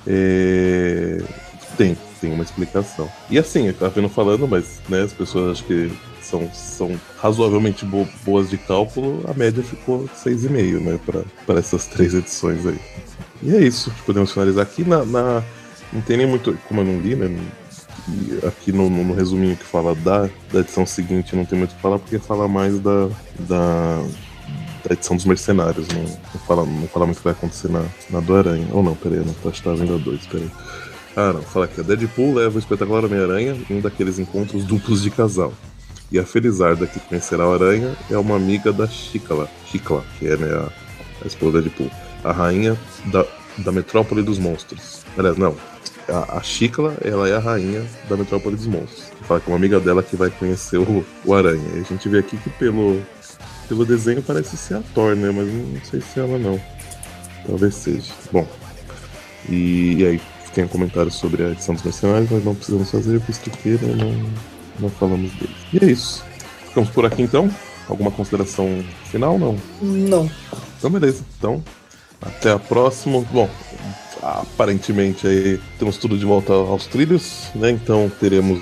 É... 0.07 1.19
Tem, 1.77 1.97
tem 2.21 2.33
uma 2.33 2.43
explicação. 2.43 3.11
E 3.29 3.39
assim, 3.39 3.67
eu 3.67 3.75
tava 3.75 3.91
vendo 3.91 4.09
falando, 4.09 4.49
mas 4.49 4.81
né, 4.89 5.03
as 5.03 5.13
pessoas 5.13 5.59
acho 5.59 5.65
que 5.65 5.93
são, 6.27 6.51
são 6.53 7.01
razoavelmente 7.19 7.85
bo 7.85 8.07
boas 8.25 8.51
de 8.51 8.59
cálculo, 8.59 9.25
a 9.29 9.35
média 9.35 9.63
ficou 9.63 10.09
6,5, 10.25 10.81
né, 10.81 11.01
para 11.47 11.59
essas 11.59 11.87
três 11.87 12.15
edições 12.15 12.67
aí. 12.67 12.79
E 13.43 13.55
é 13.55 13.61
isso, 13.61 13.93
podemos 14.05 14.33
finalizar 14.33 14.63
aqui. 14.63 14.85
Na, 14.85 15.05
na, 15.05 15.43
não 15.93 16.01
tem 16.01 16.17
nem 16.17 16.27
muito, 16.27 16.59
como 16.69 16.81
eu 16.81 16.85
não 16.85 17.01
li, 17.01 17.15
né, 17.15 17.29
aqui 18.47 18.73
no, 18.73 18.89
no, 18.89 19.15
resuminho 19.15 19.57
que 19.57 19.65
fala 19.65 19.95
da, 19.95 20.29
da 20.53 20.61
edição 20.61 20.87
seguinte 20.87 21.35
não 21.35 21.45
tem 21.45 21.59
muito 21.59 21.73
o 21.73 21.75
que 21.75 21.83
falar, 21.83 21.99
porque 21.99 22.19
fala 22.19 22.47
mais 22.47 22.79
da, 22.79 23.09
da, 23.41 24.03
da 24.85 24.93
edição 24.93 25.17
dos 25.17 25.25
mercenários, 25.25 25.89
não, 25.89 26.03
não, 26.03 26.41
fala, 26.47 26.65
não 26.65 26.89
fala 26.89 27.07
muito 27.07 27.19
o 27.19 27.21
que 27.21 27.25
vai 27.25 27.33
acontecer 27.33 27.69
na, 27.69 27.85
na 28.11 28.21
do 28.21 28.37
Aranha. 28.37 28.67
Ou 28.73 28.83
não, 28.83 28.95
peraí, 28.95 29.25
não, 29.25 29.35
que 29.35 29.63
tá 29.63 29.73
vendo 29.73 29.95
a 29.95 29.99
dois, 29.99 30.27
peraí. 30.27 30.51
Ah, 31.17 31.33
não, 31.33 31.43
fala 31.43 31.65
aqui. 31.65 31.81
A 31.81 31.83
Deadpool 31.83 32.35
leva 32.35 32.57
o 32.57 32.59
espetacular 32.59 33.05
Homem-Aranha 33.05 33.57
em 33.71 33.79
um 33.79 33.81
daqueles 33.81 34.19
encontros 34.19 34.65
duplos 34.65 35.03
de 35.03 35.11
casal. 35.11 35.53
E 36.11 36.19
a 36.19 36.25
Felizarda, 36.25 36.87
que 36.87 37.01
conhecerá 37.01 37.49
o 37.49 37.55
Aranha, 37.55 37.97
é 38.11 38.17
uma 38.17 38.37
amiga 38.37 38.73
da 38.73 38.87
Chicla, 38.87 39.49
Chicla 39.67 40.05
que 40.19 40.29
é 40.29 40.37
né, 40.37 40.55
a, 40.55 40.69
a 41.25 41.27
esposa 41.27 41.55
da 41.55 41.61
Deadpool, 41.61 41.91
a 42.23 42.33
rainha 42.33 42.79
da, 43.07 43.25
da 43.59 43.73
Metrópole 43.73 44.23
dos 44.23 44.39
Monstros. 44.39 45.05
Aliás, 45.19 45.37
não. 45.37 45.57
A, 46.09 46.39
a 46.39 46.43
Chicla, 46.43 46.97
ela 47.03 47.29
é 47.29 47.35
a 47.35 47.41
rainha 47.41 47.85
da 48.09 48.17
Metrópole 48.17 48.55
dos 48.55 48.67
Monstros. 48.67 49.11
Fala 49.23 49.41
que 49.41 49.51
é 49.51 49.53
uma 49.53 49.57
amiga 49.57 49.81
dela 49.81 50.03
que 50.03 50.15
vai 50.15 50.31
conhecer 50.31 50.79
o, 50.79 51.05
o 51.25 51.35
Aranha. 51.35 51.69
E 51.75 51.81
a 51.81 51.83
gente 51.83 52.09
vê 52.09 52.19
aqui 52.19 52.37
que 52.37 52.51
pelo, 52.51 53.03
pelo 53.69 53.85
desenho 53.85 54.23
parece 54.23 54.57
ser 54.57 54.75
a 54.75 54.83
Thor, 54.95 55.17
né? 55.17 55.33
Mas 55.33 55.49
não 55.49 55.85
sei 55.85 56.01
se 56.01 56.21
é 56.21 56.23
ela 56.23 56.39
não. 56.39 56.61
Talvez 57.45 57.75
seja. 57.75 58.13
Bom. 58.31 58.47
E, 59.49 59.97
e 59.99 60.07
aí, 60.07 60.21
tem 60.57 60.67
comentários 60.67 61.17
sobre 61.17 61.43
a 61.45 61.51
edição 61.51 61.75
dos 61.75 61.85
mercenários, 61.85 62.31
mas 62.31 62.45
não 62.45 62.55
precisamos 62.55 62.91
fazer, 62.91 63.19
visto 63.19 63.51
que 63.51 63.71
né, 63.71 63.95
não, 63.95 64.56
não 64.79 64.91
falamos 64.91 65.33
deles. 65.33 65.57
E 65.73 65.85
é 65.85 65.91
isso. 65.91 66.25
Ficamos 66.69 66.91
por 66.91 67.05
aqui 67.05 67.23
então. 67.23 67.51
Alguma 67.89 68.11
consideração 68.11 68.85
final? 69.05 69.39
Não? 69.39 69.57
Não. 69.81 70.31
Então, 70.79 70.91
beleza. 70.91 71.25
Então, 71.39 71.63
até 72.21 72.53
a 72.53 72.59
próxima. 72.59 73.21
Bom, 73.33 73.49
aparentemente 74.23 75.27
aí 75.27 75.61
temos 75.79 75.97
tudo 75.97 76.19
de 76.19 76.25
volta 76.25 76.53
aos 76.53 76.87
trilhos, 76.87 77.49
né? 77.55 77.71
Então 77.71 78.11
teremos 78.21 78.61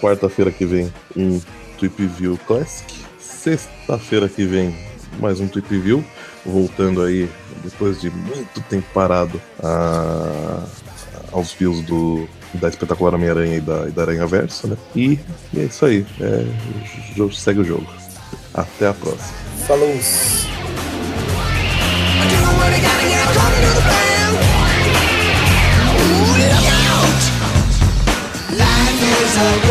quarta-feira 0.00 0.50
que 0.50 0.66
vem 0.66 0.92
um 1.16 1.40
Tweep 1.78 2.06
View 2.06 2.38
Classic. 2.46 2.92
Sexta-feira 3.18 4.28
que 4.28 4.44
vem 4.44 4.76
mais 5.18 5.40
um 5.40 5.48
Tweep 5.48 5.78
View. 5.78 6.04
Voltando 6.44 7.02
aí, 7.02 7.28
depois 7.64 8.00
de 8.00 8.10
muito 8.10 8.60
tempo 8.68 8.86
parado, 8.92 9.40
a 9.62 10.64
aos 11.32 11.52
views 11.52 11.82
do, 11.82 12.26
da 12.56 12.68
espetacular 12.68 13.14
Homem-Aranha 13.14 13.56
e 13.56 13.60
da, 13.60 13.88
e 13.88 13.90
da 13.90 14.02
Aranha 14.02 14.26
Verso, 14.26 14.68
né? 14.68 14.76
E, 14.94 15.18
e, 15.52 15.60
é 15.60 15.64
isso 15.64 15.84
aí. 15.84 16.06
É, 16.20 16.44
o 17.12 17.16
jogo, 17.16 17.32
segue 17.32 17.60
o 17.60 17.64
jogo. 17.64 17.86
Até 18.54 18.88
a 18.88 18.94
próxima. 18.94 19.34
Falou! 19.66 19.94
A 29.38 29.65